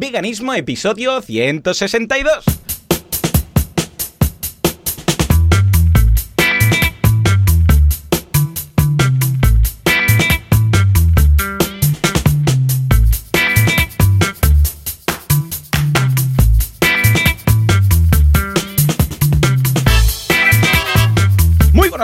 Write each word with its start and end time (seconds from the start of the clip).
Veganismo, 0.00 0.54
episodio 0.54 1.20
162. 1.20 2.44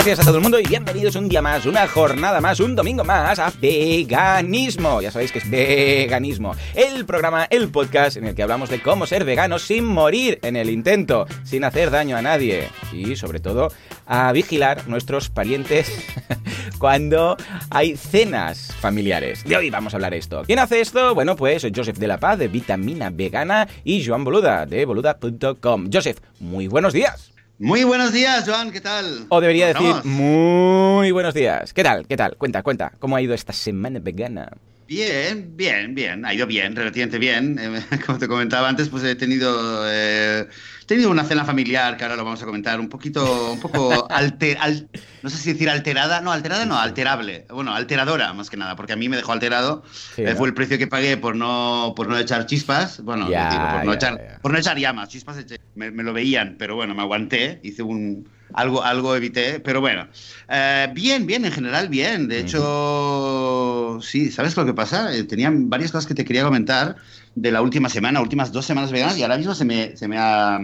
Días 0.05 0.21
a 0.21 0.25
todo 0.25 0.37
el 0.37 0.43
mundo 0.43 0.61
y 0.61 0.65
bienvenidos 0.65 1.17
un 1.17 1.31
día 1.31 1.41
más, 1.41 1.65
una 1.65 1.89
jornada 1.89 2.39
más, 2.39 2.61
un 2.61 2.77
domingo 2.77 3.05
más 3.05 3.39
a 3.39 3.51
Veganismo. 3.59 5.01
Ya 5.01 5.11
sabéis 5.11 5.33
que 5.33 5.39
es 5.39 5.49
Veganismo, 5.49 6.55
el 6.75 7.07
programa, 7.07 7.47
el 7.49 7.71
podcast 7.71 8.19
en 8.19 8.27
el 8.27 8.35
que 8.35 8.43
hablamos 8.43 8.69
de 8.69 8.83
cómo 8.83 9.07
ser 9.07 9.25
veganos 9.25 9.63
sin 9.63 9.87
morir 9.87 10.41
en 10.43 10.57
el 10.57 10.69
intento, 10.69 11.25
sin 11.45 11.65
hacer 11.65 11.91
daño 11.91 12.19
a 12.19 12.23
nadie 12.23 12.69
y 12.93 13.17
sobre 13.17 13.41
todo 13.41 13.73
a 14.05 14.31
vigilar 14.33 14.87
nuestros 14.89 15.31
parientes 15.31 15.91
cuando 16.79 17.39
hay 17.71 17.97
cenas 17.97 18.75
familiares. 18.81 19.43
De 19.45 19.57
hoy 19.57 19.71
vamos 19.71 19.95
a 19.95 19.97
hablar 19.97 20.13
esto. 20.13 20.43
¿Quién 20.45 20.59
hace 20.59 20.83
esto? 20.83 21.15
Bueno, 21.15 21.35
pues 21.35 21.67
Joseph 21.75 21.97
de 21.97 22.09
la 22.09 22.21
Paz 22.21 22.39
de 22.39 22.49
Vitamina 22.49 23.09
Vegana 23.09 23.67
y 23.85 24.05
Joan 24.05 24.23
Boluda 24.23 24.67
de 24.67 24.85
boluda.com. 24.85 25.89
Joseph, 25.91 26.19
muy 26.41 26.69
buenos 26.69 26.93
días. 26.93 27.34
Muy 27.59 27.85
buenos 27.85 28.13
días, 28.13 28.45
Joan, 28.47 28.73
¿qué 28.73 28.81
tal? 28.81 29.27
O 29.29 29.41
debería 29.41 29.73
¿Cómo 29.73 29.89
decir 29.89 29.97
estamos? 29.97 30.05
muy 30.21 31.11
buenos 31.13 31.35
días. 31.35 31.73
¿Qué 31.73 31.85
tal? 31.85 32.07
¿Qué 32.07 32.17
tal? 32.17 32.37
Cuenta, 32.37 32.63
cuenta. 32.63 32.93
¿Cómo 32.99 33.15
ha 33.15 33.23
ido 33.23 33.33
esta 33.33 33.53
semana 33.53 34.01
vegana? 34.01 34.51
Bien, 34.89 35.57
bien, 35.57 35.95
bien. 35.95 36.25
Ha 36.25 36.35
ido 36.35 36.47
bien, 36.47 36.75
relativamente 36.75 37.19
bien. 37.19 37.57
Eh, 37.61 37.81
como 38.07 38.19
te 38.19 38.27
comentaba 38.27 38.69
antes, 38.69 38.89
pues 38.89 39.05
he 39.05 39.15
tenido, 39.15 39.85
eh, 39.89 40.49
tenido 40.87 41.11
una 41.11 41.25
cena 41.25 41.45
familiar 41.45 41.97
que 41.97 42.05
ahora 42.05 42.17
lo 42.17 42.25
vamos 42.25 42.43
a 42.43 42.47
comentar, 42.47 42.79
un 42.81 42.89
poquito, 42.89 43.53
un 43.53 43.61
poco 43.61 44.07
alter, 44.11 44.57
al- 44.61 44.89
no 45.23 45.31
sé 45.31 45.39
si 45.39 45.53
decir 45.53 45.71
alterada, 45.71 46.21
no, 46.21 46.31
alterada 46.33 46.67
no, 46.67 46.79
alterable. 46.79 47.47
Bueno, 47.51 47.75
alteradora 47.75 48.33
más 48.35 48.51
que 48.51 48.57
nada, 48.57 48.77
porque 48.77 48.93
a 48.93 48.97
mí 48.97 49.09
me 49.09 49.17
dejó 49.17 49.33
alterado. 49.33 49.83
Sí, 50.15 50.23
Eh, 50.23 50.31
¿no? 50.31 50.37
Fue 50.37 50.49
el 50.49 50.55
precio 50.55 50.77
que 50.79 50.87
pagué 50.87 51.17
por 51.17 51.35
no, 51.37 51.95
por 51.97 52.09
no 52.09 52.19
echar 52.19 52.47
chispas. 52.47 53.01
Bueno, 53.03 53.31
Ya, 53.31 53.49
digo, 53.51 53.63
por, 53.73 53.85
no 53.85 53.93
ya, 53.93 53.97
echar, 53.97 54.19
ya. 54.19 54.39
por 54.41 54.53
no 54.53 54.59
echar 54.59 54.79
llamas. 54.79 55.09
Chispas 55.09 55.39
eché. 55.39 55.57
me, 55.75 55.91
me 55.91 56.03
lo 56.03 56.13
veían, 56.13 56.57
pero 56.59 56.75
bueno, 56.77 56.95
me 56.95 57.03
aguanté, 57.03 57.61
hice 57.63 57.83
un 57.83 58.29
algo, 58.53 58.83
algo 58.85 59.17
evité, 59.17 59.61
pero 59.61 59.81
bueno. 59.81 60.09
Eh, 60.49 60.89
bien, 60.95 61.27
bien, 61.27 61.45
en 61.45 61.53
general 61.53 61.89
bien. 61.89 62.29
De 62.29 62.39
hecho, 62.41 63.99
sí, 64.03 64.31
¿sabes 64.31 64.57
lo 64.57 64.65
que 64.65 64.75
pasa? 64.75 65.15
Eh, 65.17 65.25
tenía 65.25 65.51
varias 65.53 65.91
cosas 65.93 66.07
que 66.07 66.15
te 66.15 66.25
quería 66.25 66.45
comentar 66.45 66.97
de 67.35 67.51
la 67.51 67.63
última 67.63 67.89
semana, 67.89 68.21
últimas 68.21 68.53
dos 68.53 68.65
semanas 68.65 68.93
veganas, 68.93 69.19
y 69.19 69.23
ahora 69.23 69.37
mismo 69.37 69.55
se 69.55 69.65
me, 69.65 69.97
se 69.97 70.09
me 70.09 70.17
ha... 70.19 70.59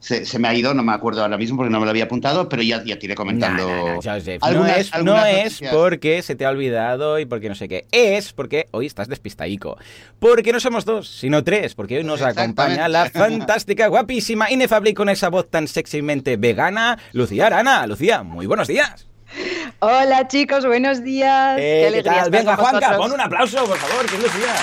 Se, 0.00 0.24
se 0.24 0.38
me 0.38 0.48
ha 0.48 0.54
ido, 0.54 0.72
no 0.72 0.82
me 0.82 0.94
acuerdo 0.94 1.20
ahora 1.20 1.36
mismo 1.36 1.58
porque 1.58 1.70
no 1.70 1.78
me 1.78 1.84
lo 1.84 1.90
había 1.90 2.04
apuntado, 2.04 2.48
pero 2.48 2.62
ya, 2.62 2.82
ya 2.82 2.98
te 2.98 3.04
iré 3.04 3.14
comentando. 3.14 3.68
No, 3.68 3.76
no, 3.76 3.94
no, 3.96 4.00
Joseph, 4.02 4.42
algunas- 4.42 4.90
no 5.04 5.04
es, 5.04 5.04
no 5.04 5.26
es 5.26 5.60
porque 5.70 6.22
se 6.22 6.36
te 6.36 6.46
ha 6.46 6.48
olvidado 6.48 7.18
y 7.18 7.26
porque 7.26 7.50
no 7.50 7.54
sé 7.54 7.68
qué. 7.68 7.84
Es 7.92 8.32
porque 8.32 8.66
hoy 8.70 8.86
estás 8.86 9.08
despistaico. 9.08 9.76
Porque 10.18 10.54
no 10.54 10.60
somos 10.60 10.86
dos, 10.86 11.06
sino 11.06 11.44
tres. 11.44 11.74
Porque 11.74 11.98
hoy 11.98 12.04
nos 12.04 12.22
acompaña 12.22 12.88
la 12.88 13.10
fantástica, 13.10 13.88
guapísima, 13.88 14.50
inefable 14.50 14.88
y 14.88 14.94
con 14.94 15.10
esa 15.10 15.28
voz 15.28 15.50
tan 15.50 15.68
sexymente 15.68 16.38
vegana, 16.38 16.98
Lucía 17.12 17.48
Arana. 17.48 17.86
Lucía, 17.86 18.22
muy 18.22 18.46
buenos 18.46 18.68
días. 18.68 19.06
Hola 19.80 20.28
chicos, 20.28 20.64
buenos 20.64 21.04
días. 21.04 21.58
Eh, 21.60 22.00
Qué 22.02 22.30
Venga, 22.30 22.56
Juanca, 22.56 22.78
vosotros. 22.78 22.96
pon 22.96 23.12
un 23.12 23.20
aplauso, 23.20 23.64
por 23.66 23.76
favor, 23.76 24.06
que 24.06 24.16
es 24.16 24.22
Lucía. 24.22 24.54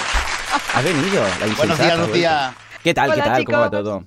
Ha 0.52 0.82
venido 0.82 1.24
la 1.40 1.56
Buenos 1.58 1.80
días, 1.80 2.00
Lucía. 2.08 2.56
¿Qué 2.84 2.94
tal? 2.94 3.14
¿Qué 3.14 3.22
tal? 3.22 3.44
¿Cómo 3.44 3.58
va 3.60 3.70
todo? 3.70 4.06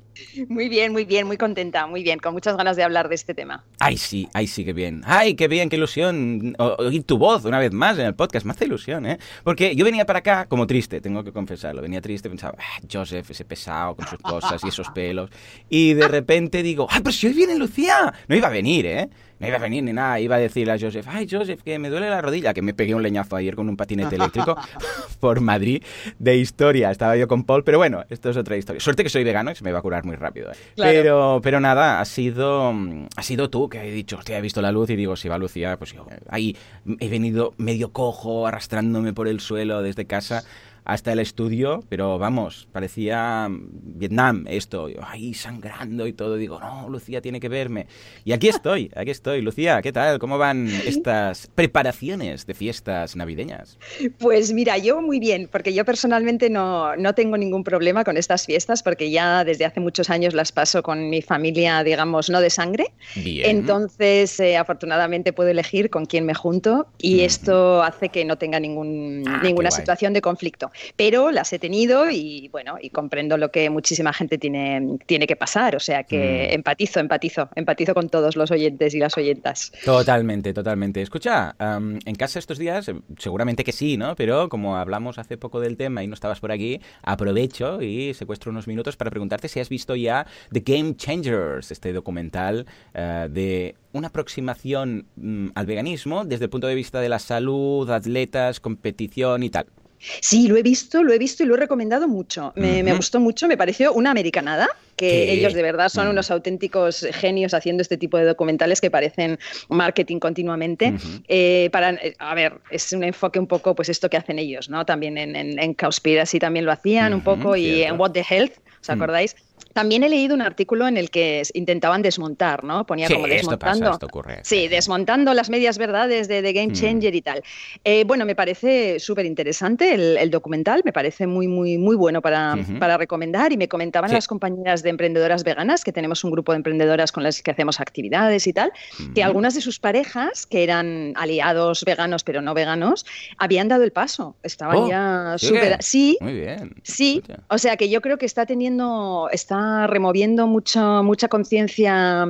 Muy 0.49 0.69
bien, 0.69 0.93
muy 0.93 1.05
bien, 1.05 1.27
muy 1.27 1.37
contenta, 1.37 1.87
muy 1.87 2.03
bien, 2.03 2.19
con 2.19 2.33
muchas 2.33 2.57
ganas 2.57 2.77
de 2.77 2.83
hablar 2.83 3.09
de 3.09 3.15
este 3.15 3.35
tema. 3.35 3.65
Ay, 3.79 3.99
sí, 3.99 4.29
ay, 4.33 4.47
sí, 4.47 4.65
qué 4.65 4.73
bien. 4.73 5.03
Ay, 5.05 5.35
qué 5.35 5.49
bien, 5.49 5.69
qué 5.69 5.77
ilusión 5.77 6.55
o- 6.59 6.77
oír 6.79 7.03
tu 7.05 7.19
voz 7.19 7.45
una 7.45 7.59
vez 7.59 7.73
más 7.73 7.99
en 7.99 8.07
el 8.07 8.15
podcast. 8.15 8.47
Me 8.47 8.53
hace 8.53 8.65
ilusión, 8.67 9.05
¿eh? 9.07 9.19
Porque 9.45 9.75
yo 9.75 9.85
venía 9.85 10.07
para 10.07 10.21
acá 10.21 10.47
como 10.47 10.67
triste, 10.67 11.01
tengo 11.01 11.25
que 11.25 11.33
confesarlo. 11.33 11.83
Venía 11.83 12.01
triste, 12.01 12.31
pensaba, 12.31 12.55
ah, 12.59 12.81
Joseph, 12.91 13.31
ese 13.31 13.45
pesado 13.45 13.97
con 13.97 14.07
sus 14.07 14.19
cosas 14.21 14.63
y 14.65 14.69
esos 14.69 14.89
pelos. 14.91 15.31
Y 15.69 15.93
de 15.95 16.09
repente 16.09 16.63
digo, 16.63 16.87
ay, 16.91 17.01
pero 17.03 17.13
si 17.13 17.27
hoy 17.27 17.35
viene 17.35 17.57
Lucía. 17.57 18.13
No 18.29 18.37
iba 18.37 18.49
a 18.49 18.51
venir, 18.53 18.87
¿eh? 18.87 19.11
No 19.41 19.49
iba 19.49 19.57
a 19.57 19.61
venir 19.61 19.83
ni 19.83 19.93
nada. 19.93 20.21
Iba 20.21 20.37
a 20.37 20.39
decirle 20.39 20.75
a 20.75 20.79
Joseph, 20.79 21.07
ay, 21.09 21.27
Joseph, 21.29 21.63
que 21.63 21.79
me 21.79 21.89
duele 21.89 22.11
la 22.11 22.21
rodilla. 22.21 22.53
Que 22.53 22.63
me 22.63 22.75
pegué 22.75 22.95
un 22.95 23.03
leñazo 23.03 23.37
ayer 23.37 23.57
con 23.57 23.69
un 23.69 23.77
patinete 23.77 24.17
eléctrico 24.17 24.57
por 25.21 25.41
Madrid 25.41 25.83
de 26.19 26.37
historia. 26.37 26.91
Estaba 26.91 27.17
yo 27.17 27.27
con 27.27 27.45
Paul, 27.45 27.65
pero 27.65 27.79
bueno, 27.79 28.05
esto 28.11 28.31
es 28.31 28.37
otra 28.37 28.57
historia. 28.57 28.81
Suerte 28.81 29.03
que 29.03 29.09
soy 29.09 29.25
vegano 29.25 29.51
y 29.51 29.55
se 29.55 29.65
me 29.65 29.73
va 29.73 29.79
a 29.79 29.83
curar 29.83 30.05
muy 30.05 30.17
rápido. 30.17 30.53
¿eh? 30.53 30.57
Claro. 30.77 30.93
Pero, 30.93 31.41
pero 31.43 31.61
nada, 31.61 32.01
ha 32.01 32.05
sido, 32.05 32.75
ha 33.17 33.23
sido 33.23 33.49
tú 33.49 33.69
que 33.69 33.81
he 33.81 33.91
dicho, 33.91 34.19
hostia, 34.19 34.37
he 34.37 34.43
visto 34.43 34.61
la 34.61 34.73
luz 34.73 34.91
y 34.91 34.97
digo, 34.97 35.17
si 35.17 35.29
va 35.29 35.39
Lucía, 35.39 35.79
pues 35.79 35.95
yo 35.95 36.07
ahí 36.29 36.57
he 36.99 37.09
venido 37.09 37.55
medio 37.57 37.93
cojo, 37.93 38.47
arrastrándome 38.47 39.15
por 39.15 39.27
el 39.27 39.41
suelo 39.41 39.83
desde 39.83 40.05
casa 40.05 40.45
hasta 40.85 41.13
el 41.13 41.21
estudio, 41.21 41.85
pero 41.89 42.19
vamos, 42.19 42.69
parecía 42.73 43.49
Vietnam 43.51 44.45
esto, 44.49 44.89
yo 44.89 45.01
ahí 45.05 45.35
sangrando 45.35 46.07
y 46.07 46.13
todo, 46.13 46.37
digo, 46.37 46.61
no, 46.61 46.89
Lucía 46.89 47.21
tiene 47.21 47.41
que 47.41 47.49
verme. 47.49 47.87
Y 48.25 48.33
aquí 48.33 48.49
estoy, 48.49 48.91
aquí 48.95 49.11
estoy. 49.11 49.43
Lucía, 49.43 49.81
¿qué 49.83 49.93
tal? 49.93 50.19
¿Cómo 50.19 50.39
van 50.39 50.69
estas 50.69 51.49
preparaciones 51.55 52.47
de 52.47 52.55
fiestas 52.55 53.17
navideñas? 53.17 53.79
Pues 54.19 54.53
mira, 54.53 54.79
yo 54.79 55.01
muy 55.01 55.21
bien, 55.21 55.49
porque 55.51 55.73
yo 55.73 55.85
personalmente 55.85 56.51
no, 56.51 56.97
no 56.97 57.15
tengo 57.15 57.37
ningún 57.37 57.65
problema 57.65 58.05
con 58.05 58.17
estas 58.17 58.47
fiestas, 58.47 58.83
porque 58.83 59.11
ya 59.11 59.45
desde 59.45 59.65
hace 59.65 59.81
muchos 59.81 60.11
años 60.11 60.35
las 60.35 60.53
paso 60.53 60.83
con 60.83 61.11
mi 61.11 61.23
familia, 61.23 61.83
digamos, 61.85 62.31
no 62.31 62.41
de 62.41 62.51
sangre. 62.51 62.93
Bien. 63.17 63.49
Entonces, 63.49 64.39
eh, 64.41 64.57
afortunadamente 64.57 65.33
puedo 65.33 65.51
elegir 65.51 65.91
con 65.91 66.07
quién 66.07 66.27
me 66.27 66.35
junto 66.35 66.87
y 66.99 67.21
esto 67.21 67.83
hace 67.83 68.09
que 68.09 68.25
no 68.25 68.37
tenga 68.37 68.61
ningún, 68.61 69.25
Ah, 69.27 69.41
ninguna 69.43 69.71
situación 69.71 70.13
de 70.13 70.21
conflicto. 70.21 70.70
Pero 70.97 71.31
las 71.31 71.53
he 71.53 71.59
tenido 71.59 72.11
y 72.11 72.49
bueno, 72.49 72.77
y 72.81 72.91
comprendo 72.91 73.37
lo 73.37 73.51
que 73.51 73.71
muchísima 73.71 74.13
gente 74.13 74.39
tiene, 74.39 74.99
tiene 75.07 75.27
que 75.27 75.37
pasar. 75.37 75.77
O 75.77 75.81
sea 75.81 76.05
que 76.05 76.49
Mm. 76.51 76.55
empatizo, 76.55 77.01
empatizo, 77.01 77.49
empatizo 77.55 77.95
con 77.95 78.09
todos 78.09 78.37
los 78.37 78.51
oyentes 78.51 78.95
y 78.95 78.99
las 78.99 79.17
oyentas. 79.17 79.73
Totalmente, 79.85 80.53
totalmente. 80.53 81.03
Escucha, 81.03 81.55
en 81.59 82.15
casa 82.17 82.39
estos 82.39 82.59
días, 82.59 82.89
eh, 82.89 82.95
seguramente 83.19 83.65
que 83.65 83.73
sí, 83.73 83.97
¿no? 83.97 84.15
Pero 84.17 84.49
como 84.49 84.77
hablamos 84.77 85.19
hace 85.19 85.37
poco 85.37 85.61
del 85.61 85.77
tema 85.77 86.03
y 86.03 86.07
no 86.07 86.15
estabas 86.15 86.41
por 86.41 86.53
aquí, 86.53 86.81
aprovecho 87.03 87.83
y 87.83 88.15
secuestro 88.15 88.51
unos 88.51 88.67
minutos 88.67 88.97
para 88.97 89.11
preguntarte 89.11 89.49
si 89.49 89.61
has 89.61 89.69
visto 89.69 89.95
ya 89.97 90.27
The 90.53 90.61
Game 90.61 90.97
Changers, 90.97 91.71
este 91.71 91.93
documental 91.93 92.67
eh, 92.95 93.29
de 93.31 93.75
una 93.93 94.09
aproximación 94.09 95.07
mm, 95.17 95.49
al 95.55 95.67
veganismo 95.67 96.25
desde 96.25 96.45
el 96.45 96.51
punto 96.51 96.67
de 96.67 96.75
vista 96.75 97.01
de 97.01 97.09
la 97.09 97.19
salud, 97.19 97.91
atletas, 97.91 98.61
competición 98.61 99.43
y 99.43 99.51
tal. 99.51 99.67
Sí, 100.01 100.49
lo 100.49 100.57
he 100.57 100.63
visto, 100.63 101.03
lo 101.03 101.13
he 101.13 101.19
visto 101.19 101.43
y 101.43 101.47
lo 101.47 101.55
he 101.55 101.59
recomendado 101.59 102.09
mucho. 102.09 102.53
Me, 102.57 102.83
gustó 102.95 103.21
mucho, 103.21 103.47
me 103.49 103.57
pareció 103.57 103.93
una 103.93 104.11
americanada, 104.11 104.69
que 104.97 105.09
¿Qué? 105.09 105.33
ellos 105.33 105.55
de 105.55 105.63
verdad 105.63 105.89
son 105.89 106.07
Mm. 106.09 106.11
unos 106.11 106.31
auténticos 106.31 107.07
genios 107.13 107.55
haciendo 107.55 107.81
este 107.83 107.97
tipo 107.97 108.17
de 108.19 108.25
documentales 108.25 108.81
que 108.81 108.91
parecen 108.91 109.39
marketing 109.69 110.19
continuamente. 110.19 110.95
Eh, 111.29 111.69
para, 111.73 111.91
eh, 111.93 112.15
a 112.19 112.35
ver, 112.35 112.55
es 112.71 112.93
un 112.93 113.05
enfoque 113.05 113.39
un 113.39 113.47
poco, 113.47 113.75
pues 113.75 113.89
esto 113.89 114.09
que 114.11 114.17
hacen 114.17 114.39
ellos, 114.39 114.69
¿no? 114.69 114.85
También 114.85 115.17
en, 115.19 115.37
en, 115.37 115.59
en 115.59 115.75
Cowspiracy 115.75 116.39
también 116.39 116.65
lo 116.65 116.73
hacían 116.73 117.15
un 117.15 117.23
poco 117.23 117.57
y 117.57 117.83
en 117.83 117.99
What 118.01 118.13
the 118.13 118.25
Health, 118.29 118.55
¿os 118.83 118.89
Mm. 118.89 118.93
acordáis? 118.93 119.37
También 119.73 120.03
he 120.03 120.09
leído 120.09 120.35
un 120.35 120.43
artículo 120.43 120.89
en 120.89 120.97
el 120.97 121.11
que 121.11 121.43
intentaban 121.55 122.03
desmontar, 122.03 122.65
¿no? 122.65 122.85
Ponía 122.87 123.07
Sí, 123.07 123.15
como 123.15 123.27
esto 123.27 123.59
pasa, 123.59 123.73
desmontando. 123.73 123.93
esto 123.93 124.07
ocurre. 124.07 124.41
Sí, 124.43 124.69
desmontando 124.69 125.33
las 125.35 125.49
medias 125.51 125.79
verdades 125.79 126.29
de 126.29 126.43
The 126.43 126.53
Game 126.53 126.69
Mm. 126.69 126.73
Changer 126.73 127.15
y 127.15 127.23
tal. 127.23 127.43
Eh, 127.85 128.05
bueno, 128.05 128.25
me 128.25 128.35
parece 128.35 128.99
súper 129.01 129.27
interesante 129.27 129.95
el, 129.95 130.17
el 130.17 130.31
documental, 130.31 130.83
me 130.85 130.93
parece 130.93 131.27
muy, 131.27 131.47
muy, 131.49 131.79
muy 131.79 131.97
bueno 131.97 132.21
para, 132.23 132.57
para 132.79 132.97
recomendar 132.97 133.53
y 133.53 133.57
me 133.57 133.69
comentaban 133.69 134.11
Sí. 134.11 134.15
las 134.15 134.27
compañeras 134.27 134.83
de 134.83 134.91
emprendedoras 134.91 135.45
veganas, 135.45 135.85
que 135.85 135.93
tenemos 135.93 136.25
un 136.25 136.31
grupo 136.33 136.53
de 136.53 136.57
emprendedoras 136.57 137.13
con 137.13 137.23
las 137.23 137.43
que 137.43 137.51
hacemos 137.51 137.81
actividades 137.81 138.47
y 138.47 138.53
tal, 138.53 138.73
que 139.15 139.23
algunas 139.23 139.55
de 139.55 139.61
sus 139.61 139.79
parejas, 139.79 140.47
que 140.47 140.63
eran 140.65 141.13
aliados 141.17 141.85
veganos 141.85 142.25
pero 142.25 142.43
no 142.43 142.55
veganos, 142.55 143.07
habían 143.39 143.69
dado 143.69 143.85
el 143.85 143.93
paso, 143.93 144.37
estaban 144.43 144.77
Oh, 144.79 144.89
ya 144.89 145.35
súper... 145.39 145.77
Sí, 145.83 146.17
Muy 146.21 146.33
bien. 146.35 146.75
Sí, 146.83 147.23
o 147.49 147.59
sea 147.59 147.77
que 147.77 147.89
yo 147.89 148.01
creo 148.01 148.19
que 148.19 148.27
está 148.27 148.47
teniendo, 148.47 149.29
está 149.33 149.60
removiendo 149.87 150.47
mucho, 150.47 151.03
mucha 151.03 151.29
conciencia, 151.29 152.27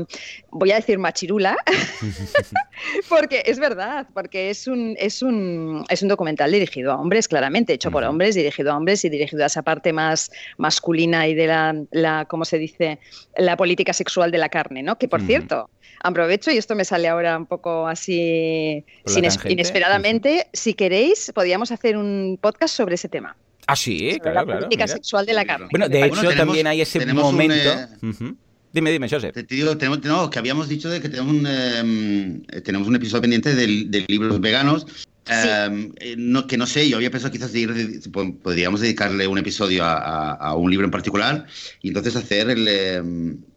voy 0.50 0.72
a 0.72 0.76
decir 0.76 0.98
machirula, 0.98 1.56
porque 3.08 3.42
es 3.46 3.58
verdad, 3.58 4.06
porque 4.14 4.50
es 4.50 4.66
un, 4.66 4.94
es 4.98 5.22
un, 5.22 5.84
es 5.88 6.02
un 6.02 6.08
documental 6.08 6.50
dirigido 6.52 6.92
a 6.92 6.96
hombres, 7.00 7.28
claramente, 7.28 7.72
hecho 7.72 7.90
por 7.90 8.04
hombres, 8.04 8.34
dirigido 8.34 8.72
a 8.72 8.76
hombres 8.76 9.04
y 9.04 9.08
dirigido 9.08 9.42
a 9.42 9.46
esa 9.46 9.62
parte 9.62 9.92
más 9.92 10.30
masculina 10.58 11.26
y 11.28 11.34
de 11.34 11.46
la, 11.46 11.74
la 11.90 12.24
¿cómo 12.26 12.44
se 12.44 12.58
dice?, 12.58 12.98
la 13.36 13.56
política 13.56 13.92
sexual 13.92 14.30
de 14.30 14.38
la 14.38 14.48
carne, 14.48 14.82
¿no? 14.82 14.96
Que 14.98 15.08
por 15.08 15.20
cierto, 15.26 15.70
aprovecho 16.02 16.50
y 16.50 16.56
esto 16.56 16.74
me 16.74 16.84
sale 16.84 17.08
ahora 17.08 17.36
un 17.36 17.46
poco 17.46 17.86
así 17.86 18.84
sin- 19.06 19.24
inesperadamente, 19.52 20.46
si 20.52 20.74
queréis, 20.74 21.32
podríamos 21.34 21.70
hacer 21.72 21.96
un 21.96 22.38
podcast 22.40 22.74
sobre 22.74 22.94
ese 22.94 23.08
tema. 23.08 23.36
Ah, 23.72 23.76
sí, 23.76 24.18
claro, 24.20 24.34
la 24.40 24.44
claro. 24.44 24.60
política 24.60 24.84
mira. 24.84 24.94
sexual 24.96 25.26
de 25.26 25.32
la 25.34 25.44
carne. 25.44 25.68
Bueno, 25.70 25.88
de 25.88 25.98
hecho, 25.98 26.08
Bueno, 26.08 26.22
tenemos- 26.30 26.46
también 26.46 26.66
hay 26.66 26.80
ese 26.80 26.98
tenemos 26.98 27.24
un, 27.24 27.32
momento. 27.32 27.54
eh, 27.54 27.86
Ujú. 28.06 28.36
Dime, 28.72 28.92
dime, 28.92 29.08
Joseph. 29.08 29.32
Te, 29.34 29.42
te 29.42 29.54
digo, 29.56 29.76
tenemos, 29.76 30.02
no, 30.04 30.30
que 30.30 30.38
habíamos 30.38 30.68
dicho 30.68 30.88
de 30.88 31.00
que 31.00 31.08
tenemos 31.08 31.32
un, 31.34 31.44
eh, 31.46 32.60
tenemos 32.60 32.86
un 32.86 32.94
episodio 32.96 33.22
pendiente 33.22 33.54
del, 33.54 33.90
del 33.90 34.04
libro 34.08 34.28
Los 34.28 34.40
veganos. 34.40 34.86
Eh, 35.30 35.90
eh, 36.00 36.14
no, 36.18 36.46
que 36.46 36.56
no 36.56 36.66
sé, 36.66 36.88
yo 36.88 36.96
había 36.96 37.10
pensado 37.10 37.32
quizás 37.32 37.52
de 37.52 37.60
ir, 37.60 38.00
podríamos 38.42 38.80
dedicarle 38.80 39.26
un 39.26 39.38
episodio 39.38 39.84
a, 39.84 39.94
a- 39.96 40.32
a 40.34 40.54
un 40.54 40.70
libro 40.70 40.84
en 40.84 40.90
particular 40.90 41.46
y 41.82 41.88
entonces 41.88 42.16
hacer 42.16 42.50
el, 42.50 42.66
eh, 42.68 43.02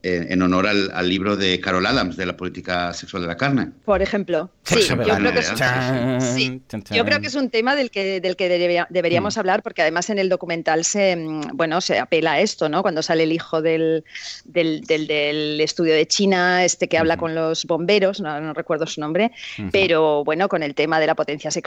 en 0.04 0.42
honor 0.42 0.68
al, 0.68 0.92
al 0.94 1.10
libro 1.10 1.36
de 1.38 1.60
Carol 1.60 1.86
Adams 1.86 2.18
de 2.18 2.26
la 2.26 2.36
política 2.38 2.94
sexual 2.94 3.22
de 3.24 3.28
la 3.28 3.38
carne. 3.38 3.70
Por 3.86 4.02
ejemplo, 4.02 4.52
sí, 4.64 4.76
yo 4.82 4.98
creo 4.98 5.32
que 5.34 5.40
es 5.40 5.50
un, 5.50 5.56
Chan, 5.56 6.22
sí, 6.22 6.62
chan, 6.68 6.84
yo 6.92 7.04
creo 7.04 7.16
chan. 7.16 7.22
que 7.22 7.28
es 7.28 7.36
un 7.36 7.50
tema 7.50 7.76
del 7.76 7.90
que, 7.90 8.20
del 8.22 8.36
que 8.36 8.50
debería- 8.50 8.88
deberíamos 8.90 9.36
Mm. 9.36 9.40
hablar, 9.40 9.64
porque 9.64 9.82
además 9.82 10.10
en 10.10 10.20
el 10.20 10.30
documental 10.30 10.84
se, 10.86 11.16
mm, 11.16 11.42
bueno, 11.54 11.82
se 11.82 11.98
apela 12.00 12.34
a 12.34 12.40
esto, 12.42 12.70
¿no? 12.70 12.82
Cuando 12.82 13.02
sale 13.02 13.24
el 13.24 13.32
hijo 13.32 13.62
del, 13.62 14.04
del, 14.46 14.82
del- 14.82 15.08
del 15.08 15.62
estudio 15.62 15.94
de 15.94 16.06
China, 16.06 16.64
este 16.66 16.88
que 16.88 16.98
habla 16.98 17.18
con 17.18 17.34
los 17.34 17.66
bomberos, 17.66 18.20
no, 18.22 18.40
no 18.42 18.54
recuerdo 18.54 18.86
su 18.86 19.00
nombre, 19.02 19.32
pero 19.72 20.24
bueno, 20.24 20.50
con 20.50 20.62
el 20.64 20.76
tema 20.76 21.00
de 21.00 21.08
la 21.08 21.16
potencia 21.16 21.50
sexual 21.50 21.63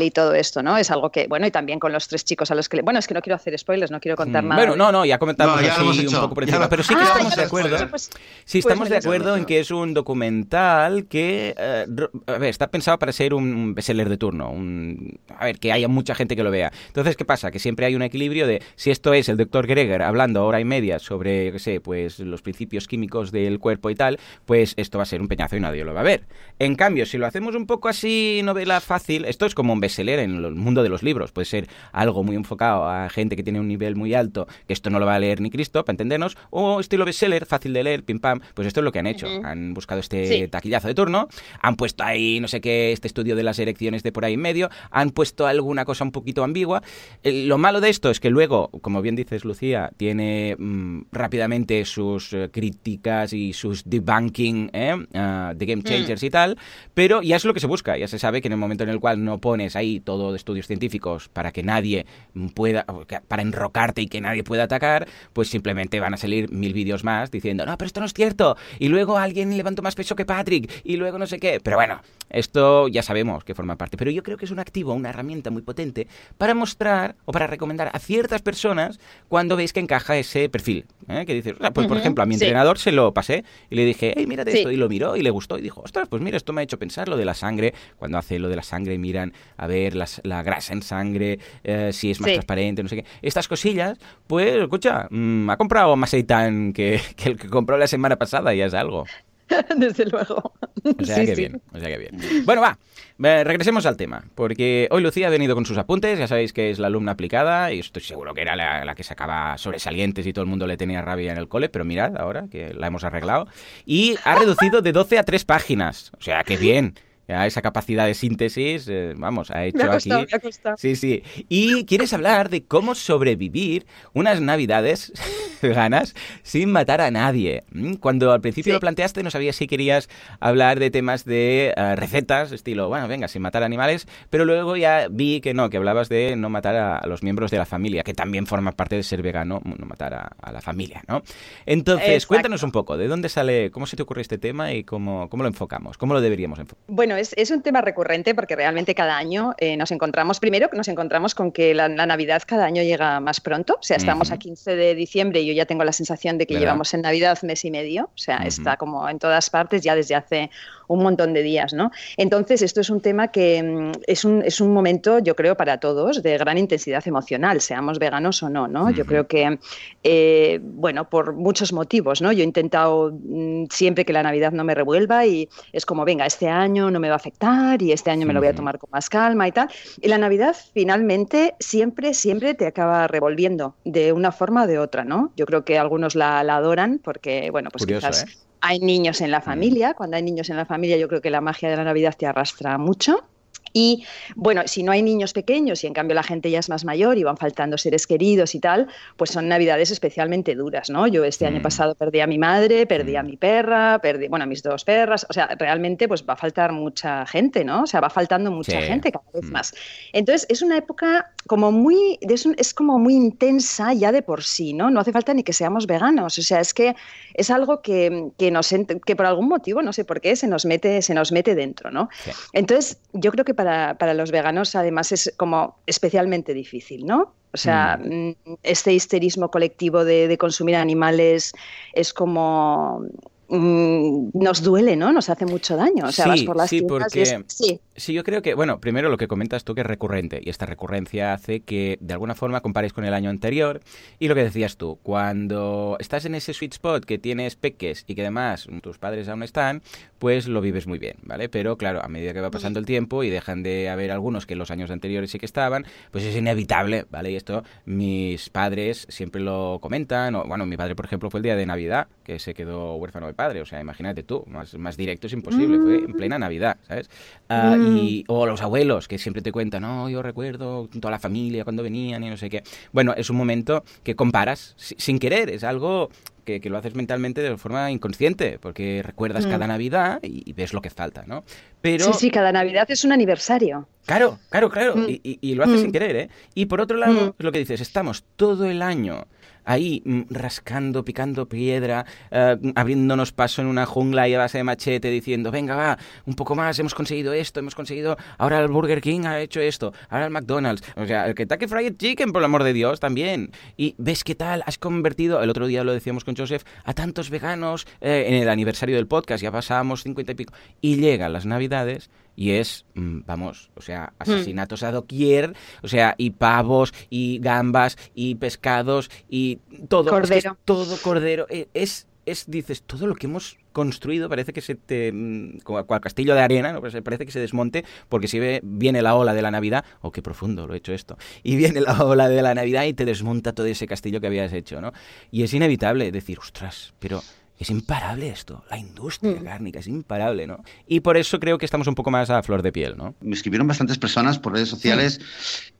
y 0.00 0.10
todo 0.10 0.34
esto, 0.34 0.62
¿no? 0.62 0.76
Es 0.76 0.90
algo 0.90 1.10
que, 1.10 1.26
bueno, 1.28 1.46
y 1.46 1.50
también 1.50 1.78
con 1.78 1.92
los 1.92 2.08
tres 2.08 2.24
chicos 2.24 2.50
a 2.50 2.54
los 2.54 2.68
que 2.68 2.78
le... 2.78 2.82
Bueno, 2.82 2.98
es 2.98 3.06
que 3.06 3.14
no 3.14 3.22
quiero 3.22 3.36
hacer 3.36 3.58
spoilers, 3.58 3.90
no 3.90 4.00
quiero 4.00 4.16
contar 4.16 4.42
Mm, 4.44 4.48
nada. 4.48 4.60
Bueno, 4.60 4.76
no, 4.76 4.92
no, 4.92 5.04
ya 5.04 5.18
comentamos 5.18 5.56
No, 5.56 5.62
ya 5.62 5.72
así 5.72 5.80
hemos 5.82 5.98
un 5.98 6.04
hecho, 6.04 6.20
poco 6.20 6.34
por 6.34 6.44
encima, 6.44 6.68
pero 6.68 6.82
sí 6.82 6.94
que 6.94 7.00
Ah, 7.00 7.04
estamos 7.12 7.36
de 7.36 7.42
acuerdo. 7.42 7.76
pues- 7.90 8.10
Sí, 8.44 8.60
Pues 8.62 8.72
estamos 8.72 8.88
de 8.88 8.96
acuerdo 8.96 9.36
en 9.36 9.44
que 9.44 9.60
es 9.60 9.70
un 9.70 9.94
documental 9.94 11.06
que 11.06 11.54
eh, 11.56 11.86
a 12.26 12.32
ver, 12.38 12.50
está 12.50 12.68
pensado 12.68 12.98
para 12.98 13.12
ser 13.12 13.34
un 13.34 13.74
bestseller 13.74 14.08
de 14.08 14.16
turno, 14.16 14.50
un, 14.50 15.18
a 15.36 15.44
ver, 15.44 15.58
que 15.58 15.72
haya 15.72 15.88
mucha 15.88 16.14
gente 16.14 16.36
que 16.36 16.42
lo 16.42 16.50
vea. 16.50 16.72
Entonces, 16.88 17.16
¿qué 17.16 17.24
pasa? 17.24 17.50
Que 17.50 17.58
siempre 17.58 17.86
hay 17.86 17.94
un 17.94 18.02
equilibrio 18.02 18.46
de 18.46 18.62
si 18.76 18.90
esto 18.90 19.12
es 19.14 19.28
el 19.28 19.36
doctor 19.36 19.66
Greger 19.66 20.02
hablando 20.02 20.44
hora 20.44 20.60
y 20.60 20.64
media 20.64 20.98
sobre, 20.98 21.46
yo 21.46 21.52
qué 21.52 21.58
sé, 21.58 21.80
pues 21.80 22.18
los 22.20 22.42
principios 22.42 22.86
químicos 22.88 23.32
del 23.32 23.58
cuerpo 23.58 23.90
y 23.90 23.94
tal, 23.94 24.18
pues 24.46 24.74
esto 24.76 24.98
va 24.98 25.02
a 25.02 25.06
ser 25.06 25.20
un 25.20 25.28
peñazo 25.28 25.56
y 25.56 25.60
nadie 25.60 25.84
lo 25.84 25.94
va 25.94 26.00
a 26.00 26.04
ver. 26.04 26.24
En 26.58 26.74
cambio, 26.76 27.06
si 27.06 27.18
lo 27.18 27.26
hacemos 27.26 27.54
un 27.54 27.66
poco 27.66 27.88
así, 27.88 28.40
novela 28.44 28.80
fácil, 28.80 29.19
esto 29.26 29.46
es 29.46 29.54
como 29.54 29.72
un 29.72 29.80
bestseller 29.80 30.18
en 30.20 30.44
el 30.44 30.54
mundo 30.54 30.82
de 30.82 30.88
los 30.88 31.02
libros, 31.02 31.32
puede 31.32 31.44
ser 31.46 31.68
algo 31.92 32.22
muy 32.22 32.36
enfocado 32.36 32.88
a 32.88 33.08
gente 33.08 33.36
que 33.36 33.42
tiene 33.42 33.60
un 33.60 33.68
nivel 33.68 33.96
muy 33.96 34.14
alto, 34.14 34.46
que 34.66 34.72
esto 34.72 34.90
no 34.90 34.98
lo 34.98 35.06
va 35.06 35.14
a 35.14 35.18
leer 35.18 35.40
ni 35.40 35.50
Cristo, 35.50 35.84
para 35.84 35.92
entendernos, 35.94 36.36
o 36.50 36.80
estilo 36.80 37.04
bestseller, 37.04 37.46
fácil 37.46 37.72
de 37.72 37.82
leer, 37.84 38.04
pim 38.04 38.18
pam, 38.18 38.40
pues 38.54 38.66
esto 38.68 38.80
es 38.80 38.84
lo 38.84 38.92
que 38.92 38.98
han 38.98 39.06
hecho. 39.06 39.26
Han 39.44 39.74
buscado 39.74 40.00
este 40.00 40.26
Sí. 40.26 40.48
taquillazo 40.48 40.88
de 40.88 40.94
turno, 40.94 41.28
han 41.60 41.76
puesto 41.76 42.04
ahí, 42.04 42.40
no 42.40 42.48
sé 42.48 42.60
qué, 42.60 42.92
este 42.92 43.06
estudio 43.08 43.36
de 43.36 43.42
las 43.42 43.58
erecciones 43.58 44.02
de 44.02 44.12
por 44.12 44.24
ahí 44.24 44.34
en 44.34 44.40
medio, 44.40 44.70
han 44.90 45.10
puesto 45.10 45.46
alguna 45.46 45.84
cosa 45.84 46.04
un 46.04 46.12
poquito 46.12 46.44
ambigua. 46.44 46.82
Eh, 47.22 47.44
Lo 47.46 47.58
malo 47.58 47.80
de 47.80 47.88
esto 47.88 48.10
es 48.10 48.20
que 48.20 48.30
luego, 48.30 48.68
como 48.82 49.02
bien 49.02 49.16
dices, 49.16 49.44
Lucía, 49.44 49.90
tiene 49.96 50.56
mm, 50.58 51.02
rápidamente 51.12 51.84
sus 51.84 52.32
eh, 52.32 52.48
críticas 52.52 53.32
y 53.32 53.52
sus 53.52 53.82
debunking 53.84 54.70
¿eh? 54.72 54.94
Ah, 55.14 55.52
de 55.56 55.66
Game 55.66 55.82
Changers 55.82 56.22
y 56.22 56.30
tal, 56.30 56.58
pero 56.94 57.22
ya 57.22 57.36
es 57.36 57.44
lo 57.44 57.54
que 57.54 57.60
se 57.60 57.66
busca, 57.66 57.96
ya 57.96 58.06
se 58.08 58.18
sabe 58.18 58.40
que 58.40 58.48
en 58.48 58.52
el 58.52 58.58
momento 58.58 58.84
en 58.84 58.90
el 58.90 58.99
cual 59.00 59.24
no 59.24 59.38
pones 59.38 59.76
ahí 59.76 60.00
todo 60.00 60.34
estudios 60.34 60.66
científicos 60.66 61.28
para 61.28 61.52
que 61.52 61.62
nadie 61.62 62.06
pueda, 62.54 62.84
para 63.28 63.42
enrocarte 63.42 64.02
y 64.02 64.06
que 64.06 64.20
nadie 64.20 64.44
pueda 64.44 64.64
atacar, 64.64 65.08
pues 65.32 65.48
simplemente 65.48 66.00
van 66.00 66.14
a 66.14 66.16
salir 66.16 66.50
mil 66.52 66.72
vídeos 66.72 67.04
más 67.04 67.30
diciendo, 67.30 67.66
no, 67.66 67.76
pero 67.76 67.86
esto 67.86 68.00
no 68.00 68.06
es 68.06 68.14
cierto, 68.14 68.56
y 68.78 68.88
luego 68.88 69.18
alguien 69.18 69.56
levantó 69.56 69.82
más 69.82 69.94
peso 69.94 70.16
que 70.16 70.24
Patrick, 70.24 70.70
y 70.84 70.96
luego 70.96 71.18
no 71.18 71.26
sé 71.26 71.38
qué, 71.38 71.60
pero 71.62 71.76
bueno, 71.76 72.00
esto 72.30 72.88
ya 72.88 73.02
sabemos 73.02 73.44
que 73.44 73.54
forma 73.54 73.76
parte, 73.76 73.96
pero 73.96 74.10
yo 74.10 74.22
creo 74.22 74.36
que 74.36 74.44
es 74.44 74.50
un 74.50 74.58
activo, 74.58 74.92
una 74.94 75.10
herramienta 75.10 75.50
muy 75.50 75.62
potente 75.62 76.06
para 76.38 76.54
mostrar 76.54 77.16
o 77.24 77.32
para 77.32 77.46
recomendar 77.46 77.90
a 77.92 77.98
ciertas 77.98 78.42
personas 78.42 78.98
cuando 79.28 79.56
veis 79.56 79.72
que 79.72 79.80
encaja 79.80 80.16
ese 80.16 80.48
perfil, 80.48 80.86
¿eh? 81.08 81.24
que 81.26 81.34
dices, 81.34 81.54
"Ah, 81.60 81.70
pues 81.72 81.86
por 81.86 81.96
ejemplo, 81.98 82.22
a 82.22 82.26
mi 82.26 82.36
sí. 82.36 82.44
entrenador 82.44 82.78
se 82.78 82.92
lo 82.92 83.12
pasé 83.12 83.44
y 83.68 83.74
le 83.76 83.84
dije, 83.84 84.14
hey, 84.16 84.26
mírate 84.26 84.52
Sí. 84.52 84.58
esto, 84.58 84.70
y 84.70 84.76
lo 84.76 84.88
miró 84.88 85.16
y 85.16 85.22
le 85.22 85.30
gustó 85.30 85.58
y 85.58 85.60
dijo, 85.62 85.80
ostras, 85.84 86.08
pues 86.08 86.22
mira, 86.22 86.36
esto 86.36 86.52
me 86.52 86.60
ha 86.60 86.64
hecho 86.64 86.78
pensar 86.78 87.08
lo 87.08 87.16
de 87.16 87.24
la 87.24 87.34
sangre, 87.34 87.74
cuando 87.98 88.18
hace 88.18 88.38
lo 88.38 88.48
de 88.48 88.56
la 88.56 88.62
sangre 88.62 88.96
miran 88.98 89.32
a 89.56 89.66
ver 89.66 89.94
las- 89.94 90.20
la 90.24 90.42
grasa 90.42 90.72
en 90.72 90.82
sangre, 90.82 91.38
eh, 91.64 91.90
si 91.92 92.10
es 92.10 92.20
más 92.20 92.28
Sí. 92.28 92.34
transparente, 92.34 92.82
no 92.82 92.88
sé 92.88 92.96
qué, 92.96 93.04
estas 93.22 93.48
cosillas, 93.48 93.98
pues 94.26 94.54
escucha, 94.56 95.06
mm, 95.10 95.50
ha 95.50 95.56
comprado 95.56 95.96
más 95.96 96.10
seitan 96.10 96.72
que, 96.72 97.00
que 97.16 97.30
el 97.30 97.36
que 97.36 97.48
compró 97.48 97.76
la 97.76 97.86
semana 97.86 98.16
pasada, 98.16 98.54
ya 98.54 98.66
es 98.66 98.74
algo. 98.74 99.04
Desde 99.76 100.06
luego. 100.06 100.52
O 100.98 101.04
sea 101.04 101.16
Sí, 101.16 101.26
que 101.26 101.34
sí. 101.34 101.40
bien, 101.42 101.60
o 101.72 101.78
sea 101.78 101.88
que 101.88 101.98
bien. 101.98 102.44
Bueno, 102.44 102.62
va, 102.62 102.78
eh, 103.22 103.44
regresemos 103.44 103.84
al 103.86 103.96
tema, 103.96 104.24
porque 104.34 104.88
hoy 104.90 105.02
Lucía 105.02 105.26
ha 105.26 105.30
venido 105.30 105.54
con 105.54 105.66
sus 105.66 105.76
apuntes, 105.78 106.18
ya 106.18 106.26
sabéis 106.26 106.52
que 106.52 106.70
es 106.70 106.78
la 106.78 106.86
alumna 106.86 107.12
aplicada 107.12 107.72
y 107.72 107.80
estoy 107.80 108.02
seguro 108.02 108.32
que 108.34 108.40
era 108.42 108.56
la, 108.56 108.84
la 108.84 108.94
que 108.94 109.02
sacaba 109.02 109.58
sobresalientes 109.58 110.26
y 110.26 110.32
todo 110.32 110.42
el 110.44 110.48
mundo 110.50 110.66
le 110.66 110.76
tenía 110.76 111.02
rabia 111.02 111.32
en 111.32 111.38
el 111.38 111.48
cole, 111.48 111.68
pero 111.68 111.84
mirad 111.84 112.16
ahora 112.16 112.46
que 112.50 112.72
la 112.74 112.86
hemos 112.86 113.04
arreglado. 113.04 113.46
Y 113.84 114.16
ha 114.24 114.34
reducido 114.36 114.80
de 114.82 114.92
12 114.92 115.18
a 115.18 115.22
3 115.24 115.44
páginas, 115.44 116.12
o 116.18 116.22
sea 116.22 116.44
que 116.44 116.56
bien. 116.56 116.94
Ya 117.30 117.46
esa 117.46 117.62
capacidad 117.62 118.06
de 118.06 118.14
síntesis, 118.14 118.88
eh, 118.88 119.14
vamos, 119.16 119.52
ha 119.52 119.64
hecho 119.64 119.78
Me 119.78 119.84
ha 119.84 119.88
costado, 119.92 120.20
aquí... 120.22 120.32
me 120.32 120.36
ha 120.36 120.40
costado. 120.40 120.76
Sí, 120.76 120.96
sí. 120.96 121.22
Y 121.48 121.84
quieres 121.84 122.12
hablar 122.12 122.50
de 122.50 122.64
cómo 122.64 122.96
sobrevivir 122.96 123.86
unas 124.14 124.40
navidades 124.40 125.12
ganas 125.62 126.14
sin 126.42 126.72
matar 126.72 127.00
a 127.00 127.12
nadie. 127.12 127.62
Mm, 127.70 127.94
Cuando 127.94 128.32
al 128.32 128.40
principio 128.40 128.70
Sí. 128.72 128.74
lo 128.74 128.80
planteaste 128.80 129.22
no 129.22 129.30
sabía 129.30 129.52
si 129.52 129.68
querías 129.68 130.08
hablar 130.40 130.80
de 130.80 130.90
temas 130.90 131.24
de 131.24 131.72
eh, 131.76 131.96
recetas, 131.96 132.50
estilo, 132.50 132.88
bueno, 132.88 133.06
venga, 133.06 133.28
sin 133.28 133.42
matar 133.42 133.62
animales, 133.62 134.08
pero 134.28 134.44
luego 134.44 134.76
ya 134.76 135.06
vi 135.08 135.40
que 135.40 135.54
no, 135.54 135.70
que 135.70 135.76
hablabas 135.76 136.08
de 136.08 136.34
no 136.34 136.50
matar 136.50 136.74
a, 136.76 136.96
a 136.96 137.06
los 137.06 137.22
miembros 137.22 137.50
de 137.52 137.58
la 137.58 137.64
familia, 137.66 138.02
que 138.02 138.12
también 138.14 138.46
forma 138.46 138.72
parte 138.72 138.96
de 138.96 139.02
ser 139.04 139.22
vegano, 139.22 139.60
no 139.64 139.86
matar 139.86 140.14
a, 140.14 140.32
a 140.42 140.50
la 140.50 140.60
familia, 140.60 141.02
¿no? 141.06 141.22
Entonces, 141.66 142.08
Exacto. 142.08 142.28
cuéntanos 142.28 142.62
un 142.64 142.72
poco, 142.72 142.96
¿de 142.96 143.06
dónde 143.06 143.28
sale, 143.28 143.70
cómo 143.70 143.86
se 143.86 143.96
te 143.96 144.02
ocurre 144.02 144.22
este 144.22 144.38
tema 144.38 144.72
y 144.72 144.82
cómo, 144.82 145.28
cómo 145.28 145.44
lo 145.44 145.48
enfocamos? 145.48 145.96
¿Cómo 145.96 146.14
lo 146.14 146.20
deberíamos 146.20 146.58
enfocar? 146.58 146.82
Bueno, 146.88 147.16
es, 147.20 147.34
es 147.36 147.50
un 147.50 147.62
tema 147.62 147.80
recurrente 147.80 148.34
porque 148.34 148.56
realmente 148.56 148.94
cada 148.94 149.16
año 149.16 149.54
eh, 149.58 149.76
nos 149.76 149.90
encontramos, 149.90 150.40
primero 150.40 150.68
nos 150.72 150.88
encontramos 150.88 151.34
con 151.34 151.52
que 151.52 151.74
la, 151.74 151.88
la 151.88 152.06
Navidad 152.06 152.42
cada 152.46 152.64
año 152.64 152.82
llega 152.82 153.20
más 153.20 153.40
pronto, 153.40 153.76
o 153.78 153.82
sea, 153.82 153.96
estamos 153.96 154.30
a 154.32 154.38
15 154.38 154.76
de 154.76 154.94
diciembre 154.94 155.40
y 155.40 155.46
yo 155.46 155.52
ya 155.52 155.66
tengo 155.66 155.84
la 155.84 155.92
sensación 155.92 156.38
de 156.38 156.46
que 156.46 156.54
¿Verdad? 156.54 156.66
llevamos 156.66 156.94
en 156.94 157.02
Navidad 157.02 157.40
mes 157.42 157.64
y 157.64 157.70
medio, 157.70 158.04
o 158.04 158.18
sea, 158.18 158.38
está 158.38 158.76
como 158.76 159.08
en 159.08 159.18
todas 159.18 159.50
partes 159.50 159.82
ya 159.82 159.94
desde 159.94 160.14
hace 160.14 160.50
un 160.90 161.04
montón 161.04 161.32
de 161.32 161.42
días, 161.42 161.72
¿no? 161.72 161.92
Entonces, 162.16 162.62
esto 162.62 162.80
es 162.80 162.90
un 162.90 163.00
tema 163.00 163.28
que 163.28 163.62
mm, 163.62 163.92
es 164.06 164.24
un, 164.24 164.42
es 164.42 164.60
un 164.60 164.72
momento, 164.72 165.20
yo 165.20 165.36
creo, 165.36 165.56
para 165.56 165.78
todos 165.78 166.22
de 166.22 166.36
gran 166.36 166.58
intensidad 166.58 167.06
emocional, 167.06 167.60
seamos 167.60 168.00
veganos 168.00 168.42
o 168.42 168.48
no, 168.48 168.66
¿no? 168.66 168.90
Yo 168.90 169.06
creo 169.06 169.28
que, 169.28 169.58
eh, 170.02 170.58
bueno, 170.62 171.08
por 171.08 171.34
muchos 171.34 171.72
motivos, 171.72 172.20
¿no? 172.20 172.32
Yo 172.32 172.40
he 172.40 172.44
intentado 172.44 173.12
mm, 173.12 173.66
siempre 173.70 174.04
que 174.04 174.12
la 174.12 174.24
Navidad 174.24 174.50
no 174.50 174.64
me 174.64 174.74
revuelva 174.74 175.26
y 175.26 175.48
es 175.72 175.86
como, 175.86 176.04
venga, 176.04 176.26
este 176.26 176.48
año 176.48 176.90
no 176.90 176.98
me 176.98 177.08
va 177.08 177.14
a 177.14 177.16
afectar 177.16 177.80
y 177.80 177.92
este 177.92 178.10
año 178.10 178.26
me 178.26 178.32
lo 178.32 178.40
voy 178.40 178.48
a 178.48 178.54
tomar 178.54 178.78
con 178.78 178.90
más 178.90 179.08
calma 179.08 179.46
y 179.46 179.52
tal. 179.52 179.68
Y 180.00 180.08
la 180.08 180.18
Navidad 180.18 180.56
finalmente 180.74 181.54
siempre, 181.60 182.14
siempre 182.14 182.54
te 182.54 182.66
acaba 182.66 183.06
revolviendo 183.06 183.76
de 183.84 184.12
una 184.12 184.32
forma 184.32 184.64
o 184.64 184.66
de 184.66 184.80
otra, 184.80 185.04
¿no? 185.04 185.32
Yo 185.36 185.46
creo 185.46 185.64
que 185.64 185.78
algunos 185.78 186.16
la, 186.16 186.42
la 186.42 186.56
adoran 186.56 186.98
porque, 186.98 187.50
bueno, 187.52 187.70
pues 187.70 187.84
Curioso, 187.84 188.08
quizás 188.08 188.24
¿eh? 188.24 188.49
Hay 188.60 188.80
niños 188.80 189.20
en 189.20 189.30
la 189.30 189.40
familia. 189.40 189.94
Cuando 189.94 190.16
hay 190.16 190.22
niños 190.22 190.50
en 190.50 190.56
la 190.56 190.66
familia, 190.66 190.96
yo 190.96 191.08
creo 191.08 191.20
que 191.20 191.30
la 191.30 191.40
magia 191.40 191.70
de 191.70 191.76
la 191.76 191.84
Navidad 191.84 192.14
te 192.16 192.26
arrastra 192.26 192.78
mucho. 192.78 193.24
Y 193.72 194.04
bueno, 194.36 194.62
si 194.66 194.82
no 194.82 194.92
hay 194.92 195.02
niños 195.02 195.32
pequeños 195.32 195.84
y 195.84 195.86
en 195.86 195.92
cambio 195.94 196.14
la 196.14 196.22
gente 196.22 196.50
ya 196.50 196.58
es 196.58 196.68
más 196.68 196.84
mayor 196.84 197.18
y 197.18 197.22
van 197.22 197.36
faltando 197.36 197.78
seres 197.78 198.06
queridos 198.06 198.54
y 198.54 198.60
tal, 198.60 198.88
pues 199.16 199.30
son 199.30 199.48
navidades 199.48 199.90
especialmente 199.90 200.54
duras, 200.54 200.90
¿no? 200.90 201.06
Yo 201.06 201.24
este 201.24 201.44
Mm. 201.44 201.48
año 201.54 201.62
pasado 201.62 201.94
perdí 201.94 202.20
a 202.20 202.26
mi 202.26 202.38
madre, 202.38 202.86
perdí 202.86 203.16
a 203.16 203.22
Mm. 203.22 203.26
mi 203.26 203.36
perra, 203.36 203.98
perdí, 204.02 204.28
bueno, 204.28 204.44
a 204.44 204.46
mis 204.46 204.62
dos 204.62 204.84
perras, 204.84 205.26
o 205.28 205.32
sea, 205.32 205.46
realmente 205.58 206.08
pues 206.08 206.24
va 206.28 206.32
a 206.34 206.36
faltar 206.36 206.72
mucha 206.72 207.24
gente, 207.26 207.64
¿no? 207.64 207.82
O 207.82 207.86
sea, 207.86 208.00
va 208.00 208.10
faltando 208.10 208.50
mucha 208.50 208.80
Sí. 208.80 208.86
gente 208.86 209.12
cada 209.12 209.24
vez 209.32 209.44
Mm. 209.48 209.52
más. 209.52 209.72
Entonces, 210.12 210.46
es 210.48 210.62
una 210.62 210.76
época 210.76 211.30
como 211.46 211.70
muy, 211.72 212.18
es, 212.22 212.46
un- 212.46 212.54
es 212.58 212.74
como 212.74 212.98
muy 212.98 213.14
intensa 213.14 213.92
ya 213.92 214.12
de 214.12 214.22
por 214.22 214.42
sí, 214.42 214.72
¿no? 214.72 214.90
No 214.90 215.00
hace 215.00 215.12
falta 215.12 215.32
ni 215.34 215.42
que 215.42 215.52
seamos 215.52 215.86
veganos, 215.86 216.38
o 216.38 216.42
sea, 216.42 216.60
es 216.60 216.74
que 216.74 216.94
es 217.34 217.50
algo 217.50 217.82
que, 217.82 218.30
que, 218.38 218.50
nos, 218.50 218.74
que 219.06 219.16
por 219.16 219.26
algún 219.26 219.48
motivo, 219.48 219.82
no 219.82 219.92
sé 219.92 220.04
por 220.04 220.20
qué, 220.20 220.34
se 220.36 220.46
nos 220.46 220.64
mete, 220.66 221.02
se 221.02 221.14
nos 221.14 221.32
mete 221.32 221.54
dentro, 221.54 221.90
¿no? 221.90 222.08
Sí. 222.24 222.30
Entonces, 222.52 222.98
yo 223.12 223.30
creo 223.30 223.44
que 223.44 223.54
para, 223.60 223.94
para 223.98 224.14
los 224.14 224.30
veganos 224.30 224.74
además 224.74 225.12
es 225.12 225.34
como 225.36 225.76
especialmente 225.86 226.54
difícil, 226.54 227.04
¿no? 227.04 227.34
O 227.52 227.58
sea, 227.58 227.98
mm, 228.02 228.32
este 228.62 228.94
histerismo 228.94 229.50
colectivo 229.50 230.02
de, 230.02 230.28
de 230.28 230.38
consumir 230.38 230.76
animales 230.76 231.52
es 231.92 232.14
como 232.14 233.04
mm, 233.50 234.30
nos 234.34 234.62
duele, 234.62 234.96
¿no? 234.96 235.12
Nos 235.12 235.28
hace 235.28 235.44
mucho 235.46 235.76
daño. 235.76 236.04
O 236.06 236.12
sea, 236.12 236.26
vas 236.28 236.42
por 236.42 236.56
las 236.56 236.70
sí, 236.70 236.82
porque 236.82 237.22
es- 237.22 237.36
sí. 237.48 237.80
Sí, 237.96 238.14
yo 238.14 238.24
creo 238.24 238.40
que, 238.40 238.54
bueno, 238.54 238.80
primero 238.80 239.10
lo 239.10 239.18
que 239.18 239.28
comentas 239.28 239.62
tú 239.64 239.74
que 239.74 239.82
es 239.82 239.86
recurrente 239.86 240.40
y 240.42 240.48
esta 240.48 240.64
recurrencia 240.64 241.34
hace 241.34 241.60
que 241.60 241.98
de 242.00 242.14
alguna 242.14 242.34
forma 242.34 242.62
compares 242.62 242.94
con 242.94 243.04
el 243.04 243.12
año 243.12 243.28
anterior 243.28 243.80
y 244.18 244.28
lo 244.28 244.34
que 244.34 244.42
decías 244.44 244.78
tú, 244.78 244.98
cuando 245.02 245.96
estás 246.00 246.24
en 246.24 246.34
ese 246.34 246.54
sweet 246.54 246.72
spot 246.72 247.04
que 247.04 247.18
tienes 247.18 247.56
peques 247.56 248.04
y 248.06 248.14
que 248.14 248.22
además 248.22 248.68
tus 248.80 248.96
padres 248.96 249.28
aún 249.28 249.42
están, 249.42 249.82
pues 250.18 250.48
lo 250.48 250.62
vives 250.62 250.86
muy 250.86 250.98
bien, 250.98 251.16
¿vale? 251.22 251.50
Pero 251.50 251.76
claro, 251.76 252.02
a 252.02 252.08
medida 252.08 252.32
que 252.32 252.40
va 252.40 252.50
pasando 252.50 252.78
el 252.78 252.86
tiempo 252.86 253.22
y 253.22 253.28
dejan 253.28 253.62
de 253.62 253.90
haber 253.90 254.12
algunos 254.12 254.46
que 254.46 254.54
en 254.54 254.58
los 254.60 254.70
años 254.70 254.90
anteriores 254.90 255.30
sí 255.30 255.38
que 255.38 255.44
estaban, 255.46 255.84
pues 256.10 256.24
es 256.24 256.34
inevitable, 256.34 257.04
¿vale? 257.10 257.30
Y 257.32 257.36
esto 257.36 257.64
mis 257.84 258.48
padres 258.48 259.06
siempre 259.10 259.42
lo 259.42 259.78
comentan, 259.82 260.34
o 260.36 260.44
bueno, 260.44 260.64
mi 260.64 260.76
padre 260.78 260.94
por 260.96 261.04
ejemplo 261.04 261.28
fue 261.30 261.38
el 261.40 261.44
día 261.44 261.56
de 261.56 261.66
Navidad, 261.66 262.08
que 262.24 262.38
se 262.38 262.54
quedó 262.54 262.94
huérfano 262.96 263.26
de 263.26 263.34
padre, 263.42 263.58
o 263.60 263.66
sea, 263.66 263.80
imagínate 263.80 264.22
tú, 264.22 264.44
más, 264.46 264.74
más 264.74 264.96
directo 264.96 265.26
es 265.26 265.32
imposible, 265.32 265.78
fue 265.80 265.94
en 266.06 266.14
plena 266.14 266.38
Navidad, 266.38 266.76
¿sabes? 266.88 267.08
Ah, 267.48 267.76
y, 267.80 268.24
o 268.28 268.44
los 268.46 268.60
abuelos, 268.62 269.08
que 269.08 269.18
siempre 269.18 269.42
te 269.42 269.50
cuentan, 269.52 269.82
no, 269.82 270.08
yo 270.08 270.20
recuerdo 270.22 270.88
toda 271.00 271.10
la 271.10 271.18
familia 271.18 271.64
cuando 271.64 271.82
venían 271.82 272.22
y 272.24 272.28
no 272.30 272.36
sé 272.36 272.48
qué. 272.50 272.62
Bueno, 272.92 273.14
es 273.16 273.30
un 273.30 273.36
momento 273.36 273.82
que 274.04 274.14
comparas 274.14 274.74
si- 274.76 274.96
sin 274.98 275.18
querer, 275.18 275.48
es 275.50 275.64
algo 275.64 276.10
que, 276.44 276.60
que 276.60 276.70
lo 276.70 276.78
haces 276.78 276.94
mentalmente 276.94 277.40
de 277.40 277.56
forma 277.56 277.90
inconsciente, 277.90 278.58
porque 278.58 279.02
recuerdas 279.04 279.46
cada 279.46 279.66
Navidad 279.66 280.20
y, 280.22 280.42
y 280.48 280.52
ves 280.52 280.72
lo 280.72 280.80
que 280.80 280.90
falta, 280.90 281.24
¿no? 281.26 281.44
Pero, 281.80 282.04
Sí, 282.06 282.12
sí, 282.18 282.30
cada 282.30 282.52
Navidad 282.52 282.90
es 282.90 283.04
un 283.04 283.12
aniversario. 283.12 283.88
claro, 284.06 284.38
claro, 284.50 284.68
claro, 284.70 284.96
Mm. 284.96 285.08
y, 285.08 285.20
y- 285.22 285.38
y 285.40 285.54
lo 285.54 285.64
haces 285.64 285.78
Mm. 285.78 285.82
sin 285.82 285.92
querer, 285.92 286.16
¿eh? 286.16 286.28
Y 286.54 286.66
por 286.66 286.80
otro 286.80 286.96
lado, 286.96 287.28
Mm. 287.38 287.42
lo 287.42 287.52
que 287.52 287.58
dices, 287.60 287.80
estamos 287.80 288.24
todo 288.36 288.66
el 288.66 288.82
año 288.82 289.26
ahí 289.66 290.02
mm, 290.06 290.22
rascando, 290.30 291.04
picando 291.04 291.46
piedra, 291.46 292.04
eh, 292.30 292.56
abriéndonos 292.74 293.30
paso 293.32 293.60
en 293.60 293.68
una 293.68 293.84
jungla 293.86 294.26
y 294.26 294.34
a 294.34 294.38
base 294.38 294.58
de 294.58 294.64
machete 294.64 295.10
diciendo, 295.10 295.50
venga, 295.50 295.76
va, 295.76 295.98
un 296.24 296.34
poco 296.34 296.54
más, 296.56 296.78
hemos 296.78 296.94
conseguido 296.94 297.34
esto, 297.34 297.60
hemos 297.60 297.74
conseguido, 297.74 298.16
ahora 298.38 298.58
el 298.60 298.68
Burger 298.68 299.00
King 299.02 299.26
ha 299.26 299.38
hecho 299.38 299.60
esto, 299.60 299.92
ahora 300.08 300.24
el 300.24 300.30
McDonald's, 300.32 300.82
o 300.96 301.06
sea, 301.06 301.26
el 301.26 301.34
Kentucky 301.34 301.66
Fried 301.68 301.94
Chicken, 301.96 302.32
por 302.32 302.40
el 302.40 302.46
amor 302.46 302.64
de 302.64 302.72
Dios, 302.72 303.00
también. 303.00 303.52
Y 303.76 303.94
ves 303.98 304.24
qué 304.24 304.34
tal, 304.34 304.64
has 304.66 304.78
convertido, 304.78 305.40
el 305.42 305.50
otro 305.50 305.66
día 305.66 305.84
lo 305.84 305.92
decíamos 305.92 306.24
con 306.24 306.29
Joseph, 306.36 306.64
a 306.84 306.94
tantos 306.94 307.30
veganos 307.30 307.86
eh, 308.00 308.24
en 308.28 308.34
el 308.34 308.48
aniversario 308.48 308.96
del 308.96 309.06
podcast, 309.06 309.42
ya 309.42 309.50
pasábamos 309.52 310.02
50 310.02 310.32
y 310.32 310.34
pico, 310.34 310.52
y 310.80 310.96
llegan 310.96 311.32
las 311.32 311.46
navidades 311.46 312.10
y 312.36 312.52
es, 312.52 312.86
mm, 312.94 313.20
vamos, 313.26 313.70
o 313.74 313.82
sea, 313.82 314.14
asesinatos 314.18 314.82
a 314.82 314.92
doquier, 314.92 315.54
o 315.82 315.88
sea, 315.88 316.14
y 316.16 316.30
pavos, 316.30 316.94
y 317.10 317.38
gambas, 317.38 317.98
y 318.14 318.36
pescados, 318.36 319.10
y 319.28 319.56
todo. 319.88 320.10
es 320.22 320.30
que 320.30 320.38
es 320.38 320.44
Cordero. 320.44 320.58
todo 320.64 320.96
cordero. 321.02 321.46
eh, 321.50 321.68
Es, 321.74 322.06
es, 322.30 322.44
dices, 322.48 322.82
todo 322.82 323.06
lo 323.06 323.14
que 323.14 323.26
hemos 323.26 323.56
construido 323.72 324.28
parece 324.28 324.52
que 324.52 324.60
se 324.60 324.74
te... 324.74 325.12
mm, 325.12 325.58
como 325.64 325.84
cual 325.86 326.00
castillo 326.00 326.34
de 326.34 326.40
arena, 326.40 326.72
¿no? 326.72 326.80
Pues 326.80 326.94
parece 327.02 327.26
que 327.26 327.32
se 327.32 327.40
desmonte 327.40 327.84
porque 328.08 328.28
si 328.28 328.38
ve, 328.38 328.60
viene 328.62 329.02
la 329.02 329.14
ola 329.14 329.34
de 329.34 329.42
la 329.42 329.50
Navidad, 329.50 329.84
oh, 330.00 330.10
qué 330.12 330.22
profundo 330.22 330.66
lo 330.66 330.74
he 330.74 330.78
hecho 330.78 330.92
esto, 330.92 331.16
y 331.42 331.56
viene 331.56 331.80
la 331.80 332.02
ola 332.04 332.28
de 332.28 332.42
la 332.42 332.54
Navidad 332.54 332.84
y 332.84 332.92
te 332.94 333.04
desmonta 333.04 333.52
todo 333.52 333.66
ese 333.66 333.86
castillo 333.86 334.20
que 334.20 334.26
habías 334.26 334.52
hecho, 334.52 334.80
¿no? 334.80 334.92
Y 335.30 335.42
es 335.42 335.54
inevitable 335.54 336.10
decir, 336.12 336.38
ostras, 336.38 336.94
pero... 336.98 337.22
Es 337.58 337.68
imparable 337.68 338.30
esto, 338.30 338.64
la 338.70 338.78
industria 338.78 339.32
Mm. 339.38 339.44
cárnica 339.44 339.80
es 339.80 339.86
imparable, 339.86 340.46
¿no? 340.46 340.64
Y 340.86 341.00
por 341.00 341.18
eso 341.18 341.38
creo 341.38 341.58
que 341.58 341.66
estamos 341.66 341.86
un 341.88 341.94
poco 341.94 342.10
más 342.10 342.30
a 342.30 342.42
flor 342.42 342.62
de 342.62 342.72
piel, 342.72 342.96
¿no? 342.96 343.14
Me 343.20 343.34
escribieron 343.34 343.66
bastantes 343.68 343.98
personas 343.98 344.38
por 344.38 344.54
redes 344.54 344.70
sociales 344.70 345.20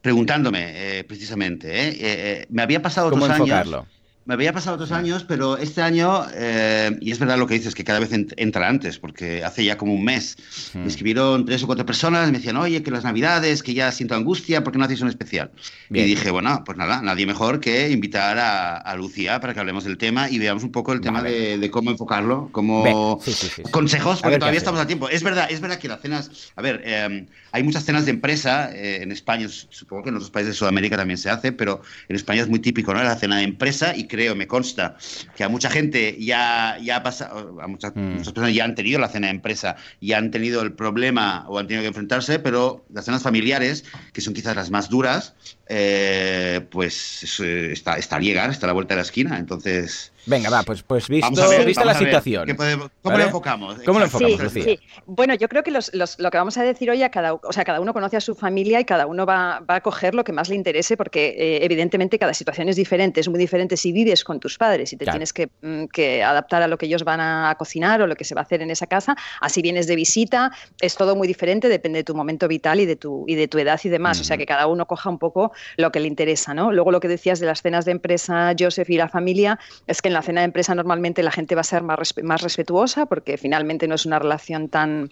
preguntándome, 0.03 0.99
eh, 0.99 1.05
precisamente. 1.05 1.69
¿eh? 1.73 1.89
Eh, 1.89 1.97
eh, 2.01 2.47
me 2.51 2.61
había 2.61 2.83
pasado 2.83 3.09
¿Cómo 3.09 3.25
otros 3.25 3.39
enfocarlo? 3.39 3.79
años. 3.79 3.89
Me 4.27 4.35
había 4.35 4.53
pasado 4.53 4.77
otros 4.77 4.93
años, 4.93 5.25
pero 5.27 5.57
este 5.57 5.83
año, 5.83 6.25
eh, 6.35 6.97
y 7.01 7.11
es 7.11 7.19
verdad 7.19 7.39
lo 7.39 7.47
que 7.47 7.55
dices, 7.55 7.75
que 7.75 7.83
cada 7.85 7.99
vez 7.99 8.13
ent- 8.13 8.35
entra 8.37 8.69
antes, 8.69 8.99
porque 8.99 9.43
hace 9.43 9.65
ya 9.65 9.77
como 9.77 9.95
un 9.95 10.05
mes, 10.05 10.37
Hmm. 10.75 10.81
me 10.83 10.87
escribieron 10.89 11.47
tres 11.47 11.63
o 11.65 11.67
cuatro 11.67 11.85
personas, 11.87 12.31
me 12.31 12.37
decían, 12.39 12.57
oye, 12.59 12.83
que 12.83 12.91
las 12.91 13.03
navidades, 13.03 13.63
que 13.63 13.75
ya 13.75 13.91
siento 13.91 14.15
angustia, 14.15 14.63
¿por 14.63 14.73
qué 14.73 14.79
no 14.79 14.85
hacéis 14.85 15.01
un 15.01 15.09
especial? 15.09 15.51
Bien. 15.89 16.05
Y 16.07 16.11
dije, 16.11 16.31
bueno, 16.31 16.63
pues 16.65 16.77
nada, 16.79 17.01
nadie 17.03 17.27
mejor 17.27 17.59
que 17.61 17.91
invitar 17.91 18.39
a, 18.39 18.77
a 18.77 18.95
Lucía 18.95 19.41
para 19.41 19.55
que 19.55 19.61
hablemos 19.61 19.85
del 19.85 19.97
tema 19.97 20.29
y 20.31 20.39
veamos 20.39 20.63
un 20.63 20.71
poco 20.71 20.93
el 20.93 21.01
tema 21.01 21.23
Vale. 21.23 21.31
de, 21.33 21.59
de 21.59 21.71
cómo 21.71 21.91
enfocarlo, 21.91 22.51
cómo... 22.53 22.83
Ve, 22.85 22.95
sí, 23.25 23.33
sí, 23.33 23.47
sí, 23.49 23.63
sí. 23.65 23.73
Consejos, 23.73 24.21
porque 24.21 24.39
todavía 24.39 24.59
estamos 24.59 24.81
a 24.81 24.87
tiempo. 24.87 25.09
Es 25.09 25.23
verdad, 25.25 25.49
es 25.51 25.61
verdad 25.61 25.79
que 25.79 25.89
las 25.89 26.03
cenas. 26.03 26.31
A 26.57 26.63
ver, 26.63 26.83
eh, 26.85 27.27
hay 27.53 27.63
muchas 27.63 27.85
cenas 27.85 28.05
de 28.05 28.11
empresa 28.13 28.71
eh, 28.73 29.03
en 29.03 29.11
España, 29.13 29.49
supongo 29.49 30.05
que 30.05 30.11
en 30.11 30.17
otros 30.17 30.31
países 30.31 30.55
de 30.55 30.59
Sudamérica 30.59 30.97
también 30.97 31.19
se 31.19 31.31
hace, 31.31 31.51
pero 31.53 31.81
en 32.09 32.17
España 32.17 32.43
es 32.43 32.49
muy 32.49 32.61
típico, 32.61 32.93
¿no? 32.95 33.03
La 33.03 33.17
cena 33.17 33.39
de 33.39 33.45
empresa 33.45 33.97
y 33.97 34.05
creo, 34.11 34.35
me 34.35 34.47
consta, 34.47 34.97
que 35.37 35.45
a 35.45 35.49
mucha 35.49 35.71
gente 35.71 36.17
ya, 36.19 36.77
ya 36.83 36.97
ha 36.97 37.03
pasado, 37.03 37.59
a 37.63 37.67
muchas, 37.67 37.93
Mm. 37.95 38.17
muchas 38.17 38.33
personas 38.33 38.55
ya 38.55 38.65
han 38.65 38.75
tenido 38.75 38.99
la 38.99 39.09
cena 39.09 39.29
de 39.29 39.33
empresa 39.35 39.77
y 40.01 40.13
han 40.13 40.31
tenido 40.31 40.61
el 40.63 40.73
problema 40.73 41.45
o 41.49 41.59
han 41.59 41.67
tenido 41.67 41.83
que 41.83 41.89
enfrentarse, 41.89 42.39
pero 42.41 42.85
las 42.93 43.05
cenas 43.07 43.23
familiares, 43.23 43.85
que 44.13 44.21
son 44.21 44.35
quizás 44.35 44.57
las 44.57 44.71
más 44.71 44.89
duras, 44.91 45.35
eh, 45.69 46.61
pues 46.71 47.23
es, 47.23 47.41
eh, 47.41 47.73
está, 47.73 47.97
está 47.97 48.17
a 48.17 48.21
llegar, 48.21 48.51
está 48.51 48.67
a 48.67 48.69
la 48.69 48.73
vuelta 48.73 48.95
de 48.95 48.99
la 48.99 49.03
esquina. 49.03 49.39
Entonces, 49.39 50.13
Venga, 50.31 50.49
va, 50.49 50.63
pues, 50.63 50.83
pues 50.85 51.09
visto, 51.09 51.49
ver, 51.49 51.65
vista 51.67 51.85
la 51.85 51.95
situación. 51.95 52.47
podemos- 52.57 52.89
¿Cómo 53.03 53.13
¿vale? 53.13 53.25
lo 53.25 53.29
enfocamos? 53.29 53.77
¿Cómo 53.85 53.99
lo 53.99 54.05
enfocamos, 54.05 54.37
Sí, 54.37 54.43
Lucía? 54.43 54.63
sí. 54.65 54.79
Bueno, 55.07 55.35
yo 55.35 55.49
creo 55.49 55.65
que 55.65 55.73
los- 55.73 55.93
los- 55.93 56.19
lo 56.21 56.31
que 56.31 56.39
vamos 56.39 56.57
a 56.57 56.63
decir 56.63 56.89
hoy, 56.89 57.03
a 57.03 57.11
cada, 57.11 57.35
o 57.35 57.53
sea, 57.53 57.65
cada 57.65 57.81
uno 57.81 57.93
conoce 57.93 58.17
a 58.17 58.21
su 58.21 58.37
familia 58.37 58.79
y 58.79 58.85
cada 58.85 59.07
uno 59.07 59.27
va, 59.27 59.61
va 59.69 59.75
a 59.77 59.81
coger 59.81 60.15
lo 60.15 60.23
que 60.23 60.33
más 60.33 60.49
le 60.49 60.55
interese 60.55 60.97
porque 60.97 61.35
eh, 61.37 61.65
evidentemente 61.65 62.19
cada 62.19 62.33
situación 62.33 62.69
es 62.69 62.77
diferente. 62.77 63.21
Es 63.21 63.29
muy 63.29 63.39
diferente 63.41 63.77
si 63.77 63.91
vives 63.93 64.23
con 64.23 64.39
tus 64.39 64.57
padres 64.57 64.93
y 64.93 64.97
te 64.97 65.05
Claro. 65.05 65.17
tienes 65.17 65.33
que, 65.33 65.49
mm, 65.63 65.87
que 65.87 66.23
adaptar 66.23 66.63
a 66.63 66.69
lo 66.69 66.79
que 66.79 66.87
ellos 66.87 67.03
van 67.03 67.21
a 67.21 67.53
cocinar 67.59 68.01
o 68.03 68.07
lo 68.07 68.15
que 68.15 68.25
se 68.25 68.37
va 68.37 68.43
a 68.43 68.45
hacer 68.45 68.63
en 68.63 68.71
esa 68.71 68.87
casa. 68.87 69.17
Así 69.41 69.63
vienes 69.63 69.89
de 69.89 69.97
visita, 69.97 70.53
es 70.81 70.95
todo 70.95 71.17
muy 71.17 71.27
diferente, 71.27 71.69
depende 71.69 71.99
de 71.99 72.05
tu 72.05 72.15
momento 72.15 72.47
vital 72.47 72.79
y 72.79 72.87
de 72.87 72.95
tu, 72.95 73.25
y 73.27 73.35
de 73.35 73.49
tu 73.49 73.59
edad 73.59 73.81
y 73.83 73.89
demás. 73.89 74.21
O 74.21 74.25
sea, 74.25 74.37
que 74.37 74.47
cada 74.47 74.69
uno 74.69 74.87
coja 74.87 75.11
un 75.11 75.19
poco 75.19 75.51
lo 75.77 75.91
que 75.91 75.99
le 75.99 76.07
interesa, 76.07 76.55
¿no? 76.55 76.71
Luego 76.73 76.93
lo 76.93 77.01
que 77.01 77.09
decías 77.09 77.41
de 77.41 77.47
las 77.47 77.63
cenas 77.63 77.85
de 77.85 77.91
empresa, 77.93 78.55
Joseph 78.59 78.89
y 78.91 78.97
la 78.97 79.09
familia, 79.09 79.59
es 79.89 80.01
que 80.03 80.09
en 80.09 80.15
la 80.15 80.20
cena 80.23 80.41
de 80.41 80.47
empresa 80.47 80.75
normalmente 80.75 81.23
la 81.23 81.31
gente 81.31 81.55
va 81.55 81.63
a 81.63 81.65
ser 81.65 81.83
más, 81.83 82.15
más 82.23 82.43
respetuosa 82.43 83.07
porque 83.07 83.39
finalmente 83.39 83.89
no 83.89 83.95
es 83.95 84.07
una 84.07 84.19
relación 84.19 84.69
tan, 84.69 85.11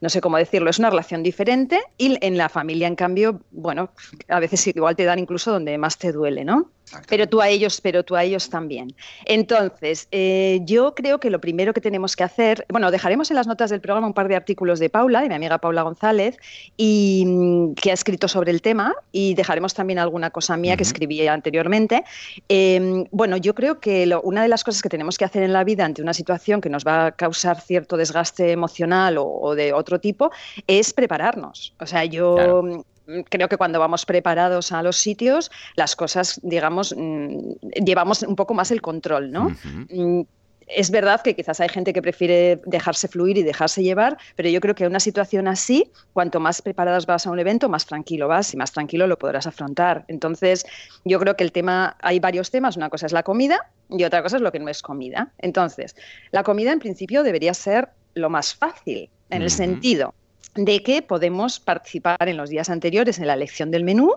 no 0.00 0.08
sé 0.08 0.20
cómo 0.20 0.36
decirlo, 0.36 0.70
es 0.70 0.78
una 0.78 0.90
relación 0.90 1.22
diferente 1.22 1.80
y 1.98 2.18
en 2.24 2.36
la 2.36 2.48
familia, 2.48 2.88
en 2.88 2.96
cambio, 2.96 3.40
bueno, 3.50 3.90
a 4.28 4.40
veces 4.40 4.66
igual 4.66 4.96
te 4.96 5.04
dan 5.04 5.18
incluso 5.18 5.52
donde 5.52 5.76
más 5.78 5.98
te 5.98 6.12
duele, 6.12 6.44
¿no? 6.44 6.70
Pero 7.08 7.26
tú 7.28 7.40
a 7.40 7.48
ellos, 7.48 7.80
pero 7.80 8.04
tú 8.04 8.16
a 8.16 8.24
ellos 8.24 8.48
también. 8.50 8.94
Entonces, 9.24 10.08
eh, 10.12 10.60
yo 10.64 10.94
creo 10.94 11.18
que 11.20 11.30
lo 11.30 11.40
primero 11.40 11.72
que 11.72 11.80
tenemos 11.80 12.16
que 12.16 12.24
hacer, 12.24 12.66
bueno, 12.68 12.90
dejaremos 12.90 13.30
en 13.30 13.36
las 13.36 13.46
notas 13.46 13.70
del 13.70 13.80
programa 13.80 14.06
un 14.06 14.14
par 14.14 14.28
de 14.28 14.36
artículos 14.36 14.78
de 14.78 14.90
Paula, 14.90 15.20
de 15.22 15.28
mi 15.28 15.34
amiga 15.34 15.58
Paula 15.58 15.82
González, 15.82 16.36
y 16.76 17.24
mm, 17.26 17.74
que 17.74 17.90
ha 17.90 17.94
escrito 17.94 18.28
sobre 18.28 18.50
el 18.50 18.62
tema, 18.62 18.94
y 19.10 19.34
dejaremos 19.34 19.74
también 19.74 19.98
alguna 19.98 20.30
cosa 20.30 20.56
mía 20.56 20.76
que 20.76 20.82
escribí 20.82 21.26
anteriormente. 21.26 22.04
Eh, 22.48 23.04
bueno, 23.10 23.36
yo 23.36 23.54
creo 23.54 23.80
que 23.80 24.06
lo- 24.06 24.20
una 24.22 24.42
de 24.42 24.48
las 24.48 24.64
cosas 24.64 24.82
que 24.82 24.88
tenemos 24.88 25.18
que 25.18 25.24
hacer 25.24 25.42
en 25.42 25.52
la 25.52 25.64
vida 25.64 25.84
ante 25.84 26.02
una 26.02 26.14
situación 26.14 26.60
que 26.60 26.68
nos 26.70 26.84
va 26.86 27.06
a 27.06 27.12
causar 27.12 27.60
cierto 27.60 27.96
desgaste 27.96 28.52
emocional 28.52 29.18
o, 29.18 29.24
o 29.26 29.54
de 29.54 29.72
otro 29.72 30.00
tipo 30.00 30.30
es 30.66 30.92
prepararnos. 30.92 31.74
O 31.80 31.86
sea, 31.86 32.04
yo 32.04 32.34
Claro. 32.36 32.84
Mm, 33.06 33.20
creo 33.28 33.48
que 33.48 33.56
cuando 33.56 33.78
vamos 33.78 34.06
preparados 34.06 34.72
a 34.72 34.82
los 34.82 34.96
sitios, 34.96 35.50
las 35.76 35.96
cosas, 35.96 36.40
digamos, 36.42 36.94
mm, 36.96 37.38
llevamos 37.84 38.22
un 38.22 38.36
poco 38.36 38.54
más 38.54 38.70
el 38.70 38.80
control, 38.80 39.30
¿no? 39.30 39.50
Mm, 39.90 40.22
Es 40.68 40.90
verdad 40.90 41.20
que 41.22 41.34
quizás 41.34 41.60
hay 41.60 41.68
gente 41.68 41.92
que 41.92 42.00
prefiere 42.00 42.60
dejarse 42.64 43.08
fluir 43.08 43.36
y 43.36 43.42
dejarse 43.42 43.82
llevar, 43.82 44.16
pero 44.36 44.48
yo 44.48 44.60
creo 44.60 44.74
que 44.74 44.84
en 44.84 44.90
una 44.90 45.00
situación 45.00 45.48
así, 45.48 45.90
cuanto 46.12 46.38
más 46.40 46.62
preparadas 46.62 47.04
vas 47.04 47.26
a 47.26 47.30
un 47.30 47.38
evento, 47.40 47.68
más 47.68 47.84
tranquilo 47.84 48.28
vas 48.28 48.54
y 48.54 48.56
más 48.56 48.72
tranquilo 48.72 49.06
lo 49.06 49.18
podrás 49.18 49.46
afrontar. 49.46 50.04
Entonces, 50.08 50.64
yo 51.04 51.18
creo 51.18 51.36
que 51.36 51.44
el 51.44 51.52
tema, 51.52 51.96
hay 52.00 52.20
varios 52.20 52.50
temas. 52.50 52.76
Una 52.76 52.88
cosa 52.90 53.06
es 53.06 53.12
la 53.12 53.24
comida 53.24 53.70
y 53.90 54.04
otra 54.04 54.22
cosa 54.22 54.36
es 54.36 54.42
lo 54.42 54.52
que 54.52 54.60
no 54.60 54.68
es 54.68 54.82
comida. 54.82 55.32
Entonces, 55.38 55.96
la 56.30 56.42
comida 56.42 56.72
en 56.72 56.78
principio 56.78 57.22
debería 57.22 57.54
ser 57.54 57.88
lo 58.14 58.30
más 58.30 58.54
fácil, 58.54 59.10
en 59.30 59.42
el 59.42 59.50
sentido 59.50 60.14
de 60.54 60.82
que 60.82 61.02
podemos 61.02 61.60
participar 61.60 62.28
en 62.28 62.36
los 62.36 62.50
días 62.50 62.68
anteriores 62.70 63.18
en 63.18 63.26
la 63.26 63.34
elección 63.34 63.70
del 63.70 63.84
menú 63.84 64.12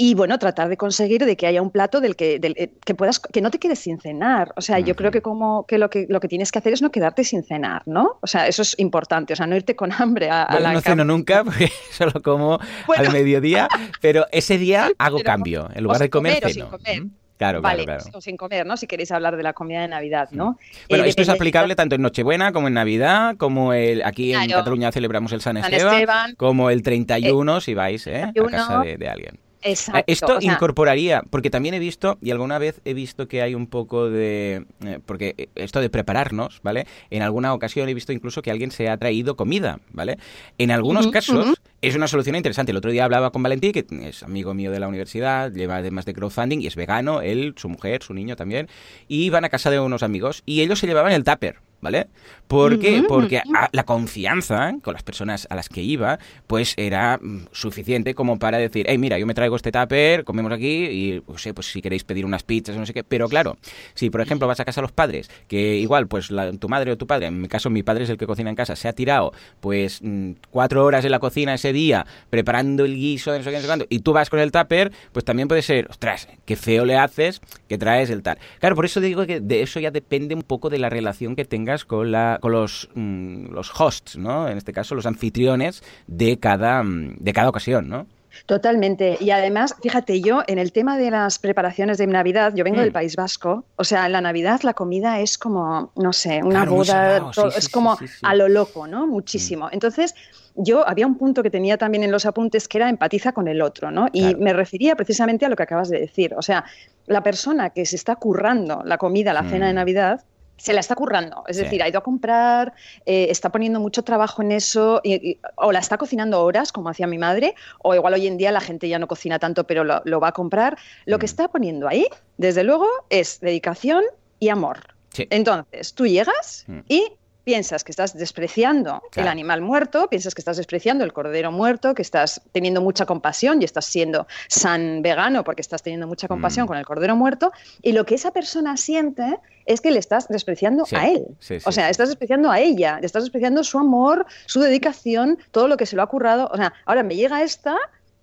y 0.00 0.14
bueno, 0.14 0.38
tratar 0.38 0.68
de 0.68 0.76
conseguir 0.76 1.24
de 1.24 1.36
que 1.36 1.48
haya 1.48 1.60
un 1.60 1.70
plato 1.72 2.00
del 2.00 2.14
que, 2.14 2.38
del, 2.38 2.54
eh, 2.56 2.70
que 2.84 2.94
puedas, 2.94 3.18
que 3.18 3.40
no 3.40 3.50
te 3.50 3.58
quedes 3.58 3.80
sin 3.80 3.98
cenar. 3.98 4.52
O 4.54 4.60
sea, 4.60 4.78
yo 4.78 4.94
creo 4.94 5.10
que 5.10 5.22
como 5.22 5.66
que 5.66 5.76
lo 5.76 5.90
que 5.90 6.06
lo 6.08 6.20
que 6.20 6.28
tienes 6.28 6.52
que 6.52 6.60
hacer 6.60 6.72
es 6.72 6.82
no 6.82 6.92
quedarte 6.92 7.24
sin 7.24 7.42
cenar, 7.42 7.82
¿no? 7.86 8.16
O 8.20 8.26
sea, 8.28 8.46
eso 8.46 8.62
es 8.62 8.78
importante. 8.78 9.32
O 9.32 9.36
sea, 9.36 9.48
no 9.48 9.56
irte 9.56 9.74
con 9.74 9.90
hambre 9.92 10.30
a, 10.30 10.44
a 10.44 10.52
Bueno, 10.52 10.62
la 10.68 10.72
no 10.74 10.80
ceno 10.82 11.04
nunca 11.04 11.42
porque 11.42 11.68
solo 11.90 12.22
como 12.22 12.60
Bueno. 12.86 13.02
al 13.06 13.12
mediodía, 13.12 13.66
pero 14.00 14.26
ese 14.30 14.56
día 14.56 14.88
hago 14.98 15.16
Pero- 15.16 15.26
cambio. 15.26 15.68
En 15.74 15.82
lugar 15.82 15.98
de 15.98 16.10
comer, 16.10 16.34
comer 16.42 16.44
o 16.44 16.48
sin 16.54 16.84
ceno. 16.84 17.10
Claro, 17.38 17.62
vale, 17.62 17.84
claro, 17.84 18.02
claro. 18.02 18.18
o 18.18 18.20
sin 18.20 18.36
comer, 18.36 18.66
¿no? 18.66 18.76
Si 18.76 18.86
queréis 18.86 19.12
hablar 19.12 19.36
de 19.36 19.44
la 19.44 19.52
comida 19.52 19.80
de 19.80 19.88
Navidad, 19.88 20.28
¿no? 20.32 20.58
Bueno, 20.88 21.04
Eh, 21.04 21.08
esto 21.08 21.22
es 21.22 21.28
aplicable 21.28 21.76
tanto 21.76 21.94
en 21.94 22.02
Nochebuena 22.02 22.52
como 22.52 22.66
en 22.66 22.74
Navidad, 22.74 23.36
como 23.36 23.72
el, 23.72 24.02
aquí 24.04 24.34
en. 24.34 24.50
Cataluña 24.50 24.90
celebramos 24.90 25.32
el 25.32 25.40
San 25.40 25.56
San 25.62 25.72
Esteban, 25.72 26.34
como 26.34 26.68
el 26.70 26.82
31 26.82 27.60
si 27.60 27.74
vais 27.74 28.06
¿eh? 28.08 28.22
a 28.22 28.32
31. 28.32 28.50
casa 28.50 28.80
de, 28.80 28.96
de 28.98 29.08
alguien. 29.08 29.47
Exacto. 29.62 30.04
Esto 30.06 30.36
o 30.38 30.40
sea, 30.40 30.52
incorporaría, 30.52 31.22
porque 31.30 31.50
también 31.50 31.74
he 31.74 31.78
visto, 31.78 32.18
y 32.20 32.30
alguna 32.30 32.58
vez 32.58 32.80
he 32.84 32.94
visto 32.94 33.28
que 33.28 33.42
hay 33.42 33.54
un 33.54 33.66
poco 33.66 34.08
de... 34.08 34.66
eh, 34.84 35.00
porque 35.04 35.48
esto 35.54 35.80
de 35.80 35.90
prepararnos, 35.90 36.60
¿vale? 36.62 36.86
En 37.10 37.22
alguna 37.22 37.52
ocasión 37.54 37.88
he 37.88 37.94
visto 37.94 38.12
incluso 38.12 38.42
que 38.42 38.50
alguien 38.50 38.70
se 38.70 38.88
ha 38.88 38.96
traído 38.96 39.36
comida, 39.36 39.80
¿vale? 39.90 40.18
En 40.58 40.70
algunos 40.70 41.08
casos 41.08 41.60
es 41.80 41.96
una 41.96 42.08
solución 42.08 42.36
interesante. 42.36 42.72
El 42.72 42.78
otro 42.78 42.90
día 42.90 43.04
hablaba 43.04 43.30
con 43.30 43.42
Valentín, 43.42 43.72
que 43.72 43.86
es 44.02 44.22
amigo 44.22 44.54
mío 44.54 44.70
de 44.70 44.80
la 44.80 44.88
universidad, 44.88 45.52
lleva 45.52 45.76
además 45.76 46.04
de 46.04 46.14
crowdfunding 46.14 46.60
y 46.60 46.66
es 46.66 46.76
vegano, 46.76 47.20
él, 47.20 47.54
su 47.56 47.68
mujer, 47.68 48.02
su 48.02 48.14
niño 48.14 48.36
también, 48.36 48.68
y 49.08 49.24
iban 49.24 49.44
a 49.44 49.48
casa 49.48 49.70
de 49.70 49.80
unos 49.80 50.02
amigos 50.02 50.42
y 50.46 50.60
ellos 50.60 50.78
se 50.78 50.86
llevaban 50.86 51.12
el 51.12 51.24
tupper. 51.24 51.67
¿Vale? 51.80 52.08
¿Por 52.48 52.80
qué? 52.80 53.04
Porque 53.06 53.38
a- 53.38 53.68
la 53.70 53.84
confianza 53.84 54.74
con 54.82 54.94
las 54.94 55.02
personas 55.04 55.46
a 55.48 55.54
las 55.54 55.68
que 55.68 55.80
iba, 55.82 56.18
pues 56.48 56.74
era 56.76 57.18
mm, 57.22 57.46
suficiente 57.52 58.14
como 58.14 58.38
para 58.40 58.58
decir, 58.58 58.86
hey, 58.88 58.98
mira, 58.98 59.16
yo 59.16 59.26
me 59.26 59.34
traigo 59.34 59.54
este 59.54 59.70
tupper, 59.70 60.24
comemos 60.24 60.50
aquí 60.50 60.86
y, 60.86 61.22
no 61.28 61.38
sé, 61.38 61.54
pues 61.54 61.70
si 61.70 61.80
queréis 61.80 62.02
pedir 62.02 62.24
unas 62.24 62.42
pizzas 62.42 62.74
o 62.74 62.80
no 62.80 62.86
sé 62.86 62.92
qué. 62.94 63.04
Pero 63.04 63.28
claro, 63.28 63.58
si 63.94 64.10
por 64.10 64.20
ejemplo 64.22 64.48
vas 64.48 64.58
a 64.58 64.64
casa 64.64 64.80
de 64.80 64.86
los 64.86 64.92
padres, 64.92 65.30
que 65.46 65.76
igual, 65.76 66.08
pues 66.08 66.32
la- 66.32 66.50
tu 66.52 66.68
madre 66.68 66.90
o 66.90 66.96
tu 66.98 67.06
padre, 67.06 67.26
en 67.26 67.40
mi 67.40 67.46
caso 67.46 67.70
mi 67.70 67.84
padre 67.84 68.04
es 68.04 68.10
el 68.10 68.16
que 68.18 68.26
cocina 68.26 68.50
en 68.50 68.56
casa, 68.56 68.74
se 68.74 68.88
ha 68.88 68.92
tirado 68.92 69.32
pues 69.60 70.00
mm, 70.02 70.32
cuatro 70.50 70.84
horas 70.84 71.04
en 71.04 71.12
la 71.12 71.20
cocina 71.20 71.54
ese 71.54 71.72
día 71.72 72.06
preparando 72.30 72.84
el 72.86 72.94
guiso 72.96 73.30
no 73.36 73.44
sé 73.44 73.50
qué, 73.50 73.56
no 73.56 73.60
sé 73.62 73.66
cuánto, 73.68 73.86
y 73.88 74.00
tú 74.00 74.12
vas 74.12 74.30
con 74.30 74.40
el 74.40 74.50
tupper, 74.50 74.90
pues 75.12 75.24
también 75.24 75.46
puede 75.46 75.62
ser, 75.62 75.86
ostras, 75.90 76.26
qué 76.44 76.56
feo 76.56 76.84
le 76.84 76.96
haces 76.96 77.40
que 77.68 77.78
traes 77.78 78.10
el 78.10 78.22
tal. 78.22 78.38
Claro, 78.58 78.74
por 78.74 78.84
eso 78.84 79.00
digo 79.00 79.26
que 79.26 79.38
de 79.40 79.62
eso 79.62 79.78
ya 79.78 79.90
depende 79.92 80.34
un 80.34 80.42
poco 80.42 80.70
de 80.70 80.78
la 80.78 80.88
relación 80.90 81.36
que 81.36 81.44
tengas 81.44 81.67
con, 81.84 82.10
la, 82.12 82.38
con 82.40 82.52
los, 82.52 82.88
mm, 82.94 83.52
los 83.52 83.70
hosts, 83.80 84.16
¿no? 84.16 84.48
En 84.48 84.58
este 84.58 84.72
caso, 84.72 84.94
los 84.94 85.06
anfitriones 85.06 85.82
de 86.06 86.38
cada, 86.38 86.82
mm, 86.82 87.16
de 87.18 87.32
cada 87.32 87.48
ocasión, 87.48 87.88
¿no? 87.88 88.06
Totalmente. 88.46 89.16
Y 89.20 89.30
además, 89.30 89.74
fíjate, 89.82 90.20
yo 90.20 90.42
en 90.46 90.58
el 90.58 90.70
tema 90.72 90.96
de 90.96 91.10
las 91.10 91.38
preparaciones 91.38 91.98
de 91.98 92.06
Navidad, 92.06 92.52
yo 92.54 92.62
vengo 92.62 92.78
Mm. 92.78 92.82
del 92.82 92.92
País 92.92 93.16
Vasco, 93.16 93.64
o 93.76 93.84
sea, 93.84 94.06
en 94.06 94.12
la 94.12 94.20
Navidad 94.20 94.60
la 94.62 94.74
comida 94.74 95.18
es 95.20 95.38
como, 95.38 95.92
no 95.96 96.12
sé, 96.12 96.40
una 96.42 96.60
Claro, 96.60 96.70
boda, 96.72 97.32
sí, 97.32 97.40
sí, 97.40 97.48
es 97.58 97.64
sí, 97.64 97.70
como 97.72 97.98
a 98.22 98.34
lo 98.34 98.48
loco, 98.48 98.86
¿no? 98.86 99.06
Muchísimo. 99.06 99.68
Entonces, 99.72 100.14
yo 100.54 100.86
había 100.88 101.06
un 101.06 101.16
punto 101.18 101.42
que 101.42 101.50
tenía 101.50 101.78
también 101.78 102.04
en 102.04 102.12
los 102.12 102.26
apuntes 102.26 102.68
que 102.68 102.78
era 102.78 102.88
empatiza 102.88 103.32
con 103.32 103.48
el 103.48 103.60
otro, 103.62 103.90
¿no? 103.90 104.08
Y 104.12 104.20
Claro. 104.22 104.38
me 104.38 104.52
refería 104.52 104.94
precisamente 104.94 105.46
a 105.46 105.48
lo 105.48 105.56
que 105.56 105.62
acabas 105.64 105.88
de 105.88 105.98
decir. 106.00 106.34
O 106.36 106.42
sea, 106.42 106.64
la 107.06 107.22
persona 107.22 107.70
que 107.70 107.86
se 107.86 107.96
está 107.96 108.16
currando 108.16 108.82
la 108.84 108.98
comida, 108.98 109.32
la 109.32 109.48
cena 109.48 109.66
de 109.66 109.72
Mm. 109.72 109.76
Navidad, 109.76 110.24
se 110.58 110.72
la 110.74 110.80
está 110.80 110.94
currando, 110.94 111.44
es 111.46 111.56
Sí. 111.56 111.62
decir, 111.62 111.82
ha 111.82 111.88
ido 111.88 111.98
a 111.98 112.02
comprar, 112.02 112.74
eh, 113.06 113.28
está 113.30 113.50
poniendo 113.50 113.80
mucho 113.80 114.02
trabajo 114.02 114.42
en 114.42 114.52
eso, 114.52 115.00
y- 115.02 115.14
y- 115.30 115.38
o 115.56 115.72
la 115.72 115.78
está 115.78 115.96
cocinando 115.96 116.42
horas, 116.44 116.72
como 116.72 116.88
hacía 116.90 117.06
mi 117.06 117.16
madre, 117.16 117.54
o 117.82 117.94
igual 117.94 118.14
hoy 118.14 118.26
en 118.26 118.36
día 118.36 118.52
la 118.52 118.60
gente 118.60 118.88
ya 118.88 118.98
no 118.98 119.06
cocina 119.06 119.38
tanto, 119.38 119.64
pero 119.64 119.84
lo, 119.84 120.02
lo 120.04 120.20
va 120.20 120.28
a 120.28 120.32
comprar. 120.32 120.76
Lo 121.06 121.18
que 121.18 121.24
Mm. 121.24 121.30
está 121.32 121.48
poniendo 121.48 121.88
ahí, 121.88 122.06
desde 122.36 122.64
luego, 122.64 122.86
es 123.08 123.40
dedicación 123.40 124.02
y 124.40 124.48
amor. 124.50 124.78
Sí. 125.10 125.26
Entonces, 125.30 125.94
tú 125.94 126.06
llegas 126.06 126.64
Mm. 126.66 126.78
y 126.88 127.12
piensas 127.48 127.82
que 127.82 127.92
estás 127.92 128.12
despreciando 128.12 129.02
el 129.16 129.26
animal 129.26 129.62
muerto, 129.62 130.06
piensas 130.10 130.34
que 130.34 130.42
estás 130.42 130.58
despreciando 130.58 131.02
el 131.02 131.14
cordero 131.14 131.50
muerto, 131.50 131.94
que 131.94 132.02
estás 132.02 132.42
teniendo 132.52 132.82
mucha 132.82 133.06
compasión 133.06 133.62
y 133.62 133.64
estás 133.64 133.86
siendo 133.86 134.26
san 134.48 135.00
vegano 135.00 135.44
porque 135.44 135.62
estás 135.62 135.82
teniendo 135.82 136.06
mucha 136.06 136.28
compasión 136.28 136.64
Mm. 136.64 136.68
con 136.68 136.76
el 136.76 136.84
cordero 136.84 137.16
muerto, 137.16 137.50
y 137.80 137.92
lo 137.92 138.04
que 138.04 138.16
esa 138.16 138.32
persona 138.32 138.76
siente 138.76 139.38
es 139.64 139.80
que 139.80 139.90
le 139.90 139.98
estás 139.98 140.28
despreciando 140.28 140.84
Sí, 140.84 140.94
a 140.96 141.08
él. 141.08 141.24
sí, 141.40 141.58
sí, 141.58 141.64
o 141.66 141.72
sea, 141.72 141.88
estás 141.88 142.10
despreciando 142.10 142.50
a 142.50 142.60
ella, 142.60 143.00
le 143.00 143.06
estás 143.06 143.22
despreciando 143.22 143.64
su 143.64 143.78
amor, 143.78 144.26
su 144.44 144.60
dedicación, 144.60 145.38
todo 145.50 145.68
lo 145.68 145.78
que 145.78 145.86
se 145.86 145.96
lo 145.96 146.02
ha 146.02 146.06
currado. 146.06 146.50
O 146.52 146.56
sea, 146.58 146.74
ahora 146.84 147.02
me 147.02 147.16
llega 147.16 147.42
esta 147.42 147.76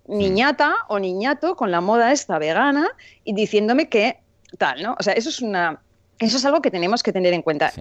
niñata 0.06 0.72
o 0.86 1.00
niñato 1.00 1.56
con 1.56 1.72
la 1.72 1.80
moda 1.80 2.12
esta 2.12 2.38
vegana 2.38 2.86
y 3.24 3.34
diciéndome 3.34 3.88
que 3.88 4.18
tal, 4.56 4.84
¿no? 4.84 4.94
O 5.00 5.02
sea, 5.02 5.14
eso 5.14 5.30
es 5.30 5.40
una 5.42 5.80
eso 6.20 6.36
es 6.38 6.44
algo 6.44 6.62
que 6.62 6.70
tenemos 6.70 7.02
que 7.02 7.12
tener 7.12 7.32
en 7.34 7.42
cuenta. 7.42 7.72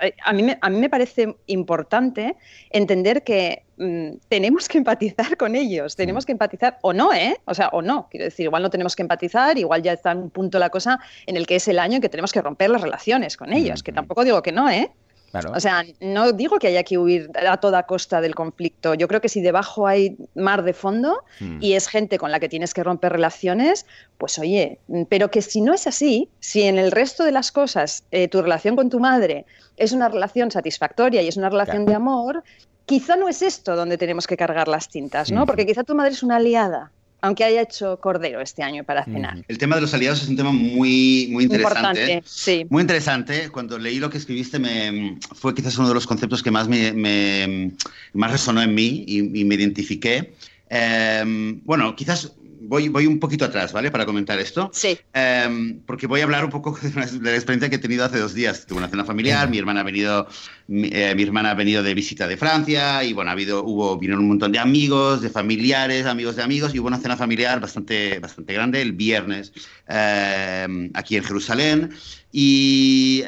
Eh, 0.00 0.14
A 0.24 0.32
mí, 0.32 0.42
me, 0.42 0.58
a 0.60 0.70
mí 0.70 0.78
me 0.78 0.90
parece 0.90 1.36
importante 1.46 2.36
entender 2.70 3.22
que 3.22 3.64
mm, 3.76 4.18
tenemos 4.28 4.68
que 4.68 4.78
empatizar 4.78 5.36
con 5.36 5.54
ellos, 5.54 5.96
tenemos 5.96 6.26
que 6.26 6.32
empatizar 6.32 6.78
o 6.82 6.92
no, 6.92 7.12
¿eh? 7.12 7.36
O 7.44 7.54
sea, 7.54 7.68
o 7.68 7.82
no, 7.82 8.08
quiero 8.10 8.24
decir, 8.24 8.44
igual 8.44 8.62
no 8.62 8.70
tenemos 8.70 8.94
que 8.96 9.02
empatizar, 9.02 9.56
igual 9.58 9.82
ya 9.82 9.92
está 9.92 10.12
en 10.12 10.18
un 10.18 10.30
punto 10.30 10.58
la 10.58 10.70
cosa 10.70 10.98
en 11.26 11.36
el 11.36 11.46
que 11.46 11.56
es 11.56 11.68
el 11.68 11.78
año 11.78 11.96
en 11.96 12.02
que 12.02 12.08
tenemos 12.08 12.32
que 12.32 12.42
romper 12.42 12.70
las 12.70 12.82
relaciones 12.82 13.36
con 13.36 13.52
ellos, 13.52 13.82
que 13.82 13.92
tampoco 13.92 14.24
digo 14.24 14.42
que 14.42 14.52
no, 14.52 14.68
¿eh? 14.68 14.90
Claro. 15.40 15.56
O 15.56 15.60
sea, 15.60 15.84
no 16.00 16.32
digo 16.32 16.58
que 16.58 16.68
haya 16.68 16.82
que 16.82 16.98
huir 16.98 17.30
a 17.48 17.56
toda 17.58 17.82
costa 17.84 18.20
del 18.20 18.34
conflicto. 18.34 18.94
Yo 18.94 19.08
creo 19.08 19.20
que 19.20 19.28
si 19.28 19.40
debajo 19.40 19.86
hay 19.86 20.16
mar 20.34 20.62
de 20.62 20.72
fondo 20.72 21.22
Mm. 21.40 21.58
y 21.62 21.74
es 21.74 21.88
gente 21.88 22.18
con 22.18 22.30
la 22.32 22.40
que 22.40 22.48
tienes 22.48 22.72
que 22.74 22.82
romper 22.82 23.12
relaciones, 23.12 23.86
pues 24.18 24.38
oye, 24.38 24.78
pero 25.08 25.30
que 25.30 25.42
si 25.42 25.60
no 25.60 25.74
es 25.74 25.86
así, 25.86 26.28
si 26.40 26.62
en 26.62 26.78
el 26.78 26.90
resto 26.90 27.24
de 27.24 27.32
las 27.32 27.52
cosas 27.52 28.04
eh, 28.10 28.28
tu 28.28 28.40
relación 28.42 28.76
con 28.76 28.88
tu 28.90 28.98
madre 29.00 29.44
es 29.76 29.92
una 29.92 30.08
relación 30.08 30.50
satisfactoria 30.50 31.20
y 31.22 31.28
es 31.28 31.36
una 31.36 31.48
relación 31.50 31.84
Claro. 31.84 31.90
de 31.90 31.94
amor, 31.96 32.44
quizá 32.86 33.16
no 33.16 33.28
es 33.28 33.42
esto 33.42 33.76
donde 33.76 33.98
tenemos 33.98 34.26
que 34.26 34.36
cargar 34.36 34.68
las 34.68 34.88
tintas, 34.88 35.30
¿no? 35.30 35.40
Ujú. 35.40 35.46
Porque 35.48 35.66
quizá 35.66 35.84
tu 35.84 35.94
madre 35.94 36.12
es 36.12 36.22
una 36.22 36.36
aliada, 36.36 36.92
aunque 37.20 37.44
haya 37.44 37.62
hecho 37.62 37.98
cordero 38.00 38.40
este 38.40 38.62
año 38.62 38.84
para 38.84 39.04
cenar. 39.04 39.44
El 39.48 39.58
tema 39.58 39.74
de 39.76 39.82
los 39.82 39.94
aliados 39.94 40.22
es 40.22 40.28
un 40.28 40.36
tema 40.36 40.52
muy, 40.52 41.28
muy 41.30 41.44
interesante. 41.44 42.00
Importante, 42.02 42.22
sí. 42.26 42.66
Muy 42.70 42.82
interesante. 42.82 43.50
Cuando 43.50 43.78
leí 43.78 43.98
lo 43.98 44.10
que 44.10 44.18
escribiste, 44.18 44.58
me, 44.58 45.18
fue 45.34 45.54
quizás 45.54 45.76
uno 45.78 45.88
de 45.88 45.94
los 45.94 46.06
conceptos 46.06 46.42
que 46.42 46.50
más, 46.50 46.68
me, 46.68 46.92
me- 46.92 47.72
más 48.12 48.30
resonó 48.32 48.62
en 48.62 48.74
mí 48.74 49.04
y, 49.06 49.40
y 49.40 49.44
me 49.44 49.54
identifiqué. 49.56 50.34
Eh, 50.70 51.22
bueno, 51.64 51.94
quizás 51.96 52.32
voy, 52.66 52.88
voy 52.88 53.06
un 53.06 53.18
poquito 53.18 53.44
atrás, 53.44 53.72
¿vale? 53.72 53.90
Para 53.90 54.06
comentar 54.06 54.38
esto. 54.38 54.70
Sí. 54.72 54.98
Eh, 55.14 55.80
porque 55.86 56.06
voy 56.06 56.20
a 56.20 56.24
hablar 56.24 56.44
un 56.44 56.50
poco 56.50 56.78
de 56.82 56.92
la, 56.92 57.06
de 57.06 57.30
la 57.30 57.34
experiencia 57.34 57.68
que 57.68 57.76
he 57.76 57.78
tenido 57.78 58.04
hace 58.04 58.18
dos 58.18 58.34
días. 58.34 58.66
Tuve 58.66 58.78
una 58.78 58.88
cena 58.88 59.04
familiar, 59.04 59.48
mi 59.48 59.58
hermana 59.58 59.80
ha 59.80 59.84
venido, 59.84 60.26
mi, 60.68 60.88
eh, 60.92 61.14
mi 61.14 61.22
hermana 61.22 61.50
ha 61.50 61.54
venido 61.54 61.82
de 61.82 61.94
visita 61.94 62.26
de 62.26 62.36
Francia 62.36 63.04
y 63.04 63.12
bueno, 63.12 63.30
ha 63.30 63.32
habido, 63.32 63.64
hubo, 63.64 63.98
vinieron 63.98 64.22
un 64.22 64.28
montón 64.28 64.52
de 64.52 64.58
amigos, 64.58 65.22
de 65.22 65.30
familiares, 65.30 66.06
amigos 66.06 66.36
de 66.36 66.42
amigos 66.42 66.74
y 66.74 66.78
hubo 66.78 66.88
una 66.88 66.98
cena 66.98 67.16
familiar 67.16 67.60
bastante, 67.60 68.18
bastante 68.18 68.52
grande 68.52 68.82
el 68.82 68.92
viernes 68.92 69.52
eh, 69.88 70.90
aquí 70.94 71.16
en 71.16 71.24
Jerusalén 71.24 71.90
y 72.32 73.24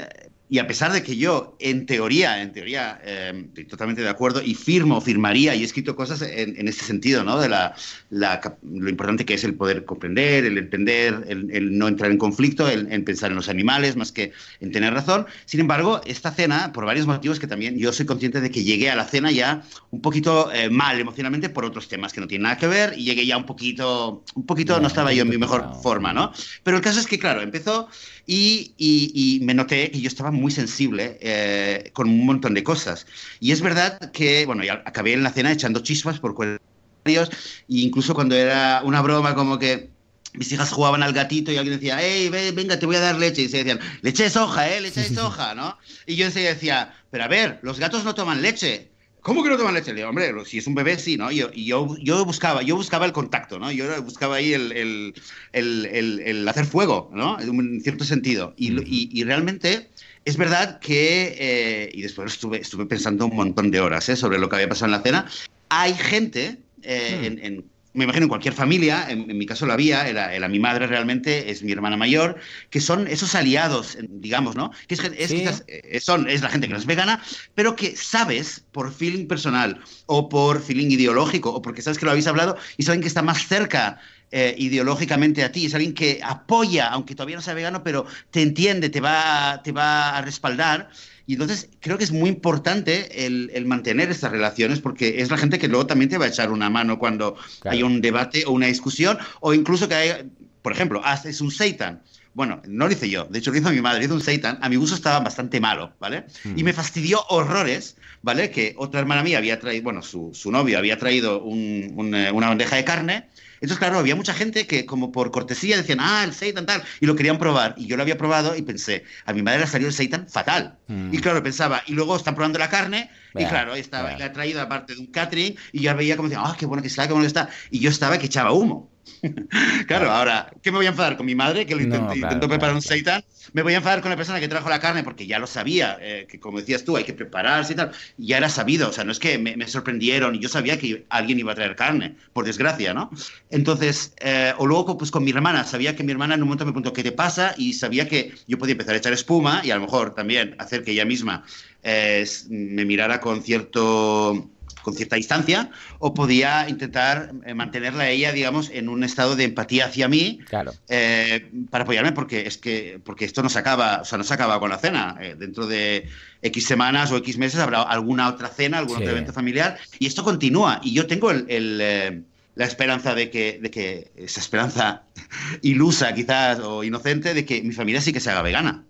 y 0.50 0.58
a 0.58 0.66
pesar 0.66 0.92
de 0.92 1.02
que 1.02 1.16
yo, 1.16 1.56
en 1.61 1.87
teoría, 1.87 2.40
en 2.42 2.52
teoría, 2.52 3.00
eh, 3.04 3.44
estoy 3.48 3.64
totalmente 3.66 4.02
de 4.02 4.08
acuerdo 4.08 4.42
y 4.42 4.54
firmo, 4.54 5.00
firmaría 5.00 5.54
y 5.54 5.62
he 5.62 5.64
escrito 5.64 5.94
cosas 5.94 6.22
en, 6.22 6.58
en 6.58 6.68
este 6.68 6.84
sentido, 6.84 7.22
¿no? 7.22 7.38
De 7.38 7.48
la, 7.48 7.74
la, 8.11 8.40
lo 8.62 8.88
importante 8.88 9.24
que 9.24 9.34
es 9.34 9.44
el 9.44 9.54
poder 9.54 9.84
comprender, 9.84 10.44
el 10.44 10.56
entender, 10.56 11.24
el, 11.28 11.50
el 11.50 11.76
no 11.76 11.88
entrar 11.88 12.11
en 12.11 12.18
conflicto, 12.18 12.68
el, 12.68 12.90
el, 12.90 13.04
pensar 13.04 13.30
en 13.30 13.37
los 13.37 13.48
animales 13.48 13.96
más 13.96 14.11
que 14.11 14.32
en 14.61 14.72
tener 14.72 14.94
razón. 14.94 15.26
Sin 15.44 15.61
embargo, 15.61 16.00
esta 16.06 16.30
cena, 16.32 16.72
por 16.72 16.87
varios 16.87 17.06
motivos 17.06 17.38
que 17.38 17.46
también 17.46 17.78
yo 17.78 17.92
soy 17.92 18.06
consciente 18.06 18.40
de 18.40 18.50
que 18.50 18.64
llegué 18.64 18.90
a 18.90 18.96
la 18.96 19.04
cena 19.04 19.30
ya 19.30 19.62
un 19.90 20.00
poquito 20.00 20.50
eh, 20.52 20.70
mal 20.70 20.98
emocionalmente 20.98 21.50
por 21.50 21.64
otros 21.64 21.88
temas 21.88 22.12
que 22.12 22.20
no 22.20 22.26
tienen 22.26 22.44
nada 22.44 22.56
que 22.56 22.66
ver 22.66 22.94
y 22.96 23.04
llegué 23.04 23.26
ya 23.26 23.37
un 23.37 23.44
poquito, 23.44 24.24
un 24.34 24.46
poquito, 24.46 24.76
no, 24.76 24.82
no 24.82 24.88
estaba 24.88 25.12
yo 25.12 25.22
en 25.22 25.28
mi 25.28 25.37
mejor 25.37 25.62
no. 25.62 25.74
forma, 25.74 26.12
¿no? 26.12 26.32
Pero 26.62 26.78
el 26.78 26.82
caso 26.82 27.00
es 27.00 27.06
que, 27.06 27.18
claro, 27.18 27.42
empezó 27.42 27.88
y, 28.26 28.72
y, 28.78 29.12
y 29.14 29.44
me 29.44 29.54
noté 29.54 29.90
que 29.90 30.00
yo 30.00 30.08
estaba 30.08 30.30
muy 30.30 30.38
sensible 30.51 31.18
eh, 31.20 31.90
con 31.92 32.09
un 32.09 32.24
montón 32.24 32.55
de 32.55 32.62
cosas. 32.62 33.07
Y 33.40 33.53
es 33.53 33.61
verdad 33.61 34.11
que, 34.12 34.46
bueno, 34.46 34.64
ya 34.64 34.83
acabé 34.85 35.12
en 35.12 35.22
la 35.22 35.33
cena 35.33 35.53
echando 35.53 35.81
chispas 35.81 36.18
por 36.20 36.35
comentarios, 36.35 37.31
e 37.68 37.81
incluso 37.81 38.14
cuando 38.14 38.35
era 38.35 38.83
una 38.85 39.03
broma 39.03 39.35
como 39.35 39.59
que 39.59 39.90
mis 40.35 40.53
hijas 40.53 40.70
jugaban 40.70 41.03
al 41.03 41.12
gatito 41.12 41.51
y 41.51 41.57
alguien 41.57 41.77
decía, 41.77 41.98
hey, 42.01 42.29
venga, 42.55 42.79
te 42.79 42.87
voy 42.87 42.96
a 42.96 43.01
dar 43.01 43.16
leche. 43.16 43.42
Y 43.42 43.48
se 43.48 43.59
decían, 43.59 43.81
leche 44.03 44.24
de 44.24 44.31
soja, 44.31 44.68
¿eh? 44.68 44.81
Leche 44.81 45.01
de 45.01 45.14
soja, 45.14 45.55
¿no? 45.55 45.77
Y 46.07 46.16
yo 46.16 46.27
enseguida 46.27 46.51
decía, 46.51 46.94
pero 47.11 47.24
a 47.24 47.29
ver, 47.29 47.59
los 47.62 47.79
gatos 47.79 48.05
no 48.05 48.14
toman 48.14 48.42
leche. 48.42 48.90
¿Cómo 49.20 49.42
que 49.42 49.51
no 49.51 49.57
toman 49.57 49.74
leche? 49.74 49.90
Le 49.90 49.96
digo, 49.96 50.09
hombre, 50.09 50.33
si 50.46 50.59
es 50.59 50.66
un 50.66 50.74
bebé, 50.74 50.98
sí, 50.98 51.16
¿no? 51.16 51.31
Yo, 51.31 51.51
y 51.53 51.64
yo, 51.66 51.96
yo, 51.98 52.24
buscaba, 52.24 52.62
yo 52.62 52.77
buscaba 52.77 53.05
el 53.05 53.12
contacto, 53.12 53.59
¿no? 53.59 53.72
Yo 53.72 54.03
buscaba 54.03 54.37
ahí 54.37 54.53
el, 54.53 54.72
el, 54.72 55.14
el, 55.53 56.20
el, 56.20 56.48
hacer 56.48 56.66
fuego, 56.66 57.11
¿no? 57.12 57.38
En 57.40 57.81
cierto 57.83 58.05
sentido. 58.05 58.55
Y, 58.57 58.72
y, 58.83 59.11
y 59.12 59.24
realmente 59.24 59.90
es 60.28 60.36
verdad 60.36 60.78
que, 60.78 61.36
eh, 61.38 61.90
y 61.94 62.02
después 62.02 62.34
estuve, 62.34 62.60
estuve 62.60 62.84
pensando 62.84 63.26
un 63.26 63.34
montón 63.34 63.70
de 63.70 63.80
horas 63.80 64.08
¿eh? 64.10 64.16
sobre 64.16 64.38
lo 64.38 64.48
que 64.48 64.56
había 64.56 64.68
pasado 64.68 64.86
en 64.86 64.90
la 64.92 65.02
cena, 65.02 65.26
hay 65.70 65.94
gente 65.94 66.58
eh, 66.82 67.18
mm. 67.18 67.24
en, 67.24 67.44
en, 67.44 67.64
me 67.94 68.04
imagino 68.04 68.24
en 68.24 68.28
cualquier 68.28 68.52
familia, 68.52 69.06
en, 69.08 69.30
en 69.30 69.38
mi 69.38 69.46
caso 69.46 69.64
lo 69.64 69.72
había, 69.72 70.06
era, 70.06 70.34
era, 70.34 70.46
mi 70.48 70.58
madre 70.58 70.86
realmente, 70.86 71.50
es 71.50 71.62
mi 71.62 71.72
hermana 71.72 71.96
mayor, 71.96 72.36
que 72.68 72.80
son 72.80 73.08
esos 73.08 73.34
aliados, 73.34 73.96
digamos, 74.06 74.54
¿no? 74.54 74.70
Que 74.86 74.94
es, 74.94 75.00
es, 75.00 75.30
sí. 75.30 75.38
quizás, 75.38 75.64
son, 76.02 76.28
es 76.28 76.42
la 76.42 76.50
gente 76.50 76.66
que 76.66 76.74
no 76.74 76.78
es 76.78 76.86
vegana, 76.86 77.22
pero 77.54 77.74
que 77.74 77.96
sabes 77.96 78.62
por 78.70 78.92
feeling 78.92 79.26
personal 79.26 79.80
o 80.06 80.28
por 80.28 80.62
feeling 80.62 80.90
ideológico 80.90 81.50
o 81.54 81.62
porque 81.62 81.80
sabes 81.80 81.98
que 81.98 82.04
lo 82.04 82.10
habéis 82.10 82.26
hablado 82.26 82.58
y 82.76 82.82
saben 82.82 83.00
que 83.00 83.08
está 83.08 83.22
más 83.22 83.48
cerca 83.48 83.98
eh, 84.30 84.54
ideológicamente 84.58 85.42
a 85.42 85.50
ti, 85.50 85.64
es 85.64 85.74
alguien 85.74 85.94
que 85.94 86.20
apoya, 86.22 86.88
aunque 86.88 87.14
todavía 87.14 87.36
no 87.36 87.42
sea 87.42 87.54
vegano, 87.54 87.82
pero 87.82 88.04
te 88.30 88.42
entiende, 88.42 88.90
te 88.90 89.00
va, 89.00 89.62
te 89.64 89.72
va 89.72 90.18
a 90.18 90.20
respaldar. 90.20 90.90
Y 91.26 91.34
entonces 91.34 91.70
creo 91.80 91.96
que 91.96 92.04
es 92.04 92.12
muy 92.12 92.28
importante 92.28 93.26
el, 93.26 93.64
mantener 93.64 94.10
estas 94.10 94.30
relaciones 94.30 94.80
porque 94.80 95.22
es 95.22 95.30
la 95.30 95.38
gente 95.38 95.58
que 95.58 95.68
luego 95.68 95.86
también 95.86 96.10
te 96.10 96.18
va 96.18 96.26
a 96.26 96.28
echar 96.28 96.50
una 96.50 96.68
mano 96.68 96.98
cuando 96.98 97.36
hay 97.64 97.82
un 97.82 98.02
debate 98.02 98.44
o 98.46 98.52
una 98.52 98.66
discusión 98.66 99.18
o 99.40 99.54
incluso 99.54 99.88
que 99.88 99.94
hay, 99.94 100.30
por 100.60 100.72
ejemplo, 100.72 101.02
haces 101.04 101.40
un 101.40 101.50
seitan. 101.50 102.02
Bueno, 102.34 102.60
no 102.66 102.86
lo 102.86 102.92
hice 102.92 103.08
yo, 103.08 103.24
de 103.24 103.38
hecho 103.38 103.50
lo 103.50 103.58
hizo 103.58 103.70
mi 103.70 103.80
madre, 103.80 104.04
hizo 104.04 104.14
un 104.14 104.20
seitan, 104.20 104.58
a 104.60 104.68
mi 104.68 104.76
gusto 104.76 104.94
estaba 104.94 105.20
bastante 105.20 105.60
malo, 105.60 105.92
¿vale? 105.98 106.26
Y 106.54 106.62
me 106.62 106.72
fastidió 106.72 107.20
horrores, 107.30 107.96
¿vale? 108.22 108.50
Que 108.50 108.74
otra 108.76 109.00
hermana 109.00 109.22
mía 109.22 109.38
había 109.38 109.58
traído, 109.58 109.82
bueno, 109.82 110.02
su, 110.02 110.32
novio 110.50 110.78
había 110.78 110.98
traído 110.98 111.42
una 111.42 112.48
bandeja 112.48 112.76
de 112.76 112.84
carne 112.84 113.28
entonces, 113.61 113.79
claro, 113.79 113.99
había 113.99 114.14
mucha 114.14 114.35
gente 114.35 114.66
que 114.66 114.87
como 114.87 115.12
por 115.12 115.31
cortesía 115.31 115.77
decían, 115.77 115.99
ah, 116.01 116.23
el 116.25 116.33
seitan 116.33 116.66
tal, 116.66 116.83
y 117.01 117.07
lo 117.07 117.16
querían 117.16 117.38
probar. 117.38 117.75
Y 117.77 117.87
yo 117.87 117.97
lo 117.97 118.03
había 118.03 118.16
probado 118.16 118.57
y 118.57 118.62
pensé, 118.62 119.05
a 119.25 119.33
mi 119.33 119.42
madre 119.42 119.61
le 119.61 119.66
salió 119.66 119.88
el 119.88 119.92
seitan 119.92 120.29
fatal. 120.29 120.79
Mm. 120.87 121.14
Y 121.14 121.18
claro, 121.18 121.42
pensaba, 121.42 121.83
y 121.87 121.92
luego 121.92 122.16
están 122.16 122.35
probando 122.35 122.59
la 122.59 122.68
carne, 122.68 123.11
y 123.35 123.44
claro, 123.44 123.75
estaba, 123.75 124.16
le 124.16 124.25
ha 124.25 124.33
traído 124.33 124.61
aparte 124.61 124.94
de 124.94 125.01
un 125.01 125.07
catering, 125.07 125.57
y 125.73 125.81
yo 125.81 125.94
veía 125.97 126.16
como 126.16 126.29
decía, 126.29 126.42
ah, 126.44 126.57
qué 126.59 126.66
bueno 126.66 126.83
que 126.83 126.88
está, 126.88 127.07
qué 127.07 127.12
bueno 127.12 127.25
que 127.25 127.29
está. 127.29 127.49
Y 127.71 127.81
yo 127.81 127.90
estaba 127.90 128.18
que 128.18 128.27
echaba 128.27 128.53
humo. 128.53 128.90
claro, 129.87 130.11
ahora, 130.11 130.51
¿qué 130.62 130.71
me 130.71 130.79
voy 130.79 130.87
a 130.87 130.90
enfadar 130.90 131.16
con 131.16 131.27
mi 131.27 131.35
madre 131.35 131.66
que 131.66 131.75
lo 131.75 131.83
intentó, 131.83 132.49
preparar 132.49 132.75
un 132.75 132.83
seitan? 132.83 133.25
Me 133.53 133.62
voy 133.62 133.75
a 133.75 133.79
enfadar 133.79 134.01
con 134.01 134.11
la 134.11 134.16
persona 134.16 134.40
que 134.40 134.49
trajo 134.49 134.68
la 134.68 134.81
carne 134.81 135.03
porque 135.03 135.27
ya 135.27 135.38
lo 135.38 135.47
sabía, 135.47 135.99
eh, 136.01 136.27
que 136.29 136.38
como 136.38 136.59
decías 136.59 136.85
tú, 136.85 136.97
hay 136.97 137.05
que 137.05 137.14
prepararse 137.14 137.73
y 137.73 137.77
tal. 137.77 137.92
Ya 138.16 138.37
era 138.37 138.49
sabido, 138.49 138.88
o 138.88 138.92
sea, 138.92 139.05
no 139.05 139.12
es 139.12 139.18
que 139.18 139.38
me, 139.38 139.66
sorprendieron 139.66 140.35
y 140.35 140.38
yo 140.38 140.49
sabía 140.49 140.79
que 140.79 141.07
alguien 141.09 141.38
iba 141.38 141.53
a 141.53 141.55
traer 141.55 141.77
carne, 141.77 142.16
por 142.33 142.44
desgracia, 142.44 142.94
¿no? 142.94 143.11
Entonces, 143.51 144.14
eh, 144.21 144.53
o 144.59 144.66
luego 144.66 144.99
pues 144.99 145.11
con 145.11 145.25
mi 145.25 145.31
hermana, 145.31 145.64
sabía 145.64 145.97
que 145.97 146.03
mi 146.03 146.12
hermana 146.12 146.35
en 146.35 146.42
un 146.42 146.49
momento 146.49 146.64
me 146.64 146.73
preguntó, 146.73 146.92
¿qué 146.92 147.03
te 147.03 147.12
pasa? 147.12 147.55
Y 147.57 147.73
sabía 147.73 148.09
que 148.09 148.35
yo 148.47 148.59
podía 148.59 148.73
empezar 148.73 148.94
a 148.94 148.99
echar 148.99 149.12
espuma 149.12 149.62
y 149.64 149.71
a 149.71 149.77
lo 149.77 149.83
mejor 149.83 150.14
también 150.14 150.55
hacer 150.59 150.85
que 150.85 150.92
ella 150.92 151.05
misma 151.05 151.44
eh, 151.83 152.27
me 152.49 152.85
mirara 152.85 153.21
con 153.21 153.42
cierto 153.42 154.51
con 154.88 154.96
cierta 154.96 155.16
distancia, 155.16 155.70
o 155.98 156.14
podía 156.14 156.66
intentar 156.68 157.33
eh, 157.44 157.53
mantenerla 157.53 158.05
a 158.05 158.09
ella, 158.09 158.33
digamos, 158.33 158.70
en 158.70 158.88
un 158.88 159.05
estado 159.05 159.37
de 159.37 159.44
empatía 159.44 159.85
hacia 159.85 160.09
mí, 160.09 160.40
claro. 160.48 160.72
Eh, 160.88 161.51
para 161.70 161.85
apoyarme, 161.85 162.12
porque 162.12 162.46
es 162.46 162.57
que 162.57 163.01
porque 163.05 163.27
esto 163.27 163.42
no 163.42 163.51
se 163.51 163.59
acaba, 163.59 164.01
o 164.01 164.05
sea, 164.05 164.16
no 164.16 164.24
se 164.24 164.33
acaba 164.33 164.59
con 164.59 164.70
la 164.70 164.79
cena. 164.79 165.16
Eh, 165.20 165.37
dentro 165.38 165.66
de 165.66 166.09
X 166.40 166.64
semanas 166.66 167.12
o 167.12 167.18
X 167.18 167.37
meses 167.37 167.61
habrá 167.61 167.83
alguna 167.83 168.29
otra 168.29 168.48
cena, 168.48 168.79
algún 168.79 168.96
otro 168.96 169.11
evento 169.11 169.35
familiar, 169.35 169.79
y 169.98 170.07
esto 170.07 170.24
continúa. 170.24 170.81
Y 170.83 170.94
yo 170.94 171.07
tengo 171.07 171.31
el, 171.31 172.24
la 172.55 172.64
esperanza 172.64 173.14
de 173.14 173.31
que, 173.31 173.59
de 173.61 173.70
que 173.70 174.11
esa 174.16 174.40
esperanza 174.40 175.03
ilusa 175.62 176.14
quizás 176.14 176.61
o 176.61 176.83
inocente 176.83 177.35
de 177.35 177.44
que 177.44 177.62
mi 177.62 177.72
familia 177.72 178.01
sí 178.01 178.12
que 178.12 178.20
se 178.20 178.31
haga 178.31 178.40
vegana. 178.40 178.85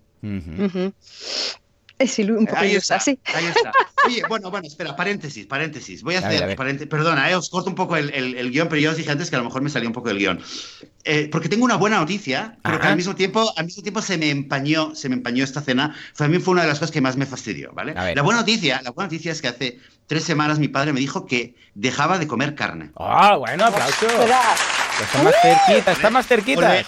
Es 1.99 2.19
un 2.21 2.47
poco 2.47 2.61
ahí 2.61 2.77
está, 2.77 3.01
sí. 3.01 3.19
Ahí 3.35 3.47
está. 3.47 3.73
Oye, 4.07 4.23
bueno, 4.29 4.51
bueno, 4.51 4.69
espera, 4.69 4.95
paréntesis, 4.95 5.47
paréntesis. 5.47 6.03
Voy 6.03 6.15
a 6.15 6.21
hacer, 6.21 6.55
paréntesis, 6.55 6.89
perdona, 6.89 7.29
eh, 7.31 7.35
os 7.35 7.51
corto 7.51 7.69
un 7.69 7.75
poco 7.75 7.97
el, 7.97 8.11
el, 8.11 8.51
guion, 8.53 8.69
pero 8.69 8.81
yo 8.81 8.91
os 8.91 8.97
dije 8.97 9.11
antes 9.11 9.31
que 9.31 9.37
a 9.37 9.41
lo 9.41 9.45
mejor 9.45 9.63
me 9.63 9.71
salió 9.71 9.89
un 9.89 9.93
poco 9.93 10.09
del 10.09 10.19
guion. 10.19 10.41
Eh, 11.05 11.29
porque 11.31 11.49
tengo 11.49 11.65
una 11.65 11.77
buena 11.77 11.99
noticia, 11.99 12.57
pero 12.63 12.81
que 12.81 12.87
al 12.87 12.97
mismo 12.97 13.15
tiempo, 13.15 13.53
al 13.57 13.65
mismo 13.65 13.83
tiempo 13.83 14.01
se 14.01 14.17
me 14.17 14.31
empañó, 14.31 14.95
se 14.95 15.09
me 15.09 15.17
empañó 15.17 15.43
esta 15.43 15.61
cena. 15.61 15.95
También 16.17 16.43
fue 16.43 16.53
una 16.53 16.63
de 16.63 16.69
las 16.69 16.79
cosas 16.79 16.93
que 16.93 17.01
más 17.01 17.17
me 17.17 17.27
fastidió, 17.27 17.73
¿vale? 17.73 17.95
La 17.95 18.23
buena 18.23 18.41
noticia, 18.41 18.81
la 18.83 18.91
buena 18.91 19.07
noticia 19.07 19.33
es 19.33 19.43
que 19.43 19.49
hace 19.49 19.79
tres 20.07 20.23
semanas 20.23 20.59
mi 20.59 20.69
padre 20.69 20.93
me 20.93 21.01
dijo 21.01 21.27
que 21.27 21.55
dejaba 21.75 22.19
de 22.19 22.29
comer 22.29 22.55
carne. 22.55 22.93
Ah, 22.97 23.37
bueno, 23.37 23.65
aplauso. 23.65 24.07
Está 25.01 25.23
más 25.23 25.35
cerquita, 25.41 25.93
está 25.93 26.11
más 26.11 26.27
cerquita. 26.27 26.85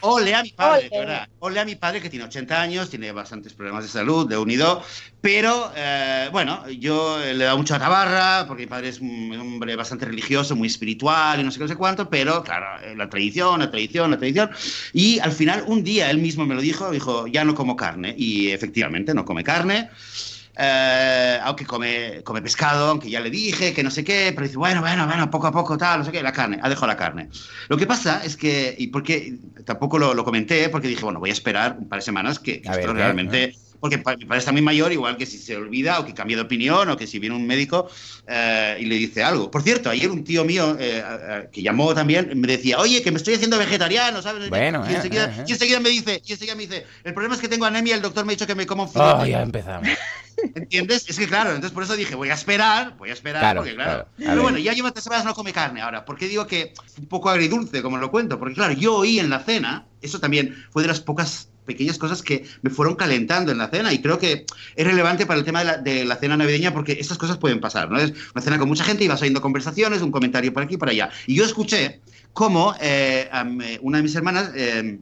Ole, 0.00 0.34
a 0.34 0.42
mi 0.42 0.50
padre, 0.50 0.88
¿verdad? 0.90 1.28
Ole 1.38 1.60
a 1.60 1.64
mi 1.64 1.76
padre 1.76 2.00
que 2.00 2.10
tiene 2.10 2.24
80 2.24 2.60
años, 2.60 2.90
tiene 2.90 3.12
bastantes 3.12 3.54
problemas 3.54 3.84
de 3.84 3.90
salud, 3.90 4.28
de 4.28 4.36
unido, 4.36 4.82
pero 5.20 5.72
eh, 5.76 6.28
bueno, 6.32 6.68
yo 6.68 7.18
le 7.18 7.32
he 7.32 7.44
dado 7.44 7.56
mucha 7.56 7.78
tabarra, 7.78 8.46
porque 8.46 8.64
mi 8.64 8.66
padre 8.66 8.88
es 8.88 9.00
un 9.00 9.36
hombre 9.40 9.76
bastante 9.76 10.04
religioso, 10.06 10.56
muy 10.56 10.68
espiritual 10.68 11.40
y 11.40 11.44
no 11.44 11.50
sé 11.50 11.58
qué, 11.58 11.64
no 11.64 11.68
sé 11.68 11.76
cuánto, 11.76 12.10
pero 12.10 12.42
claro, 12.42 12.82
eh, 12.84 12.94
la 12.96 13.08
tradición, 13.08 13.60
la 13.60 13.70
tradición, 13.70 14.10
la 14.10 14.18
tradición. 14.18 14.50
Y 14.92 15.20
al 15.20 15.32
final, 15.32 15.64
un 15.66 15.84
día 15.84 16.10
él 16.10 16.18
mismo 16.18 16.44
me 16.44 16.54
lo 16.54 16.60
dijo, 16.60 16.90
dijo, 16.90 17.26
ya 17.26 17.44
no 17.44 17.54
como 17.54 17.76
carne, 17.76 18.14
y 18.18 18.50
efectivamente 18.50 19.14
no 19.14 19.24
come 19.24 19.44
carne. 19.44 19.90
Eh, 20.56 21.38
aunque 21.42 21.66
come, 21.66 22.22
come 22.22 22.40
pescado, 22.40 22.90
aunque 22.90 23.10
ya 23.10 23.20
le 23.20 23.30
dije 23.30 23.72
que 23.72 23.82
no 23.82 23.90
sé 23.90 24.04
qué, 24.04 24.32
pero 24.34 24.46
dice, 24.46 24.56
bueno, 24.56 24.80
bueno, 24.80 25.06
bueno, 25.06 25.30
poco 25.30 25.48
a 25.48 25.52
poco, 25.52 25.76
tal, 25.76 25.98
no 25.98 26.04
sé 26.04 26.12
qué, 26.12 26.22
la 26.22 26.32
carne, 26.32 26.58
ha 26.62 26.68
dejado 26.68 26.86
la 26.86 26.96
carne. 26.96 27.28
Lo 27.68 27.76
que 27.76 27.86
pasa 27.86 28.24
es 28.24 28.36
que, 28.36 28.74
y 28.78 28.88
porque 28.88 29.36
tampoco 29.64 29.98
lo, 29.98 30.24
comenté, 30.24 30.68
porque 30.68 30.88
dije, 30.88 31.02
bueno, 31.02 31.18
voy 31.18 31.30
a 31.30 31.32
esperar 31.32 31.76
un 31.78 31.88
par 31.88 31.98
de 31.98 32.04
semanas 32.04 32.38
que, 32.38 32.62
esto 32.64 32.92
realmente 32.92 33.54
porque 33.84 33.98
mi 33.98 34.24
padre 34.24 34.38
está 34.38 34.50
muy 34.50 34.62
mayor, 34.62 34.92
igual 34.92 35.18
que 35.18 35.26
si 35.26 35.36
se 35.36 35.54
olvida 35.58 36.00
o 36.00 36.06
que 36.06 36.14
cambia 36.14 36.38
de 36.38 36.42
opinión 36.44 36.88
o 36.88 36.96
que 36.96 37.06
si 37.06 37.18
viene 37.18 37.36
un 37.36 37.46
médico 37.46 37.86
eh, 38.26 38.78
y 38.80 38.86
le 38.86 38.94
dice 38.94 39.22
algo. 39.22 39.50
Por 39.50 39.60
cierto, 39.60 39.90
ayer 39.90 40.10
un 40.10 40.24
tío 40.24 40.42
mío 40.42 40.74
eh, 40.80 41.04
eh, 41.04 41.48
que 41.52 41.60
llamó 41.60 41.94
también 41.94 42.30
me 42.40 42.48
decía, 42.48 42.78
oye, 42.78 43.02
que 43.02 43.10
me 43.10 43.18
estoy 43.18 43.34
haciendo 43.34 43.58
vegetariano, 43.58 44.22
¿sabes? 44.22 44.48
Bueno, 44.48 44.86
y, 44.90 44.94
enseguida, 44.94 45.80
me 45.80 45.90
dice, 45.90 46.22
y 46.24 46.32
enseguida 46.32 46.54
me 46.54 46.62
dice, 46.62 46.86
el 47.04 47.12
problema 47.12 47.34
es 47.34 47.42
que 47.42 47.48
tengo 47.48 47.66
anemia, 47.66 47.94
el 47.94 48.00
doctor 48.00 48.24
me 48.24 48.32
ha 48.32 48.36
dicho 48.36 48.46
que 48.46 48.54
me 48.54 48.64
como 48.64 48.84
un 48.84 48.90
Oh, 48.94 49.26
ya 49.26 49.42
empezamos. 49.42 49.86
¿Entiendes? 50.54 51.04
Es 51.08 51.18
que 51.18 51.26
claro, 51.26 51.50
entonces 51.50 51.72
por 51.72 51.82
eso 51.82 51.96
dije, 51.96 52.14
voy 52.14 52.30
a 52.30 52.34
esperar, 52.34 52.96
voy 52.96 53.10
a 53.10 53.12
esperar, 53.12 53.56
porque 53.56 53.74
claro. 53.74 54.06
Pero 54.16 54.42
bueno, 54.42 54.58
ya 54.58 54.72
lleva 54.72 54.90
tres 54.90 55.04
semanas 55.04 55.24
no 55.24 55.34
come 55.34 55.52
carne 55.52 55.80
ahora. 55.80 56.04
¿Por 56.04 56.16
qué 56.16 56.28
digo 56.28 56.46
que 56.46 56.74
un 56.98 57.06
poco 57.06 57.30
agridulce, 57.30 57.82
como 57.82 57.98
lo 57.98 58.10
cuento? 58.10 58.38
Porque 58.38 58.54
claro, 58.54 58.72
yo 58.72 58.96
oí 58.96 59.18
en 59.18 59.30
la 59.30 59.40
cena, 59.40 59.86
eso 60.02 60.20
también 60.20 60.54
fue 60.70 60.82
de 60.82 60.88
las 60.88 61.00
pocas 61.00 61.48
pequeñas 61.64 61.98
cosas 61.98 62.22
que 62.22 62.44
me 62.62 62.70
fueron 62.70 62.94
calentando 62.94 63.50
en 63.50 63.58
la 63.58 63.68
cena 63.68 63.92
y 63.92 64.00
creo 64.02 64.18
que 64.18 64.44
es 64.76 64.86
relevante 64.86 65.26
para 65.26 65.38
el 65.38 65.44
tema 65.44 65.64
de 65.64 66.04
la, 66.04 66.16
cena 66.16 66.36
navideña 66.36 66.72
porque 66.72 66.92
estas 66.92 67.18
cosas 67.18 67.38
pueden 67.38 67.60
pasar, 67.60 67.90
¿no? 67.90 67.98
Es 67.98 68.12
una 68.34 68.42
cena 68.42 68.58
con 68.58 68.68
mucha 68.68 68.84
gente 68.84 69.04
y 69.04 69.08
vas 69.08 69.22
oyendo 69.22 69.40
conversaciones, 69.40 70.02
un 70.02 70.10
comentario 70.10 70.52
por 70.52 70.62
aquí 70.62 70.74
y 70.74 70.78
por 70.78 70.90
allá. 70.90 71.10
Y 71.26 71.34
yo 71.34 71.44
escuché 71.44 72.00
cómo 72.32 72.74
eh, 72.80 73.28
eh, 73.32 73.78
una 73.82 73.98
de 73.98 74.02
mis 74.02 74.14
hermanas... 74.14 74.50
Eh, 74.54 74.98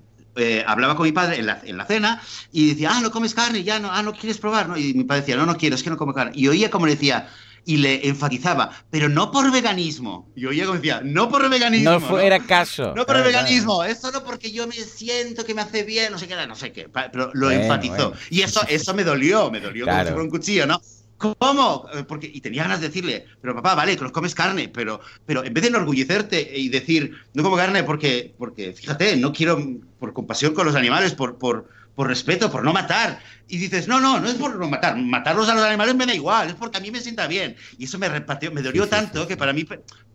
hablaba 0.67 0.97
con 0.97 1.05
mi 1.05 1.13
padre 1.13 1.39
en 1.39 1.47
la, 1.47 1.61
en 1.65 1.77
la, 1.77 1.87
cena 1.87 2.23
y 2.53 2.71
decía, 2.71 2.91
ah, 2.93 3.01
no 3.01 3.11
comes 3.11 3.35
carne, 3.35 3.63
ya 3.63 3.79
no, 3.79 3.91
ah, 3.91 4.03
no 4.03 4.13
quieres 4.13 4.39
probar, 4.39 4.69
¿no? 4.69 4.77
Y 4.77 4.95
mi 4.95 5.05
padre 5.05 5.23
decía, 5.23 5.37
no, 5.37 5.47
no 5.47 5.57
quiero, 5.57 5.77
es 5.77 5.83
que 5.83 5.91
no 5.91 5.97
como 5.97 6.15
carne. 6.15 6.33
Y 6.35 6.49
oía 6.49 6.71
como 6.71 6.87
le 6.87 6.95
decía, 6.95 7.29
y 7.65 7.77
le 7.77 8.09
enfatizaba, 8.09 8.71
pero 8.91 9.09
no 9.09 9.31
por 9.31 9.51
veganismo. 9.53 10.31
Y 10.35 10.47
oía 10.47 10.65
como 10.65 10.77
decía, 10.77 11.01
no 11.05 11.29
por 11.29 11.49
veganismo. 11.49 11.91
No 11.91 12.01
fuera 12.01 12.41
caso. 12.41 12.93
No 12.97 13.07
por 13.07 13.17
el 13.17 13.23
veganismo, 13.23 13.85
es 13.85 14.01
solo 14.01 14.25
porque 14.25 14.51
yo 14.51 14.67
me 14.67 14.75
siento 14.75 15.45
que 15.45 15.55
me 15.55 15.63
hace 15.63 15.85
bien, 15.85 16.13
no 16.13 16.19
sé 16.19 16.27
qué, 16.27 16.35
no 16.47 16.57
sé 16.57 16.73
qué. 16.73 16.89
Pero 16.89 17.31
lo 17.35 17.51
enfatizó. 17.51 18.13
Y 18.31 18.43
eso, 18.43 18.63
eso 18.69 18.95
me 18.95 19.05
dolió, 19.05 19.51
me 19.51 19.61
dolió 19.61 19.87
como 19.87 19.99
si 19.99 20.07
fuera 20.07 20.23
un 20.23 20.31
cuchillo, 20.31 20.67
¿no? 20.67 20.81
¿Cómo? 21.23 21.87
Eh, 21.95 22.03
porque, 22.03 22.29
y 22.33 22.41
tenía 22.41 22.65
ganas 22.65 22.81
de 22.81 22.89
decirle, 22.89 23.27
pero 23.41 23.55
papá, 23.55 23.77
vale, 23.77 23.97
que 23.97 24.03
los 24.03 24.11
comes 24.11 24.35
carne, 24.35 24.69
pero, 24.69 25.01
pero 25.25 25.45
en 25.45 25.55
vez 25.55 25.63
de 25.63 25.69
enorgullecerte 25.69 26.59
y 26.59 26.69
decir, 26.69 27.15
no 27.33 27.45
como 27.45 27.57
carne 27.57 27.85
porque, 27.85 28.35
porque 28.37 28.73
fíjate, 28.73 29.17
no 29.17 29.33
quiero, 29.33 29.57
por 30.01 30.13
compasión 30.13 30.53
con 30.53 30.67
los 30.67 30.75
animales, 30.75 31.15
por, 31.15 31.39
por, 31.39 31.69
por 31.95 32.09
respeto, 32.09 32.51
por 32.51 32.65
no 32.65 32.73
matar. 32.73 33.21
Y 33.49 33.59
dices, 33.59 33.87
no, 33.87 34.01
no, 34.01 34.19
no 34.19 34.29
es 34.29 34.35
por 34.35 34.59
no 34.59 34.69
matar. 34.69 34.97
Matarlos 34.97 35.49
a 35.49 35.55
los 35.55 35.63
animales 35.63 35.95
me 35.95 36.07
da 36.07 36.15
igual, 36.15 36.49
es 36.49 36.55
porque 36.55 36.79
a 36.79 36.81
mí 36.81 36.91
me 36.91 37.01
sienta 37.01 37.29
bien. 37.29 37.55
Y 37.79 37.85
eso 37.85 37.99
me 37.99 38.09
repateó, 38.09 38.51
me 38.51 38.63
dolió 38.63 38.89
tanto 38.89 39.29
que 39.29 39.37
para 39.37 39.53
mí, 39.53 39.65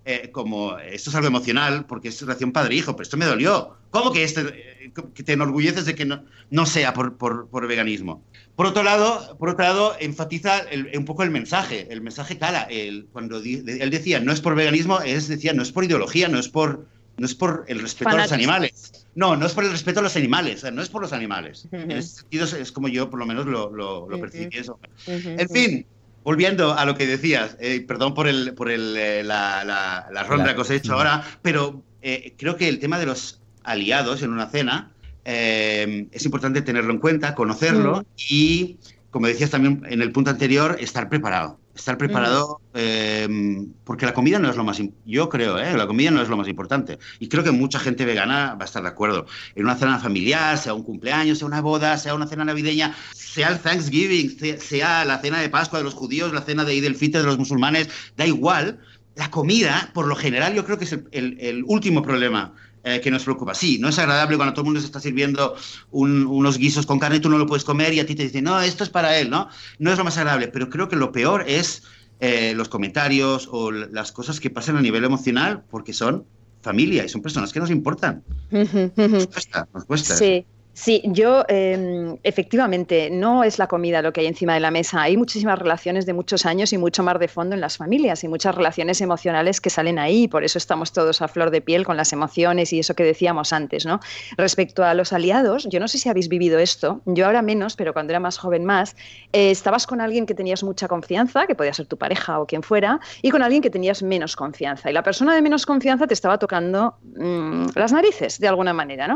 eh, 0.03 0.29
como 0.31 0.77
esto 0.79 1.09
es 1.09 1.15
algo 1.15 1.27
emocional, 1.27 1.85
porque 1.85 2.09
es 2.09 2.21
relación 2.21 2.51
padre-hijo, 2.51 2.93
pero 2.93 3.03
esto 3.03 3.15
me 3.15 3.25
dolió. 3.25 3.77
¿Cómo 3.91 4.11
que, 4.11 4.23
este, 4.23 4.41
eh, 4.41 4.91
que 5.13 5.23
te 5.23 5.33
enorgulleces 5.33 5.85
de 5.85 5.95
que 5.95 6.05
no, 6.05 6.23
no 6.49 6.65
sea 6.65 6.93
por, 6.93 7.17
por, 7.17 7.47
por, 7.47 7.67
veganismo? 7.67 8.23
Por 8.57 8.65
otro 8.65 8.81
lado, 8.81 9.37
por 9.37 9.49
otro 9.49 9.63
lado 9.63 9.95
enfatiza 9.99 10.63
un 10.95 11.05
poco 11.05 11.21
el 11.21 11.29
mensaje. 11.29 11.87
El 11.91 12.01
mensaje 12.01 12.39
cala. 12.39 12.63
El, 12.63 13.05
cuando 13.13 13.37
él 13.37 13.89
decía, 13.91 14.19
no 14.19 14.31
es 14.31 14.41
por 14.41 14.55
veganismo, 14.55 14.99
es 14.99 15.27
decía, 15.27 15.53
no 15.53 15.61
es 15.61 15.71
por 15.71 15.83
ideología, 15.83 16.27
no 16.27 16.39
es 16.39 16.49
por 16.49 16.87
no 17.17 17.25
es 17.27 17.35
por 17.35 17.65
el 17.67 17.79
respeto 17.79 18.09
a 18.09 18.17
los 18.17 18.31
animales. 18.31 19.05
No, 19.13 19.35
no 19.35 19.45
es 19.45 19.53
por 19.53 19.63
el 19.63 19.69
respeto 19.69 19.99
a 19.99 20.03
los 20.03 20.15
animales, 20.15 20.65
no 20.73 20.81
es 20.81 20.89
por 20.89 21.03
los 21.03 21.13
animales. 21.13 21.67
En 21.71 21.91
ese 21.91 22.21
sentido 22.21 22.45
es, 22.45 22.71
como 22.71 22.87
yo 22.87 23.11
por 23.11 23.19
lo 23.19 23.27
menos 23.27 23.45
lo, 23.45 23.69
lo, 23.71 24.19
percibí 24.19 24.57
eso. 24.57 24.79
En 25.05 25.49
fin, 25.49 25.85
volviendo 26.23 26.73
a 26.73 26.83
lo 26.83 26.95
que 26.95 27.05
decías, 27.05 27.57
eh, 27.59 27.85
perdón 27.87 28.15
por, 28.15 28.27
el, 28.27 28.55
por 28.55 28.71
el, 28.71 28.97
eh, 28.97 29.23
la, 29.23 29.63
la, 30.11 30.23
ronda 30.23 30.55
que 30.55 30.61
os 30.61 30.69
he 30.71 30.75
hecho 30.75 30.93
ahora, 30.93 31.23
pero 31.43 31.83
eh, 32.01 32.33
creo 32.39 32.57
que 32.57 32.67
el 32.67 32.79
tema 32.79 32.97
de 32.97 33.05
los 33.05 33.39
aliados 33.63 34.23
en 34.23 34.31
una 34.31 34.49
cena 34.49 34.93
es 35.29 36.25
importante 36.25 36.61
tenerlo 36.61 36.91
en 36.93 36.99
cuenta, 36.99 37.35
conocerlo 37.35 38.05
y, 38.29 38.77
como 39.09 39.27
decías 39.27 39.49
también 39.49 39.83
en 39.89 40.01
el 40.01 40.11
punto 40.11 40.31
anterior, 40.31 40.77
estar 40.79 41.09
preparado 41.09 41.59
estar 41.77 41.97
preparado, 41.97 42.59
em, 42.73 43.71
porque 43.83 44.05
la 44.05 44.13
comida 44.13 44.39
no 44.39 44.49
es 44.49 44.55
lo 44.55 44.63
más, 44.63 44.81
yo 45.05 45.29
creo, 45.29 45.57
¿eh? 45.57 45.75
la 45.77 45.87
comida 45.87 46.11
no 46.11 46.21
es 46.21 46.29
lo 46.29 46.37
más 46.37 46.47
importante. 46.47 46.99
Y 47.19 47.29
creo 47.29 47.43
que 47.43 47.51
mucha 47.51 47.79
gente 47.79 48.05
vegana 48.05 48.55
va 48.55 48.63
a 48.63 48.65
estar 48.65 48.83
de 48.83 48.89
acuerdo. 48.89 49.25
En 49.55 49.63
una 49.63 49.75
cena 49.75 49.99
familiar, 49.99 50.57
sea 50.57 50.73
un 50.73 50.83
cumpleaños, 50.83 51.39
sea 51.39 51.47
una 51.47 51.61
boda, 51.61 51.97
sea 51.97 52.15
una 52.15 52.27
cena 52.27 52.43
navideña, 52.43 52.95
sea 53.13 53.49
el 53.49 53.59
Thanksgiving, 53.59 54.59
sea 54.59 55.05
la 55.05 55.19
cena 55.19 55.39
de 55.39 55.49
Pascua 55.49 55.79
de 55.79 55.85
los 55.85 55.93
judíos, 55.93 56.33
la 56.33 56.41
cena 56.41 56.65
de 56.65 56.73
Eid 56.73 56.85
el 56.85 56.95
Fitr 56.95 57.19
de 57.19 57.25
los 57.25 57.37
musulmanes, 57.37 57.89
da 58.17 58.25
igual. 58.25 58.79
La 59.15 59.31
comida, 59.31 59.89
por 59.95 60.05
lo 60.05 60.15
general, 60.15 60.53
yo 60.53 60.63
creo 60.63 60.77
que 60.77 60.85
es 60.85 60.99
el, 61.11 61.63
último 61.65 62.03
problema 62.03 62.53
eh, 62.87 63.01
que 63.01 63.11
nos 63.11 63.25
preocupa. 63.25 63.53
Sí, 63.53 63.79
no 63.79 63.89
es 63.89 63.99
agradable 63.99 64.37
cuando 64.37 64.53
todo 64.53 64.61
el 64.61 64.67
mundo 64.67 64.79
se 64.79 64.85
está 64.85 65.01
sirviendo 65.01 65.55
unos 65.91 66.57
guisos 66.57 66.85
con 66.85 66.99
carne 66.99 67.17
y 67.17 67.19
tú 67.19 67.29
no 67.29 67.37
lo 67.37 67.45
puedes 67.45 67.65
comer 67.65 67.93
y 67.93 67.99
a 67.99 68.05
ti 68.05 68.15
te 68.15 68.23
dicen, 68.23 68.45
no, 68.45 68.61
esto 68.61 68.85
es 68.85 68.89
para 68.89 69.17
él, 69.19 69.29
¿no? 69.29 69.49
No 69.77 69.91
es 69.91 69.97
lo 69.97 70.05
más 70.05 70.17
agradable, 70.17 70.47
pero 70.47 70.69
creo 70.69 70.87
que 70.87 70.95
lo 70.95 71.11
peor 71.11 71.43
es 71.47 71.83
eh, 72.21 72.53
los 72.55 72.69
comentarios 72.69 73.49
o 73.51 73.71
las 73.71 74.13
cosas 74.13 74.39
que 74.39 74.49
pasan 74.49 74.77
a 74.77 74.81
nivel 74.81 75.03
emocional 75.03 75.65
porque 75.69 75.91
son 75.91 76.25
familia 76.61 77.03
y 77.03 77.09
son 77.09 77.21
personas 77.21 77.51
que 77.51 77.59
nos 77.59 77.71
importan. 77.71 78.23
nos 78.51 79.27
cuesta, 79.27 79.67
nos 79.73 79.83
cuesta. 79.83 80.15
Sí. 80.15 80.45
Sí, 80.79 81.01
yo 81.05 81.43
em, 81.47 82.17
efectivamente 82.21 83.09
no 83.09 83.43
es 83.43 83.57
la 83.57 83.65
comida 83.65 84.03
lo 84.03 84.13
que 84.13 84.21
hay 84.21 84.27
encima 84.27 84.53
de 84.53 84.59
la 84.59 84.69
mesa. 84.69 85.01
Hay 85.01 85.17
muchísimas 85.17 85.57
relaciones 85.57 86.05
de 86.05 86.13
muchos 86.13 86.45
años 86.45 86.71
y 86.71 86.77
mucho 86.77 87.01
más 87.01 87.17
de 87.17 87.27
fondo 87.27 87.55
en 87.55 87.61
las 87.61 87.77
familias 87.77 88.23
y 88.23 88.27
muchas 88.27 88.53
relaciones 88.53 89.01
emocionales 89.01 89.59
que 89.59 89.71
salen 89.71 89.97
ahí. 89.97 90.27
Por 90.27 90.43
eso 90.43 90.59
estamos 90.59 90.91
todos 90.93 91.23
a 91.23 91.27
flor 91.29 91.49
de 91.49 91.61
piel 91.61 91.83
con 91.83 91.97
las 91.97 92.13
emociones 92.13 92.73
y 92.73 92.79
eso 92.79 92.93
que 92.93 93.03
decíamos 93.03 93.53
antes, 93.53 93.87
¿no? 93.87 93.99
Respecto 94.37 94.83
a 94.83 94.93
los 94.93 95.13
aliados, 95.13 95.67
yo 95.67 95.79
no 95.79 95.87
sé 95.87 95.97
si 95.97 96.09
habéis 96.09 96.29
vivido 96.29 96.59
esto. 96.59 97.01
Yo 97.07 97.25
ahora 97.25 97.41
menos, 97.41 97.75
pero 97.75 97.91
cuando 97.91 98.11
era 98.11 98.19
más 98.19 98.37
joven 98.37 98.63
más, 98.63 98.95
eh, 99.33 99.49
estabas 99.49 99.87
con 99.87 99.99
alguien 99.99 100.27
que 100.27 100.35
tenías 100.35 100.63
mucha 100.63 100.87
confianza, 100.87 101.47
que 101.47 101.55
podía 101.55 101.73
ser 101.73 101.87
tu 101.87 101.97
pareja 101.97 102.39
o 102.39 102.45
quien 102.45 102.61
fuera, 102.61 102.99
y 103.23 103.31
con 103.31 103.41
alguien 103.41 103.63
que 103.63 103.71
tenías 103.71 104.03
menos 104.03 104.35
confianza. 104.35 104.91
Y 104.91 104.93
la 104.93 105.01
persona 105.01 105.33
de 105.33 105.41
menos 105.41 105.65
confianza 105.65 106.05
te 106.05 106.13
estaba 106.13 106.37
tocando 106.37 106.97
mm, 107.15 107.69
las 107.73 107.91
narices 107.91 108.39
de 108.39 108.47
alguna 108.47 108.73
manera, 108.73 109.07
¿no? 109.07 109.15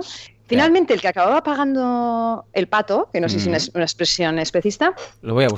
Finalmente, 0.52 0.94
el 0.94 1.00
que 1.00 1.08
acababa 1.08 1.42
pagando 1.44 2.46
el 2.52 2.68
pato, 2.68 3.10
que 3.14 3.22
no 3.22 3.30
sé 3.30 3.40
si 3.40 3.50
es 3.50 3.72
una 3.74 3.86
expresión 3.86 4.38
especista, 4.38 4.94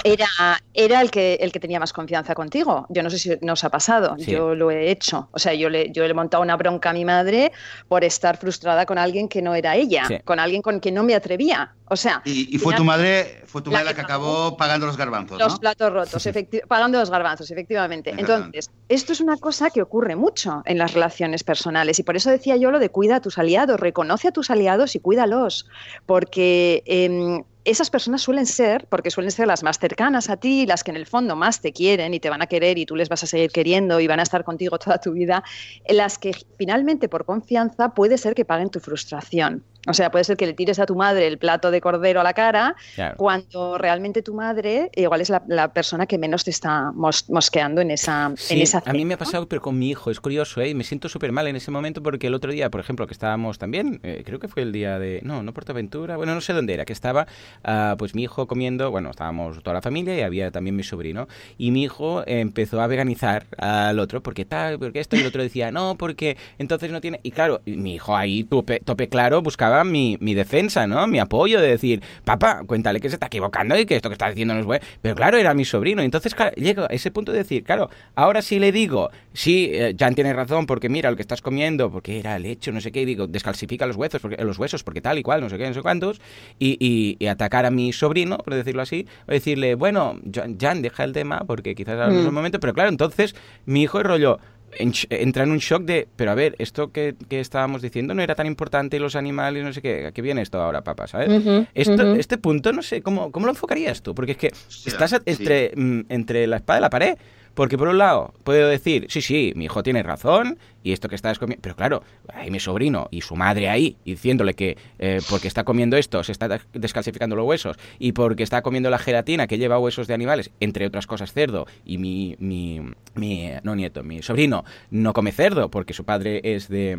Era, 0.03 0.27
era 0.75 1.01
el, 1.01 1.09
que, 1.09 1.33
el 1.41 1.51
que 1.51 1.59
tenía 1.59 1.79
más 1.79 1.91
confianza 1.91 2.35
contigo. 2.35 2.85
Yo 2.89 3.01
no 3.01 3.09
sé 3.09 3.17
si 3.17 3.31
nos 3.41 3.63
ha 3.63 3.69
pasado, 3.69 4.15
yo 4.17 4.53
lo 4.53 4.69
he 4.69 4.91
hecho. 4.91 5.29
O 5.31 5.39
sea, 5.39 5.55
yo 5.55 5.69
le, 5.69 5.91
yo 5.91 6.03
le 6.03 6.11
he 6.11 6.13
montado 6.13 6.43
una 6.43 6.55
bronca 6.57 6.91
a 6.91 6.93
mi 6.93 7.05
madre 7.05 7.51
por 7.87 8.03
estar 8.03 8.37
frustrada 8.37 8.85
con 8.85 8.99
alguien 8.99 9.27
que 9.27 9.41
no 9.41 9.55
era 9.55 9.75
ella, 9.75 10.07
con 10.25 10.39
alguien 10.39 10.61
con 10.61 10.79
quien 10.79 10.93
no 10.93 11.03
me 11.03 11.15
atrevía. 11.15 11.73
O 11.93 11.95
sea, 11.95 12.21
y, 12.25 12.57
fue 12.57 12.75
tu 12.75 12.83
madre, 12.83 13.43
fue 13.45 13.61
tu 13.61 13.69
madre 13.69 13.85
la 13.85 13.93
que, 13.93 14.01
acabó 14.01 14.57
pagando 14.57 14.85
los 14.87 14.97
garbanzos. 14.97 15.37
Los 15.37 15.59
platos 15.59 15.93
rotos, 15.93 16.27
pagando 16.67 16.99
los 16.99 17.09
garbanzos, 17.09 17.51
efectivamente. 17.51 18.13
Entonces, 18.17 18.71
esto 18.89 19.13
es 19.13 19.21
una 19.21 19.37
cosa 19.37 19.69
que 19.69 19.81
ocurre 19.81 20.15
mucho 20.15 20.63
en 20.65 20.77
las 20.77 20.93
relaciones 20.93 21.43
personales 21.43 21.99
y 21.99 22.03
por 22.03 22.15
eso 22.15 22.31
decía 22.31 22.55
yo 22.57 22.71
lo 22.71 22.79
de 22.79 22.89
cuida 22.89 23.17
a 23.17 23.21
tus 23.21 23.37
aliados, 23.37 23.79
reconoce 23.79 24.29
a 24.29 24.31
tus 24.31 24.49
aliados 24.49 24.82
y 24.95 24.99
cuídalos, 24.99 25.67
porque 26.05 26.83
em, 26.85 27.43
esas 27.65 27.89
personas 27.89 28.21
suelen 28.21 28.45
ser, 28.45 28.87
porque 28.89 29.09
suelen 29.09 29.31
ser 29.31 29.47
las 29.47 29.63
más 29.63 29.79
cercanas 29.79 30.29
a 30.29 30.37
ti, 30.37 30.65
las 30.65 30.83
que 30.83 30.91
en 30.91 30.97
el 30.97 31.05
fondo 31.05 31.35
más 31.35 31.61
te 31.61 31.71
quieren 31.71 32.13
y 32.13 32.19
te 32.19 32.29
van 32.29 32.41
a 32.41 32.47
querer 32.47 32.77
y 32.77 32.85
tú 32.85 32.95
les 32.95 33.09
vas 33.09 33.23
a 33.23 33.27
seguir 33.27 33.51
queriendo 33.51 33.99
y 33.99 34.07
van 34.07 34.19
a 34.19 34.23
estar 34.23 34.43
contigo 34.43 34.77
toda 34.77 34.99
tu 34.99 35.13
vida, 35.13 35.43
las 35.87 36.17
que 36.17 36.33
finalmente 36.57 37.07
por 37.07 37.25
confianza 37.25 37.89
puede 37.89 38.17
ser 38.17 38.35
que 38.35 38.45
paguen 38.45 38.69
tu 38.69 38.79
frustración. 38.79 39.63
O 39.87 39.93
sea, 39.93 40.11
puede 40.11 40.23
ser 40.23 40.37
que 40.37 40.45
le 40.45 40.53
tires 40.53 40.79
a 40.79 40.85
tu 40.85 40.95
madre 40.95 41.27
el 41.27 41.37
plato 41.37 41.69
de 41.69 41.81
cordero 41.81 42.21
a 42.21 42.23
la 42.23 42.33
cara 42.33 42.75
cuando 43.17 43.77
realmente 43.77 44.21
tu 44.21 44.33
madre 44.33 44.89
igual 44.95 45.21
es 45.21 45.29
la, 45.29 45.73
persona 45.73 46.05
que 46.05 46.17
menos 46.17 46.43
te 46.43 46.51
está 46.51 46.91
mosqueando 46.93 47.81
en 47.81 47.91
esa, 47.91 48.31
sí, 48.35 48.63
A 48.85 48.93
mí 48.93 49.05
me 49.05 49.15
ha 49.15 49.17
pasado, 49.17 49.47
pero 49.47 49.61
con 49.61 49.77
mi 49.77 49.89
hijo, 49.89 50.11
es 50.11 50.19
curioso, 50.19 50.61
¿eh? 50.61 50.73
me 50.73 50.83
siento 50.83 51.09
súper 51.09 51.31
mal 51.31 51.47
en 51.47 51.55
ese 51.55 51.71
momento 51.71 52.03
porque 52.03 52.27
el 52.27 52.33
otro 52.33 52.51
día, 52.51 52.69
por 52.69 52.79
ejemplo, 52.79 53.07
que 53.07 53.13
estábamos 53.13 53.57
también, 53.57 53.99
eh, 54.03 54.23
creo 54.25 54.39
que 54.39 54.47
fue 54.47 54.63
el 54.63 54.71
día 54.71 54.99
de, 54.99 55.19
no, 55.23 55.43
no 55.43 55.53
Portaventura, 55.53 56.17
bueno, 56.17 56.33
no 56.35 56.41
sé 56.41 56.53
dónde 56.53 56.73
era, 56.73 56.85
que 56.85 56.93
estaba 56.93 57.27
uh, 57.65 57.97
pues 57.97 58.15
mi 58.15 58.23
hijo 58.23 58.47
comiendo, 58.47 58.91
bueno, 58.91 59.09
estábamos 59.09 59.61
toda 59.63 59.75
la 59.75 59.81
familia 59.81 60.17
y 60.17 60.21
había 60.21 60.51
también 60.51 60.75
mi 60.75 60.83
sobrino, 60.83 61.27
y 61.57 61.71
mi 61.71 61.83
hijo 61.83 62.23
empezó 62.25 62.81
a 62.81 62.87
veganizar 62.87 63.45
al 63.57 63.99
otro, 63.99 64.21
porque 64.21 64.45
tal, 64.45 64.79
porque 64.79 64.99
esto, 64.99 65.15
y 65.15 65.19
el 65.19 65.27
otro 65.27 65.41
decía, 65.41 65.71
no, 65.71 65.95
porque 65.97 66.37
entonces 66.57 66.91
no 66.91 67.01
tiene, 67.01 67.19
y 67.23 67.31
claro, 67.31 67.61
mi 67.65 67.95
hijo 67.95 68.15
ahí 68.15 68.43
tope, 68.43 68.79
tope 68.79 69.09
claro 69.09 69.41
buscaba 69.41 69.72
mi, 69.83 70.17
mi, 70.19 70.33
defensa, 70.33 70.85
¿no? 70.87 71.07
Mi 71.07 71.19
apoyo 71.19 71.59
de 71.59 71.67
decir, 71.67 72.03
papá, 72.23 72.63
cuéntale 72.65 72.99
que 72.99 73.09
se 73.09 73.15
está 73.15 73.27
equivocando 73.27 73.77
y 73.77 73.85
que 73.85 73.95
esto 73.95 74.09
que 74.09 74.13
está 74.13 74.29
diciendo 74.29 74.53
no 74.53 74.59
es 74.59 74.65
bueno. 74.65 74.85
Pero 75.01 75.15
claro, 75.15 75.37
era 75.37 75.53
mi 75.53 75.65
sobrino. 75.65 76.01
Entonces, 76.01 76.35
claro, 76.35 76.55
llego 76.55 76.83
a 76.83 76.87
ese 76.87 77.11
punto 77.11 77.31
de 77.31 77.39
decir, 77.39 77.63
claro, 77.63 77.89
ahora 78.15 78.41
sí 78.41 78.59
le 78.59 78.71
digo, 78.71 79.09
sí, 79.33 79.71
eh, 79.73 79.95
Jan 79.97 80.15
tiene 80.15 80.33
razón, 80.33 80.65
porque 80.65 80.89
mira 80.89 81.09
lo 81.09 81.15
que 81.15 81.21
estás 81.21 81.41
comiendo, 81.41 81.91
porque 81.91 82.19
era 82.19 82.37
leche, 82.37 82.71
no 82.71 82.81
sé 82.81 82.91
qué, 82.91 83.01
y 83.01 83.05
digo, 83.05 83.27
descalcifica 83.27 83.85
los 83.85 83.95
huesos, 83.95 84.21
porque, 84.21 84.43
los 84.43 84.57
huesos, 84.59 84.83
porque 84.83 85.01
tal 85.01 85.17
y 85.17 85.23
cual, 85.23 85.41
no 85.41 85.49
sé 85.49 85.57
qué, 85.57 85.67
no 85.67 85.73
sé 85.73 85.81
cuántos, 85.81 86.21
y, 86.59 86.77
y, 87.19 87.27
atacar 87.27 87.65
a 87.65 87.71
mi 87.71 87.93
sobrino, 87.93 88.37
por 88.37 88.53
decirlo 88.53 88.81
así, 88.81 89.07
o 89.27 89.31
decirle, 89.31 89.75
bueno, 89.75 90.19
Jan, 90.59 90.81
deja 90.81 91.03
el 91.03 91.13
tema, 91.13 91.43
porque 91.47 91.73
quizás 91.75 91.93
ahora 91.93 92.07
no 92.07 92.19
es 92.19 92.25
el 92.25 92.31
mm. 92.31 92.35
momento, 92.35 92.59
pero 92.59 92.73
claro, 92.73 92.89
entonces 92.89 93.35
mi 93.65 93.83
hijo 93.83 93.99
es 93.99 94.05
rollo, 94.05 94.39
entra 94.77 95.43
en 95.43 95.51
un 95.51 95.57
shock 95.57 95.83
de, 95.83 96.07
pero 96.15 96.31
a 96.31 96.35
ver, 96.35 96.55
esto 96.59 96.91
que, 96.91 97.15
estábamos 97.29 97.81
diciendo 97.81 98.13
no 98.13 98.21
era 98.21 98.35
tan 98.35 98.47
importante, 98.47 98.99
los 98.99 99.15
animales, 99.15 99.63
no 99.63 99.73
sé 99.73 99.81
qué, 99.81 100.07
¿a 100.07 100.11
qué 100.11 100.21
viene 100.21 100.41
esto 100.41 100.61
ahora, 100.61 100.83
papá? 100.83 101.07
¿Sabes? 101.07 101.43
esto, 101.73 102.15
Este 102.15 102.37
punto, 102.37 102.71
no 102.71 102.81
sé, 102.81 103.01
¿cómo, 103.01 103.31
¿cómo 103.31 103.45
lo 103.45 103.51
enfocarías 103.51 104.01
tú? 104.01 104.13
Porque 104.15 104.33
es 104.33 104.37
que 104.37 104.51
estás 104.85 105.19
entre, 105.25 105.71
mm, 105.75 106.01
entre 106.09 106.47
la 106.47 106.57
espada 106.57 106.79
y 106.79 106.81
la 106.81 106.89
pared. 106.89 107.17
Porque 107.53 107.77
por 107.77 107.87
un 107.87 107.99
lado, 107.99 108.33
puedo 108.43 108.67
decir, 108.67 109.05
sí, 109.09 109.21
sí, 109.21 109.53
mi 109.55 109.65
hijo 109.65 109.83
tiene 109.83 110.01
razón 110.01 110.57
y 110.83 110.91
esto 110.91 111.09
que 111.09 111.15
está 111.15 111.33
comiendo... 111.35 111.61
Pero 111.61 111.75
claro, 111.75 112.03
hay 112.33 112.51
mi 112.51 112.59
sobrino 112.59 113.07
y 113.11 113.21
su 113.21 113.35
madre 113.35 113.69
ahí 113.69 113.97
diciéndole 114.05 114.53
que 114.53 114.77
eh, 114.99 115.19
porque 115.29 115.47
está 115.47 115.63
comiendo 115.63 115.97
esto 115.97 116.23
se 116.23 116.31
está 116.31 116.59
descalcificando 116.73 117.35
los 117.35 117.45
huesos 117.45 117.77
y 117.99 118.11
porque 118.11 118.43
está 118.43 118.61
comiendo 118.61 118.89
la 118.89 118.99
gelatina 118.99 119.47
que 119.47 119.57
lleva 119.57 119.79
huesos 119.79 120.07
de 120.07 120.13
animales, 120.13 120.51
entre 120.59 120.85
otras 120.85 121.07
cosas 121.07 121.33
cerdo, 121.33 121.65
y 121.85 121.97
mi, 121.97 122.35
mi, 122.39 122.81
mi 123.15 123.51
no 123.63 123.75
nieto, 123.75 124.03
mi 124.03 124.21
sobrino 124.21 124.65
no 124.91 125.13
come 125.13 125.31
cerdo 125.31 125.69
porque 125.69 125.93
su 125.93 126.05
padre 126.05 126.41
es 126.43 126.67
de 126.67 126.97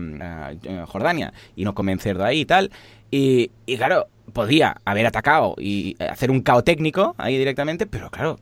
eh, 0.62 0.84
Jordania 0.86 1.32
y 1.56 1.64
no 1.64 1.74
comen 1.74 1.98
cerdo 1.98 2.24
ahí 2.24 2.40
y 2.40 2.46
tal. 2.46 2.70
Y, 3.10 3.52
y, 3.66 3.76
claro, 3.76 4.08
podía 4.32 4.78
haber 4.84 5.06
atacado 5.06 5.54
y 5.58 5.96
hacer 6.00 6.30
un 6.30 6.40
cao 6.40 6.64
técnico 6.64 7.14
ahí 7.16 7.38
directamente, 7.38 7.86
pero 7.86 8.10
claro, 8.10 8.38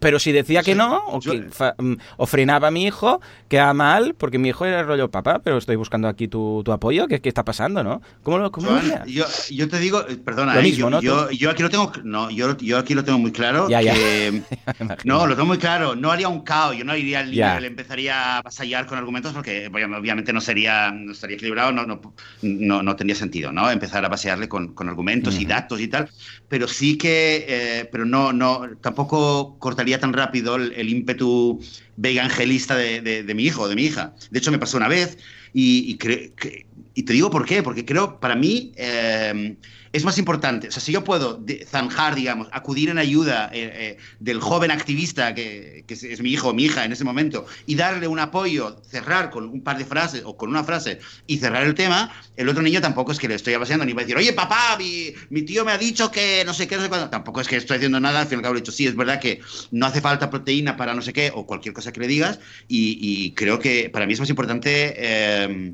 pero 0.00 0.18
si 0.18 0.32
decía 0.32 0.62
que 0.62 0.74
no, 0.74 0.98
o, 1.06 1.20
que 1.20 1.48
mm, 1.78 1.94
o, 2.16 2.26
frenaba 2.26 2.68
a 2.68 2.70
mi 2.70 2.84
hijo, 2.84 3.20
queda 3.48 3.72
mal, 3.74 4.14
porque 4.14 4.38
mi 4.44 4.50
hijo 4.50 4.66
era 4.66 4.80
el 4.80 4.86
rollo, 4.86 5.10
papá, 5.10 5.40
pero 5.42 5.56
estoy 5.56 5.76
buscando 5.76 6.06
aquí 6.06 6.28
tu, 6.28 6.62
tu 6.64 6.70
apoyo, 6.70 7.08
¿qué, 7.08 7.20
¿qué, 7.22 7.30
está 7.30 7.44
pasando, 7.44 7.82
no? 7.82 8.02
¿Cómo 8.22 8.36
lo, 8.36 8.52
cómo 8.52 8.68
yo, 9.06 9.24
yo, 9.50 9.68
te 9.70 9.78
digo, 9.78 10.06
eh, 10.06 10.16
perdona, 10.16 10.60
eh, 10.60 10.72
yo, 10.72 11.30
yo, 11.30 11.50
aquí 11.50 11.62
lo 11.62 11.70
tengo, 11.70 11.90
no, 12.04 12.30
yo, 12.30 12.54
yo 12.58 12.76
aquí 12.76 12.92
lo 12.92 13.04
tengo 13.04 13.18
muy 13.18 13.32
claro. 13.32 13.70
Ya, 13.70 13.80
que, 13.80 14.42
no, 15.04 15.26
lo 15.26 15.34
tengo 15.34 15.46
muy 15.46 15.56
claro, 15.56 15.96
no 15.96 16.12
haría 16.12 16.28
un 16.28 16.42
caos, 16.42 16.76
yo 16.76 16.84
no 16.84 16.94
iría 16.94 17.20
al 17.20 17.30
líder, 17.30 17.62
le 17.62 17.68
empezaría 17.68 18.36
a 18.36 18.42
vasallar 18.42 18.86
con 18.86 18.98
argumentos, 18.98 19.32
porque 19.32 19.68
obviamente 19.68 20.32
no 20.34 20.42
sería, 20.42 20.90
no 20.90 21.12
estaría 21.12 21.36
equilibrado, 21.36 21.72
no, 21.72 21.86
no, 21.86 22.00
no, 22.42 22.82
no 22.82 22.96
tendría 22.96 23.16
sentido, 23.16 23.50
¿no? 23.50 23.70
Empezar 23.70 24.04
a 24.04 24.10
pasearle 24.10 24.46
con, 24.46 24.74
con 24.74 24.90
argumentos 24.90 25.40
y 25.40 25.46
datos 25.46 25.80
y 25.80 25.88
tal, 25.88 26.10
pero 26.48 26.68
sí 26.68 26.98
que, 26.98 27.46
eh, 27.48 27.88
pero 27.90 28.04
no, 28.04 28.32
no, 28.32 28.62
tampoco 28.80 29.58
cortaría 29.58 29.98
tan 29.98 30.12
rápido 30.12 30.56
el, 30.56 30.88
ímpetu 30.88 31.60
vegangelista 31.96 32.76
de, 32.76 33.00
de, 33.00 33.34
mi 33.34 33.44
hijo, 33.44 33.68
de 33.68 33.76
mi 33.76 33.84
hija. 33.84 34.14
De 34.30 34.38
hecho, 34.38 34.50
me 34.50 34.58
pasó 34.58 34.76
una 34.76 34.88
vez 34.88 35.18
y, 35.52 35.96
y, 36.94 37.02
te 37.02 37.12
digo 37.12 37.30
por 37.30 37.44
qué, 37.46 37.62
porque 37.62 37.84
creo, 37.84 38.20
para 38.20 38.34
mí, 38.34 38.72
eh, 38.76 39.56
es 39.94 40.04
más 40.04 40.18
importante. 40.18 40.66
O 40.66 40.72
sea, 40.72 40.82
si 40.82 40.90
yo 40.90 41.04
puedo 41.04 41.40
zanjar, 41.70 42.16
digamos, 42.16 42.48
acudir 42.50 42.90
en 42.90 42.98
ayuda 42.98 43.48
eh, 43.52 43.70
eh, 43.72 43.98
del 44.18 44.40
joven 44.40 44.72
activista 44.72 45.36
que, 45.36 45.84
que, 45.86 45.94
es 45.94 46.20
mi 46.20 46.32
hijo 46.32 46.48
o 46.48 46.52
mi 46.52 46.64
hija 46.64 46.84
en 46.84 46.90
ese 46.90 47.04
momento 47.04 47.46
y 47.64 47.76
darle 47.76 48.08
un 48.08 48.18
apoyo, 48.18 48.82
cerrar 48.82 49.30
con 49.30 49.48
un 49.48 49.62
par 49.62 49.78
de 49.78 49.84
frases 49.84 50.22
o 50.24 50.36
con 50.36 50.50
una 50.50 50.64
frase 50.64 50.98
y 51.28 51.38
cerrar 51.38 51.62
el 51.62 51.76
tema, 51.76 52.12
el 52.36 52.48
otro 52.48 52.60
niño 52.60 52.80
tampoco 52.80 53.12
es 53.12 53.20
que 53.20 53.28
le 53.28 53.36
estoy 53.36 53.54
apaseando 53.54 53.84
ni 53.84 53.92
va 53.92 54.00
a 54.00 54.04
decir, 54.04 54.16
oye, 54.16 54.32
papá, 54.32 54.76
mi, 54.76 55.14
mi, 55.30 55.42
tío 55.42 55.64
me 55.64 55.70
ha 55.70 55.78
dicho 55.78 56.10
que 56.10 56.42
no 56.44 56.54
sé 56.54 56.66
qué, 56.66 56.74
no 56.74 56.82
sé 56.82 56.88
cuándo. 56.88 57.08
Tampoco 57.08 57.40
es 57.40 57.46
que 57.46 57.54
estoy 57.54 57.76
haciendo 57.76 58.00
nada, 58.00 58.22
al 58.22 58.26
fin 58.26 58.38
y 58.38 58.40
al 58.40 58.42
cabo 58.42 58.56
he 58.56 58.58
dicho, 58.58 58.72
sí, 58.72 58.88
es 58.88 58.96
verdad 58.96 59.20
que 59.20 59.42
no 59.70 59.86
hace 59.86 60.00
falta 60.00 60.28
proteína 60.28 60.76
para 60.76 60.94
no 60.94 61.02
sé 61.02 61.12
qué 61.12 61.30
o 61.32 61.46
cualquier 61.46 61.72
cosa 61.72 61.92
que 61.92 62.00
le 62.00 62.08
digas 62.08 62.40
y, 62.66 63.30
creo 63.36 63.60
que 63.60 63.90
para 63.90 64.06
mí 64.06 64.14
es 64.14 64.20
más 64.20 64.28
importante 64.28 64.94
eh, 64.96 65.72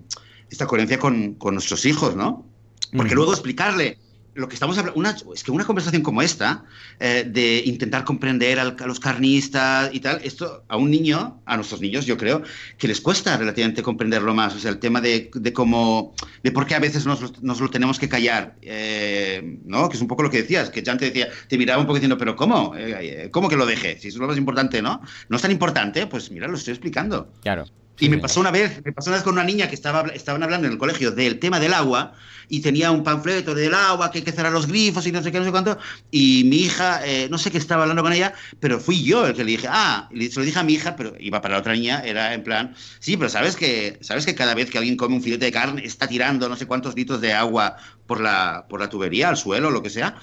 esta 0.51 0.67
coherencia 0.67 0.99
con, 0.99 1.37
con, 1.37 1.55
nuestros 1.55 1.87
hijos, 1.87 2.17
¿no? 2.17 2.47
Porque 2.95 3.15
luego 3.15 3.33
explicarle 3.33 3.97
lo 4.41 4.49
que 4.49 4.55
estamos 4.55 4.79
hablando, 4.79 5.35
es 5.35 5.45
que 5.45 5.51
una 5.51 5.65
conversación 5.65 6.03
como 6.03 6.23
esta, 6.23 6.65
eh, 6.99 7.25
de 7.29 7.63
intentar 7.67 8.05
comprender 8.05 8.59
a 8.59 8.65
los 8.65 8.99
carnistas 8.99 9.91
y 9.93 10.01
tal, 10.01 10.21
esto 10.25 10.65
a 10.67 10.77
un 10.77 10.91
niño, 10.91 11.43
a 11.45 11.57
nuestros 11.57 11.81
niños, 11.81 12.07
yo 12.07 12.17
creo, 12.17 12.43
que 12.79 12.89
les 12.89 13.01
cuesta 13.01 13.37
relativamente 13.37 13.83
comprenderlo 13.83 14.35
más. 14.35 14.55
O 14.55 14.59
sea, 14.59 14.71
el 14.71 14.79
tema 14.79 15.01
de, 15.01 15.31
de 15.35 15.53
cómo, 15.53 16.15
de 16.43 16.53
por 16.53 16.67
qué 16.67 16.75
a 16.75 16.81
veces 16.81 17.05
nos, 17.05 17.43
nos 17.43 17.61
lo 17.61 17.69
tenemos 17.69 17.99
que 17.99 18.09
callar, 18.09 18.57
eh, 18.63 19.59
¿no? 19.65 19.89
Que 19.89 19.97
es 19.97 20.03
un 20.03 20.09
poco 20.09 20.23
lo 20.23 20.31
que 20.31 20.39
decías, 20.39 20.71
que 20.71 20.83
Jan 20.83 20.99
te 20.99 21.07
decía, 21.07 21.29
te 21.49 21.59
miraba 21.59 21.81
un 21.81 21.87
poco 21.87 21.97
diciendo, 21.97 22.17
pero 22.17 22.35
¿cómo? 22.35 22.75
Eh, 22.77 23.29
¿Cómo 23.31 23.49
que 23.49 23.57
lo 23.57 23.67
deje? 23.67 23.99
Si 24.01 24.09
es 24.09 24.17
lo 24.17 24.27
más 24.27 24.39
importante, 24.39 24.81
¿no? 24.81 25.03
No 25.29 25.37
es 25.37 25.43
tan 25.43 25.51
importante, 25.51 26.07
pues 26.07 26.31
mira, 26.31 26.49
lo 26.49 26.57
estoy 26.57 26.73
explicando. 26.73 27.31
Claro. 27.43 27.67
Y 28.01 28.09
me 28.09 28.19
pasó 28.19 28.41
una 28.41 28.51
vez, 28.51 28.81
me 28.85 28.93
pasó 28.93 29.11
una 29.11 29.19
vez 29.19 29.25
con 29.25 29.35
una 29.35 29.45
niña 29.45 29.69
que 29.69 29.75
estaba, 29.75 30.09
estaban 30.09 30.43
hablando 30.43 30.67
en 30.67 30.73
el 30.73 30.79
colegio 30.79 31.11
del 31.11 31.39
tema 31.39 31.61
del 31.61 31.75
agua 31.75 32.15
y 32.49 32.61
tenía 32.61 32.91
un 32.91 33.05
panfleto 33.05 33.55
del 33.55 33.75
agua, 33.75 34.11
que 34.11 34.19
hay 34.19 34.25
que 34.25 34.33
cerrar 34.33 34.53
los 34.53 34.67
grifos 34.67 35.07
y 35.07 35.13
no 35.13 35.23
sé 35.23 35.31
qué, 35.31 35.39
no 35.39 35.45
sé 35.45 35.51
cuánto. 35.51 35.79
Y 36.11 36.45
mi 36.45 36.63
hija, 36.63 37.07
eh, 37.07 37.29
no 37.31 37.39
sé 37.39 37.51
qué 37.51 37.59
estaba 37.59 37.83
hablando 37.83 38.03
con 38.03 38.13
ella, 38.13 38.35
pero 38.59 38.81
fui 38.81 39.05
yo 39.05 39.27
el 39.27 39.35
que 39.35 39.45
le 39.45 39.53
dije, 39.53 39.69
ah, 39.71 40.09
se 40.11 40.41
lo 40.41 40.45
dije 40.45 40.59
a 40.59 40.65
mi 40.65 40.73
hija, 40.73 40.97
pero 40.97 41.15
iba 41.21 41.41
para 41.41 41.55
la 41.55 41.61
otra 41.61 41.75
niña, 41.75 42.03
era 42.05 42.35
en 42.35 42.43
plan, 42.43 42.75
sí, 42.99 43.17
pero 43.17 43.29
sabes 43.29 43.55
que, 43.55 43.99
sabes 44.01 44.27
que 44.27 44.35
cada 44.35 44.55
vez 44.55 44.71
que 44.71 44.79
alguien 44.79 44.97
come 44.97 45.15
un 45.15 45.23
filete 45.23 45.45
de 45.45 45.53
carne 45.53 45.85
está 45.85 46.09
tirando 46.09 46.49
no 46.49 46.57
sé 46.57 46.67
cuántos 46.67 46.97
litros 46.97 47.21
de 47.21 47.35
agua 47.35 47.77
por 48.07 48.21
la, 48.21 48.67
por 48.69 48.81
la 48.81 48.89
tubería, 48.89 49.29
al 49.29 49.37
suelo, 49.37 49.71
lo 49.71 49.83
que 49.83 49.91
sea. 49.91 50.17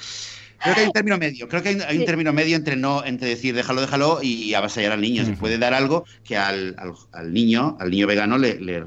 Creo 0.60 0.76
que 0.76 0.82
hay 0.82 0.88
un 0.88 0.94
término 0.94 1.18
medio. 1.18 1.48
Creo 1.48 1.64
que 1.64 1.70
hay, 1.70 1.98
un 1.98 2.06
término 2.06 2.34
medio 2.34 2.56
entre 2.56 2.76
no, 2.76 3.06
entre 3.06 3.30
decir 3.30 3.54
déjalo, 3.56 3.82
déjalo 3.82 4.20
y 4.22 4.54
avasallar 4.54 4.92
al 4.92 5.02
niño. 5.02 5.26
Se 5.26 5.34
puede 5.34 5.58
dar 5.58 5.74
algo 5.74 6.06
que 6.24 6.38
al, 6.38 6.76
al, 7.12 7.34
niño, 7.34 7.78
al 7.80 7.92
niño 7.92 8.08
vegano 8.08 8.38
le, 8.38 8.60
le, 8.60 8.86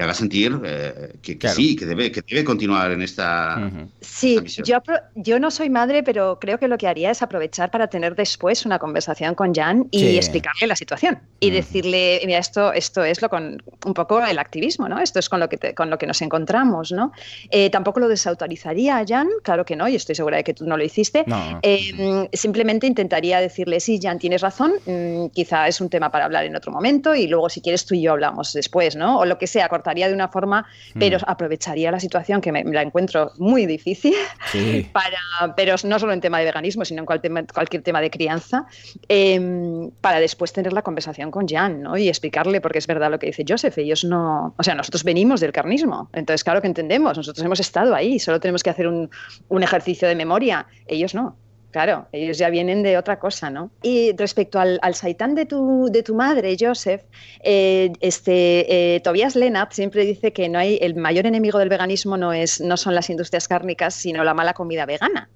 haga 0.00 0.14
sentir 0.14 0.58
eh, 0.64 1.14
que, 1.22 1.38
sí, 1.48 1.76
que 1.76 1.86
debe, 1.86 2.10
que 2.10 2.22
debe 2.22 2.44
continuar 2.44 2.90
en 2.92 3.02
esta. 3.02 3.70
Sí, 4.00 4.38
yo, 4.64 4.78
yo 5.14 5.38
no 5.38 5.50
soy 5.50 5.70
madre, 5.70 6.02
pero 6.02 6.38
creo 6.40 6.58
que 6.58 6.68
lo 6.68 6.76
que 6.76 6.88
haría 6.88 7.10
es 7.10 7.22
aprovechar 7.22 7.70
para 7.70 7.86
tener 7.86 8.14
después 8.14 8.66
una 8.66 8.78
conversación 8.78 9.34
con 9.34 9.54
Jan 9.54 9.86
y 9.90 10.16
explicarle 10.16 10.66
la 10.66 10.76
situación 10.76 11.18
y 11.38 11.50
decirle, 11.50 12.20
mira, 12.26 12.38
esto, 12.38 12.72
esto 12.72 13.04
es 13.04 13.22
lo 13.22 13.28
con 13.28 13.62
un 13.84 13.94
poco 13.94 14.24
el 14.24 14.38
activismo, 14.38 14.88
¿no? 14.88 15.00
Esto 15.00 15.18
es 15.18 15.28
con 15.28 15.40
lo 15.40 15.48
que, 15.48 15.74
con 15.74 15.88
lo 15.88 15.98
que 15.98 16.06
nos 16.06 16.20
encontramos, 16.22 16.92
¿no? 16.92 17.12
Eh, 17.50 17.70
tampoco 17.70 18.00
lo 18.00 18.08
desautorizaría 18.08 18.98
a 18.98 19.06
Jan, 19.06 19.28
claro 19.42 19.64
que 19.64 19.76
no, 19.76 19.88
y 19.88 19.94
estoy 19.94 20.14
segura 20.14 20.38
de 20.38 20.44
que 20.44 20.54
tú 20.54 20.66
no 20.66 20.76
lo 20.76 20.84
hiciste. 20.84 21.24
Eh, 21.62 22.28
simplemente 22.32 22.86
intentaría 22.86 23.40
decirle, 23.40 23.80
sí, 23.80 23.98
Jan, 24.02 24.18
tienes 24.18 24.40
razón, 24.40 24.72
mm, 24.84 25.26
quizá 25.28 25.68
es 25.68 25.80
un 25.80 25.88
tema 25.88 26.10
para 26.10 26.24
hablar 26.24 26.44
en 26.44 26.56
otro 26.56 26.72
momento 26.72 27.14
y 27.14 27.26
luego 27.26 27.48
si 27.48 27.60
quieres 27.60 27.86
tú 27.86 27.94
y 27.94 28.02
yo 28.02 28.12
hablamos 28.12 28.52
después, 28.52 28.96
¿no? 28.96 29.18
O 29.18 29.24
lo 29.24 29.38
que 29.38 29.46
sea 29.46 29.59
cortaría 29.68 30.08
de 30.08 30.14
una 30.14 30.28
forma, 30.28 30.66
pero 30.98 31.18
mm. 31.18 31.22
aprovecharía 31.26 31.90
la 31.90 32.00
situación 32.00 32.40
que 32.40 32.52
me, 32.52 32.64
la 32.64 32.82
encuentro 32.82 33.32
muy 33.38 33.66
difícil, 33.66 34.14
para, 34.92 35.54
pero 35.56 35.74
no 35.84 35.98
solo 35.98 36.12
en 36.12 36.20
tema 36.20 36.38
de 36.38 36.44
veganismo, 36.46 36.84
sino 36.84 37.00
en 37.00 37.06
cualquier 37.06 37.82
tema 37.82 38.00
de 38.00 38.10
crianza, 38.10 38.66
em, 39.08 39.90
para 40.00 40.20
después 40.20 40.52
tener 40.52 40.72
la 40.72 40.82
conversación 40.82 41.30
con 41.30 41.46
Jan 41.46 41.82
¿no? 41.82 41.96
y 41.96 42.08
explicarle, 42.08 42.60
porque 42.60 42.78
es 42.78 42.86
verdad 42.86 43.10
lo 43.10 43.18
que 43.18 43.26
dice 43.26 43.44
Joseph, 43.46 43.76
ellos 43.78 44.04
no, 44.04 44.54
o 44.56 44.62
sea, 44.62 44.74
nosotros 44.74 45.04
venimos 45.04 45.40
del 45.40 45.52
carnismo, 45.52 46.08
entonces 46.12 46.44
claro 46.44 46.60
que 46.60 46.66
entendemos, 46.66 47.16
nosotros 47.16 47.44
hemos 47.44 47.60
estado 47.60 47.94
ahí, 47.94 48.18
solo 48.18 48.40
tenemos 48.40 48.62
que 48.62 48.70
hacer 48.70 48.86
un, 48.86 49.10
un 49.48 49.62
ejercicio 49.62 50.08
de 50.08 50.14
memoria, 50.14 50.66
ellos 50.86 51.14
no. 51.14 51.36
Claro, 51.70 52.08
ellos 52.10 52.36
ya 52.36 52.50
vienen 52.50 52.82
de 52.82 52.98
otra 52.98 53.20
cosa, 53.20 53.48
¿no? 53.48 53.70
Y 53.82 54.12
respecto 54.16 54.58
al, 54.58 54.80
al 54.82 54.96
saitán 54.96 55.36
de 55.36 55.46
tu, 55.46 55.88
de 55.92 56.02
tu 56.02 56.16
madre, 56.16 56.56
Joseph, 56.58 57.02
eh, 57.44 57.92
este, 58.00 58.96
eh, 58.96 59.00
Tobias 59.00 59.36
Lennart 59.36 59.72
siempre 59.72 60.04
dice 60.04 60.32
que 60.32 60.48
no 60.48 60.58
hay, 60.58 60.78
el 60.80 60.96
mayor 60.96 61.26
enemigo 61.26 61.60
del 61.60 61.68
veganismo 61.68 62.16
no, 62.16 62.32
es, 62.32 62.60
no 62.60 62.76
son 62.76 62.96
las 62.96 63.08
industrias 63.08 63.46
cárnicas, 63.46 63.94
sino 63.94 64.24
la 64.24 64.34
mala 64.34 64.52
comida 64.52 64.84
vegana. 64.84 65.28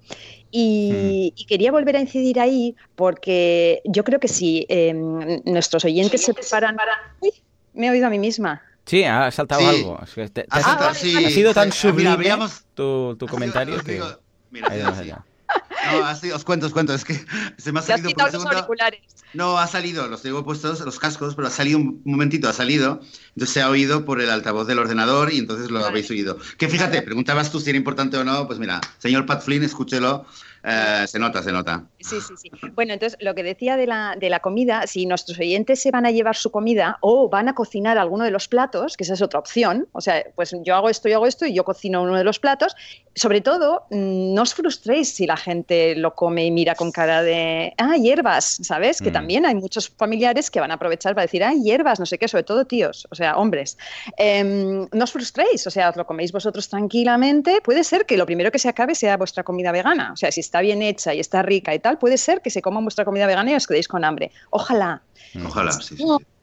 Y, 0.51 1.33
mm. 1.37 1.47
quería 1.47 1.71
volver 1.71 1.95
a 1.95 2.01
incidir 2.01 2.41
ahí 2.41 2.75
porque 2.95 3.81
yo 3.85 4.03
creo 4.03 4.19
que 4.19 4.27
si 4.27 4.65
em, 4.67 5.41
nuestros 5.45 5.85
oyentes 5.85 6.21
se 6.21 6.33
preparan... 6.33 6.75
Para... 6.75 6.91
Uy, 7.21 7.31
me 7.73 7.87
he 7.87 7.91
oído 7.91 8.07
a 8.07 8.09
mí 8.09 8.19
misma. 8.19 8.61
Sí, 8.85 9.05
ha 9.05 9.31
saltado 9.31 9.67
algo. 9.67 9.97
ha, 10.49 10.93
sido 10.93 11.53
tan 11.53 11.71
sublime 11.71 12.29
tu, 12.73 13.15
tu 13.15 13.25
comentario 13.25 13.81
que... 13.83 14.01
Mira, 14.51 15.23
no, 15.91 16.05
así, 16.05 16.31
os 16.31 16.43
cuento, 16.43 16.65
os 16.65 16.73
cuento. 16.73 16.93
Es 16.93 17.03
que 17.03 17.23
se 17.57 17.71
me 17.71 17.79
ha 17.79 17.83
salido 17.83 18.11
por 18.11 18.33
los 18.33 18.45
auriculares. 18.45 19.01
No, 19.33 19.57
ha 19.57 19.67
salido, 19.67 20.07
los 20.07 20.21
tengo 20.21 20.45
puestos, 20.45 20.79
los 20.81 20.97
cascos, 20.97 21.35
pero 21.35 21.47
ha 21.47 21.51
salido 21.51 21.79
un 21.79 22.01
momentito, 22.05 22.47
ha 22.47 22.53
salido. 22.53 23.01
Entonces 23.29 23.53
se 23.53 23.61
ha 23.61 23.69
oído 23.69 24.05
por 24.05 24.21
el 24.21 24.29
altavoz 24.29 24.65
del 24.67 24.79
ordenador 24.79 25.33
y 25.33 25.39
entonces 25.39 25.69
lo 25.71 25.85
habéis 25.85 26.09
oído. 26.09 26.37
Que 26.57 26.69
fíjate, 26.69 27.01
preguntabas 27.01 27.51
tú 27.51 27.59
si 27.59 27.69
era 27.69 27.77
importante 27.77 28.17
o 28.17 28.23
no. 28.23 28.47
Pues 28.47 28.59
mira, 28.59 28.79
señor 28.97 29.25
Pat 29.25 29.43
Flynn, 29.43 29.63
escúchelo 29.63 30.25
eh, 30.67 31.05
se 31.07 31.19
nota, 31.19 31.43
se 31.43 31.51
nota. 31.51 31.83
Sí, 31.99 32.17
sí, 32.21 32.33
sí. 32.37 32.49
Bueno, 32.73 32.93
entonces 32.93 33.17
lo 33.21 33.35
que 33.35 33.43
decía 33.43 33.77
de 33.77 33.85
la, 33.85 34.15
de 34.19 34.29
la 34.29 34.39
comida, 34.39 34.87
si 34.87 35.05
nuestros 35.05 35.37
oyentes 35.39 35.81
se 35.81 35.91
van 35.91 36.05
a 36.05 36.11
llevar 36.11 36.35
su 36.35 36.49
comida 36.49 36.97
o 37.01 37.29
van 37.29 37.49
a 37.49 37.53
cocinar 37.53 37.97
alguno 37.97 38.23
de 38.23 38.31
los 38.31 38.47
platos, 38.47 38.97
que 38.97 39.03
esa 39.03 39.13
es 39.13 39.21
otra 39.21 39.39
opción, 39.39 39.87
o 39.91 40.01
sea, 40.01 40.23
pues 40.35 40.55
yo 40.63 40.75
hago 40.75 40.89
esto, 40.89 41.07
yo 41.07 41.17
hago 41.17 41.27
esto 41.27 41.45
y 41.45 41.53
yo 41.53 41.63
cocino 41.63 42.01
uno 42.01 42.15
de 42.17 42.23
los 42.23 42.39
platos, 42.39 42.75
sobre 43.13 43.41
todo, 43.41 43.85
mm, 43.91 44.33
no 44.33 44.41
os 44.41 44.53
frustréis 44.55 45.13
si 45.13 45.27
la 45.27 45.37
gente 45.37 45.95
lo 45.95 46.15
come 46.15 46.45
y 46.45 46.51
mira 46.51 46.73
con 46.75 46.91
cara 46.91 47.21
de, 47.21 47.73
ah, 47.77 47.95
hierbas, 47.95 48.59
¿sabes? 48.63 49.01
Que 49.01 49.11
mm. 49.11 49.13
también 49.13 49.45
hay 49.45 49.55
muchos 49.55 49.89
familiares 49.89 50.49
que 50.49 50.59
van 50.59 50.71
a 50.71 50.75
aprovechar 50.75 51.13
para 51.13 51.25
decir, 51.25 51.43
ah, 51.43 51.53
hierbas, 51.53 51.99
no 51.99 52.05
sé 52.05 52.17
qué, 52.17 52.27
sobre 52.27 52.43
todo 52.43 52.65
tíos, 52.65 53.07
o 53.11 53.15
sea, 53.15 53.37
hombres. 53.37 53.77
Em, 54.17 54.87
no 54.91 55.03
os 55.03 55.11
frustréis, 55.11 55.65
o 55.67 55.69
sea, 55.69 55.89
os 55.89 55.95
lo 55.95 56.05
coméis 56.05 56.31
vosotros 56.31 56.67
tranquilamente. 56.69 57.61
Puede 57.63 57.83
ser 57.83 58.05
que 58.05 58.17
lo 58.17 58.25
primero 58.25 58.51
que 58.51 58.59
se 58.59 58.69
acabe 58.69 58.95
sea 58.95 59.17
vuestra 59.17 59.43
comida 59.43 59.71
vegana, 59.71 60.11
o 60.13 60.15
sea, 60.15 60.31
si 60.31 60.39
está 60.41 60.54
está 60.55 60.61
bien 60.61 60.81
hecha 60.81 61.13
y 61.13 61.19
está 61.19 61.41
rica 61.41 61.75
y 61.75 61.79
tal, 61.79 61.97
puede 61.97 62.17
ser 62.17 62.41
que 62.41 62.49
se 62.49 62.61
coman 62.61 62.85
vuestra 62.85 63.03
comida 63.03 63.27
vegana 63.27 63.51
y 63.51 63.55
os 63.55 63.67
quedéis 63.67 63.89
con 63.89 64.05
hambre. 64.05 64.31
Ojalá. 64.51 65.01
Ojalá, 65.45 65.71
sí 65.71 65.95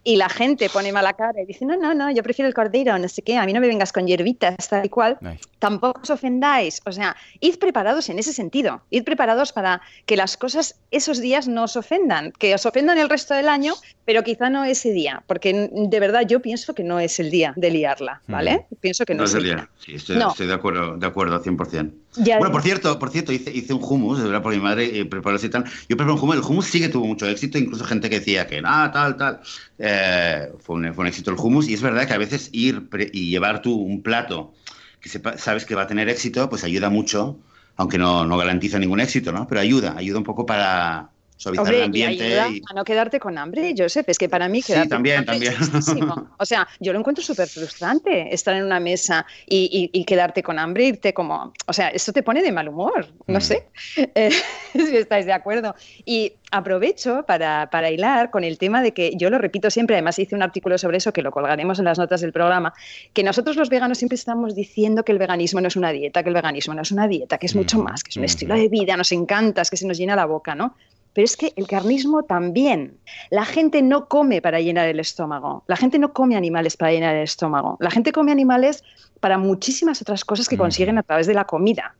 y 0.04 0.16
la 0.16 0.28
gente 0.28 0.68
pone 0.68 0.92
mala 0.92 1.12
cara 1.12 1.40
y 1.40 1.46
dice, 1.46 1.64
no, 1.64 1.76
no, 1.76 1.94
no, 1.94 2.10
yo 2.10 2.22
prefiero 2.22 2.48
el 2.48 2.54
cordero, 2.54 2.98
no 2.98 3.08
sé 3.08 3.22
qué, 3.22 3.36
a 3.36 3.46
mí 3.46 3.52
no 3.52 3.60
me 3.60 3.68
vengas 3.68 3.92
con 3.92 4.06
hierbitas, 4.06 4.68
tal 4.68 4.86
y 4.86 4.88
cual, 4.88 5.18
tampoco 5.58 6.00
os 6.02 6.10
ofendáis. 6.10 6.80
O 6.84 6.92
sea, 6.92 7.16
id 7.40 7.56
preparados 7.58 8.08
en 8.08 8.18
ese 8.18 8.32
sentido, 8.32 8.82
id 8.90 9.04
preparados 9.04 9.52
para 9.52 9.80
que 10.06 10.16
las 10.16 10.36
cosas 10.36 10.76
esos 10.90 11.20
días 11.20 11.46
no 11.46 11.64
os 11.64 11.76
ofendan, 11.76 12.32
que 12.32 12.54
os 12.54 12.66
ofendan 12.66 12.98
el 12.98 13.08
resto 13.08 13.34
del 13.34 13.48
año, 13.48 13.74
pero 14.04 14.24
quizá 14.24 14.50
no 14.50 14.64
ese 14.64 14.90
día, 14.90 15.22
porque 15.26 15.70
de 15.72 16.00
verdad 16.00 16.22
yo 16.26 16.40
pienso 16.42 16.74
que 16.74 16.82
no 16.82 16.98
es 16.98 17.20
el 17.20 17.30
día 17.30 17.52
de 17.56 17.70
liarla, 17.70 18.22
¿vale? 18.26 18.66
Pienso 18.80 19.04
que 19.04 19.14
no, 19.14 19.24
es 19.24 19.34
el 19.34 19.44
día. 19.44 19.68
Sí, 19.78 19.94
estoy, 19.94 20.16
de 20.16 20.52
acuerdo, 20.52 20.96
de 20.96 21.06
acuerdo 21.06 21.40
100%. 21.42 21.92
bueno, 22.38 22.50
por 22.50 22.62
cierto, 22.62 22.98
por 22.98 23.10
cierto, 23.10 23.32
hice, 23.32 23.52
hice 23.52 23.72
un 23.72 23.82
hummus, 23.82 24.18
de 24.18 24.24
verdad, 24.24 24.42
por 24.42 24.52
mi 24.52 24.60
madre 24.60 24.98
eh, 24.98 25.04
preparó 25.04 25.36
así 25.36 25.48
tal. 25.48 25.64
Yo 25.88 25.96
preparé 25.96 26.12
un 26.12 26.18
hummus, 26.18 26.36
el 26.36 26.42
hummus 26.42 26.66
sí 26.66 26.80
que 26.80 26.88
tuvo 26.88 27.06
mucho 27.06 27.26
éxito, 27.28 27.58
incluso 27.58 27.84
gente 27.84 28.10
que 28.10 28.18
decía 28.18 28.46
que, 28.48 28.60
ah, 28.66 28.90
tal, 28.92 29.16
tal. 29.16 29.40
Eh, 29.78 30.52
fue, 30.60 30.76
un, 30.76 31.06
éxito 31.06 31.30
el 31.30 31.36
hummus 31.38 31.68
y 31.68 31.74
es 31.74 31.82
verdad 31.82 32.06
que 32.06 32.14
a 32.14 32.18
veces 32.18 32.50
ir 32.52 32.88
y 33.12 33.30
llevar 33.30 33.62
tú 33.62 33.74
un 33.74 34.02
plato 34.02 34.54
que 35.00 35.08
sabes 35.08 35.64
que 35.64 35.74
va 35.74 35.82
a 35.82 35.86
tener 35.86 36.08
éxito, 36.08 36.48
pues 36.48 36.64
ayuda 36.64 36.88
mucho, 36.88 37.38
aunque 37.76 37.98
no, 37.98 38.24
no 38.24 38.36
garantiza 38.36 38.78
ningún 38.78 39.00
éxito, 39.00 39.32
¿no? 39.32 39.48
Pero 39.48 39.60
ayuda, 39.60 39.94
ayuda 39.96 40.18
un 40.18 40.24
poco 40.24 40.46
para, 40.46 41.11
suavizar 41.42 41.74
el 41.74 41.82
ambiente. 41.82 42.28
Y 42.28 42.62
a 42.70 42.74
no 42.74 42.84
quedarte 42.84 43.18
con 43.18 43.36
hambre, 43.36 43.74
Joseph. 43.76 44.08
Es 44.08 44.18
que 44.18 44.28
para 44.28 44.48
mí 44.48 44.62
quedarte 44.62 44.84
sí, 44.84 44.90
también, 44.90 45.24
también. 45.24 45.54
O 46.38 46.44
sea, 46.44 46.66
yo 46.80 46.92
lo 46.92 46.98
encuentro 46.98 47.24
súper 47.24 47.48
frustrante 47.48 48.32
estar 48.34 48.54
en 48.54 48.64
una 48.64 48.80
mesa 48.80 49.26
y, 49.46 49.90
y, 49.92 50.04
quedarte 50.04 50.42
con 50.42 50.58
hambre, 50.58 50.84
irte 50.84 51.12
como. 51.14 51.52
O 51.66 51.72
sea, 51.72 51.88
esto 51.88 52.12
te 52.12 52.22
pone 52.22 52.42
de 52.42 52.52
mal 52.52 52.68
humor. 52.68 53.06
No 53.26 53.38
mm. 53.38 53.42
sé 53.42 53.66
eh, 53.96 54.30
si 54.72 54.96
estáis 54.96 55.26
de 55.26 55.32
acuerdo. 55.32 55.74
Y 56.04 56.32
aprovecho 56.50 57.24
para, 57.26 57.70
para 57.70 57.90
hilar 57.90 58.30
con 58.30 58.44
el 58.44 58.58
tema 58.58 58.82
de 58.82 58.92
que 58.92 59.12
yo 59.16 59.30
lo 59.30 59.38
repito 59.38 59.70
siempre, 59.70 59.96
además 59.96 60.18
hice 60.18 60.34
un 60.34 60.42
artículo 60.42 60.76
sobre 60.78 60.98
eso 60.98 61.12
que 61.12 61.22
lo 61.22 61.30
colgaremos 61.30 61.78
en 61.78 61.86
las 61.86 61.98
notas 61.98 62.20
del 62.20 62.32
programa, 62.32 62.74
que 63.14 63.24
nosotros 63.24 63.56
los 63.56 63.70
veganos 63.70 63.98
siempre 63.98 64.16
estamos 64.16 64.54
diciendo 64.54 65.02
que 65.02 65.12
el 65.12 65.18
veganismo 65.18 65.60
no 65.60 65.68
es 65.68 65.76
una 65.76 65.92
dieta, 65.92 66.22
que 66.22 66.28
el 66.28 66.34
veganismo 66.34 66.74
no 66.74 66.82
es 66.82 66.92
una 66.92 67.08
dieta, 67.08 67.38
que 67.38 67.46
es 67.46 67.56
mucho 67.56 67.78
mm. 67.78 67.82
más, 67.82 68.04
que 68.04 68.10
es 68.10 68.16
un 68.18 68.24
estilo 68.24 68.54
de 68.54 68.68
vida, 68.68 68.96
nos 68.96 69.12
encanta, 69.12 69.62
es 69.62 69.70
que 69.70 69.78
se 69.78 69.86
nos 69.86 69.96
llena 69.96 70.14
la 70.14 70.26
boca, 70.26 70.54
¿no? 70.54 70.76
Pero 71.14 71.24
es 71.24 71.36
que 71.36 71.52
el 71.56 71.66
carnismo 71.66 72.22
también. 72.22 72.98
La 73.30 73.44
gente 73.44 73.82
no 73.82 74.08
come 74.08 74.40
para 74.40 74.60
llenar 74.60 74.88
el 74.88 75.00
estómago. 75.00 75.64
La 75.66 75.76
gente 75.76 75.98
no 75.98 76.12
come 76.12 76.36
animales 76.36 76.76
para 76.76 76.92
llenar 76.92 77.16
el 77.16 77.24
estómago. 77.24 77.76
La 77.80 77.90
gente 77.90 78.12
come 78.12 78.32
animales 78.32 78.82
para 79.20 79.38
muchísimas 79.38 80.00
otras 80.02 80.24
cosas 80.24 80.48
que 80.48 80.58
consiguen 80.58 80.98
a 80.98 81.02
través 81.02 81.26
de 81.26 81.34
la 81.34 81.44
comida. 81.44 81.94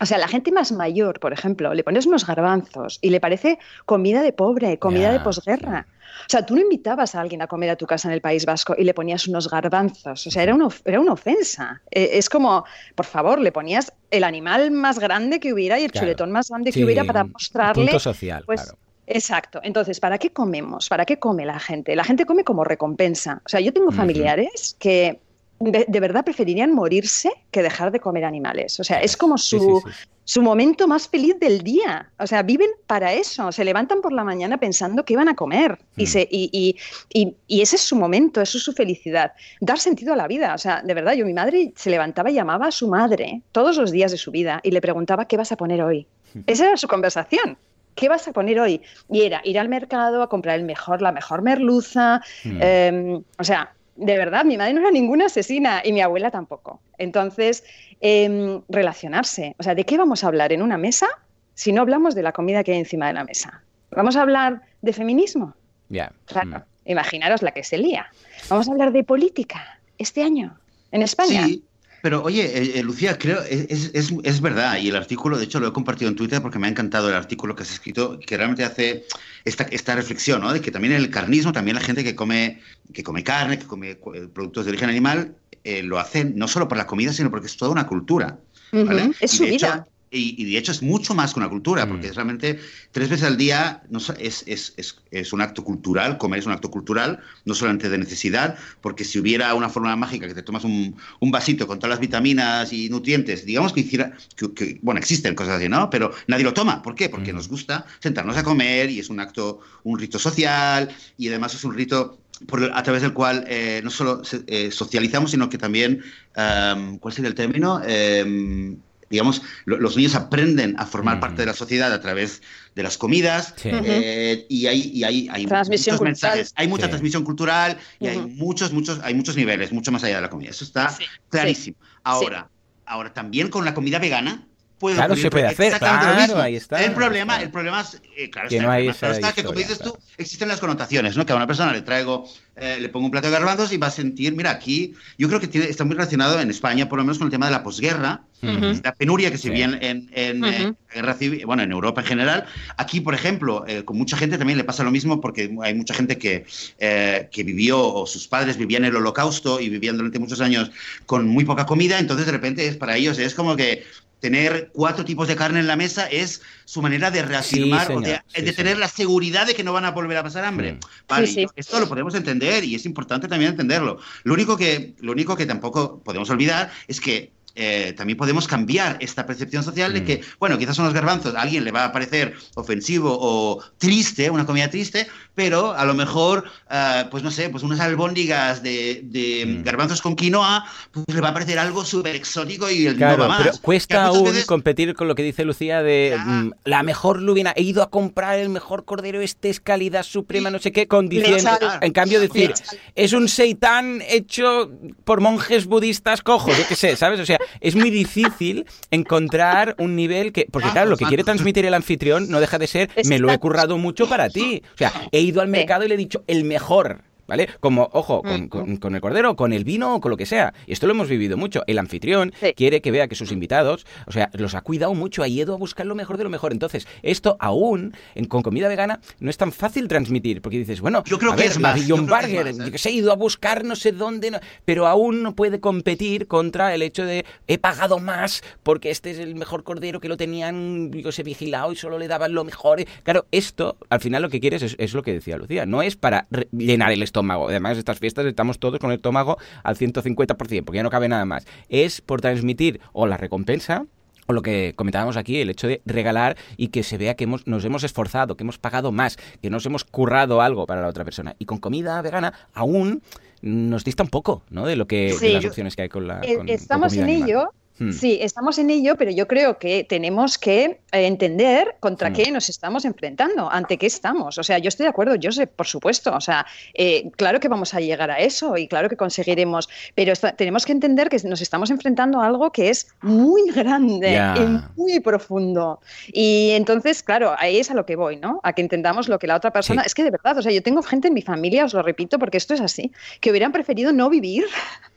O 0.00 0.06
sea, 0.06 0.18
la 0.18 0.28
gente 0.28 0.52
más 0.52 0.72
mayor, 0.72 1.18
por 1.18 1.32
ejemplo, 1.32 1.74
le 1.74 1.82
pones 1.82 2.06
unos 2.06 2.26
garbanzos 2.26 2.98
y 3.02 3.10
le 3.10 3.20
parece 3.20 3.58
comida 3.84 4.22
de 4.22 4.32
pobre, 4.32 4.78
comida 4.78 5.12
de 5.12 5.20
posguerra. 5.20 5.86
O 6.20 6.30
sea, 6.30 6.44
tú 6.44 6.54
no 6.54 6.60
invitabas 6.60 7.14
a 7.14 7.20
alguien 7.20 7.42
a 7.42 7.46
comer 7.46 7.70
a 7.70 7.76
tu 7.76 7.86
casa 7.86 8.08
en 8.08 8.14
el 8.14 8.20
País 8.20 8.44
Vasco 8.44 8.74
y 8.76 8.84
le 8.84 8.94
ponías 8.94 9.26
unos 9.28 9.50
garbanzos. 9.50 10.26
O 10.26 10.30
sea, 10.30 10.42
era 10.42 10.54
una, 10.54 10.68
era 10.84 11.00
una 11.00 11.12
ofensa. 11.12 11.80
E, 11.90 12.18
es 12.18 12.28
como, 12.28 12.64
por 12.94 13.06
favor, 13.06 13.40
le 13.40 13.52
ponías 13.52 13.92
el 14.10 14.24
animal 14.24 14.70
más 14.70 14.98
grande 14.98 15.40
que 15.40 15.52
hubiera 15.52 15.78
y 15.78 15.84
el 15.84 15.92
chuletón 15.92 16.30
más 16.30 16.48
grande 16.48 16.72
que 16.72 16.84
hubiera 16.84 17.04
para 17.04 17.24
mostrarle. 17.24 17.84
Punto 17.84 17.98
social, 17.98 18.42
pues, 18.46 18.62
claro. 18.62 18.78
Exacto. 19.06 19.60
Entonces, 19.62 20.00
¿para 20.00 20.18
qué 20.18 20.30
comemos? 20.30 20.88
¿Para 20.88 21.06
qué 21.06 21.18
come 21.18 21.46
la 21.46 21.58
gente? 21.58 21.96
La 21.96 22.04
gente 22.04 22.26
come 22.26 22.44
como 22.44 22.62
recompensa. 22.62 23.40
O 23.44 23.48
sea, 23.48 23.60
yo 23.60 23.72
tengo 23.72 23.90
familiares 23.90 24.76
que 24.78 25.18
de, 25.60 26.00
verdad 26.00 26.24
preferirían 26.24 26.72
morirse 26.72 27.30
que 27.50 27.62
dejar 27.62 27.90
de 27.90 28.00
comer 28.00 28.24
animales. 28.24 28.78
O 28.78 28.84
sea, 28.84 29.00
es 29.02 29.16
como 29.16 29.38
su, 29.38 29.82
su 30.24 30.42
momento 30.42 30.86
más 30.86 31.08
feliz 31.08 31.38
del 31.40 31.62
día. 31.62 32.10
O 32.18 32.26
sea, 32.26 32.42
viven 32.42 32.68
para 32.86 33.12
eso. 33.12 33.50
Se 33.50 33.64
levantan 33.64 34.00
por 34.00 34.12
la 34.12 34.24
mañana 34.24 34.58
pensando 34.58 35.04
que 35.04 35.14
iban 35.14 35.28
a 35.28 35.34
comer. 35.34 35.78
Y, 35.96 36.04
mm. 36.04 36.06
se, 36.06 36.28
y, 36.30 36.76
y, 37.12 37.34
y, 37.46 37.60
ese 37.60 37.76
es 37.76 37.82
su 37.82 37.96
momento, 37.96 38.40
eso 38.40 38.58
es 38.58 38.64
su 38.64 38.72
felicidad. 38.72 39.32
Dar 39.60 39.78
sentido 39.78 40.12
a 40.12 40.16
la 40.16 40.28
vida. 40.28 40.54
O 40.54 40.58
sea, 40.58 40.82
de 40.82 40.94
verdad, 40.94 41.14
yo, 41.14 41.24
mi 41.24 41.34
madre 41.34 41.72
se 41.74 41.90
levantaba 41.90 42.30
y 42.30 42.34
llamaba 42.34 42.66
a 42.66 42.70
su 42.70 42.88
madre 42.88 43.42
todos 43.52 43.76
los 43.78 43.90
días 43.90 44.12
de 44.12 44.18
su 44.18 44.30
vida 44.30 44.60
y 44.62 44.70
le 44.70 44.80
preguntaba 44.80 45.26
qué 45.26 45.36
vas 45.36 45.50
a 45.50 45.56
poner 45.56 45.82
hoy. 45.82 46.06
Esa 46.46 46.66
era 46.66 46.76
su 46.76 46.88
conversación. 46.88 47.56
¿Qué 47.94 48.08
vas 48.08 48.28
a 48.28 48.32
poner 48.32 48.60
hoy? 48.60 48.80
Y 49.10 49.22
era 49.22 49.40
ir 49.44 49.58
al 49.58 49.68
mercado 49.68 50.22
a 50.22 50.28
comprar 50.28 50.56
el 50.56 50.64
mejor, 50.64 51.02
la 51.02 51.10
mejor 51.10 51.42
merluza. 51.42 52.20
Mm. 52.44 52.58
Em, 52.60 53.22
o 53.38 53.44
sea, 53.44 53.74
de 53.98 54.16
verdad, 54.16 54.44
mi 54.44 54.56
madre 54.56 54.72
no 54.74 54.80
era 54.80 54.90
ninguna 54.90 55.26
asesina 55.26 55.82
y 55.84 55.92
mi 55.92 56.00
abuela 56.00 56.30
tampoco. 56.30 56.80
Entonces, 56.98 57.64
em, 58.00 58.62
relacionarse. 58.68 59.54
O 59.58 59.62
sea, 59.62 59.74
¿de 59.74 59.84
qué 59.84 59.98
vamos 59.98 60.22
a 60.24 60.28
hablar 60.28 60.52
en 60.52 60.62
una 60.62 60.78
mesa 60.78 61.06
si 61.54 61.72
no 61.72 61.80
hablamos 61.82 62.14
de 62.14 62.22
la 62.22 62.32
comida 62.32 62.62
que 62.62 62.72
hay 62.72 62.78
encima 62.78 63.08
de 63.08 63.12
la 63.14 63.24
mesa? 63.24 63.62
¿Vamos 63.90 64.16
a 64.16 64.22
hablar 64.22 64.62
de 64.82 64.92
feminismo? 64.92 65.54
Ya. 65.88 66.12
Claro, 66.26 66.58
Mm. 66.86 66.90
imaginaros 66.92 67.42
la 67.42 67.50
que 67.52 67.64
se 67.64 67.76
lía. 67.78 68.06
Vamos 68.48 68.68
a 68.68 68.72
hablar 68.72 68.92
de 68.92 69.02
política 69.02 69.80
este 69.98 70.22
año 70.22 70.56
en 70.92 71.02
España. 71.02 71.44
Sí, 71.46 71.64
pero 72.02 72.22
oye, 72.22 72.44
eh, 72.44 72.78
eh, 72.78 72.82
Lucía, 72.82 73.18
creo, 73.18 73.40
es, 73.42 73.90
es, 73.94 74.12
es 74.22 74.40
verdad, 74.40 74.78
y 74.78 74.88
el 74.88 74.96
artículo, 74.96 75.38
de 75.38 75.44
hecho, 75.44 75.60
lo 75.60 75.68
he 75.68 75.72
compartido 75.72 76.08
en 76.08 76.16
Twitter 76.16 76.40
porque 76.40 76.58
me 76.58 76.66
ha 76.66 76.70
encantado 76.70 77.08
el 77.08 77.14
artículo 77.14 77.54
que 77.56 77.62
has 77.62 77.72
escrito, 77.72 78.18
que 78.18 78.36
realmente 78.36 78.64
hace 78.64 79.04
esta, 79.44 79.64
esta 79.64 79.94
reflexión, 79.94 80.40
¿no? 80.40 80.52
De 80.52 80.60
que 80.60 80.70
también 80.70 80.92
el 80.94 81.10
carnismo, 81.10 81.52
también 81.52 81.74
la 81.76 81.80
gente 81.82 82.04
que 82.04 82.14
come, 82.14 82.60
que 82.92 83.02
come 83.02 83.24
carne, 83.24 83.58
que 83.58 83.66
come 83.66 83.90
eh, 83.90 84.28
productos 84.32 84.64
de 84.64 84.70
origen 84.70 84.88
animal, 84.90 85.36
eh, 85.64 85.82
lo 85.82 85.98
hace 85.98 86.24
no 86.24 86.46
solo 86.48 86.68
por 86.68 86.78
la 86.78 86.86
comida, 86.86 87.12
sino 87.12 87.30
porque 87.30 87.46
es 87.46 87.56
toda 87.56 87.70
una 87.72 87.86
cultura. 87.86 88.38
¿vale? 88.72 89.02
Ujú, 89.04 89.14
Es 89.20 89.34
Y 89.34 89.36
su 89.38 89.44
de 89.44 89.50
hecho- 89.54 89.66
vida. 89.66 89.86
Y, 90.10 90.40
y 90.42 90.50
de 90.50 90.58
hecho 90.58 90.72
es 90.72 90.82
mucho 90.82 91.14
más 91.14 91.34
que 91.34 91.40
una 91.40 91.48
cultura, 91.48 91.86
Mm. 91.86 91.88
porque 91.88 92.06
es 92.08 92.14
realmente 92.16 92.58
tres 92.92 93.08
veces 93.08 93.26
al 93.26 93.36
día 93.36 93.82
no 93.90 93.98
es, 93.98 94.44
es, 94.46 94.74
es, 94.76 94.96
es 95.10 95.32
un 95.32 95.40
acto 95.40 95.62
cultural, 95.64 96.18
comer 96.18 96.40
es 96.40 96.46
un 96.46 96.52
acto 96.52 96.70
cultural, 96.70 97.20
no 97.44 97.54
solamente 97.54 97.88
de 97.88 97.98
necesidad, 97.98 98.56
porque 98.80 99.04
si 99.04 99.18
hubiera 99.18 99.54
una 99.54 99.68
fórmula 99.68 99.96
mágica 99.96 100.26
que 100.26 100.34
te 100.34 100.42
tomas 100.42 100.64
un, 100.64 100.96
un 101.20 101.30
vasito 101.30 101.66
con 101.66 101.78
todas 101.78 101.90
las 101.90 102.00
vitaminas 102.00 102.72
y 102.72 102.88
nutrientes, 102.88 103.44
digamos 103.44 103.72
que 103.72 103.80
hiciera, 103.80 104.16
que, 104.36 104.52
que- 104.54 104.78
bueno, 104.82 104.98
existen 104.98 105.34
cosas 105.34 105.56
así, 105.56 105.68
¿no? 105.68 105.90
Pero 105.90 106.12
nadie 106.26 106.44
lo 106.44 106.54
toma. 106.54 106.82
¿Por 106.82 106.94
qué? 106.94 107.08
Porque 107.08 107.32
Mm. 107.32 107.36
nos 107.36 107.48
gusta 107.48 107.84
sentarnos 108.00 108.36
a 108.36 108.42
comer 108.42 108.90
y 108.90 109.00
es 109.00 109.10
un 109.10 109.20
acto, 109.20 109.60
un 109.84 109.98
rito 109.98 110.18
social 110.18 110.88
y 111.16 111.28
además 111.28 111.54
es 111.54 111.64
un 111.64 111.74
rito 111.74 112.22
por 112.46 112.62
a 112.72 112.82
través 112.84 113.02
del 113.02 113.12
cual 113.12 113.44
eh, 113.48 113.80
no 113.82 113.90
solo 113.90 114.22
eh, 114.46 114.70
socializamos, 114.70 115.32
sino 115.32 115.48
que 115.50 115.58
también, 115.58 116.00
em, 116.36 116.98
¿cuál 116.98 117.12
sería 117.12 117.28
el 117.28 117.34
término? 117.34 117.80
Em, 117.84 118.80
digamos, 119.10 119.42
lo- 119.64 119.78
los 119.78 119.96
niños 119.96 120.14
aprenden 120.14 120.74
a 120.78 120.86
formar 120.86 121.20
parte 121.20 121.42
de 121.42 121.46
la 121.46 121.54
sociedad 121.54 121.92
a 121.92 122.00
través 122.00 122.42
de 122.74 122.82
las 122.82 122.98
comidas 122.98 123.54
Sí. 123.56 123.70
Eh, 123.72 124.46
y 124.48 124.66
hay, 124.66 124.90
y 124.94 125.04
hay, 125.04 125.28
hay 125.30 125.46
Transmisión 125.46 125.94
muchos 125.96 125.98
cultural. 126.08 126.34
mensajes, 126.36 126.52
hay 126.56 126.68
mucha 126.68 126.84
Sí. 126.84 126.90
transmisión 126.90 127.24
cultural 127.24 127.78
y 128.00 128.06
hay 128.08 128.18
muchos, 128.18 128.72
muchos, 128.72 129.00
hay 129.02 129.14
muchos 129.14 129.36
niveles, 129.36 129.72
mucho 129.72 129.90
más 129.92 130.04
allá 130.04 130.16
de 130.16 130.22
la 130.22 130.30
comida. 130.30 130.50
Eso 130.50 130.64
está 130.64 130.90
Sí, 130.90 131.04
clarísimo. 131.30 131.76
Ahora, 132.04 132.48
ahora 132.86 133.12
también 133.14 133.48
con 133.48 133.64
la 133.64 133.74
comida 133.74 133.98
vegana. 133.98 134.44
Puede 134.78 134.94
Claro, 134.94 135.08
ocurrir 135.14 135.22
se 135.22 135.30
puede 135.30 135.46
hacer, 135.46 135.66
exactamente 135.66 136.06
lo 136.06 136.12
claro, 136.12 136.26
mismo. 136.28 136.42
ahí 136.42 136.56
está. 136.56 136.84
El 136.84 136.92
problema, 136.92 137.42
el 137.42 137.50
problema 137.50 137.80
es, 137.80 138.00
eh, 138.16 138.30
claro, 138.30 138.48
Que 138.48 138.56
está, 138.56 138.66
no 138.66 138.72
hay 138.72 138.88
esa 138.88 139.10
está 139.10 139.32
que 139.32 139.42
como 139.42 139.58
dices 139.58 139.78
tú, 139.78 139.96
existen 140.16 140.46
las 140.48 140.60
connotaciones, 140.60 141.16
¿no? 141.16 141.26
Que 141.26 141.32
a 141.32 141.36
una 141.36 141.46
persona 141.48 141.72
le 141.72 141.82
traigo, 141.82 142.28
eh, 142.54 142.78
le 142.80 142.88
pongo 142.88 143.06
un 143.06 143.10
plato 143.10 143.26
de 143.26 143.32
garbanzos 143.32 143.72
y 143.72 143.76
va 143.76 143.88
a 143.88 143.90
sentir, 143.90 144.34
mira, 144.36 144.50
aquí, 144.52 144.94
yo 145.18 145.26
creo 145.28 145.40
que 145.40 145.48
tiene, 145.48 145.66
está 145.68 145.84
muy 145.84 145.94
relacionado 145.94 146.40
en 146.40 146.50
España, 146.50 146.88
por 146.88 146.98
lo 146.98 147.04
menos 147.04 147.18
con 147.18 147.26
el 147.26 147.32
tema 147.32 147.46
de 147.46 147.52
la 147.52 147.62
posguerra, 147.64 148.22
la 148.40 148.94
penuria 148.94 149.32
que 149.32 149.36
se 149.36 149.42
Sí. 149.44 149.50
vivía 149.50 149.64
en, 149.80 150.08
en, 150.12 150.76
guerra 150.94 151.14
civil, 151.14 151.44
bueno, 151.44 151.64
en 151.64 151.72
Europa 151.72 152.02
en 152.02 152.06
general. 152.06 152.44
Aquí, 152.76 153.00
por 153.00 153.14
ejemplo, 153.14 153.64
eh, 153.66 153.84
con 153.84 153.96
mucha 153.98 154.16
gente 154.16 154.38
también 154.38 154.58
le 154.58 154.64
pasa 154.64 154.84
lo 154.84 154.92
mismo 154.92 155.20
porque 155.20 155.50
hay 155.62 155.74
mucha 155.74 155.92
gente 155.92 156.18
que, 156.18 156.46
eh, 156.78 157.28
que 157.32 157.42
vivió 157.42 157.84
o 157.84 158.06
sus 158.06 158.28
padres 158.28 158.56
vivían 158.56 158.84
el 158.84 158.94
holocausto 158.94 159.60
y 159.60 159.68
vivían 159.68 159.96
durante 159.96 160.20
muchos 160.20 160.40
años 160.40 160.70
con 161.04 161.26
muy 161.26 161.44
poca 161.44 161.66
comida, 161.66 161.98
entonces 161.98 162.26
de 162.26 162.32
repente 162.32 162.64
es 162.68 162.76
para 162.76 162.96
ellos 162.96 163.18
es 163.18 163.34
como 163.34 163.56
que 163.56 163.84
tener 164.20 164.70
cuatro 164.72 165.04
tipos 165.04 165.28
de 165.28 165.36
carne 165.36 165.60
en 165.60 165.66
la 165.66 165.76
mesa 165.76 166.06
es 166.06 166.42
su 166.64 166.82
manera 166.82 167.10
de 167.10 167.22
reafirmar 167.22 167.86
Sí, 167.86 167.92
o 167.92 168.00
de, 168.00 168.06
señor. 168.06 168.22
Sí, 168.26 168.42
de 168.42 168.52
tener 168.52 168.78
la 168.78 168.88
seguridad 168.88 169.46
de 169.46 169.54
que 169.54 169.64
no 169.64 169.72
van 169.72 169.84
a 169.84 169.92
volver 169.92 170.16
a 170.16 170.22
pasar 170.22 170.44
hambre. 170.44 170.78
Vale, 171.08 171.26
Sí, 171.26 171.34
sí. 171.34 171.46
esto 171.56 171.78
lo 171.78 171.88
podemos 171.88 172.14
entender 172.14 172.64
y 172.64 172.74
es 172.74 172.84
importante 172.84 173.28
también 173.28 173.52
entenderlo. 173.52 173.98
Lo 174.24 174.34
único 174.34 174.56
que, 174.56 174.94
lo 175.00 175.12
único 175.12 175.36
que 175.36 175.46
tampoco 175.46 176.00
podemos 176.02 176.28
olvidar 176.30 176.70
es 176.88 177.00
que 177.00 177.32
eh, 177.60 177.92
también 177.96 178.16
podemos 178.16 178.46
cambiar 178.46 178.96
esta 179.00 179.26
percepción 179.26 179.64
social 179.64 179.92
de 179.92 180.00
Mm. 180.00 180.04
que, 180.04 180.20
bueno, 180.38 180.56
quizás 180.58 180.76
son 180.76 180.84
los 180.84 180.94
garbanzos, 180.94 181.34
a 181.34 181.42
alguien 181.42 181.64
le 181.64 181.72
va 181.72 181.84
a 181.86 181.92
parecer 181.92 182.34
ofensivo 182.54 183.16
o 183.20 183.60
triste, 183.78 184.30
una 184.30 184.46
comida 184.46 184.70
triste, 184.70 185.08
pero 185.34 185.72
a 185.72 185.84
lo 185.84 185.94
mejor, 185.94 186.44
ah, 186.70 187.08
pues 187.10 187.22
no 187.24 187.30
sé, 187.32 187.48
pues 187.48 187.64
unas 187.64 187.80
albóndigas 187.80 188.62
de, 188.62 189.00
de 189.04 189.44
Mm. 189.46 189.64
garbanzos 189.64 190.00
con 190.00 190.14
quinoa, 190.14 190.64
pues 190.92 191.04
le 191.12 191.20
va 191.20 191.28
a 191.30 191.34
parecer 191.34 191.58
algo 191.58 191.84
súper 191.84 192.14
exótico 192.14 192.70
y 192.70 192.86
el 192.86 192.92
no 192.94 192.98
Claro, 192.98 193.22
va 193.22 193.28
más. 193.28 193.42
pero 193.42 193.52
cuesta 193.60 194.04
aún 194.04 194.24
veces- 194.24 194.46
competir 194.46 194.94
con 194.94 195.08
lo 195.08 195.14
que 195.16 195.22
dice 195.24 195.44
Lucía 195.44 195.82
de 195.82 196.14
Ya. 196.16 196.24
mm, 196.24 196.52
la 196.64 196.82
mejor 196.84 197.20
lubina. 197.20 197.52
He 197.56 197.62
ido 197.62 197.82
a 197.82 197.90
comprar 197.90 198.38
el 198.38 198.48
mejor 198.50 198.84
cordero, 198.84 199.20
este 199.20 199.50
es 199.50 199.58
calidad 199.60 200.04
suprema, 200.04 200.50
no 200.50 200.58
sé 200.60 200.70
qué, 200.70 200.86
con 200.86 201.08
diciendo. 201.08 201.50
En 201.80 201.92
cambio, 201.92 202.20
decir, 202.20 202.54
es 202.94 203.12
un 203.12 203.28
seitán 203.28 204.02
hecho 204.08 204.70
por 205.04 205.20
monjes 205.20 205.66
budistas 205.66 206.22
cojos, 206.22 206.56
yo 206.56 206.64
qué 206.68 206.74
sé, 206.76 206.94
¿sabes? 206.96 207.18
O 207.20 207.26
sea, 207.26 207.38
es 207.60 207.74
muy 207.74 207.90
difícil 207.90 208.66
encontrar 208.90 209.74
un 209.78 209.96
nivel 209.96 210.32
que. 210.32 210.46
Porque, 210.50 210.70
claro, 210.70 210.90
lo 210.90 210.96
que 210.96 211.06
quiere 211.06 211.24
transmitir 211.24 211.66
el 211.66 211.74
anfitrión 211.74 212.28
no 212.28 212.40
deja 212.40 212.58
de 212.58 212.66
ser, 212.66 212.90
me 213.04 213.18
lo 213.18 213.30
he 213.30 213.38
currado 213.38 213.78
mucho 213.78 214.08
para 214.08 214.28
ti. 214.28 214.62
O 214.74 214.78
sea, 214.78 214.92
he 215.12 215.20
ido 215.20 215.40
al 215.40 215.48
mercado 215.48 215.84
y 215.84 215.88
le 215.88 215.94
he 215.94 215.98
dicho 215.98 216.22
el 216.26 216.44
mejor. 216.44 217.02
¿Vale? 217.28 217.48
Como, 217.60 217.88
ojo, 217.92 218.22
con, 218.22 218.44
Mm. 218.44 218.48
con- 218.48 218.76
con 218.78 218.94
el 218.96 219.00
cordero, 219.00 219.36
con 219.36 219.52
el 219.52 219.62
vino 219.62 219.94
o 219.96 220.00
con 220.00 220.10
lo 220.10 220.16
que 220.16 220.26
sea. 220.26 220.54
Y 220.66 220.72
esto 220.72 220.86
lo 220.86 220.94
hemos 220.94 221.08
vivido 221.08 221.36
mucho. 221.36 221.62
El 221.66 221.78
anfitrión 221.78 222.32
Sí. 222.40 222.54
quiere 222.54 222.80
que 222.80 222.90
vea 222.90 223.06
que 223.06 223.14
sus 223.14 223.30
invitados, 223.32 223.86
o 224.06 224.12
sea, 224.12 224.30
los 224.32 224.54
ha 224.54 224.62
cuidado 224.62 224.94
mucho, 224.94 225.22
ha 225.22 225.28
ido 225.28 225.52
a 225.54 225.58
buscar 225.58 225.84
lo 225.86 225.94
mejor 225.94 226.16
de 226.16 226.24
lo 226.24 226.30
mejor. 226.30 226.52
Entonces, 226.52 226.88
esto 227.02 227.36
aún 227.38 227.94
en- 228.14 228.24
con 228.24 228.42
comida 228.42 228.66
vegana 228.66 229.00
no 229.20 229.28
es 229.30 229.36
tan 229.36 229.52
fácil 229.52 229.88
transmitir, 229.88 230.40
porque 230.40 230.56
dices, 230.58 230.80
bueno, 230.80 231.04
Yo 231.04 231.18
creo 231.18 231.32
a 231.32 231.36
que 231.36 231.42
ver, 231.42 231.50
es 231.52 231.58
más, 231.58 231.86
yo 231.86 231.96
creo 231.96 232.06
que 232.08 232.14
es 232.14 232.22
Burger, 232.22 232.44
más, 232.46 232.60
¿eh? 232.60 232.64
yo 232.66 232.72
que 232.72 232.78
sé, 232.78 232.88
he 232.88 232.92
ido 232.92 233.12
a 233.12 233.16
buscar 233.16 233.62
no 233.64 233.76
sé 233.76 233.92
dónde, 233.92 234.30
no- 234.30 234.40
pero 234.64 234.86
aún 234.86 235.22
no 235.22 235.34
puede 235.34 235.60
competir 235.60 236.26
contra 236.28 236.74
el 236.74 236.80
hecho 236.80 237.04
de 237.04 237.26
he 237.46 237.58
pagado 237.58 237.98
más 237.98 238.42
porque 238.62 238.90
este 238.90 239.10
es 239.10 239.18
el 239.18 239.34
mejor 239.34 239.64
cordero 239.64 240.00
que 240.00 240.08
lo 240.08 240.16
tenían, 240.16 240.90
yo 240.92 241.12
sé, 241.12 241.24
vigilado 241.24 241.72
y 241.72 241.76
solo 241.76 241.98
le 241.98 242.08
daban 242.08 242.32
lo 242.32 242.44
mejor. 242.44 242.82
Claro, 243.02 243.26
esto, 243.32 243.76
al 243.90 244.00
final 244.00 244.22
lo 244.22 244.30
que 244.30 244.40
quieres 244.40 244.62
es, 244.62 244.76
es 244.78 244.94
lo 244.94 245.02
que 245.02 245.12
decía 245.12 245.36
Lucía, 245.36 245.66
no 245.66 245.82
es 245.82 245.94
para 245.96 246.26
llenar 246.52 246.90
el 246.92 247.02
estómago. 247.02 247.17
Además, 247.48 247.78
estas 247.78 247.98
fiestas 247.98 248.26
estamos 248.26 248.58
todos 248.58 248.78
con 248.78 248.90
el 248.90 248.96
estómago 248.96 249.38
al 249.62 249.76
150%, 249.76 250.64
porque 250.64 250.76
ya 250.76 250.82
no 250.82 250.90
cabe 250.90 251.08
nada 251.08 251.24
más. 251.24 251.46
Es 251.68 252.00
por 252.00 252.20
transmitir 252.20 252.80
o 252.92 253.06
la 253.06 253.16
recompensa 253.16 253.84
o 254.26 254.32
lo 254.34 254.42
que 254.42 254.74
comentábamos 254.76 255.16
aquí, 255.16 255.40
el 255.40 255.48
hecho 255.48 255.68
de 255.68 255.80
regalar 255.86 256.36
y 256.58 256.68
que 256.68 256.82
se 256.82 256.98
vea 256.98 257.14
que 257.14 257.24
hemos, 257.24 257.46
nos 257.46 257.64
hemos 257.64 257.82
esforzado, 257.82 258.36
que 258.36 258.44
hemos 258.44 258.58
pagado 258.58 258.92
más, 258.92 259.16
que 259.40 259.48
nos 259.48 259.64
hemos 259.64 259.84
currado 259.84 260.42
algo 260.42 260.66
para 260.66 260.82
la 260.82 260.88
otra 260.88 261.04
persona. 261.04 261.34
Y 261.38 261.46
con 261.46 261.58
comida 261.58 262.00
vegana 262.02 262.34
aún 262.52 263.00
nos 263.40 263.84
dista 263.84 264.02
un 264.02 264.10
poco, 264.10 264.42
¿no? 264.50 264.66
De 264.66 264.76
lo 264.76 264.86
que 264.86 265.14
Sí. 265.18 265.28
de 265.28 265.32
las 265.34 265.44
opciones 265.46 265.76
que 265.76 265.82
hay 265.82 265.88
con 265.88 266.06
la 266.08 266.20
Eh, 266.22 266.36
con- 266.36 266.48
estamos 266.48 266.92
en 266.94 267.08
ello. 267.08 267.50
Hmm. 267.78 267.92
Sí, 267.92 268.18
estamos 268.20 268.58
en 268.58 268.70
ello, 268.70 268.96
pero 268.96 269.10
yo 269.10 269.28
creo 269.28 269.58
que 269.58 269.84
tenemos 269.84 270.38
que 270.38 270.80
eh, 270.92 271.06
entender 271.06 271.76
contra 271.80 272.10
Hmm. 272.10 272.12
qué 272.12 272.30
nos 272.32 272.48
estamos 272.48 272.84
enfrentando, 272.84 273.50
ante 273.50 273.76
qué 273.78 273.86
estamos. 273.86 274.38
O 274.38 274.42
sea, 274.42 274.58
yo 274.58 274.68
estoy 274.68 274.84
de 274.84 274.90
acuerdo, 274.90 275.14
yo 275.14 275.32
sé, 275.32 275.46
por 275.46 275.66
supuesto. 275.66 276.14
O 276.14 276.20
sea, 276.20 276.46
eh, 276.74 277.10
claro 277.16 277.40
que 277.40 277.48
vamos 277.48 277.74
a 277.74 277.80
llegar 277.80 278.10
a 278.10 278.18
eso 278.18 278.56
y 278.56 278.68
claro 278.68 278.88
que 278.88 278.96
conseguiremos, 278.96 279.68
pero 279.94 280.12
tenemos 280.36 280.66
que 280.66 280.72
entender 280.72 281.08
que 281.08 281.18
nos 281.24 281.40
estamos 281.40 281.70
enfrentando 281.70 282.20
a 282.20 282.26
algo 282.26 282.50
que 282.50 282.70
es 282.70 282.88
muy 283.02 283.50
grande 283.50 284.16
y 284.16 284.78
muy 284.80 285.00
profundo. 285.00 285.80
Y 286.08 286.50
entonces, 286.52 287.02
claro, 287.02 287.34
ahí 287.38 287.58
es 287.58 287.70
a 287.70 287.74
lo 287.74 287.86
que 287.86 287.96
voy, 287.96 288.16
¿no? 288.16 288.40
A 288.42 288.52
que 288.52 288.62
entendamos 288.62 289.08
lo 289.08 289.18
que 289.18 289.26
la 289.26 289.36
otra 289.36 289.52
persona. 289.52 289.82
Sí. 289.82 289.86
Es 289.86 289.94
que 289.94 290.04
de 290.04 290.10
verdad, 290.10 290.36
o 290.38 290.42
sea, 290.42 290.52
yo 290.52 290.62
tengo 290.62 290.82
gente 290.82 291.08
en 291.08 291.14
mi 291.14 291.22
familia, 291.22 291.64
os 291.64 291.74
lo 291.74 291.82
repito, 291.82 292.18
porque 292.18 292.38
esto 292.38 292.54
es 292.54 292.60
así, 292.60 292.92
que 293.20 293.30
hubieran 293.30 293.52
preferido 293.52 293.92
no 293.92 294.10
vivir. 294.10 294.44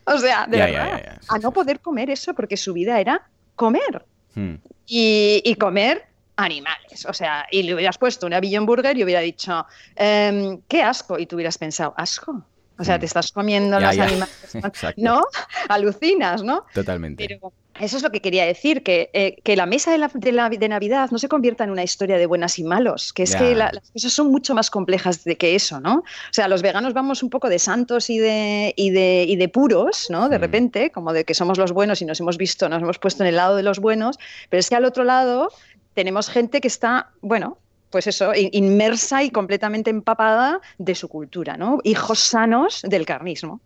O 0.06 0.18
sea, 0.18 0.48
de 0.48 0.58
Ya, 0.58 0.66
verdad, 0.66 0.90
ya, 0.98 1.04
ya. 1.04 1.22
Sí, 1.22 1.28
a 1.30 1.38
no 1.40 1.52
poder 1.52 1.80
comer 1.80 2.10
eso 2.10 2.34
porque 2.34 2.58
su 2.58 2.74
vida 2.74 3.00
era 3.00 3.28
comer 3.56 4.06
Hmm. 4.34 4.56
y, 4.88 5.42
y 5.44 5.56
comer 5.56 6.06
animales. 6.38 7.06
O 7.06 7.14
sea, 7.14 7.46
y 7.52 7.64
le 7.64 7.76
hubieras 7.76 7.98
puesto 7.98 8.26
una 8.26 8.40
Beyond 8.40 8.66
Burger 8.66 8.98
y 8.98 9.04
hubiera 9.04 9.20
dicho, 9.20 9.66
em, 9.96 10.62
qué 10.68 10.82
asco, 10.82 11.20
y 11.20 11.26
tú 11.26 11.36
hubieras 11.36 11.58
pensado, 11.58 11.94
asco. 11.98 12.44
O 12.82 12.84
sea, 12.84 12.98
Mm. 12.98 13.00
te 13.00 13.06
estás 13.06 13.32
comiendo 13.32 13.80
Ya, 13.80 13.88
los 13.88 13.96
ya. 13.96 14.04
animales. 14.06 14.36
¿No? 14.98 15.22
Alucinas, 15.70 16.44
¿no? 16.44 16.66
Totalmente. 16.74 17.26
Pero 17.28 17.54
eso 17.80 17.98
es 17.98 18.04
lo 18.04 18.12
que 18.12 18.22
quería 18.22 18.46
decir, 18.46 18.84
que, 18.84 19.10
eh, 19.14 19.38
que 19.44 19.56
la 19.56 19.66
mesa 19.66 19.92
de, 19.92 19.98
la, 19.98 20.12
de, 20.14 20.32
la- 20.32 20.50
de 20.50 20.68
Navidad 20.70 21.10
no 21.12 21.18
se 21.18 21.28
convierta 21.30 21.64
en 21.64 21.70
una 21.72 21.84
historia 21.84 22.18
de 22.18 22.26
buenas 22.26 22.60
y 22.60 22.64
malos, 22.64 23.14
que 23.14 23.24
es 23.24 23.36
que 23.36 23.56
la- 23.56 23.72
las 23.72 23.90
cosas 23.92 24.12
son 24.14 24.28
mucho 24.32 24.54
más 24.54 24.70
complejas 24.70 25.24
de 25.24 25.38
que 25.38 25.56
eso, 25.56 25.80
¿no? 25.80 25.96
O 26.00 26.04
sea, 26.32 26.48
los 26.48 26.62
veganos 26.62 26.94
vamos 26.94 27.24
un 27.24 27.30
poco 27.30 27.50
de 27.50 27.60
santos 27.60 28.10
y 28.10 28.18
de, 28.20 28.74
y 28.76 28.90
de, 28.90 29.26
y 29.28 29.36
de 29.38 29.48
puros, 29.50 30.08
¿no? 30.10 30.28
De 30.30 30.38
Mm. 30.38 30.42
repente, 30.42 30.92
como 30.92 31.14
de 31.14 31.24
que 31.24 31.34
somos 31.34 31.58
los 31.58 31.72
buenos 31.72 32.02
y 32.02 32.06
nos 32.06 32.20
hemos 32.20 32.38
visto, 32.38 32.68
nos 32.68 32.82
hemos 32.82 33.00
puesto 33.00 33.24
en 33.24 33.30
el 33.30 33.36
lado 33.38 33.56
de 33.56 33.64
los 33.64 33.80
buenos, 33.80 34.18
pero 34.50 34.60
es 34.60 34.70
que 34.70 34.76
al 34.76 34.86
otro 34.86 35.04
lado 35.04 35.50
tenemos 35.94 36.30
gente 36.30 36.62
que 36.62 36.68
está, 36.68 37.10
bueno, 37.22 37.58
pues 37.92 38.08
eso, 38.08 38.34
in- 38.34 38.50
inmersa 38.54 39.24
y 39.24 39.30
completamente 39.30 39.90
empapada 39.90 40.60
de 40.78 40.96
su 40.96 41.08
cultura, 41.10 41.58
¿no? 41.58 41.80
Hijos 41.84 42.20
sanos 42.20 42.82
del 42.84 43.06
carnismo. 43.06 43.62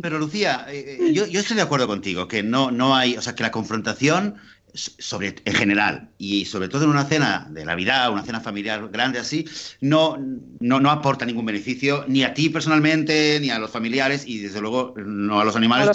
Pero 0.00 0.18
Lucía, 0.18 0.66
eh, 0.68 0.98
eh, 1.00 1.12
yo, 1.12 1.26
yo 1.26 1.40
estoy 1.40 1.56
de 1.56 1.62
acuerdo 1.62 1.86
contigo, 1.86 2.28
que 2.28 2.42
no, 2.42 2.70
no 2.70 2.94
hay, 2.96 3.16
o 3.16 3.22
sea, 3.22 3.34
que 3.34 3.42
la 3.42 3.50
confrontación 3.50 4.36
sobre, 4.78 5.34
en 5.44 5.54
general, 5.54 6.10
y 6.18 6.44
sobre 6.44 6.68
todo 6.68 6.84
en 6.84 6.90
una 6.90 7.04
cena 7.04 7.46
de 7.50 7.64
Navidad, 7.64 8.12
una 8.12 8.22
cena 8.22 8.40
familiar 8.40 8.88
grande 8.88 9.18
así, 9.18 9.46
no, 9.80 10.16
no, 10.60 10.80
no 10.80 10.90
aporta 10.90 11.24
ningún 11.24 11.46
beneficio 11.46 12.04
ni 12.08 12.22
a 12.24 12.34
ti 12.34 12.48
personalmente, 12.48 13.38
ni 13.40 13.50
a 13.50 13.58
los 13.58 13.70
familiares, 13.70 14.24
y 14.26 14.38
desde 14.38 14.60
luego 14.60 14.94
no 14.96 15.40
a 15.40 15.44
los 15.44 15.56
animales. 15.56 15.90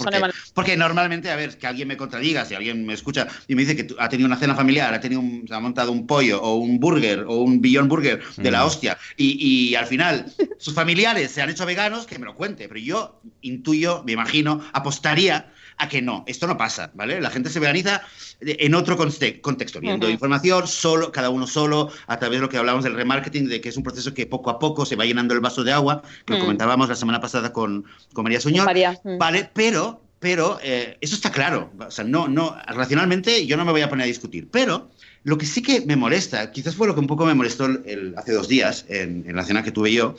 porque, 0.54 0.76
normalmente, 0.76 1.30
a 1.30 1.36
ver, 1.36 1.56
que 1.58 1.66
alguien 1.66 1.88
me 1.88 1.96
contradiga, 1.96 2.44
si 2.44 2.54
alguien 2.54 2.84
me 2.86 2.94
escucha 2.94 3.26
y 3.48 3.54
me 3.54 3.62
dice 3.62 3.76
que 3.76 3.94
ha 3.98 4.08
tenido 4.08 4.26
una 4.26 4.36
cena 4.36 4.54
familiar, 4.54 4.92
ha, 4.92 5.00
tenido 5.00 5.22
se 5.46 5.54
ha 5.54 5.60
montado 5.60 5.92
un 5.92 6.06
pollo 6.06 6.42
o 6.42 6.56
un 6.56 6.78
burger 6.78 7.24
o 7.26 7.36
un 7.36 7.60
billón 7.60 7.88
burger 7.88 8.22
de 8.36 8.50
la 8.50 8.64
hostia, 8.64 8.98
y, 9.16 9.70
y 9.70 9.74
al 9.74 9.86
final 9.86 10.26
sus 10.58 10.74
familiares 10.74 11.30
se 11.30 11.42
han 11.42 11.50
hecho 11.50 11.66
veganos, 11.66 12.06
que 12.06 12.18
me 12.18 12.26
lo 12.26 12.34
cuente, 12.34 12.68
pero 12.68 12.80
yo 12.80 13.20
intuyo, 13.40 14.02
me 14.04 14.12
imagino, 14.12 14.60
apostaría 14.72 15.50
a 15.78 15.88
que 15.88 16.02
no, 16.02 16.24
esto 16.26 16.46
no 16.46 16.56
pasa, 16.56 16.90
¿vale? 16.94 17.20
La 17.20 17.30
gente 17.30 17.50
se 17.50 17.60
veganiza 17.60 18.02
en 18.40 18.74
otro 18.74 18.96
contexto, 18.96 19.80
viendo 19.80 20.08
información, 20.08 20.66
solo, 20.66 21.12
cada 21.12 21.30
uno 21.30 21.46
solo, 21.46 21.90
a 22.06 22.18
través 22.18 22.38
de 22.38 22.42
lo 22.42 22.48
que 22.48 22.58
hablamos 22.58 22.84
del 22.84 22.94
remarketing, 22.94 23.48
de 23.48 23.60
que 23.60 23.68
es 23.68 23.76
un 23.76 23.82
proceso 23.82 24.14
que 24.14 24.26
poco 24.26 24.50
a 24.50 24.58
poco 24.58 24.86
se 24.86 24.96
va 24.96 25.04
llenando 25.04 25.34
el 25.34 25.40
vaso 25.40 25.64
de 25.64 25.72
agua, 25.72 26.02
que 26.24 26.34
lo 26.34 26.38
mm. 26.38 26.42
comentábamos 26.42 26.88
la 26.88 26.96
semana 26.96 27.20
pasada 27.20 27.52
con, 27.52 27.84
con 28.12 28.24
María 28.24 28.40
Suñor, 28.40 28.68
mm. 28.68 29.18
¿vale? 29.18 29.50
Pero, 29.52 30.00
pero 30.20 30.58
eh, 30.62 30.96
eso 31.00 31.14
está 31.14 31.30
claro, 31.30 31.72
o 31.78 31.90
sea, 31.90 32.04
no, 32.04 32.28
no, 32.28 32.56
racionalmente 32.66 33.46
yo 33.46 33.56
no 33.56 33.64
me 33.64 33.72
voy 33.72 33.82
a 33.82 33.88
poner 33.88 34.04
a 34.04 34.08
discutir, 34.08 34.48
pero 34.50 34.90
lo 35.24 35.38
que 35.38 35.46
sí 35.46 35.62
que 35.62 35.80
me 35.80 35.96
molesta, 35.96 36.52
quizás 36.52 36.76
fue 36.76 36.86
lo 36.86 36.94
que 36.94 37.00
un 37.00 37.06
poco 37.06 37.24
me 37.24 37.34
molestó 37.34 37.64
el, 37.64 38.14
hace 38.16 38.32
dos 38.32 38.46
días 38.46 38.84
en, 38.88 39.24
la 39.34 39.42
cena 39.42 39.62
que 39.62 39.72
tuve 39.72 39.92
yo, 39.92 40.14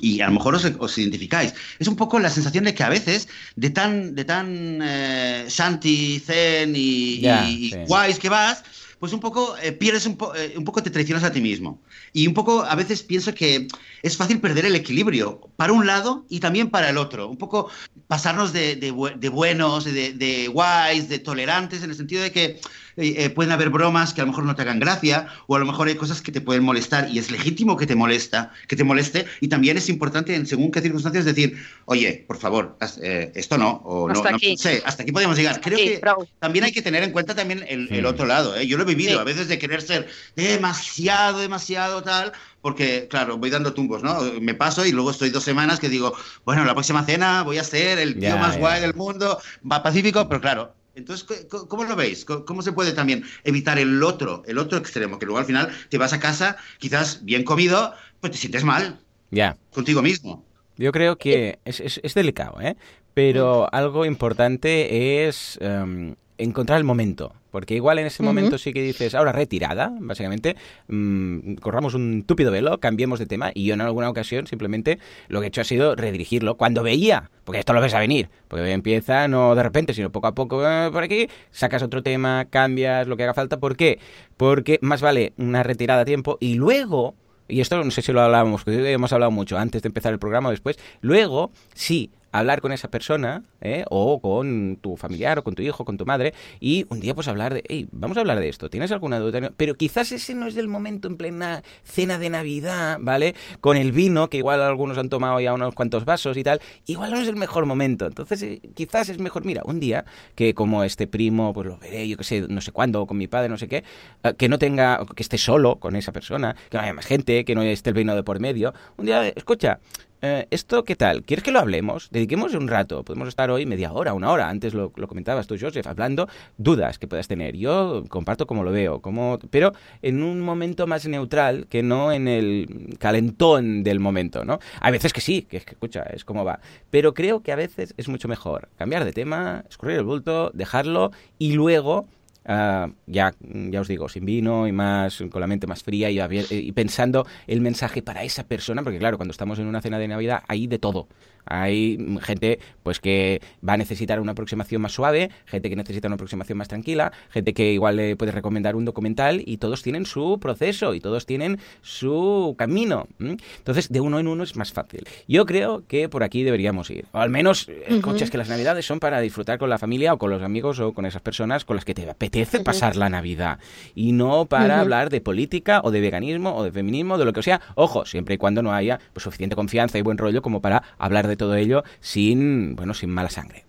y 0.00 0.20
a 0.20 0.26
lo 0.26 0.34
mejor 0.34 0.56
os, 0.56 0.98
identificáis, 0.98 1.54
es 1.78 1.86
un 1.86 1.94
poco 1.94 2.18
la 2.18 2.28
sensación 2.28 2.64
de 2.64 2.74
que 2.74 2.82
a 2.82 2.88
veces, 2.88 3.28
de 3.54 3.70
tan, 3.70 4.16
de 4.16 4.24
tan 4.24 4.80
eh, 4.82 5.46
shanti, 5.48 6.18
zen 6.18 6.74
y, 6.76 7.70
guays 7.86 8.18
que 8.18 8.28
vas, 8.28 8.64
pues 8.98 9.12
un 9.12 9.20
poco 9.20 9.56
eh, 9.62 9.70
pierdes 9.70 10.06
un, 10.06 10.18
eh, 10.36 10.54
un, 10.56 10.64
poco 10.64 10.82
te 10.82 10.90
traicionas 10.90 11.22
a 11.22 11.30
ti 11.30 11.40
mismo. 11.40 11.80
Y 12.12 12.26
un 12.26 12.34
poco 12.34 12.64
a 12.64 12.74
veces 12.74 13.04
pienso 13.04 13.32
que 13.32 13.68
es 14.02 14.16
fácil 14.16 14.40
perder 14.40 14.66
el 14.66 14.74
equilibrio 14.74 15.40
para 15.54 15.72
un 15.72 15.86
lado 15.86 16.26
y 16.28 16.40
también 16.40 16.68
para 16.70 16.90
el 16.90 16.96
otro. 16.96 17.28
Un 17.28 17.36
poco 17.36 17.70
pasarnos 18.08 18.52
de, 18.52 18.74
de, 18.74 18.92
de 19.16 19.28
buenos, 19.28 19.84
de, 19.84 20.14
de 20.14 20.48
guays, 20.48 21.08
de 21.08 21.20
tolerantes, 21.20 21.84
en 21.84 21.90
el 21.90 21.96
sentido 21.96 22.22
de 22.22 22.32
que 22.32 22.60
eh, 22.98 23.14
eh, 23.24 23.30
pueden 23.30 23.52
haber 23.52 23.70
bromas 23.70 24.12
que 24.12 24.20
a 24.20 24.24
lo 24.24 24.32
mejor 24.32 24.44
no 24.44 24.56
te 24.56 24.62
hagan 24.62 24.80
gracia 24.80 25.28
o 25.46 25.54
a 25.54 25.60
lo 25.60 25.66
mejor 25.66 25.86
hay 25.86 25.94
cosas 25.94 26.20
que 26.20 26.32
te 26.32 26.40
pueden 26.40 26.64
molestar 26.64 27.08
y 27.08 27.20
es 27.20 27.30
legítimo 27.30 27.76
que 27.76 27.86
te 27.86 27.94
molesta, 27.94 28.50
que 28.66 28.74
te 28.74 28.82
moleste 28.82 29.24
y 29.40 29.46
también 29.46 29.76
es 29.76 29.88
importante 29.88 30.34
en 30.34 30.46
según 30.46 30.72
qué 30.72 30.80
circunstancias 30.80 31.24
decir, 31.24 31.56
oye, 31.84 32.24
por 32.26 32.38
favor, 32.38 32.76
eh, 33.00 33.30
esto 33.36 33.56
no 33.56 33.70
o 33.84 34.10
hasta 34.10 34.30
no, 34.32 34.36
aquí. 34.36 34.56
sé, 34.56 34.82
hasta 34.84 35.04
aquí 35.04 35.12
podemos 35.12 35.36
llegar. 35.36 35.60
Creo 35.60 35.78
que 35.78 36.00
también 36.40 36.64
hay 36.64 36.72
que 36.72 36.82
tener 36.82 37.04
en 37.04 37.12
cuenta 37.12 37.36
también 37.36 37.64
el, 37.68 38.04
otro 38.04 38.26
lado. 38.26 38.60
Yo 38.62 38.76
lo 38.76 38.82
he 38.82 38.86
vivido 38.86 39.20
a 39.20 39.24
veces 39.24 39.46
de 39.46 39.60
querer 39.60 39.80
ser 39.80 40.08
demasiado, 40.34 41.38
demasiado 41.38 42.02
tal 42.02 42.32
porque, 42.60 43.06
claro, 43.08 43.38
voy 43.38 43.50
dando 43.50 43.72
tumbos, 43.72 44.02
¿no? 44.02 44.20
Me 44.40 44.54
paso 44.54 44.84
y 44.84 44.90
luego 44.90 45.12
estoy 45.12 45.30
dos 45.30 45.44
semanas 45.44 45.78
que 45.78 45.88
digo, 45.88 46.14
bueno, 46.44 46.64
la 46.64 46.74
próxima 46.74 47.04
cena 47.04 47.44
voy 47.44 47.58
a 47.58 47.64
ser 47.64 47.98
el 47.98 48.18
tío 48.18 48.36
más 48.36 48.58
guay 48.58 48.80
del 48.80 48.94
mundo, 48.94 49.38
va 49.70 49.82
pacífico, 49.82 50.28
pero 50.28 50.40
claro, 50.40 50.74
entonces, 50.98 51.26
¿cómo 51.48 51.84
lo 51.84 51.96
veis? 51.96 52.24
¿Cómo 52.24 52.62
se 52.62 52.72
puede 52.72 52.92
también 52.92 53.24
evitar 53.44 53.78
el 53.78 54.02
otro, 54.02 54.42
el 54.46 54.58
otro 54.58 54.78
extremo? 54.78 55.18
Que 55.18 55.26
luego 55.26 55.38
al 55.38 55.44
final 55.44 55.70
te 55.88 55.96
vas 55.96 56.12
a 56.12 56.20
casa, 56.20 56.56
quizás 56.78 57.24
bien 57.24 57.44
comido, 57.44 57.94
pues 58.20 58.32
te 58.32 58.38
sientes 58.38 58.64
mal. 58.64 58.98
Ya. 59.30 59.56
Contigo 59.72 60.02
mismo. 60.02 60.44
Yo 60.76 60.92
creo 60.92 61.16
que 61.16 61.58
es, 61.64 62.14
delicado, 62.14 62.60
¿eh? 62.60 62.76
Pero 63.14 63.72
algo 63.72 64.04
importante 64.04 65.26
es 65.26 65.58
em, 65.60 66.14
encontrar 66.36 66.78
el 66.78 66.84
momento. 66.84 67.32
Porque 67.58 67.74
igual 67.74 67.98
en 67.98 68.06
ese 68.06 68.22
momento 68.22 68.56
sí 68.56 68.72
que 68.72 68.80
dices, 68.80 69.16
ahora 69.16 69.32
retirada, 69.32 69.92
básicamente, 69.98 70.54
mm, 70.86 71.54
corramos 71.54 71.94
un 71.94 72.22
túpido 72.22 72.52
velo, 72.52 72.78
cambiemos 72.78 73.18
de 73.18 73.26
tema, 73.26 73.50
y 73.52 73.64
yo 73.64 73.74
en 73.74 73.80
alguna 73.80 74.08
ocasión 74.08 74.46
simplemente 74.46 75.00
lo 75.26 75.40
que 75.40 75.46
he 75.46 75.48
hecho 75.48 75.62
ha 75.62 75.64
sido 75.64 75.96
redirigirlo 75.96 76.56
cuando 76.56 76.84
veía, 76.84 77.32
porque 77.42 77.58
esto 77.58 77.72
lo 77.72 77.80
ves 77.80 77.94
a 77.94 77.98
venir, 77.98 78.30
porque 78.46 78.70
empieza 78.70 79.26
no 79.26 79.56
de 79.56 79.62
repente, 79.64 79.92
sino 79.92 80.12
poco 80.12 80.28
a 80.28 80.36
poco 80.36 80.64
eh, 80.64 80.90
por 80.92 81.02
aquí, 81.02 81.26
sacas 81.50 81.82
otro 81.82 82.04
tema, 82.04 82.46
cambias 82.48 83.08
lo 83.08 83.16
que 83.16 83.24
haga 83.24 83.34
falta. 83.34 83.58
¿Por 83.58 83.76
qué? 83.76 83.98
Porque 84.36 84.78
más 84.80 85.02
vale 85.02 85.32
una 85.36 85.64
retirada 85.64 86.02
a 86.02 86.04
tiempo 86.04 86.38
y 86.38 86.54
luego 86.54 87.16
y 87.48 87.60
esto 87.60 87.82
no 87.82 87.90
sé 87.90 88.02
si 88.02 88.12
lo 88.12 88.20
hablábamos, 88.20 88.62
hemos 88.66 89.12
hablado 89.12 89.32
mucho 89.32 89.58
antes 89.58 89.82
de 89.82 89.88
empezar 89.88 90.12
el 90.12 90.20
programa 90.20 90.50
o 90.50 90.52
después, 90.52 90.78
luego 91.00 91.50
sí 91.74 92.12
hablar 92.32 92.60
con 92.60 92.72
esa 92.72 92.90
persona, 92.90 93.42
¿eh? 93.60 93.84
o 93.90 94.20
con 94.20 94.78
tu 94.80 94.96
familiar, 94.96 95.38
o 95.38 95.44
con 95.44 95.54
tu 95.54 95.62
hijo, 95.62 95.84
con 95.84 95.96
tu 95.96 96.06
madre, 96.06 96.34
y 96.60 96.86
un 96.88 97.00
día 97.00 97.14
pues 97.14 97.28
hablar 97.28 97.54
de, 97.54 97.64
hey, 97.68 97.88
vamos 97.92 98.16
a 98.16 98.20
hablar 98.20 98.38
de 98.40 98.48
esto, 98.48 98.70
¿tienes 98.70 98.92
alguna 98.92 99.18
duda? 99.18 99.52
Pero 99.56 99.74
quizás 99.74 100.12
ese 100.12 100.34
no 100.34 100.46
es 100.46 100.56
el 100.56 100.68
momento 100.68 101.08
en 101.08 101.16
plena 101.16 101.62
cena 101.84 102.18
de 102.18 102.30
Navidad, 102.30 102.98
¿vale? 103.00 103.34
Con 103.60 103.76
el 103.76 103.92
vino, 103.92 104.28
que 104.28 104.38
igual 104.38 104.62
algunos 104.62 104.98
han 104.98 105.08
tomado 105.08 105.40
ya 105.40 105.54
unos 105.54 105.74
cuantos 105.74 106.04
vasos 106.04 106.36
y 106.36 106.44
tal, 106.44 106.60
igual 106.86 107.10
no 107.10 107.20
es 107.20 107.28
el 107.28 107.36
mejor 107.36 107.66
momento. 107.66 108.06
Entonces, 108.06 108.42
eh, 108.42 108.60
quizás 108.74 109.08
es 109.08 109.18
mejor, 109.18 109.44
mira, 109.44 109.62
un 109.64 109.80
día 109.80 110.04
que 110.34 110.54
como 110.54 110.84
este 110.84 111.06
primo, 111.06 111.52
pues 111.52 111.66
lo 111.66 111.78
veré, 111.78 112.08
yo 112.08 112.16
que 112.16 112.24
sé, 112.24 112.46
no 112.48 112.60
sé 112.60 112.72
cuándo, 112.72 113.06
con 113.06 113.16
mi 113.16 113.26
padre, 113.28 113.48
no 113.48 113.58
sé 113.58 113.68
qué, 113.68 113.84
eh, 114.22 114.34
que 114.36 114.48
no 114.48 114.58
tenga, 114.58 115.04
que 115.14 115.22
esté 115.22 115.38
solo 115.38 115.76
con 115.76 115.96
esa 115.96 116.12
persona, 116.12 116.56
que 116.70 116.76
no 116.76 116.82
haya 116.82 116.94
más 116.94 117.06
gente, 117.06 117.44
que 117.44 117.54
no 117.54 117.62
esté 117.62 117.90
el 117.90 117.94
vino 117.94 118.14
de 118.14 118.22
por 118.22 118.40
medio, 118.40 118.74
un 118.96 119.06
día, 119.06 119.28
escucha, 119.28 119.80
eh, 120.20 120.46
¿esto 120.50 120.84
qué 120.84 120.96
tal? 120.96 121.22
¿Quieres 121.22 121.44
que 121.44 121.52
lo 121.52 121.60
hablemos? 121.60 122.08
Dediquemos 122.10 122.54
un 122.54 122.66
rato. 122.66 123.04
Podemos 123.04 123.28
estar 123.28 123.50
hoy 123.50 123.66
media 123.66 123.92
hora, 123.92 124.14
una 124.14 124.30
hora. 124.30 124.48
Antes 124.48 124.74
lo, 124.74 124.90
comentabas 124.90 125.46
tú, 125.46 125.56
Joseph, 125.60 125.86
hablando 125.86 126.28
dudas 126.56 126.98
que 126.98 127.06
puedas 127.06 127.28
tener. 127.28 127.56
Yo 127.56 128.04
comparto 128.08 128.46
como 128.46 128.64
lo 128.64 128.72
veo, 128.72 129.00
como, 129.00 129.38
pero 129.50 129.72
en 130.02 130.22
un 130.22 130.40
momento 130.40 130.86
más 130.86 131.06
neutral 131.06 131.66
que 131.68 131.82
no 131.82 132.12
en 132.12 132.26
el 132.26 132.96
calentón 132.98 133.84
del 133.84 134.00
momento, 134.00 134.44
¿no? 134.44 134.58
Hay 134.80 134.92
veces 134.92 135.12
que 135.12 135.20
sí, 135.20 135.42
que, 135.42 135.60
que 135.60 135.72
escucha, 135.72 136.02
es 136.02 136.24
como 136.24 136.44
va. 136.44 136.60
Pero 136.90 137.14
creo 137.14 137.42
que 137.42 137.52
a 137.52 137.56
veces 137.56 137.94
es 137.96 138.08
mucho 138.08 138.26
mejor 138.28 138.68
cambiar 138.76 139.04
de 139.04 139.12
tema, 139.12 139.64
escurrir 139.68 139.98
el 139.98 140.04
bulto, 140.04 140.50
dejarlo 140.52 141.12
y 141.38 141.52
luego 141.52 142.08
Ah, 142.50 142.88
ya, 143.06 143.34
ya 143.42 143.80
os 143.82 143.88
digo, 143.88 144.08
sin 144.08 144.24
vino 144.24 144.66
y 144.66 144.72
más, 144.72 145.22
con 145.30 145.40
la 145.42 145.46
mente 145.46 145.66
más 145.66 145.82
fría 145.82 146.10
y, 146.10 146.18
y 146.50 146.72
pensando 146.72 147.26
el 147.46 147.60
mensaje 147.60 148.00
para 148.00 148.24
esa 148.24 148.44
persona, 148.44 148.82
porque 148.82 148.98
claro, 148.98 149.18
cuando 149.18 149.32
estamos 149.32 149.58
en 149.58 149.66
una 149.66 149.82
cena 149.82 149.98
de 149.98 150.08
Navidad 150.08 150.42
hay 150.48 150.66
de 150.66 150.78
todo. 150.78 151.08
Hay 151.48 151.98
gente 152.22 152.58
pues 152.82 153.00
que 153.00 153.40
va 153.66 153.74
a 153.74 153.76
necesitar 153.76 154.20
una 154.20 154.32
aproximación 154.32 154.82
más 154.82 154.92
suave, 154.92 155.30
gente 155.46 155.68
que 155.68 155.76
necesita 155.76 156.08
una 156.08 156.14
aproximación 156.14 156.58
más 156.58 156.68
tranquila, 156.68 157.12
gente 157.30 157.52
que 157.52 157.72
igual 157.72 157.96
le 157.96 158.16
puede 158.16 158.32
recomendar 158.32 158.76
un 158.76 158.84
documental 158.84 159.42
y 159.44 159.58
todos 159.58 159.82
tienen 159.82 160.06
su 160.06 160.38
proceso 160.40 160.94
y 160.94 161.00
todos 161.00 161.26
tienen 161.26 161.58
su 161.82 162.54
camino. 162.58 163.08
Entonces, 163.18 163.90
de 163.90 164.00
uno 164.00 164.18
en 164.18 164.28
uno 164.28 164.42
es 164.42 164.56
más 164.56 164.72
fácil. 164.72 165.06
Yo 165.26 165.46
creo 165.46 165.84
que 165.86 166.08
por 166.08 166.22
aquí 166.22 166.42
deberíamos 166.42 166.90
ir. 166.90 167.06
O 167.12 167.18
al 167.18 167.30
menos 167.30 167.68
escuchas 167.86 168.30
que 168.30 168.38
las 168.38 168.48
navidades 168.48 168.86
son 168.86 169.00
para 169.00 169.20
disfrutar 169.20 169.58
con 169.58 169.70
la 169.70 169.78
familia 169.78 170.14
o 170.14 170.18
con 170.18 170.30
los 170.30 170.42
amigos 170.42 170.80
o 170.80 170.92
con 170.92 171.06
esas 171.06 171.22
personas 171.22 171.64
con 171.64 171.76
las 171.76 171.84
que 171.84 171.94
te 171.94 172.08
apetece 172.08 172.60
pasar 172.60 172.96
la 172.96 173.08
Navidad. 173.08 173.58
Y 173.94 174.12
no 174.12 174.46
para 174.46 174.80
hablar 174.80 175.10
de 175.10 175.20
política 175.20 175.80
o 175.84 175.90
de 175.90 176.00
veganismo 176.00 176.54
o 176.56 176.64
de 176.64 176.72
feminismo, 176.72 177.18
de 177.18 177.24
lo 177.24 177.32
que 177.32 177.42
sea. 177.42 177.60
Ojo, 177.74 178.04
siempre 178.04 178.34
y 178.34 178.38
cuando 178.38 178.62
no 178.62 178.72
haya 178.72 179.00
pues, 179.12 179.24
suficiente 179.24 179.56
confianza 179.56 179.98
y 179.98 180.02
buen 180.02 180.18
rollo 180.18 180.42
como 180.42 180.60
para 180.60 180.82
hablar 180.98 181.26
de 181.26 181.36
todo 181.38 181.54
ello 181.54 181.82
sin, 182.00 182.76
bueno, 182.76 182.92
sin 182.92 183.08
mala 183.08 183.30
sangre. 183.30 183.67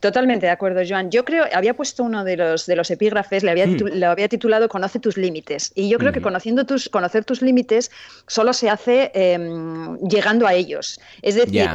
Totalmente 0.00 0.46
de 0.46 0.52
acuerdo, 0.52 0.82
Joan. 0.86 1.10
Yo 1.10 1.24
creo, 1.24 1.44
había 1.52 1.74
puesto 1.74 2.04
uno 2.04 2.24
de 2.24 2.36
los, 2.36 2.66
de 2.66 2.76
los 2.76 2.90
epígrafes, 2.90 3.42
le 3.42 3.50
había, 3.50 3.66
mm. 3.66 4.04
había 4.04 4.28
titulado 4.28 4.68
Conoce 4.68 5.00
tus 5.00 5.16
límites. 5.16 5.72
Y 5.74 5.88
yo 5.88 5.98
creo 5.98 6.12
que 6.12 6.20
conociendo 6.20 6.64
tus, 6.66 6.88
conocer 6.88 7.24
tus 7.24 7.42
límites 7.42 7.90
solo 8.26 8.52
se 8.52 8.70
hace 8.70 9.10
em, 9.14 9.98
llegando 10.00 10.46
a 10.46 10.54
ellos. 10.54 11.00
Es 11.22 11.34
decir, 11.34 11.68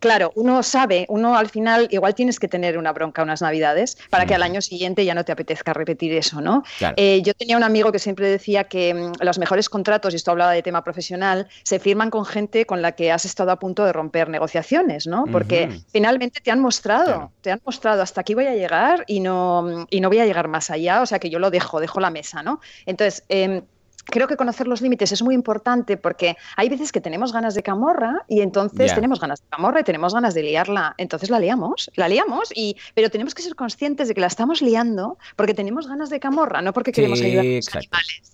claro, 0.00 0.32
uno 0.34 0.62
sabe, 0.62 1.06
uno 1.08 1.36
al 1.36 1.48
final 1.48 1.88
igual 1.90 2.14
tienes 2.14 2.38
que 2.38 2.48
tener 2.48 2.78
una 2.78 2.92
bronca 2.92 3.22
unas 3.22 3.42
navidades 3.42 3.96
para 4.10 4.26
que 4.26 4.34
al 4.34 4.42
año 4.42 4.60
siguiente 4.60 5.04
ya 5.04 5.14
no 5.14 5.24
te 5.24 5.32
apetezca 5.32 5.72
repetir 5.72 6.12
eso, 6.12 6.40
¿no? 6.40 6.62
Eh, 6.96 7.22
yo 7.22 7.34
tenía 7.34 7.56
un 7.56 7.64
amigo 7.64 7.92
que 7.92 7.98
siempre 7.98 8.28
decía 8.28 8.64
que 8.64 8.90
em, 8.90 9.12
los 9.20 9.38
mejores 9.38 9.68
contratos, 9.68 10.12
y 10.12 10.16
esto 10.16 10.30
hablaba 10.30 10.52
de 10.52 10.62
tema 10.62 10.84
profesional, 10.84 11.48
se 11.62 11.78
firman 11.78 12.10
con 12.10 12.24
gente 12.24 12.66
con 12.66 12.82
la 12.82 12.92
que 12.92 13.12
has 13.12 13.24
estado 13.24 13.50
a 13.50 13.58
punto 13.58 13.84
de 13.84 13.92
romper 13.92 14.28
negociaciones, 14.28 15.06
¿no? 15.06 15.24
Porque 15.30 15.80
finalmente 15.92 16.40
te 16.40 16.50
han 16.54 16.60
mostrado, 16.60 17.32
te 17.42 17.52
han 17.52 17.60
mostrado 17.64 18.00
hasta 18.02 18.22
aquí 18.22 18.34
voy 18.34 18.46
a 18.46 18.54
llegar 18.54 19.04
y 19.06 19.20
no, 19.20 19.86
y 19.90 20.00
no 20.00 20.08
voy 20.08 20.20
a 20.20 20.26
llegar 20.26 20.48
más 20.48 20.70
allá, 20.70 21.02
o 21.02 21.06
sea 21.06 21.18
que 21.18 21.28
yo 21.28 21.38
lo 21.38 21.50
dejo, 21.50 21.80
dejo 21.80 22.00
la 22.00 22.10
mesa, 22.10 22.42
¿no? 22.42 22.60
Entonces, 22.86 23.24
em, 23.28 23.62
creo 24.04 24.28
que 24.28 24.36
conocer 24.36 24.66
los 24.66 24.80
límites 24.80 25.12
es 25.12 25.22
muy 25.22 25.34
importante 25.34 25.96
porque 25.96 26.36
hay 26.56 26.68
veces 26.68 26.92
que 26.92 27.00
tenemos 27.00 27.32
ganas 27.32 27.54
de 27.54 27.62
camorra 27.62 28.24
y 28.28 28.40
entonces 28.40 28.94
tenemos 28.94 29.20
ganas 29.20 29.40
de 29.40 29.48
camorra 29.48 29.80
y 29.80 29.84
tenemos 29.84 30.14
ganas 30.14 30.34
de 30.34 30.42
liarla. 30.42 30.94
Entonces 30.98 31.30
la 31.30 31.38
liamos, 31.38 31.90
la 31.96 32.08
liamos, 32.08 32.50
y, 32.54 32.76
pero 32.94 33.10
tenemos 33.10 33.34
que 33.34 33.42
ser 33.42 33.54
conscientes 33.54 34.08
de 34.08 34.14
que 34.14 34.20
la 34.20 34.28
estamos 34.28 34.62
liando 34.62 35.18
porque 35.36 35.54
tenemos 35.54 35.88
ganas 35.88 36.10
de 36.10 36.20
camorra, 36.20 36.62
no 36.62 36.72
porque 36.72 36.92
queremos 36.92 37.20
ayudar 37.20 37.44
a 37.44 37.48
los 37.48 37.74
animales. 37.74 38.33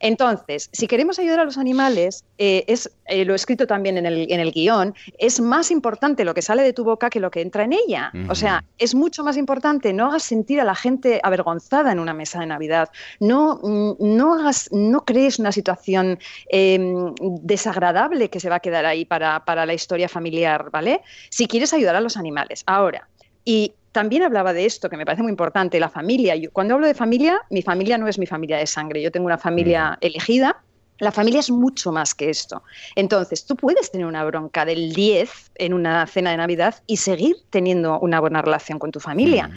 Entonces, 0.00 0.70
si 0.72 0.86
queremos 0.86 1.18
ayudar 1.18 1.40
a 1.40 1.44
los 1.44 1.58
animales, 1.58 2.24
eh, 2.38 2.64
es, 2.66 2.90
eh, 3.06 3.24
lo 3.24 3.32
he 3.32 3.36
escrito 3.36 3.66
también 3.66 3.98
en 3.98 4.06
el, 4.06 4.30
en 4.30 4.40
el, 4.40 4.52
guion, 4.52 4.94
es 5.18 5.40
más 5.40 5.70
importante 5.70 6.24
lo 6.24 6.34
que 6.34 6.42
sale 6.42 6.62
de 6.62 6.72
tu 6.72 6.84
boca 6.84 7.10
que 7.10 7.20
lo 7.20 7.30
que 7.30 7.40
entra 7.40 7.64
en 7.64 7.72
ella. 7.72 8.12
O 8.28 8.34
sea, 8.34 8.64
es 8.78 8.94
mucho 8.94 9.24
más 9.24 9.36
importante, 9.36 9.92
no 9.92 10.06
hagas 10.06 10.22
sentir 10.22 10.60
a 10.60 10.64
la 10.64 10.74
gente 10.74 11.20
avergonzada 11.22 11.92
en 11.92 11.98
una 11.98 12.14
mesa 12.14 12.40
de 12.40 12.46
Navidad, 12.46 12.90
no, 13.20 13.60
mm, 13.62 13.94
no, 13.98 14.34
hagas, 14.34 14.68
no 14.72 15.04
crees 15.04 15.38
una 15.38 15.52
situación 15.52 16.18
em, 16.48 17.14
desagradable 17.42 18.28
que 18.30 18.40
se 18.40 18.48
va 18.48 18.56
a 18.56 18.60
quedar 18.60 18.86
ahí 18.86 19.04
para, 19.04 19.44
para 19.44 19.66
la 19.66 19.74
historia 19.74 20.08
familiar, 20.08 20.70
¿vale? 20.70 21.02
Si 21.30 21.46
quieres 21.46 21.72
ayudar 21.72 21.96
a 21.96 22.00
los 22.00 22.16
animales. 22.16 22.62
Ahora, 22.66 23.08
y 23.44 23.72
también 23.92 24.22
hablaba 24.22 24.52
de 24.52 24.64
esto, 24.64 24.88
que 24.88 24.96
me 24.96 25.04
parece 25.04 25.22
muy 25.22 25.30
importante, 25.30 25.78
la 25.78 25.88
familia. 25.88 26.34
cuando 26.52 26.74
hablo 26.74 26.86
de 26.86 26.94
familia, 26.94 27.40
mi 27.50 27.62
familia 27.62 27.98
no 27.98 28.08
es 28.08 28.18
mi 28.18 28.26
familia 28.26 28.56
de 28.56 28.66
sangre. 28.66 29.02
Yo 29.02 29.12
tengo 29.12 29.26
una 29.26 29.38
familia 29.38 29.98
elegida. 30.00 30.62
La 30.98 31.12
familia 31.12 31.40
es 31.40 31.50
mucho 31.50 31.90
más 31.90 32.14
que 32.14 32.30
esto. 32.30 32.62
Entonces, 32.94 33.44
tú 33.44 33.56
puedes 33.56 33.90
tener 33.90 34.06
una 34.06 34.24
bronca 34.24 34.64
del 34.64 34.92
10 34.92 35.52
en 35.56 35.74
una 35.74 36.06
cena 36.06 36.30
de 36.30 36.36
Navidad 36.36 36.76
y 36.86 36.96
seguir 36.96 37.36
teniendo 37.50 37.98
una 38.00 38.20
buena 38.20 38.40
relación 38.40 38.78
con 38.78 38.92
tu 38.92 39.00
familia. 39.00 39.50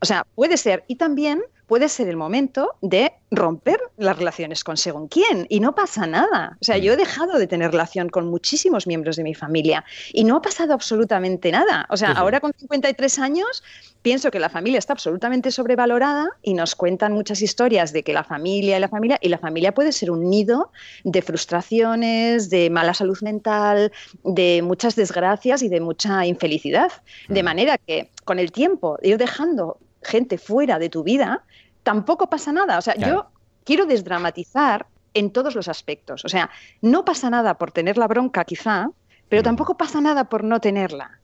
O 0.00 0.06
sea, 0.06 0.24
puede 0.34 0.56
ser. 0.56 0.84
Y 0.86 0.96
también 0.96 1.42
puede 1.72 1.88
ser 1.88 2.06
el 2.08 2.18
momento 2.18 2.74
de 2.82 3.14
romper 3.30 3.80
las 3.96 4.18
relaciones 4.18 4.62
con 4.62 4.76
según 4.76 5.08
quién 5.08 5.46
y 5.48 5.58
no 5.58 5.74
pasa 5.74 6.06
nada. 6.06 6.58
O 6.60 6.64
sea, 6.66 6.76
yo 6.76 6.92
he 6.92 6.96
dejado 6.98 7.38
de 7.38 7.46
tener 7.46 7.70
relación 7.70 8.10
con 8.10 8.28
muchísimos 8.28 8.86
miembros 8.86 9.16
de 9.16 9.24
mi 9.24 9.32
familia 9.32 9.82
y 10.12 10.24
no 10.24 10.36
ha 10.36 10.42
pasado 10.42 10.74
absolutamente 10.74 11.50
nada. 11.50 11.86
O 11.88 11.96
sea, 11.96 12.12
ahora 12.12 12.40
con 12.40 12.52
53 12.52 13.18
años 13.20 13.64
pienso 14.02 14.30
que 14.30 14.38
la 14.38 14.50
familia 14.50 14.78
está 14.78 14.92
absolutamente 14.92 15.50
sobrevalorada 15.50 16.28
y 16.42 16.52
nos 16.52 16.74
cuentan 16.74 17.14
muchas 17.14 17.40
historias 17.40 17.94
de 17.94 18.02
que 18.02 18.12
la 18.12 18.24
familia 18.24 18.76
y 18.76 18.80
la 18.80 18.88
familia 18.88 19.18
y 19.22 19.30
la 19.30 19.38
familia 19.38 19.72
puede 19.72 19.92
ser 19.92 20.10
un 20.10 20.28
nido 20.28 20.72
de 21.04 21.22
frustraciones, 21.22 22.50
de 22.50 22.68
mala 22.68 22.92
salud 22.92 23.18
mental, 23.22 23.92
de 24.24 24.60
muchas 24.62 24.94
desgracias 24.94 25.62
y 25.62 25.70
de 25.70 25.80
mucha 25.80 26.26
infelicidad. 26.26 26.92
De 27.28 27.42
manera 27.42 27.78
que 27.78 28.10
con 28.26 28.38
el 28.38 28.52
tiempo 28.52 28.98
ir 29.00 29.16
dejando 29.16 29.78
gente 30.02 30.38
fuera 30.38 30.78
de 30.78 30.88
tu 30.88 31.02
vida 31.02 31.44
tampoco 31.82 32.28
pasa 32.28 32.52
nada. 32.52 32.78
O 32.78 32.82
sea, 32.82 32.94
yo 32.96 33.26
quiero 33.64 33.86
desdramatizar 33.86 34.86
en 35.14 35.30
todos 35.30 35.54
los 35.54 35.68
aspectos. 35.68 36.24
O 36.24 36.28
sea, 36.28 36.50
no 36.80 37.04
pasa 37.04 37.30
nada 37.30 37.58
por 37.58 37.72
tener 37.72 37.98
la 37.98 38.08
bronca 38.08 38.44
quizá, 38.44 38.90
pero 39.28 39.42
tampoco 39.42 39.76
pasa 39.76 40.00
nada 40.00 40.24
por 40.24 40.44
no 40.44 40.60
tenerla. 40.60 41.18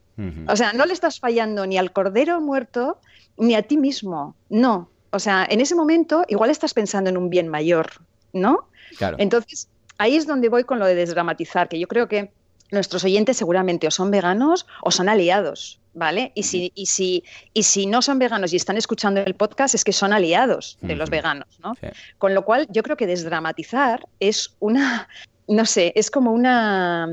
O 0.48 0.56
sea, 0.56 0.72
no 0.72 0.84
le 0.84 0.94
estás 0.94 1.20
fallando 1.20 1.64
ni 1.64 1.78
al 1.78 1.92
cordero 1.92 2.40
muerto 2.40 2.98
ni 3.36 3.54
a 3.54 3.62
ti 3.62 3.76
mismo. 3.76 4.34
No. 4.48 4.90
O 5.10 5.20
sea, 5.20 5.46
en 5.48 5.60
ese 5.60 5.76
momento 5.76 6.24
igual 6.26 6.50
estás 6.50 6.74
pensando 6.74 7.08
en 7.08 7.16
un 7.16 7.30
bien 7.30 7.46
mayor, 7.46 7.86
¿no? 8.32 8.68
Claro. 8.96 9.16
Entonces, 9.20 9.68
ahí 9.96 10.16
es 10.16 10.26
donde 10.26 10.48
voy 10.48 10.64
con 10.64 10.80
lo 10.80 10.86
de 10.86 10.96
desdramatizar, 10.96 11.68
que 11.68 11.78
yo 11.78 11.86
creo 11.86 12.08
que 12.08 12.32
nuestros 12.70 13.04
oyentes 13.04 13.36
seguramente 13.36 13.86
o 13.86 13.90
son 13.90 14.10
veganos 14.10 14.66
o 14.82 14.90
son 14.90 15.08
aliados. 15.08 15.80
¿vale? 15.94 16.30
Y 16.34 16.44
si, 16.44 16.70
y, 16.74 16.86
si, 16.86 17.24
y 17.52 17.64
si 17.64 17.86
no 17.86 18.02
son 18.02 18.18
veganos 18.18 18.52
y 18.52 18.56
están 18.56 18.76
escuchando 18.76 19.20
el 19.20 19.34
podcast, 19.34 19.74
es 19.74 19.82
que 19.82 19.92
son 19.92 20.12
aliados 20.12 20.78
de 20.80 20.94
los 20.94 21.10
veganos, 21.10 21.48
¿no? 21.60 21.74
Con 22.18 22.34
lo 22.34 22.44
cual, 22.44 22.68
yo 22.70 22.84
creo 22.84 22.96
que 22.96 23.06
desdramatizar 23.06 24.06
es 24.20 24.54
una, 24.60 25.08
no 25.48 25.66
sé, 25.66 25.92
es 25.96 26.10
como 26.10 26.32
una 26.32 27.08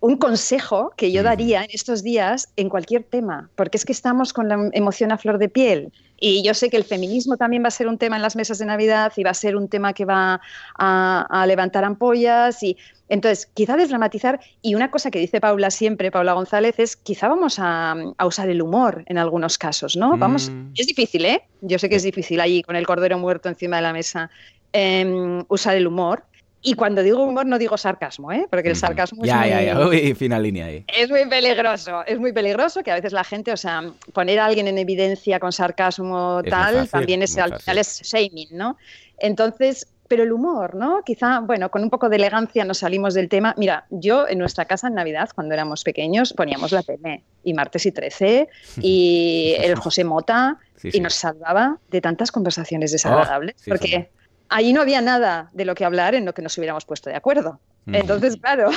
un 0.00 0.16
consejo 0.18 0.92
que 0.96 1.10
yo 1.10 1.22
daría 1.22 1.64
en 1.64 1.70
estos 1.72 2.02
días 2.02 2.52
en 2.56 2.68
cualquier 2.68 3.02
tema, 3.02 3.50
porque 3.56 3.76
es 3.76 3.84
que 3.84 3.92
estamos 3.92 4.32
con 4.32 4.48
la 4.48 4.70
emoción 4.72 5.10
a 5.10 5.18
flor 5.18 5.38
de 5.38 5.48
piel. 5.48 5.92
Y 6.18 6.42
yo 6.42 6.54
sé 6.54 6.70
que 6.70 6.76
el 6.76 6.84
feminismo 6.84 7.36
también 7.36 7.62
va 7.62 7.68
a 7.68 7.70
ser 7.70 7.88
un 7.88 7.98
tema 7.98 8.16
en 8.16 8.22
las 8.22 8.36
mesas 8.36 8.58
de 8.58 8.66
Navidad 8.66 9.12
y 9.16 9.22
va 9.22 9.30
a 9.30 9.34
ser 9.34 9.56
un 9.56 9.68
tema 9.68 9.92
que 9.92 10.04
va 10.04 10.40
a, 10.78 11.26
a 11.28 11.46
levantar 11.46 11.84
ampollas 11.84 12.62
y 12.62 12.76
entonces, 13.08 13.46
quizá 13.54 13.76
desdramatizar, 13.76 14.40
y 14.62 14.74
una 14.74 14.90
cosa 14.90 15.10
que 15.10 15.18
dice 15.18 15.40
Paula 15.40 15.70
siempre, 15.70 16.10
Paula 16.10 16.32
González, 16.32 16.78
es 16.78 16.96
quizá 16.96 17.28
vamos 17.28 17.56
a, 17.58 17.94
usar 18.24 18.48
el 18.48 18.60
humor 18.60 19.04
en 19.06 19.18
algunos 19.18 19.58
casos, 19.58 19.96
¿no? 19.96 20.16
Vamos, 20.16 20.50
mm. 20.50 20.72
es 20.76 20.86
difícil, 20.86 21.24
¿eh? 21.24 21.42
Yo 21.60 21.78
sé 21.78 21.88
que 21.88 21.96
es 21.96 22.02
difícil 22.02 22.40
allí 22.40 22.62
con 22.62 22.74
el 22.74 22.86
cordero 22.86 23.18
muerto 23.18 23.48
encima 23.48 23.76
de 23.76 23.82
la 23.82 23.92
mesa 23.92 24.30
em, 24.72 25.44
usar 25.48 25.76
el 25.76 25.86
humor. 25.86 26.24
Y 26.68 26.74
cuando 26.74 27.04
digo 27.04 27.22
humor 27.22 27.46
no 27.46 27.60
digo 27.60 27.78
sarcasmo, 27.78 28.32
¿eh? 28.32 28.48
Porque 28.50 28.70
el 28.70 28.74
sarcasmo 28.74 29.22
es, 29.24 29.32
muy, 29.32 29.48
ya, 29.48 29.62
ya. 29.62 29.86
Uy, 29.86 30.14
final 30.14 30.42
línea 30.42 30.66
ahí. 30.66 30.84
es 30.88 31.08
muy 31.08 31.24
peligroso. 31.26 32.04
Es 32.04 32.18
muy 32.18 32.32
peligroso 32.32 32.82
que 32.82 32.90
a 32.90 32.96
veces 32.96 33.12
la 33.12 33.22
gente, 33.22 33.52
o 33.52 33.56
sea, 33.56 33.84
poner 34.12 34.40
a 34.40 34.46
alguien 34.46 34.66
en 34.66 34.76
evidencia 34.76 35.38
con 35.38 35.52
sarcasmo 35.52 36.42
tal, 36.42 36.88
también 36.88 37.22
es, 37.22 37.38
al 37.38 37.60
final 37.60 37.78
es 37.78 38.02
shaming, 38.02 38.48
¿no? 38.50 38.76
Entonces, 39.18 39.86
pero 40.08 40.24
el 40.24 40.32
humor, 40.32 40.74
¿no? 40.74 41.02
Quizá, 41.06 41.38
bueno, 41.38 41.70
con 41.70 41.84
un 41.84 41.88
poco 41.88 42.08
de 42.08 42.16
elegancia 42.16 42.64
nos 42.64 42.78
salimos 42.78 43.14
del 43.14 43.28
tema. 43.28 43.54
Mira, 43.56 43.86
yo 43.90 44.26
en 44.26 44.40
nuestra 44.40 44.64
casa 44.64 44.88
en 44.88 44.94
Navidad, 44.94 45.30
cuando 45.36 45.54
éramos 45.54 45.84
pequeños, 45.84 46.32
poníamos 46.32 46.72
la 46.72 46.82
tele 46.82 47.22
y 47.44 47.54
martes 47.54 47.86
y 47.86 47.92
13 47.92 48.48
y 48.80 49.54
el 49.60 49.76
José 49.76 50.02
Mota 50.02 50.58
y 50.82 50.98
nos 50.98 51.14
salvaba 51.14 51.78
de 51.92 52.00
tantas 52.00 52.32
conversaciones 52.32 52.90
desagradables, 52.90 53.54
oh, 53.60 53.64
porque 53.68 54.10
allí 54.48 54.72
no 54.72 54.80
había 54.80 55.00
nada 55.00 55.50
de 55.52 55.64
lo 55.64 55.74
que 55.74 55.84
hablar 55.84 56.14
en 56.14 56.24
lo 56.24 56.34
que 56.34 56.42
nos 56.42 56.56
hubiéramos 56.58 56.84
puesto 56.84 57.10
de 57.10 57.16
acuerdo. 57.16 57.60
Entonces, 57.86 58.36
claro, 58.36 58.70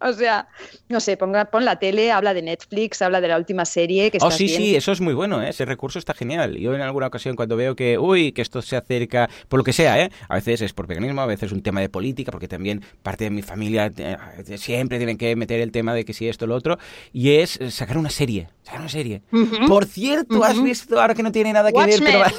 O 0.10 0.12
sea, 0.12 0.48
no 0.88 0.98
sé, 0.98 1.16
ponga, 1.16 1.44
pon 1.46 1.64
la 1.64 1.78
tele, 1.78 2.10
habla 2.10 2.32
de 2.34 2.42
Netflix, 2.42 3.02
habla 3.02 3.20
de 3.20 3.28
la 3.28 3.36
última 3.36 3.64
serie 3.64 4.10
que 4.10 4.18
Oh, 4.20 4.30
sí, 4.30 4.48
sí, 4.48 4.74
eso 4.74 4.92
es 4.92 5.00
muy 5.00 5.14
bueno, 5.14 5.42
¿eh? 5.42 5.50
ese 5.50 5.64
recurso 5.64 5.98
está 5.98 6.14
genial. 6.14 6.56
Yo 6.56 6.74
en 6.74 6.80
alguna 6.80 7.06
ocasión 7.06 7.36
cuando 7.36 7.56
veo 7.56 7.76
que, 7.76 7.98
uy, 7.98 8.32
que 8.32 8.42
esto 8.42 8.62
se 8.62 8.76
acerca, 8.76 9.28
por 9.48 9.58
lo 9.58 9.64
que 9.64 9.72
sea, 9.72 10.00
¿eh? 10.00 10.10
A 10.28 10.36
veces 10.36 10.62
es 10.62 10.72
por 10.72 10.86
veganismo, 10.86 11.20
a 11.20 11.26
veces 11.26 11.48
es 11.48 11.52
un 11.52 11.62
tema 11.62 11.80
de 11.80 11.88
política, 11.88 12.32
porque 12.32 12.48
también 12.48 12.82
parte 13.02 13.24
de 13.24 13.30
mi 13.30 13.42
familia 13.42 13.92
eh, 13.96 14.16
siempre 14.56 14.98
tienen 14.98 15.18
que 15.18 15.36
meter 15.36 15.60
el 15.60 15.70
tema 15.70 15.94
de 15.94 16.04
que 16.04 16.12
si 16.12 16.28
esto 16.28 16.46
o 16.46 16.48
lo 16.48 16.54
otro, 16.54 16.78
y 17.12 17.32
es 17.36 17.58
sacar 17.70 17.98
una 17.98 18.10
serie, 18.10 18.48
sacar 18.62 18.80
una 18.80 18.88
serie. 18.88 19.22
Por 19.66 19.84
cierto, 19.84 20.42
has 20.44 20.62
visto, 20.62 21.00
ahora 21.00 21.14
que 21.14 21.22
no 21.22 21.32
tiene 21.32 21.52
nada 21.52 21.72
que 21.72 21.78
ver, 21.78 22.00
pero... 22.02 22.24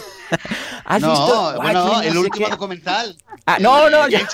¿Has 0.86 1.02
no, 1.02 1.10
visto? 1.10 1.62
Bueno, 1.62 2.02
el 2.02 2.18
último 2.18 2.50
documental. 2.50 3.16
Ah, 3.46 3.58
no, 3.60 3.90
no, 3.90 4.08
ya, 4.08 4.22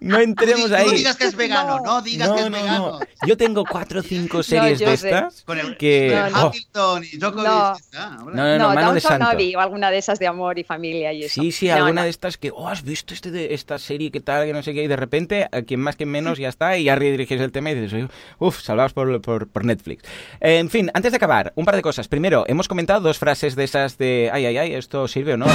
no, 0.00 0.18
entremos 0.18 0.70
ahí. 0.72 0.86
No 0.86 0.92
digas 0.92 1.16
que 1.16 1.24
es 1.24 1.36
vegano, 1.36 1.65
no, 1.66 2.02
digas 2.02 2.30
que 2.30 2.40
es 2.40 2.50
vegano. 2.50 3.00
Yo 3.26 3.36
tengo 3.36 3.64
cuatro 3.64 4.00
o 4.00 4.02
cinco 4.06 4.42
series 4.42 4.78
de 4.78 4.94
estas 4.94 5.42
Con 5.42 5.58
el, 5.58 5.76
que 5.76 6.16
Hamilton 6.16 7.04
y 7.04 7.18
Djokovic. 7.18 7.46
No, 7.46 8.30
no, 8.32 8.34
no, 8.34 8.58
no, 8.58 8.68
o 8.68 9.60
alguna 9.60 9.90
de 9.90 9.98
esas 9.98 10.18
de 10.18 10.26
amor 10.26 10.58
y 10.58 10.64
familia 10.64 11.12
y 11.12 11.24
eso. 11.24 11.40
Sí, 11.40 11.52
sí, 11.52 11.70
alguna 11.70 12.04
de 12.04 12.10
estas 12.10 12.36
que, 12.36 12.50
oh, 12.50 12.68
has 12.68 12.82
visto 12.82 13.14
este 13.14 13.30
de 13.30 13.54
esta 13.54 13.78
serie 13.78 14.10
que 14.10 14.20
tal, 14.20 14.46
que 14.46 14.52
no 14.52 14.62
sé 14.62 14.74
qué, 14.74 14.84
y 14.84 14.86
de 14.88 14.96
repente, 14.96 15.48
a 15.50 15.62
quien 15.62 15.80
más 15.80 15.96
que 15.96 16.06
menos 16.06 16.38
ya 16.38 16.48
está, 16.48 16.76
y 16.76 16.84
ya 16.84 16.94
rediriges 16.96 17.40
el 17.40 17.52
tema 17.52 17.70
y 17.70 17.74
dices, 17.74 18.08
uff, 18.38 18.60
salvados 18.60 18.92
por, 18.92 19.20
por, 19.20 19.48
por 19.48 19.64
Netflix. 19.64 20.04
en 20.40 20.70
fin, 20.70 20.90
antes 20.94 21.12
de 21.12 21.16
acabar, 21.16 21.52
un 21.56 21.64
par 21.64 21.76
de 21.76 21.82
cosas. 21.82 22.08
Primero, 22.08 22.44
hemos 22.46 22.68
comentado 22.68 23.00
dos 23.00 23.18
frases 23.18 23.56
de 23.56 23.64
esas 23.64 23.98
de, 23.98 24.30
ay, 24.32 24.46
ay, 24.46 24.58
ay, 24.58 24.74
esto 24.74 25.08
sirve 25.08 25.34
o 25.34 25.36
no. 25.36 25.46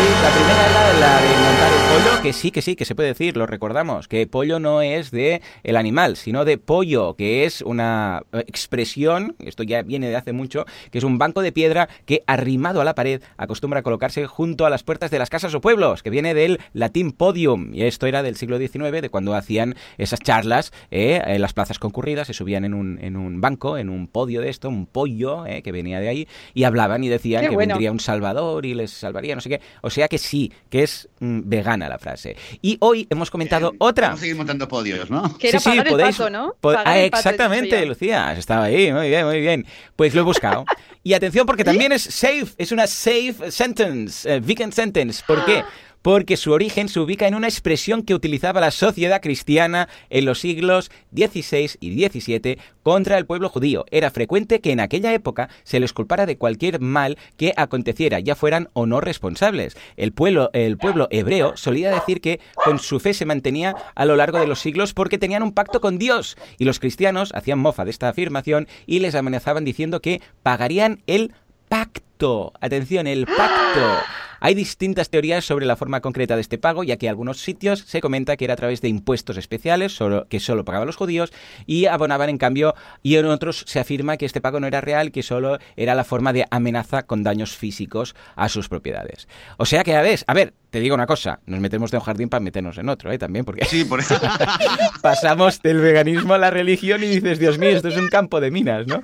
La 0.00 0.30
primera 0.30 0.70
era 0.70 0.92
la 0.98 1.20
de 1.20 1.28
montar 1.28 1.72
el 1.72 2.02
pollo, 2.02 2.22
que 2.22 2.32
sí, 2.32 2.50
que 2.50 2.62
sí, 2.62 2.74
que 2.74 2.86
se 2.86 2.94
puede 2.94 3.10
decir, 3.10 3.36
lo 3.36 3.46
recordamos, 3.46 4.08
que 4.08 4.26
pollo 4.26 4.58
no 4.58 4.80
es 4.80 5.10
de 5.10 5.42
el 5.62 5.76
animal, 5.76 6.16
sino 6.16 6.46
de 6.46 6.56
pollo, 6.56 7.16
que 7.16 7.44
es 7.44 7.60
una 7.60 8.22
eh, 8.32 8.44
expresión, 8.46 9.36
esto 9.40 9.62
ya 9.62 9.82
viene 9.82 10.08
de 10.08 10.16
hace 10.16 10.32
mucho, 10.32 10.64
que 10.90 10.96
es 10.96 11.04
un 11.04 11.18
banco 11.18 11.42
de 11.42 11.52
piedra 11.52 11.90
que 12.06 12.22
arrimado 12.26 12.80
a 12.80 12.84
la 12.84 12.94
pared 12.94 13.20
acostumbra 13.36 13.80
a 13.80 13.82
colocarse 13.82 14.26
junto 14.26 14.64
a 14.64 14.70
las 14.70 14.84
puertas 14.84 15.10
de 15.10 15.18
las 15.18 15.28
casas 15.28 15.54
o 15.54 15.60
pueblos, 15.60 16.02
que 16.02 16.08
viene 16.08 16.32
del 16.32 16.60
latín 16.72 17.12
podium, 17.12 17.74
y 17.74 17.82
esto 17.82 18.06
era 18.06 18.22
del 18.22 18.36
siglo 18.36 18.56
XIX, 18.56 19.02
de 19.02 19.10
cuando 19.10 19.34
hacían 19.34 19.74
esas 19.98 20.20
charlas 20.20 20.72
eh, 20.90 21.20
en 21.26 21.42
las 21.42 21.52
plazas 21.52 21.78
concurridas, 21.78 22.26
se 22.26 22.32
subían 22.32 22.64
en 22.64 22.72
un, 22.72 22.98
en 23.02 23.18
un 23.18 23.42
banco, 23.42 23.76
en 23.76 23.90
un 23.90 24.06
podio 24.06 24.40
de 24.40 24.48
esto, 24.48 24.70
un 24.70 24.86
pollo 24.86 25.44
eh, 25.44 25.60
que 25.60 25.72
venía 25.72 26.00
de 26.00 26.08
ahí, 26.08 26.28
y 26.54 26.64
hablaban 26.64 27.04
y 27.04 27.10
decían 27.10 27.46
que 27.50 27.56
vendría 27.56 27.92
un 27.92 28.00
salvador 28.00 28.64
y 28.64 28.72
les 28.72 28.90
salvaría, 28.90 29.34
no 29.34 29.42
sé 29.42 29.50
qué. 29.50 29.60
O 29.82 29.89
sea 29.90 30.08
que 30.08 30.18
sí, 30.18 30.52
que 30.68 30.82
es 30.82 31.08
mm, 31.20 31.40
vegana 31.44 31.88
la 31.88 31.98
frase. 31.98 32.36
Y 32.62 32.76
hoy 32.80 33.06
hemos 33.10 33.30
comentado 33.30 33.72
otra. 33.78 34.08
Vamos 34.08 34.20
a 34.20 34.22
seguir 34.22 34.36
montando 34.36 34.68
podios, 34.68 35.10
¿no? 35.10 35.36
Que 35.38 35.52
sí, 35.52 35.58
sí, 35.58 35.80
podéis. 35.88 36.18
¿no? 36.30 36.54
ah, 36.84 36.98
exactamente, 36.98 37.84
Lucía, 37.86 38.32
estaba 38.32 38.64
ahí, 38.64 38.92
muy 38.92 39.08
bien, 39.08 39.26
muy 39.26 39.40
bien. 39.40 39.66
Pues 39.96 40.14
lo 40.14 40.22
he 40.22 40.24
buscado. 40.24 40.64
y 41.02 41.14
atención, 41.14 41.46
porque 41.46 41.64
también 41.64 41.92
es 41.92 42.02
safe, 42.02 42.48
es 42.58 42.72
una 42.72 42.86
safe 42.86 43.50
sentence, 43.50 44.28
uh, 44.28 44.40
vegan 44.40 44.72
sentence. 44.72 45.22
¿Por 45.26 45.44
qué? 45.44 45.64
Porque 46.02 46.36
su 46.36 46.52
origen 46.52 46.88
se 46.88 47.00
ubica 47.00 47.26
en 47.26 47.34
una 47.34 47.48
expresión 47.48 48.02
que 48.02 48.14
utilizaba 48.14 48.60
la 48.60 48.70
sociedad 48.70 49.20
cristiana 49.20 49.88
en 50.08 50.24
los 50.24 50.40
siglos 50.40 50.90
XVI 51.14 51.70
y 51.80 52.08
XVII 52.08 52.58
contra 52.82 53.18
el 53.18 53.26
pueblo 53.26 53.48
judío. 53.48 53.84
Era 53.90 54.10
frecuente 54.10 54.60
que 54.60 54.72
en 54.72 54.80
aquella 54.80 55.12
época 55.12 55.48
se 55.62 55.80
les 55.80 55.92
culpara 55.92 56.26
de 56.26 56.38
cualquier 56.38 56.80
mal 56.80 57.18
que 57.36 57.52
aconteciera, 57.56 58.20
ya 58.20 58.34
fueran 58.34 58.68
o 58.72 58.86
no 58.86 59.00
responsables. 59.00 59.76
El 59.96 60.12
pueblo, 60.12 60.50
el 60.52 60.78
pueblo 60.78 61.08
hebreo 61.10 61.56
solía 61.56 61.90
decir 61.90 62.20
que 62.20 62.40
con 62.64 62.78
su 62.78 63.00
fe 63.00 63.14
se 63.14 63.26
mantenía 63.26 63.74
a 63.94 64.04
lo 64.04 64.16
largo 64.16 64.38
de 64.38 64.46
los 64.46 64.60
siglos 64.60 64.94
porque 64.94 65.18
tenían 65.18 65.42
un 65.42 65.52
pacto 65.52 65.80
con 65.80 65.98
Dios, 65.98 66.36
y 66.58 66.64
los 66.64 66.78
cristianos 66.78 67.32
hacían 67.34 67.58
mofa 67.58 67.84
de 67.84 67.90
esta 67.90 68.08
afirmación 68.08 68.68
y 68.86 69.00
les 69.00 69.14
amenazaban 69.14 69.64
diciendo 69.64 70.00
que 70.00 70.20
pagarían 70.42 71.02
el 71.06 71.32
pacto. 71.68 72.52
Atención, 72.60 73.06
el 73.06 73.26
pacto. 73.26 73.98
Hay 74.40 74.54
distintas 74.54 75.10
teorías 75.10 75.44
sobre 75.44 75.66
la 75.66 75.76
forma 75.76 76.00
concreta 76.00 76.34
de 76.34 76.40
este 76.40 76.58
pago, 76.58 76.82
ya 76.82 76.96
que 76.96 77.06
en 77.06 77.10
algunos 77.10 77.40
sitios 77.40 77.80
se 77.80 78.00
comenta 78.00 78.36
que 78.36 78.44
era 78.44 78.54
a 78.54 78.56
través 78.56 78.80
de 78.80 78.88
impuestos 78.88 79.36
especiales 79.36 79.92
solo, 79.92 80.26
que 80.28 80.40
solo 80.40 80.64
pagaban 80.64 80.86
los 80.86 80.96
judíos 80.96 81.32
y 81.66 81.86
abonaban 81.86 82.30
en 82.30 82.38
cambio, 82.38 82.74
y 83.02 83.16
en 83.16 83.26
otros 83.26 83.64
se 83.66 83.78
afirma 83.80 84.16
que 84.16 84.26
este 84.26 84.40
pago 84.40 84.60
no 84.60 84.66
era 84.66 84.80
real, 84.80 85.12
que 85.12 85.22
solo 85.22 85.58
era 85.76 85.94
la 85.94 86.04
forma 86.04 86.32
de 86.32 86.46
amenaza 86.50 87.04
con 87.04 87.22
daños 87.22 87.56
físicos 87.56 88.14
a 88.34 88.48
sus 88.48 88.68
propiedades. 88.68 89.28
O 89.58 89.66
sea 89.66 89.84
que, 89.84 89.94
a 89.94 90.02
ver, 90.02 90.20
a 90.26 90.34
ver, 90.34 90.54
te 90.70 90.80
digo 90.80 90.94
una 90.94 91.06
cosa, 91.06 91.40
nos 91.46 91.60
metemos 91.60 91.90
de 91.90 91.98
un 91.98 92.02
jardín 92.04 92.28
para 92.28 92.40
meternos 92.40 92.78
en 92.78 92.88
otro, 92.88 93.12
¿eh? 93.12 93.18
También, 93.18 93.44
porque 93.44 93.64
Sí, 93.64 93.84
por 93.84 94.00
eso. 94.00 94.18
pasamos 95.02 95.60
del 95.62 95.80
veganismo 95.80 96.34
a 96.34 96.38
la 96.38 96.50
religión 96.50 97.02
y 97.02 97.08
dices, 97.08 97.38
Dios 97.38 97.58
mío, 97.58 97.70
esto 97.70 97.88
es 97.88 97.96
un 97.96 98.08
campo 98.08 98.40
de 98.40 98.50
minas, 98.50 98.86
¿no? 98.86 99.02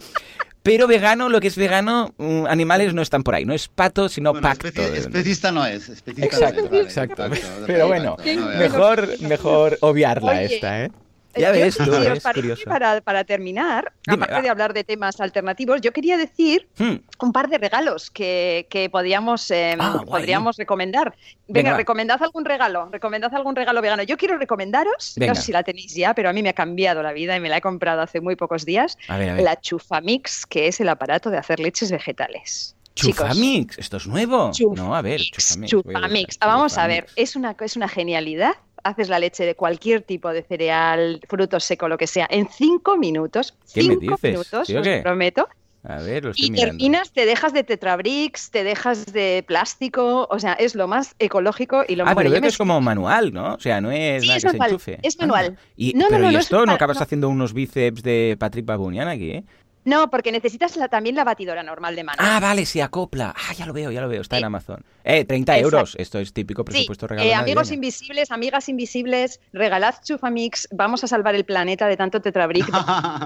Pero 0.67 0.89
vegano, 0.89 1.29
lo 1.29 1.39
que 1.41 1.47
es 1.47 1.55
vegano, 1.57 2.13
mm, 2.19 2.47
animales 2.49 2.93
no 2.93 3.01
están 3.01 3.23
por 3.23 3.37
ahí. 3.37 3.45
No 3.45 3.55
es 3.55 3.69
pato, 3.69 4.09
sino 4.09 4.33
Bueno, 4.33 4.49
pacto. 4.49 4.67
especi- 4.67 4.95
especista 4.97 5.53
no 5.53 5.65
es. 5.65 5.89
especista 5.89 6.27
Exacto, 6.27 6.59
no 6.63 6.65
es, 6.65 6.71
vale, 6.73 6.83
exacto. 6.83 7.17
pacto, 7.17 7.39
Pero 7.69 7.87
bueno, 7.87 8.17
pacto, 8.17 8.35
no, 8.35 8.47
mejor, 8.59 9.09
mejor 9.21 9.79
obviarla 9.81 10.33
Oye, 10.33 10.45
esta, 10.57 10.85
¿eh? 10.85 10.91
Ya 11.37 11.53
Yo, 11.55 11.61
ves 11.61 11.77
tú, 11.77 11.85
si 11.85 11.91
os 11.91 11.97
es 12.07 12.23
parece, 12.23 12.41
curioso. 12.41 12.63
Para, 12.65 13.01
para 13.01 13.25
terminar, 13.25 13.93
Dime, 14.07 14.17
aparte 14.17 14.35
va. 14.35 14.43
de 14.43 14.49
hablar 14.49 14.73
de 14.75 14.85
temas 14.85 15.21
alternativos, 15.21 15.81
yo 15.81 15.93
quería 15.93 16.17
decir 16.17 16.69
Hmm, 16.79 16.97
un 17.21 17.33
par 17.33 17.49
de 17.49 17.59
regalos 17.59 18.11
que, 18.11 18.67
que 18.71 18.89
podíamos, 18.91 19.51
eh, 19.51 19.77
Ah, 19.79 19.93
guay. 20.05 20.07
podríamos 20.23 20.57
recomendar. 20.57 21.15
Venga, 21.49 21.77
recomendad 21.77 22.23
algún 22.23 22.45
regalo, 22.45 22.89
recomendad 22.91 23.35
algún 23.35 23.55
regalo 23.57 23.81
vegano. 23.83 24.03
Yo 24.03 24.17
quiero 24.17 24.39
recomendaros, 24.39 25.15
Venga. 25.17 25.33
no 25.33 25.35
sé 25.37 25.43
si 25.43 25.53
la 25.53 25.63
tenéis 25.63 25.95
ya, 25.95 26.15
pero 26.15 26.29
a 26.29 26.33
mí 26.33 26.43
me 26.43 26.49
ha 26.49 26.55
cambiado 26.55 27.03
la 27.03 27.13
vida 27.13 27.37
y 27.37 27.41
me 27.41 27.49
la 27.49 27.59
he 27.59 27.61
comprado 27.61 28.03
hace 28.03 28.21
muy 28.21 28.37
pocos 28.37 28.65
días, 28.65 28.97
A 29.09 29.17
ver, 29.19 29.31
a 29.31 29.35
ver. 29.35 29.45
la 29.45 29.61
Chufamix, 29.61 30.47
que 30.47 30.69
es 30.69 30.81
el 30.81 30.89
aparato 30.89 31.31
de 31.31 31.39
hacer 31.39 31.61
leches 31.61 31.91
vegetales. 31.91 32.75
Chufamix, 32.95 33.79
esto 33.79 33.99
es 33.99 34.07
nuevo. 34.07 34.51
No, 34.75 34.95
a 34.97 35.03
ver, 35.03 35.21
Chufamix. 35.21 35.71
Chufamix. 35.71 36.37
a 36.41 36.45
Ah, 36.47 36.47
Vamos 36.49 36.79
a 36.79 36.87
ver, 36.87 37.07
es 37.17 37.37
una, 37.37 37.55
es 37.61 37.77
una 37.77 37.89
genialidad. 37.89 38.55
Haces 38.87 39.09
la 39.09 39.19
leche 39.19 39.45
de 39.45 39.55
cualquier 39.55 40.03
tipo 40.03 40.33
de 40.33 40.43
cereal, 40.43 41.21
fruto 41.29 41.59
seco, 41.61 41.89
lo 41.89 41.99
que 41.99 42.07
sea, 42.07 42.27
en 42.31 42.49
cinco 42.49 42.97
minutos. 42.97 43.55
¿Qué 43.75 43.83
me 43.83 43.95
cinco 43.97 44.01
dices? 44.15 44.23
minutos, 44.31 44.69
¿Sí 44.69 44.77
os 44.77 44.83
qué? 44.83 45.01
prometo. 45.03 45.49
A 45.89 46.01
ver, 46.01 46.25
lo 46.25 46.31
estoy 46.31 46.47
Y 46.47 46.51
mirando. 46.51 46.71
terminas, 46.73 47.13
te 47.13 47.27
dejas 47.27 47.53
de 47.53 47.63
tetrabricks, 47.63 48.51
te 48.51 48.65
dejas 48.65 49.07
de 49.13 49.45
plástico, 49.47 50.27
o 50.31 50.39
sea, 50.41 50.55
es 50.55 50.75
lo 50.75 50.89
más 50.89 51.15
ecológico 51.21 51.85
y 51.87 51.95
lo 51.95 52.03
Ah, 52.05 52.15
bueno, 52.15 52.31
pero 52.31 52.35
que 52.35 52.41
me- 52.41 52.49
es 52.49 52.59
como 52.59 52.81
manual, 52.81 53.33
¿no? 53.33 53.55
O 53.55 53.61
sea, 53.61 53.81
no 53.81 53.93
es 53.93 54.23
Sí, 54.23 54.27
nada 54.29 54.37
es 54.39 54.43
que 54.45 54.49
se 54.51 54.57
manual, 54.59 54.71
enchufe. 54.73 54.99
es 55.03 55.19
manual. 55.21 55.47
Anda. 55.47 55.61
Y, 55.77 55.93
No, 55.95 56.01
no, 56.05 56.07
pero 56.11 56.23
no, 56.25 56.31
¿y 56.31 56.33
no 56.35 56.39
es 56.41 56.45
esto 56.47 56.67
no 56.67 56.73
acabas 56.73 56.97
no. 56.97 57.03
haciendo 57.05 57.29
unos 57.29 57.53
bíceps 57.53 58.03
de 58.03 58.37
Patrick 58.39 58.67
Babunian 58.67 59.07
aquí, 59.09 59.31
eh? 59.31 59.45
No, 59.87 60.11
porque 60.11 60.33
necesitas 60.33 60.77
la- 60.77 60.89
también 60.89 61.15
la 61.15 61.23
batidora 61.25 61.63
normal 61.63 61.95
de 61.97 62.03
mano. 62.05 62.19
Ah, 62.21 62.41
vale, 62.41 62.67
se 62.67 62.83
acopla. 62.83 63.33
Ah, 63.37 63.55
ya 63.55 63.65
lo 63.67 63.73
veo, 63.73 63.91
ya 63.93 64.01
lo 64.01 64.09
veo. 64.09 64.21
Está 64.21 64.37
en. 64.37 64.45
Amazon. 64.45 64.83
Eh, 65.05 65.25
30 65.25 65.57
Exacto. 65.57 65.77
euros. 65.77 65.95
Esto 65.97 66.19
es 66.19 66.33
típico 66.33 66.63
Sí, 66.63 66.65
presupuesto 66.73 67.07
eh, 67.07 67.15
de 67.15 67.35
amigos 67.35 67.69
navideño. 67.69 67.75
invisibles, 67.75 68.31
amigas 68.33 68.69
invisibles, 68.69 69.41
regalad 69.53 69.95
Chufamix, 70.05 70.69
vamos 70.73 71.05
a 71.05 71.07
salvar 71.07 71.37
el 71.37 71.45
planeta 71.45 71.87
de 71.87 71.97
tanto 71.97 72.21
tetrabric, 72.21 72.67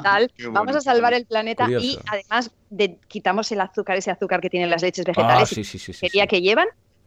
tal, 0.02 0.30
vamos 0.52 0.76
a 0.76 0.80
salvar 0.82 1.14
el 1.14 1.24
planeta 1.26 1.66
y 1.70 1.98
además 2.06 2.50
de, 2.68 2.98
quitamos 3.08 3.50
el 3.52 3.60
azúcar, 3.62 3.96
ese 3.96 4.10
azúcar 4.10 4.40
que 4.42 4.50
tienen 4.50 4.68
las 4.70 4.82
leches 4.82 5.04
Ah, 5.06 5.12
vegetales 5.16 5.48
sí, 5.48 5.60
y 5.62 5.64
sí, 5.64 6.26
que 6.28 6.40
llevan, 6.42 6.66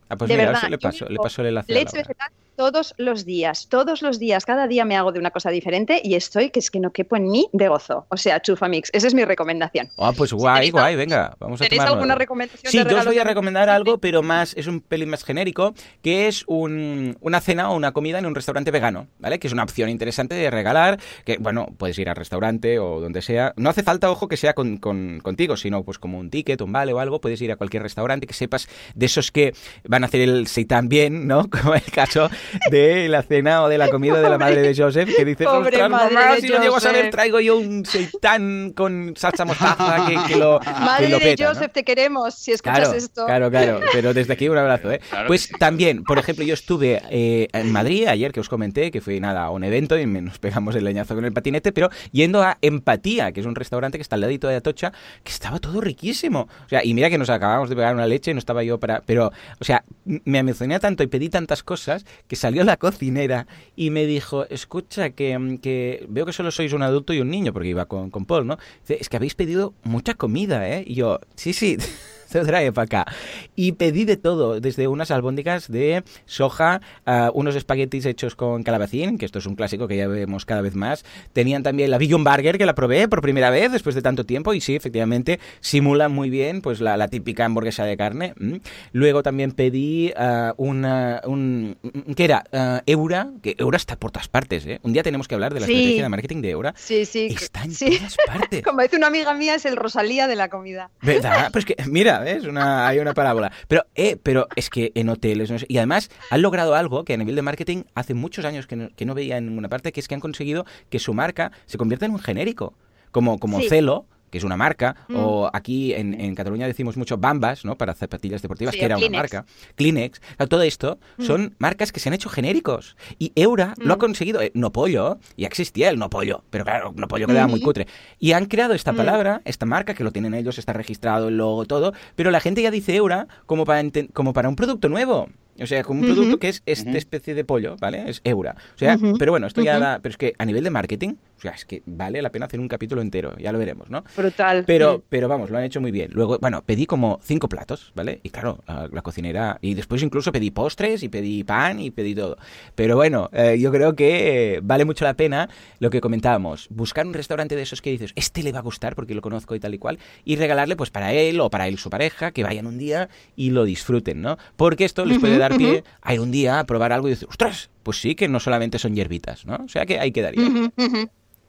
Ah, 0.09 0.17
pues 0.17 0.27
de 0.29 0.35
mira, 0.35 0.47
verdad, 0.47 0.63
eso 0.63 0.69
le 0.69 0.77
paso, 0.79 1.05
le 1.07 1.17
paso 1.17 1.41
el 1.41 1.47
enlace 1.49 1.73
leche 1.73 1.97
vegetal 1.97 2.29
todos 2.55 2.93
los 2.97 3.25
días, 3.25 3.67
todos 3.69 4.01
los 4.01 4.19
días, 4.19 4.45
cada 4.45 4.67
día 4.67 4.85
me 4.85 4.95
hago 4.95 5.11
de 5.11 5.19
una 5.19 5.31
cosa 5.31 5.49
diferente 5.49 6.01
y 6.03 6.15
estoy 6.15 6.49
que 6.49 6.59
es 6.59 6.69
que 6.69 6.79
no 6.79 6.91
quepo 6.91 7.15
en 7.15 7.29
mí 7.29 7.47
de 7.51 7.67
gozo. 7.67 8.05
O 8.09 8.17
sea, 8.17 8.41
Chufamix, 8.41 8.89
esa 8.93 9.07
es 9.07 9.13
mi 9.13 9.25
recomendación. 9.25 9.89
Ah, 9.97 10.11
pues 10.15 10.33
guay, 10.33 10.55
tenéis 10.55 10.71
guay, 10.73 10.95
venga, 10.95 11.35
vamos 11.39 11.61
a 11.61 11.63
¿Tenéis 11.65 11.81
alguna 11.89 12.15
recomendación 12.15 12.71
Sí, 12.71 12.77
de 12.83 12.89
yo 12.89 12.99
os 12.99 13.05
voy 13.05 13.17
a 13.19 13.23
recomendar 13.23 13.69
algo, 13.69 13.97
pero 13.97 14.21
más 14.21 14.53
es 14.55 14.67
un 14.67 14.81
pelín 14.81 15.09
más 15.09 15.23
genérico, 15.23 15.73
que 16.01 16.27
es 16.27 16.43
un- 16.47 17.17
una 17.21 17.41
cena 17.41 17.71
o 17.71 17.75
una 17.75 17.91
comida 17.91 18.19
en 18.19 18.25
un 18.25 18.35
restaurante 18.35 18.71
vegano, 18.71 19.07
¿vale? 19.19 19.39
Que 19.39 19.47
es 19.47 19.53
una 19.53 19.63
opción 19.63 19.89
interesante 19.89 20.35
de 20.35 20.49
regalar, 20.49 20.99
que, 21.25 21.37
bueno, 21.37 21.67
puedes 21.77 21.97
ir 21.99 22.09
al 22.09 22.15
restaurante 22.15 22.79
o 22.79 22.99
donde 23.01 23.21
sea. 23.21 23.53
No 23.57 23.69
hace 23.69 23.83
falta, 23.83 24.09
ojo, 24.11 24.27
que 24.27 24.37
sea 24.37 24.53
con, 24.53 24.77
con- 24.77 25.19
contigo, 25.21 25.57
sino 25.57 25.83
pues 25.83 25.97
como 25.99 26.19
un 26.19 26.29
ticket, 26.29 26.61
un 26.61 26.71
vale 26.71 26.93
o 26.93 26.99
algo, 26.99 27.19
puedes 27.19 27.41
ir 27.41 27.51
a 27.51 27.55
cualquier 27.55 27.83
restaurante 27.83 28.27
que 28.27 28.33
sepas 28.33 28.67
de 28.93 29.05
esos 29.05 29.31
que 29.31 29.53
van 29.87 30.03
a 30.03 30.07
hacer 30.07 30.21
el 30.21 30.47
seitan 30.47 30.87
bien, 30.89 31.27
¿no? 31.27 31.49
Como 31.63 31.75
el 31.75 31.81
caso 31.83 32.29
de 32.69 33.07
la 33.09 33.23
cena 33.23 33.63
o 33.63 33.69
de 33.69 33.77
la 33.77 33.89
comida 33.89 34.21
de 34.21 34.29
la 34.29 34.37
madre 34.37 34.61
de 34.61 34.75
Joseph, 34.75 35.09
que 35.15 35.25
dices, 35.25 35.47
Pobre 35.47 35.69
ostras, 35.69 35.89
madre 35.89 36.15
mamá, 36.15 36.35
de 36.35 36.41
si 36.41 36.47
lo 36.47 36.61
llego 36.61 36.75
a 36.75 36.79
saber, 36.79 36.97
Joseph". 37.01 37.11
traigo 37.11 37.39
yo 37.39 37.57
un 37.57 37.85
seitán 37.85 38.73
con 38.75 39.13
salsa 39.15 39.45
mostaza 39.45 40.05
que, 40.07 40.33
que 40.33 40.35
lo, 40.39 40.59
que 40.63 40.69
Madre 40.71 41.07
de. 41.19 41.45
Joseph, 41.45 41.71
te 41.71 41.83
queremos 41.83 42.35
si 42.35 42.51
escuchas 42.51 42.79
Claro, 42.79 42.93
esto. 42.93 43.25
claro, 43.25 43.51
claro. 43.51 43.79
Pero 43.91 44.13
desde 44.13 44.33
aquí 44.33 44.49
un 44.49 44.57
abrazo, 44.57 44.91
¿eh? 44.91 44.99
Claro 45.09 45.27
pues 45.27 45.43
sí. 45.43 45.53
también, 45.59 46.03
por 46.03 46.17
ejemplo, 46.17 46.43
yo 46.45 46.53
estuve 46.53 47.01
eh, 47.09 47.47
en 47.53 47.71
Madrid 47.71 48.07
ayer, 48.07 48.31
que 48.31 48.39
os 48.39 48.49
comenté, 48.49 48.91
que 48.91 49.01
fue 49.01 49.19
nada, 49.19 49.43
a 49.43 49.49
un 49.51 49.63
evento 49.63 49.97
y 49.97 50.05
nos 50.05 50.39
pegamos 50.39 50.75
el 50.75 50.83
leñazo 50.83 51.15
con 51.15 51.25
el 51.25 51.33
patinete, 51.33 51.71
pero 51.71 51.89
yendo 52.11 52.41
a 52.43 52.57
Empatía, 52.61 53.31
que 53.31 53.39
es 53.39 53.45
un 53.45 53.55
restaurante 53.55 53.97
que 53.97 54.01
está 54.01 54.15
al 54.15 54.21
ladito 54.21 54.47
de 54.47 54.55
Atocha, 54.55 54.91
que 55.23 55.31
estaba 55.31 55.59
todo 55.59 55.81
riquísimo. 55.81 56.47
O 56.65 56.69
sea, 56.69 56.83
y 56.83 56.93
mira 56.93 57.09
que 57.09 57.17
nos 57.17 57.29
acabamos 57.29 57.69
de 57.69 57.75
pegar 57.75 57.93
una 57.93 58.07
leche 58.07 58.31
y 58.31 58.33
no 58.33 58.39
estaba 58.39 58.63
yo 58.63 58.79
para... 58.79 59.01
Pero, 59.05 59.31
o 59.59 59.63
sea, 59.63 59.83
me 60.05 60.39
emocioné 60.39 60.79
tanto 60.79 61.03
y 61.03 61.07
pedí 61.07 61.29
tantas 61.29 61.63
cosas 61.63 62.05
que 62.27 62.32
salió 62.35 62.63
la 62.63 62.77
cocinera 62.77 63.47
y 63.75 63.89
me 63.89 64.05
dijo, 64.05 64.45
escucha, 64.49 65.11
que, 65.11 65.59
que 65.61 66.05
veo 66.09 66.25
que 66.25 66.33
solo 66.33 66.51
sois 66.51 66.73
un 66.73 66.81
adulto 66.83 67.13
y 67.13 67.19
un 67.19 67.29
niño, 67.29 67.53
porque 67.53 67.69
iba 67.69 67.85
con, 67.85 68.09
con 68.09 68.25
Paul, 68.25 68.47
¿no? 68.47 68.57
Dice, 68.81 68.97
es 68.99 69.09
que 69.09 69.17
habéis 69.17 69.35
pedido 69.35 69.73
mucha 69.83 70.13
comida, 70.13 70.69
¿eh? 70.69 70.83
Y 70.85 70.95
yo, 70.95 71.19
sí, 71.35 71.53
sí, 71.53 71.77
se 72.33 72.45
trae 72.45 72.71
para 72.71 72.85
acá. 72.85 73.13
Y 73.55 73.73
pedí 73.73 74.05
de 74.05 74.17
todo, 74.17 74.59
desde 74.59 74.87
unas 74.87 75.11
albóndigas 75.11 75.71
de 75.71 76.03
soja, 76.25 76.81
a 77.05 77.31
unos 77.33 77.55
espaguetis 77.55 78.05
hechos 78.05 78.35
con 78.35 78.63
calabacín, 78.63 79.17
que 79.17 79.25
esto 79.25 79.39
es 79.39 79.45
un 79.45 79.55
clásico 79.55 79.87
que 79.87 79.97
ya 79.97 80.07
vemos 80.07 80.45
cada 80.45 80.61
vez 80.61 80.75
más. 80.75 81.05
Tenían 81.33 81.63
también 81.63 81.91
la 81.91 81.97
Vegan 81.97 82.23
Burger, 82.23 82.57
que 82.57 82.65
la 82.65 82.75
probé 82.75 83.07
por 83.07 83.21
primera 83.21 83.49
vez 83.49 83.71
después 83.71 83.95
de 83.95 84.01
tanto 84.01 84.25
tiempo, 84.25 84.53
y 84.53 84.61
sí, 84.61 84.75
efectivamente, 84.75 85.39
simula 85.61 86.09
muy 86.09 86.29
bien 86.29 86.61
pues 86.61 86.81
la, 86.81 86.97
la 86.97 87.07
típica 87.07 87.45
hamburguesa 87.45 87.85
de 87.85 87.97
carne. 87.97 88.33
Mm. 88.37 88.55
Luego 88.91 89.23
también 89.23 89.51
pedí 89.51 90.11
ah, 90.17 90.53
una, 90.57 91.21
un... 91.25 91.77
¿Qué 92.15 92.25
era? 92.25 92.43
Ah, 92.51 92.81
Eura, 92.85 93.29
que 93.41 93.55
Eura 93.57 93.77
está 93.77 93.95
por 93.97 94.11
todas 94.11 94.27
partes, 94.27 94.65
¿eh? 94.65 94.79
Un 94.83 94.93
día 94.93 95.03
tenemos 95.03 95.27
que 95.27 95.35
hablar 95.35 95.53
de 95.53 95.59
la 95.59 95.65
Sí. 95.67 95.73
estrategia 95.73 96.03
de 96.03 96.09
marketing 96.09 96.41
de 96.41 96.49
Eura. 96.51 96.73
Sí, 96.77 97.05
sí. 97.05 97.27
Está 97.29 97.63
en 97.63 97.73
sí. 97.73 97.97
todas 97.97 98.15
partes. 98.27 98.63
Como 98.63 98.81
dice 98.81 98.97
una 98.97 99.07
amiga 99.07 99.33
mía, 99.33 99.55
es 99.55 99.65
el 99.65 99.75
Rosalía 99.75 100.27
de 100.27 100.35
la 100.35 100.49
comida. 100.49 100.89
¿Verdad? 101.01 101.49
Pues 101.51 101.65
que, 101.65 101.75
mira, 101.87 102.22
¿ves? 102.23 102.45
Una, 102.45 102.87
hay 102.87 102.99
una 102.99 103.13
parábola. 103.13 103.51
Pero, 103.67 103.85
eh, 103.95 104.17
pero 104.21 104.47
es 104.55 104.69
que 104.69 104.91
en 104.95 105.09
hoteles, 105.09 105.51
no 105.51 105.59
sé, 105.59 105.65
y 105.69 105.77
además 105.77 106.09
han 106.29 106.41
logrado 106.41 106.75
algo 106.75 107.03
que 107.03 107.13
a 107.13 107.17
nivel 107.17 107.35
de 107.35 107.41
marketing 107.41 107.83
hace 107.95 108.13
muchos 108.13 108.45
años 108.45 108.67
que 108.67 108.75
no, 108.75 108.89
que 108.95 109.05
no 109.05 109.13
veía 109.13 109.37
en 109.37 109.47
ninguna 109.47 109.69
parte, 109.69 109.91
que 109.91 109.99
es 109.99 110.07
que 110.07 110.15
han 110.15 110.21
conseguido 110.21 110.65
que 110.89 110.99
su 110.99 111.13
marca 111.13 111.51
se 111.65 111.77
convierta 111.77 112.05
en 112.05 112.11
un 112.13 112.19
genérico. 112.19 112.73
Como, 113.11 113.39
como 113.39 113.59
Sí. 113.59 113.69
Celo, 113.69 114.07
que 114.33 114.39
es 114.39 114.43
una 114.43 114.57
marca, 114.57 114.95
Mm. 115.09 115.15
o 115.15 115.49
aquí 115.53 115.93
en, 115.93 116.19
en 116.19 116.33
Cataluña 116.33 116.65
decimos 116.65 116.97
mucho 116.97 117.17
Bambas, 117.19 117.65
¿no? 117.65 117.75
Para 117.77 117.93
zapatillas 117.93 118.41
deportivas, 118.41 118.73
Sí, 118.73 118.79
que 118.79 118.85
era 118.85 118.97
una 118.97 119.07
marca. 119.09 119.45
Kleenex. 119.75 120.19
Claro, 120.37 120.49
todo 120.49 120.63
esto 120.63 120.97
Mm. 121.17 121.23
son 121.23 121.55
marcas 121.59 121.91
que 121.91 121.99
se 121.99 122.09
han 122.09 122.15
hecho 122.15 122.29
genéricos. 122.29 122.97
Y 123.19 123.31
Eura 123.35 123.75
lo 123.77 123.93
ha 123.93 123.97
Mm. 123.97 123.99
conseguido. 123.99 124.41
Eh, 124.41 124.51
no 124.55 124.71
pollo, 124.71 125.19
ya 125.37 125.45
existía 125.45 125.91
el 125.91 125.99
no 125.99 126.09
pollo, 126.09 126.43
pero 126.49 126.63
claro, 126.65 126.93
no 126.95 127.07
pollo 127.07 127.27
quedaba 127.27 127.45
muy 127.47 127.61
cutre. 127.61 127.85
Y 128.17 128.31
han 128.31 128.45
creado 128.47 128.73
esta 128.73 128.93
palabra, 128.93 129.41
esta 129.45 129.67
marca, 129.67 129.93
que 129.93 130.03
lo 130.03 130.11
tienen 130.11 130.33
ellos, 130.33 130.57
está 130.57 130.73
registrado 130.73 131.27
el 131.27 131.37
logo, 131.37 131.65
todo, 131.65 131.93
pero 132.15 132.31
la 132.31 132.39
gente 132.39 132.63
ya 132.63 132.71
dice 132.71 132.95
Eura 132.95 133.27
como 133.45 133.65
para, 133.65 133.83
como 134.13 134.33
para 134.33 134.49
un 134.49 134.55
producto 134.55 134.89
nuevo. 134.89 135.29
O 135.61 135.67
sea, 135.67 135.83
como 135.83 136.01
un 136.01 136.07
producto 136.07 136.39
que 136.39 136.49
es 136.49 136.63
esta 136.65 136.97
especie 136.97 137.35
de 137.35 137.45
pollo, 137.45 137.75
¿vale? 137.79 138.09
Es 138.09 138.21
Eura. 138.23 138.55
O 138.75 138.77
sea, 138.77 138.97
pero 139.19 139.31
bueno, 139.31 139.47
esto 139.47 139.61
ya 139.61 139.79
da... 139.79 139.99
Pero 140.01 140.11
es 140.11 140.17
que 140.17 140.33
a 140.37 140.45
nivel 140.45 140.63
de 140.63 140.69
marketing, 140.69 141.13
o 141.37 141.41
sea, 141.41 141.51
es 141.51 141.65
que 141.65 141.83
vale 141.85 142.21
la 142.21 142.31
pena 142.31 142.45
hacer 142.45 142.59
un 142.59 142.67
capítulo 142.67 143.01
entero, 143.01 143.35
ya 143.37 143.51
lo 143.51 143.59
veremos, 143.59 143.89
¿no? 143.89 144.03
Brutal. 144.17 144.63
Pero, 144.65 145.03
pero 145.09 145.27
vamos, 145.27 145.49
lo 145.49 145.57
han 145.57 145.63
hecho 145.63 145.81
muy 145.81 145.91
bien. 145.91 146.11
Luego, 146.13 146.39
bueno, 146.39 146.63
pedí 146.65 146.85
como 146.85 147.19
cinco 147.21 147.49
platos, 147.49 147.91
¿vale? 147.95 148.19
Y 148.23 148.29
claro, 148.29 148.63
la, 148.67 148.89
la 148.91 149.01
cocinera. 149.01 149.59
Y 149.61 149.73
después 149.73 150.01
incluso 150.01 150.31
pedí 150.31 150.51
postres 150.51 151.03
y 151.03 151.09
pedí 151.09 151.43
pan 151.43 151.79
y 151.79 151.91
pedí 151.91 152.15
todo. 152.15 152.37
Pero 152.75 152.95
bueno, 152.95 153.29
eh, 153.33 153.57
yo 153.59 153.71
creo 153.71 153.95
que 153.95 154.55
eh, 154.55 154.59
vale 154.63 154.85
mucho 154.85 155.05
la 155.05 155.13
pena 155.15 155.49
lo 155.79 155.89
que 155.89 156.01
comentábamos. 156.01 156.67
Buscar 156.69 157.05
un 157.05 157.13
restaurante 157.13 157.55
de 157.55 157.61
esos 157.61 157.81
que 157.81 157.91
dices, 157.91 158.11
este 158.15 158.41
le 158.41 158.51
va 158.51 158.59
a 158.59 158.63
gustar 158.63 158.95
porque 158.95 159.13
lo 159.13 159.21
conozco 159.21 159.55
y 159.55 159.59
tal 159.59 159.73
y 159.73 159.77
cual. 159.77 159.99
Y 160.25 160.35
regalarle, 160.37 160.75
pues 160.75 160.89
para 160.89 161.13
él 161.13 161.39
o 161.39 161.49
para 161.49 161.67
él 161.67 161.77
su 161.77 161.89
pareja, 161.89 162.31
que 162.31 162.43
vayan 162.43 162.65
un 162.65 162.77
día 162.77 163.09
y 163.35 163.51
lo 163.51 163.65
disfruten, 163.65 164.21
¿no? 164.21 164.37
Porque 164.55 164.85
esto 164.85 165.05
les 165.05 165.19
puede 165.19 165.37
dar 165.49 165.57
pie 165.57 165.83
a 166.01 166.13
ir 166.13 166.19
un 166.19 166.31
día 166.31 166.59
a 166.59 166.65
probar 166.65 166.91
algo 166.93 167.07
y 167.07 167.11
decir, 167.11 167.27
ostras, 167.29 167.69
pues 167.83 167.97
sí 168.01 168.15
que 168.15 168.27
no 168.27 168.39
solamente 168.39 168.79
son 168.79 168.95
hierbitas, 168.95 169.45
¿no? 169.45 169.55
O 169.63 169.67
sea 169.69 169.85
que 169.85 169.99
ahí 169.99 170.11
quedaría. 170.11 170.43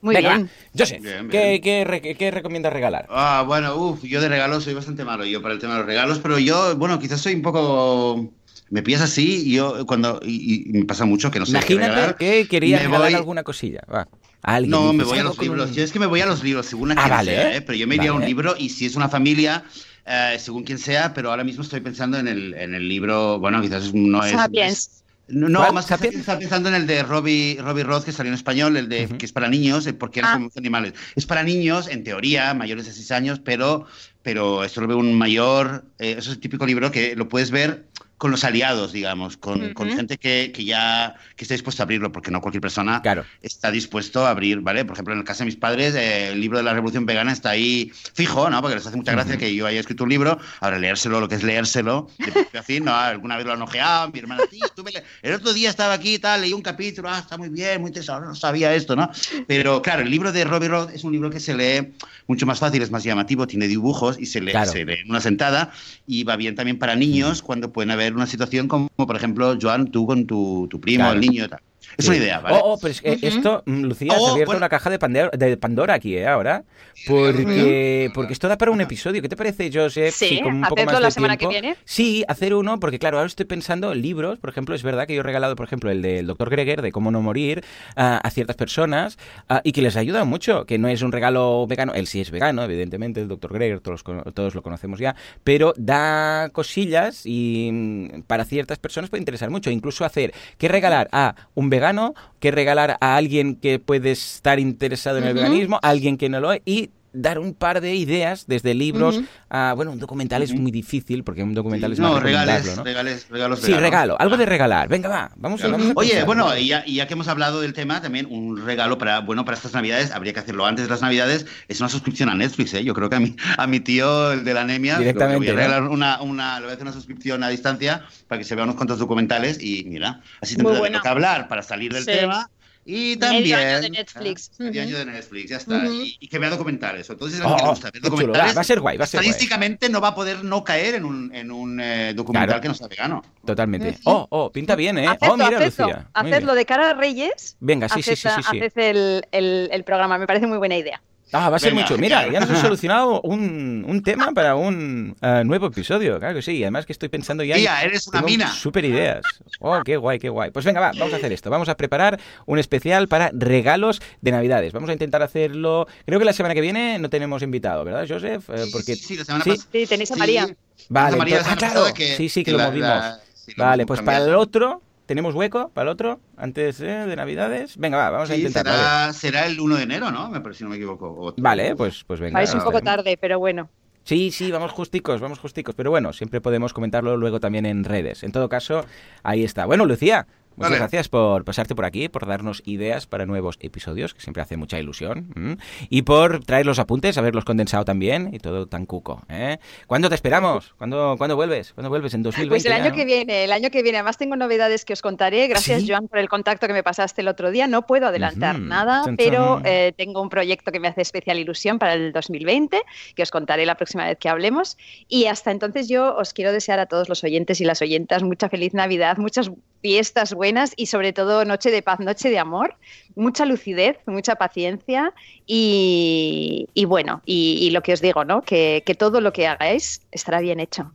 Muy 0.01 0.15
Venga, 0.17 0.35
bien. 0.37 0.51
Joseph, 0.79 1.03
Bien, 1.03 1.29
¿qué, 1.31 1.49
bien. 1.49 1.63
qué 1.63 1.85
re- 1.85 2.15
qué 2.17 2.31
recomiendas 2.31 2.73
regalar? 2.75 3.07
Ah, 3.09 3.43
bueno, 3.47 3.75
uff, 3.77 4.03
yo 4.05 4.21
de 4.21 4.29
regalos 4.29 4.65
soy 4.65 4.75
bastante 4.75 5.03
malo 5.03 5.25
yo 5.25 5.41
para 5.41 5.55
el 5.55 5.61
tema 5.61 5.73
de 5.75 5.79
los 5.79 5.87
regalos, 5.87 6.19
pero 6.19 6.39
yo, 6.39 6.77
bueno, 6.77 6.99
quizás 6.99 7.21
soy 7.23 7.35
un 7.35 7.43
poco... 7.43 8.31
Me 8.71 8.83
pillas 8.83 9.01
así 9.03 9.45
y 9.47 9.55
yo 9.55 9.87
cuando... 9.87 10.21
Y, 10.23 10.69
y 10.69 10.73
me 10.73 10.85
pasa 10.85 11.07
mucho 11.07 11.31
que 11.31 11.39
no 11.39 11.47
sé 11.47 11.53
qué 11.53 11.59
Imagínate 11.75 11.89
regalar. 11.95 12.17
que 12.17 12.47
querías 12.49 12.81
Me 12.83 12.87
regalar 12.89 13.09
voy- 13.13 13.15
alguna 13.17 13.43
cosilla. 13.45 13.81
Va. 13.93 14.07
Alguien. 14.43 14.71
No, 14.73 14.93
me 14.93 15.05
voy 15.05 15.17
a 15.17 15.21
"Algo 15.23 15.29
los 15.31 15.39
con 15.39 15.49
un- 15.49 15.57
libros. 15.57 15.75
Yo 15.77 15.83
es 15.85 15.91
que 15.93 15.99
me 15.99 16.07
voy 16.07 16.21
a 16.21 16.27
los 16.27 16.43
libros, 16.43 16.67
según 16.67 16.91
a 16.91 16.95
Ah, 16.95 16.97
quien 17.05 17.11
vale, 17.11 17.35
sea, 17.35 17.53
¿eh? 17.53 17.57
¿eh? 17.57 17.61
Pero 17.63 17.79
yo 17.79 17.87
me 17.87 17.95
iría 17.95 18.11
a 18.11 18.13
un 18.13 18.19
Vale. 18.21 18.29
libro 18.29 18.55
y 18.59 18.69
si 18.69 18.85
es 18.85 18.95
una 18.97 19.09
familia, 19.09 19.65
eh, 20.07 20.37
según 20.39 20.65
quien 20.65 20.79
sea, 20.79 21.13
pero 21.15 21.31
ahora 21.31 21.45
mismo 21.45 21.63
estoy 21.63 21.81
pensando 21.81 22.19
en 22.19 22.29
el, 22.29 22.55
en 22.55 22.75
el 22.75 22.89
libro, 22.89 23.39
bueno, 23.39 23.61
quizás 23.63 23.93
no 23.95 24.25
es... 24.25 24.33
Sapiens. 24.33 25.01
No, 25.27 25.49
no, 25.49 25.73
más 25.73 25.87
que 25.87 25.95
¿Sapiens? 25.95 26.17
estaba 26.17 26.39
pensando 26.39 26.69
en 26.69 26.75
el 26.75 26.87
de 26.87 27.03
Robbie, 27.03 27.57
Robbie 27.59 27.83
Roth, 27.83 28.05
que 28.05 28.13
salió 28.13 28.29
en 28.31 28.35
español, 28.35 28.77
el 28.77 28.91
de 28.91 29.09
que 29.09 29.25
es 29.25 29.33
para 29.33 29.49
niños, 29.49 29.89
porque 29.99 30.21
eran 30.21 30.31
Ah. 30.33 30.35
como 30.35 30.51
animales. 30.57 30.93
Es 31.17 31.25
para 31.25 31.43
niños, 31.43 31.89
en 31.89 32.05
teoría, 32.05 32.53
mayores 32.53 32.85
de 32.85 32.93
6 32.93 33.11
años, 33.11 33.41
pero, 33.43 33.87
pero 34.23 34.65
esto 34.65 34.83
lo 34.83 34.87
ve 34.89 34.95
un 34.95 35.15
mayor. 35.15 35.85
eh, 35.99 36.17
eso 36.19 36.31
es 36.31 36.37
el 36.37 36.41
típico 36.41 36.67
libro 36.67 36.91
que 36.91 37.17
lo 37.17 37.27
puedes 37.27 37.51
ver 37.51 37.87
con 38.25 38.31
los 38.31 38.43
aliados, 38.45 38.91
digamos, 38.91 39.37
con, 39.37 39.75
con 39.75 39.91
gente 39.91 40.17
que, 40.17 40.51
que 40.51 40.65
ya 40.65 41.15
que 41.37 41.45
esté 41.45 41.53
dispuesta 41.53 41.83
a 41.83 41.85
abrirlo, 41.85 42.11
porque 42.11 42.31
no 42.31 42.41
cualquier 42.41 42.63
persona 42.63 43.03
Claro. 43.03 43.27
está 43.43 43.71
dispuesto 43.71 44.27
a 44.27 44.31
abrir, 44.31 44.61
¿vale? 44.61 44.83
Por 44.87 44.95
ejemplo, 44.95 45.13
en 45.13 45.21
el 45.21 45.27
caso 45.27 45.41
de 45.41 45.45
mis 45.45 45.57
padres, 45.57 45.95
eh, 45.95 46.29
el 46.29 46.41
libro 46.41 46.57
de 46.57 46.65
la 46.65 46.73
Revolución 46.73 47.05
Vegana 47.05 47.33
está 47.33 47.51
ahí 47.51 47.93
fijo, 48.15 48.49
¿no? 48.49 48.63
Porque 48.63 48.77
les 48.77 48.87
hace 48.87 48.97
mucha 48.97 49.13
gracia 49.13 49.35
Ujú. 49.35 49.41
que 49.41 49.55
yo 49.55 49.67
haya 49.67 49.79
escrito 49.79 50.05
un 50.05 50.09
libro, 50.09 50.39
ahora 50.61 50.79
leérselo, 50.79 51.21
lo 51.21 51.29
que 51.29 51.35
es 51.35 51.43
leérselo, 51.43 52.09
de 52.19 52.33
principio 52.33 52.61
a 52.61 52.63
fin, 52.63 52.83
¿no? 52.87 52.95
Alguna 52.97 53.37
vez 53.37 53.45
lo 53.45 53.53
han 53.53 53.61
ojeado, 53.61 54.11
mi 54.11 54.21
hermana, 54.21 54.41
sí, 54.51 54.59
estuve 54.65 54.91
le- 54.91 55.03
el 55.21 55.35
otro 55.35 55.53
día 55.53 55.69
estaba 55.69 55.93
aquí 55.93 56.15
y 56.15 56.19
tal, 56.19 56.41
leí 56.41 56.55
un 56.55 56.63
capítulo, 56.63 57.11
ah, 57.11 57.19
está 57.19 57.37
muy 57.37 57.51
bien, 57.51 57.79
muy 57.83 57.89
interesante, 57.89 58.27
no 58.27 58.35
sabía 58.35 58.75
esto, 58.75 58.97
¿no? 58.97 59.11
Pero 59.47 59.83
claro, 59.83 60.01
el 60.01 60.09
libro 60.11 60.33
de 60.33 60.45
Robbie 60.45 60.69
Roth 60.69 60.95
es 60.95 61.05
un 61.05 61.13
libro 61.13 61.29
que 61.29 61.41
se 61.41 61.55
lee 61.55 61.93
mucho 62.27 62.47
más 62.47 62.59
fácil, 62.59 62.81
es 62.81 62.91
más 62.91 63.05
llamativo, 63.05 63.47
tiene 63.47 63.69
dibujos 63.69 64.19
y 64.19 64.25
se 64.25 64.41
lee, 64.41 64.53
Claro. 64.53 64.73
se 64.73 64.87
lee 64.87 65.01
en 65.05 65.11
una 65.11 65.21
sentada 65.21 65.73
y 66.07 66.25
va 66.25 66.37
bien 66.37 66.55
también 66.55 66.79
para 66.79 66.97
niños 66.97 67.43
cuando 67.43 67.71
pueden 67.71 67.91
haber 67.91 68.14
una 68.17 68.27
situación 68.27 68.69
como, 68.69 68.89
por 68.97 69.17
ejemplo, 69.17 69.57
Joan, 69.61 69.91
tú 69.91 70.07
con 70.07 70.27
tu, 70.27 70.67
tu 70.71 70.81
primo, 70.81 71.05
Claro. 71.05 71.15
el 71.15 71.21
niño, 71.21 71.49
tal. 71.49 71.61
Es 71.97 72.05
Sí. 72.05 72.11
una 72.11 72.17
idea, 72.19 72.41
¿vale? 72.41 72.57
Oh, 72.63 72.75
oh, 72.75 72.79
pero 72.81 72.93
es 72.93 73.01
que 73.01 73.19
esto, 73.23 73.63
Lucía, 73.67 74.13
has 74.13 74.19
Oh, 74.21 74.29
abierto 74.33 74.47
bueno. 74.53 74.59
una 74.59 74.69
caja 74.69 74.91
de 74.91 74.99
Pandora, 74.99 75.31
de 75.37 75.57
Pandora 75.57 75.95
aquí, 75.95 76.17
¿eh? 76.17 76.27
Ahora. 76.27 76.65
Porque, 77.07 78.11
porque 78.15 78.33
esto 78.33 78.49
da 78.49 78.57
para 78.59 78.71
un 78.71 78.81
episodio. 78.81 79.23
¿Qué 79.23 79.29
te 79.29 79.37
parece, 79.37 79.71
Joseph? 79.73 80.15
Sí, 80.15 80.29
si 80.29 80.41
con 80.41 80.55
un 80.55 80.63
poco 80.63 80.75
hacerlo 80.75 80.93
más 80.93 81.03
la 81.03 81.11
semana 81.11 81.37
que 81.37 81.47
viene. 81.47 81.77
Sí, 81.85 82.25
hacer 82.29 82.55
uno, 82.55 82.79
porque 82.81 82.99
claro, 82.99 83.19
ahora 83.19 83.27
estoy 83.27 83.47
pensando 83.47 83.93
en 83.93 84.03
libros. 84.03 84.39
Por 84.39 84.51
ejemplo, 84.51 84.75
es 84.75 84.83
verdad 84.83 85.07
que 85.07 85.15
yo 85.15 85.21
he 85.21 85.25
regalado, 85.25 85.57
por 85.57 85.67
ejemplo, 85.67 85.91
el 85.91 86.03
del 86.03 86.27
Dr. 86.27 86.51
Greger, 86.51 86.83
de 86.83 86.93
cómo 86.93 87.11
no 87.11 87.23
morir, 87.23 87.65
a 87.97 88.29
ciertas 88.31 88.57
personas 88.57 89.19
y 89.63 89.73
que 89.73 89.83
les 89.83 89.97
ayuda 89.97 90.25
mucho. 90.25 90.67
Que 90.67 90.79
no 90.79 90.89
es 90.89 91.03
un 91.03 91.13
regalo 91.13 91.67
vegano. 91.67 91.95
Él 91.95 92.07
sí 92.07 92.21
es 92.21 92.31
vegano, 92.31 92.63
evidentemente, 92.63 93.21
el 93.21 93.29
Dr. 93.29 93.53
Greger, 93.53 93.81
todos, 93.81 94.05
todos 94.35 94.55
lo 94.55 94.63
conocemos 94.63 94.99
ya. 94.99 95.15
Pero 95.43 95.73
da 95.77 96.49
cosillas 96.53 97.23
y 97.25 97.71
mm, 97.73 98.23
para 98.27 98.45
ciertas 98.45 98.79
personas 98.79 99.11
puede 99.11 99.21
interesar 99.21 99.51
mucho. 99.51 99.71
Incluso 99.71 100.05
hacer 100.05 100.33
qué 100.59 100.69
regalar 100.69 101.09
a 101.13 101.35
un 101.55 101.71
vegano, 101.75 102.15
qué 102.39 102.51
regalar 102.51 102.97
a 103.01 103.17
alguien 103.17 103.57
que 103.57 103.79
puede 103.79 104.13
estar 104.13 104.61
interesado 104.61 105.19
en 105.19 105.25
el 105.25 105.35
veganismo, 105.35 105.81
a 105.83 105.89
alguien 105.89 106.17
que 106.17 106.29
no 106.29 106.41
lo 106.41 106.53
es, 106.53 106.61
y 106.65 106.91
dar 107.15 107.39
un 107.39 107.55
par 107.55 107.81
de 107.81 107.95
ideas 107.95 108.45
desde 108.49 108.75
libros 108.75 109.17
Ujú. 109.19 109.27
a, 109.49 109.73
bueno, 109.77 109.93
un 109.93 110.01
documental 110.01 110.43
es 110.43 110.51
Ujú. 110.51 110.61
muy 110.61 110.73
difícil 110.73 111.23
porque 111.23 111.43
un 111.45 111.55
documental 111.55 111.93
es 111.93 111.99
no, 112.01 112.13
más 112.13 112.23
regales, 112.23 112.77
¿no? 112.77 112.83
regales, 112.85 113.27
regalos 113.31 113.61
Sí, 113.61 113.73
regalo, 113.73 114.17
algo 114.21 114.35
Ah. 114.35 114.39
de 114.39 114.47
regalar. 114.47 114.89
Venga, 114.89 115.09
va, 115.09 115.31
vamos, 115.37 115.63
a- 115.63 115.69
vamos 115.69 115.87
a 115.91 115.93
Oye, 115.95 116.11
pensar. 116.11 116.27
bueno, 116.27 116.59
y 116.59 116.67
ya, 116.67 117.07
que 117.07 117.13
hemos 117.15 117.29
hablado 117.29 117.61
del 117.61 117.73
tema, 117.73 118.03
también 118.03 118.27
un 118.29 118.65
regalo 118.67 118.99
para, 118.99 119.21
bueno, 119.21 119.45
para 119.45 119.57
estas 119.57 119.73
navidades, 119.73 120.11
habría 120.11 120.33
que 120.33 120.41
hacerlo 120.41 120.67
antes 120.67 120.87
de 120.87 120.91
las 120.91 121.03
navidades, 121.03 121.47
es 121.69 121.79
una 121.81 121.89
suscripción 121.89 122.29
a 122.29 122.35
Netflix, 122.35 122.75
¿eh? 122.75 122.83
Yo 122.85 122.95
creo 122.95 123.09
que 123.09 123.17
a 123.17 123.21
mi, 123.21 123.37
a 123.57 123.67
mi 123.69 123.79
tío, 123.79 124.33
el 124.33 124.45
de 124.45 124.53
la 124.55 124.63
anemia, 124.63 124.99
Directamente, 124.99 125.33
le 125.33 125.39
voy 125.39 125.49
a 125.49 125.53
¿no? 125.53 125.57
regalar 125.57 125.83
una, 125.91 126.21
una, 126.21 126.57
le 126.59 126.63
voy 126.67 126.71
a 126.71 126.75
hacer 126.75 126.83
una 126.85 126.93
suscripción 126.93 127.45
a 127.45 127.49
distancia 127.49 128.03
para 128.27 128.41
que 128.41 128.45
se 128.45 128.57
vean 128.57 128.65
unos 128.69 128.77
cuantos 128.77 128.99
documentales 128.99 129.63
y 129.63 129.85
mira, 129.85 130.21
así 130.41 130.57
Muy 130.57 130.65
tendré 130.65 130.79
bueno. 130.81 131.01
que 131.01 131.09
hablar 131.09 131.47
para 131.47 131.63
salir 131.63 131.93
del 131.93 132.05
Sí. 132.05 132.11
tema. 132.11 132.51
Y 132.87 133.17
Medio 133.17 133.19
también. 133.19 133.57
año 133.57 133.81
de 133.81 133.91
Netflix. 133.91 134.49
¿eh? 134.59 134.65
Medio 134.65 134.83
Ujú. 134.83 134.89
año 134.91 134.99
de 134.99 135.05
Netflix, 135.07 135.51
ya 135.51 135.57
está. 135.57 135.77
Ujú. 135.79 135.93
y, 135.93 136.17
y 136.21 136.29
que 136.29 136.39
vea 136.39 136.51
documentales. 136.51 137.09
Entonces, 137.09 137.41
a 137.41 137.47
Oh, 137.47 137.51
mí 137.51 137.57
que 137.57 137.63
le 137.63 137.67
oh, 137.67 137.71
gusta 137.71 137.91
ver 137.91 138.03
documentales. 138.03 138.51
va, 138.51 138.55
va 138.55 138.61
a 138.61 138.65
ser 138.65 138.81
guay, 138.81 138.97
va 138.99 139.05
a 139.05 139.07
ser 139.07 139.21
guay. 139.21 139.29
Estadísticamente 139.31 139.89
no 139.89 140.01
va 140.01 140.09
a 140.09 140.15
poder 140.15 140.45
no 140.45 140.63
caer 140.65 140.97
en 140.97 141.05
un, 141.05 141.35
en 141.35 141.51
un 141.51 141.81
eh, 141.81 142.13
documental 142.15 142.49
Claro. 142.49 142.61
que 142.61 142.69
no 142.69 142.75
sea 142.75 142.89
vegano. 142.89 143.23
Totalmente. 143.47 143.99
Oh, 144.05 144.27
oh, 144.31 144.53
pinta 144.53 144.77
bien, 144.77 144.99
¿eh? 144.99 145.07
Hacedlo, 145.09 145.33
oh, 145.35 145.37
mira, 145.37 145.59
hacedlo, 145.59 145.87
Lucía. 145.87 146.07
Hacedlo 146.13 146.55
de 146.55 146.67
cara 146.67 146.91
a 146.91 146.95
Reyes. 146.95 147.57
Venga, 147.61 147.89
sí, 147.89 148.03
sí, 148.03 148.17
sí, 148.17 148.29
sí, 148.29 148.43
sí. 148.51 148.59
haced 148.61 148.73
el, 148.79 149.27
el- 149.33 149.69
el 149.73 149.85
programa, 149.85 150.19
me 150.19 150.27
parece 150.27 150.47
muy 150.47 150.59
buena 150.59 150.77
idea. 150.77 151.01
Ah, 151.33 151.51
va 151.51 151.57
a 151.57 151.59
ser 151.59 151.71
Venga, 151.73 151.83
mucho. 151.83 151.99
Mira, 151.99 152.31
ya 152.31 152.39
nos 152.41 152.51
has 152.51 152.59
solucionado 152.61 153.21
un, 153.23 153.85
un 153.89 154.03
tema 154.03 154.31
para 154.33 154.55
un 154.55 155.17
eh, 155.21 155.43
nuevo 155.45 155.67
episodio. 155.67 156.19
Claro 156.21 156.35
que 156.37 156.43
sí. 156.43 156.53
Y 156.53 156.63
además 156.63 156.87
que 156.87 156.93
estoy 156.93 157.09
pensando 157.09 157.43
ya. 157.43 157.55
en- 157.57 157.61
Tía, 157.63 157.83
eres 157.83 158.07
una 158.09 158.23
mina. 158.23 158.53
Super 158.53 158.85
ideas. 158.85 159.23
Oh, 159.59 159.81
qué 159.85 159.97
guay, 159.97 160.19
qué 160.21 160.29
guay. 160.29 160.51
Pues 160.53 160.65
venga, 160.65 160.81
va, 160.81 160.93
vamos 160.97 161.13
a 161.13 161.17
hacer 161.17 161.33
esto. 161.33 161.51
Vamos 161.51 161.69
a 161.69 161.77
preparar 161.77 162.21
un 162.47 162.59
especial 162.59 163.09
para 163.09 163.31
regalos 163.33 164.01
de 164.21 164.31
Navidades. 164.31 164.73
Vamos 164.73 164.91
a 164.91 164.93
intentar 164.93 165.23
hacerlo. 165.23 165.89
Creo 166.07 166.19
que 166.21 166.25
la 166.25 166.33
semana 166.33 166.55
que 166.55 166.61
viene 166.61 166.99
no 167.01 167.11
tenemos 167.11 167.43
invitado, 167.43 167.85
¿verdad, 167.85 168.07
Joseph? 168.09 168.49
Eh, 168.51 168.59
Sí, 168.67 168.71
porque... 168.73 168.95
sí, 168.95 169.03
sí, 169.05 169.17
la 169.17 169.25
semana 169.25 169.45
¿Sí? 169.45 169.51
pasada. 169.51 169.69
Sí, 169.73 169.87
tenéis 169.87 170.11
a 170.11 170.15
Sí, 170.15 170.19
María. 170.21 170.49
Vale, 170.89 171.17
entonces- 171.17 171.47
ah, 171.51 171.57
claro. 171.57 171.85
que- 171.95 172.17
Sí, 172.17 172.29
sí, 172.29 172.45
que 172.45 172.53
lo 172.53 172.59
la- 172.59 172.67
movimos. 172.69 172.89
la- 172.89 173.19
sí, 173.35 173.53
lo 173.57 173.65
Vale, 173.65 173.87
pues 173.87 174.03
para 174.03 174.19
el 174.19 174.35
otro, 174.35 174.83
¿tenemos 175.07 175.35
hueco 175.35 175.71
para 175.71 175.91
el 175.91 175.93
otro? 175.93 176.21
Antes 176.37 176.81
eh, 176.81 176.85
de 176.85 177.17
Navidades. 177.17 177.77
Venga, 177.77 177.99
va, 177.99 178.11
vamos 178.11 178.31
a 178.31 178.37
intentar. 178.37 178.65
vale. 178.67 178.79
será, 178.79 179.13
será 179.13 179.47
el 179.47 179.61
1 179.61 179.77
de 179.77 179.83
enero, 179.83 180.11
¿no? 180.11 180.31
Me 180.31 180.41
parece, 180.41 180.59
si 180.59 180.65
no 180.65 180.71
me 180.71 180.77
equivoco. 180.77 181.35
Vale, 181.37 181.77
pues, 181.77 182.05
pues 182.05 182.21
venga. 182.21 182.39
Vais 182.39 182.53
un 182.55 182.63
poco 182.63 182.81
tarde, 182.81 183.17
pero 183.21 183.39
bueno. 183.39 183.69
Sí, 184.05 184.31
sí, 184.31 184.51
vamos 184.51 184.73
justicos, 184.73 185.21
vamos 185.21 185.39
justicos. 185.39 185.75
Pero 185.75 185.91
bueno, 185.91 186.13
siempre 186.13 186.43
podemos 186.43 186.75
comentarlo 186.75 187.17
luego 187.17 187.41
también 187.41 187.65
en 187.65 187.85
redes. 187.85 188.23
En 188.23 188.33
todo 188.33 188.51
caso, 188.51 188.85
ahí 189.23 189.45
está. 189.45 189.65
Bueno, 189.65 189.87
Lucía, 189.87 190.27
muchas 190.57 190.71
Vale. 190.71 190.79
gracias 190.79 191.09
por 191.09 191.45
pasarte 191.45 191.75
por 191.75 191.85
aquí, 191.85 192.09
por 192.09 192.27
darnos 192.27 192.63
ideas 192.65 193.07
para 193.07 193.27
nuevos 193.27 193.59
episodios, 193.61 194.15
que 194.15 194.21
siempre 194.21 194.43
hace 194.43 194.57
mucha 194.57 194.79
ilusión. 194.79 195.33
¿m? 195.35 195.57
Y 195.89 196.03
por 196.03 196.45
traer 196.45 196.67
los 196.67 196.79
apuntes, 196.79 197.19
haberlos 197.19 197.45
condensado 197.45 197.85
también 197.85 198.31
y 198.33 198.39
todo 198.39 198.67
tan 198.67 198.87
cuco. 198.87 199.23
¿eh? 199.29 199.59
¿Cuándo 199.87 200.09
te 200.09 200.15
esperamos? 200.15 200.75
¿Cuándo, 200.79 201.17
¿cuándo 201.19 201.37
vuelves? 201.37 201.73
¿Cuándo 201.73 201.89
vuelves? 201.89 202.15
¿En 202.15 202.23
2020? 202.23 202.49
Pues 202.49 202.65
el 202.67 202.73
año 202.73 202.91
no? 202.91 202.97
que 202.97 203.05
viene, 203.05 203.45
el 203.45 203.53
año 203.53 203.71
que 203.71 203.83
viene. 203.83 203.99
Además 203.99 204.17
tengo 204.17 204.37
novedades 204.37 204.85
que 204.85 204.93
os 204.93 205.03
contaré. 205.03 205.49
Gracias, 205.49 205.83
¿Sí? 205.83 205.89
Joan, 205.89 206.07
por 206.07 206.19
el 206.19 206.29
contacto 206.29 206.67
que 206.69 206.73
me 206.73 206.83
pasaste 206.83 207.23
el 207.23 207.29
otro 207.29 207.51
día. 207.51 207.67
No 207.67 207.87
puedo 207.87 208.07
adelantar 208.07 208.57
Ujú. 208.57 208.65
nada, 208.65 209.03
Chan, 209.05 209.17
pero 209.17 209.61
eh, 209.65 209.93
tengo 209.97 210.23
un 210.23 210.29
proyecto 210.29 210.71
que 210.71 210.79
me 210.79 210.89
hace 210.89 211.03
especial 211.03 211.39
ilusión 211.39 211.79
para 211.79 211.95
el 211.95 212.13
2020, 212.13 212.81
que 213.17 213.23
os 213.23 213.31
contaré 213.33 213.67
la 213.67 213.75
próxima 213.75 214.07
vez 214.07 214.19
que 214.19 214.29
hablemos. 214.29 214.77
Y 215.09 215.27
hasta 215.27 215.51
entonces 215.51 215.89
yo 215.89 216.15
os 216.17 216.33
quiero 216.33 216.53
desear 216.53 216.79
a 216.79 216.87
todos 216.87 217.09
los 217.09 217.25
oyentes 217.25 217.61
y 217.61 217.65
las 217.65 217.83
oyentas 217.83 218.23
mucha 218.23 218.49
feliz 218.49 218.73
Navidad, 218.73 219.17
muchas 219.19 219.51
fiestas 219.83 220.33
buenas 220.33 220.44
y 220.77 220.87
sobre 220.87 221.13
todo 221.13 221.45
noche 221.45 221.71
de 221.71 221.83
paz, 221.83 222.01
noche 222.01 222.29
de 222.31 222.39
amor, 222.39 222.77
mucha 223.15 223.47
lucidez, 223.47 223.99
mucha 224.07 224.37
paciencia 224.37 225.15
y, 225.47 226.69
y 226.75 226.85
bueno, 226.85 227.23
y, 227.25 227.71
lo 227.71 227.83
que 227.83 227.93
os 227.93 228.01
digo, 228.01 228.25
¿no? 228.25 228.43
Que 228.43 228.83
todo 228.99 229.21
lo 229.21 229.33
que 229.33 229.47
hagáis 229.47 230.03
estará 230.13 230.41
bien 230.41 230.61
hecho. 230.61 230.93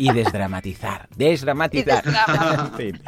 Y 0.10 0.12
desdramatizar, 0.12 1.08
desdramatizar. 1.16 2.02
En, 2.70 2.74
fin. 2.76 3.00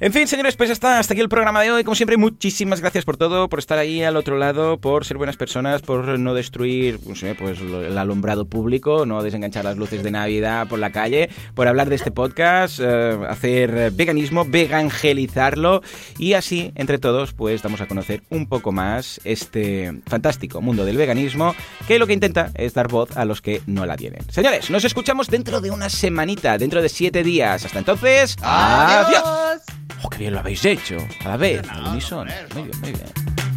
En 0.00 0.12
fin, 0.12 0.26
señores, 0.26 0.56
pues 0.56 0.70
está 0.70 0.98
hasta 0.98 1.14
aquí 1.14 1.20
el 1.20 1.28
programa 1.28 1.62
de 1.62 1.70
hoy. 1.70 1.84
Como 1.84 1.94
siempre, 1.94 2.16
muchísimas 2.16 2.80
gracias 2.80 3.04
por 3.04 3.16
todo, 3.16 3.48
por 3.48 3.58
estar 3.60 3.78
ahí 3.78 4.02
al 4.02 4.16
otro 4.16 4.36
lado, 4.38 4.78
por 4.78 5.04
ser 5.04 5.16
buenas 5.16 5.36
personas, 5.36 5.82
por 5.82 6.18
no 6.18 6.34
destruir 6.34 6.98
no 7.06 7.14
sé, 7.14 7.34
pues, 7.34 7.60
lo- 7.60 7.82
el 7.84 7.96
alumbrado 7.96 8.46
público, 8.46 9.06
no 9.06 9.22
desenganchar 9.22 9.64
las 9.64 9.76
luces 9.76 10.02
de 10.02 10.10
Navidad 10.10 10.66
por 10.68 10.78
la 10.78 10.90
calle, 10.90 11.30
por 11.54 11.68
hablar 11.68 11.88
de 11.88 11.96
este 11.96 12.10
podcast, 12.10 12.80
eh, 12.82 13.18
hacer 13.28 13.92
veganismo, 13.92 14.44
vegangelizarlo 14.44 15.82
y 16.18 16.32
así, 16.34 16.72
entre 16.74 16.98
todos, 16.98 17.32
pues 17.32 17.62
damos 17.62 17.80
a 17.80 17.86
conocer 17.86 18.22
un 18.30 18.46
poco 18.48 18.72
más 18.72 19.20
este 19.24 19.92
fantástico 20.06 20.60
mundo 20.60 20.84
del 20.84 20.96
veganismo 20.96 21.54
que 21.86 21.98
lo 21.98 22.06
que 22.06 22.12
intenta 22.14 22.50
es 22.54 22.74
dar 22.74 22.88
voz 22.88 23.16
a 23.16 23.24
los 23.24 23.40
que 23.40 23.62
no 23.66 23.86
la 23.86 23.96
tienen. 23.96 24.20
Señores, 24.30 24.70
nos 24.70 24.84
escuchamos 24.84 25.28
dentro 25.28 25.60
de 25.60 25.70
una 25.70 25.88
semanita, 26.24 26.56
dentro 26.56 26.80
de 26.80 26.88
siete 26.88 27.22
días. 27.22 27.66
Hasta 27.66 27.78
entonces, 27.78 28.36
adiós. 28.40 29.22
¡Oh, 30.02 30.08
qué 30.08 30.18
bien 30.18 30.32
lo 30.32 30.40
habéis 30.40 30.64
hecho! 30.64 30.96
A 31.24 31.28
la 31.28 31.36
vez, 31.36 31.68
al 31.68 31.88
unísono. 31.88 32.30
Muy 32.54 32.62
bien, 32.62 32.80
muy 32.80 32.92
bien. 32.92 33.53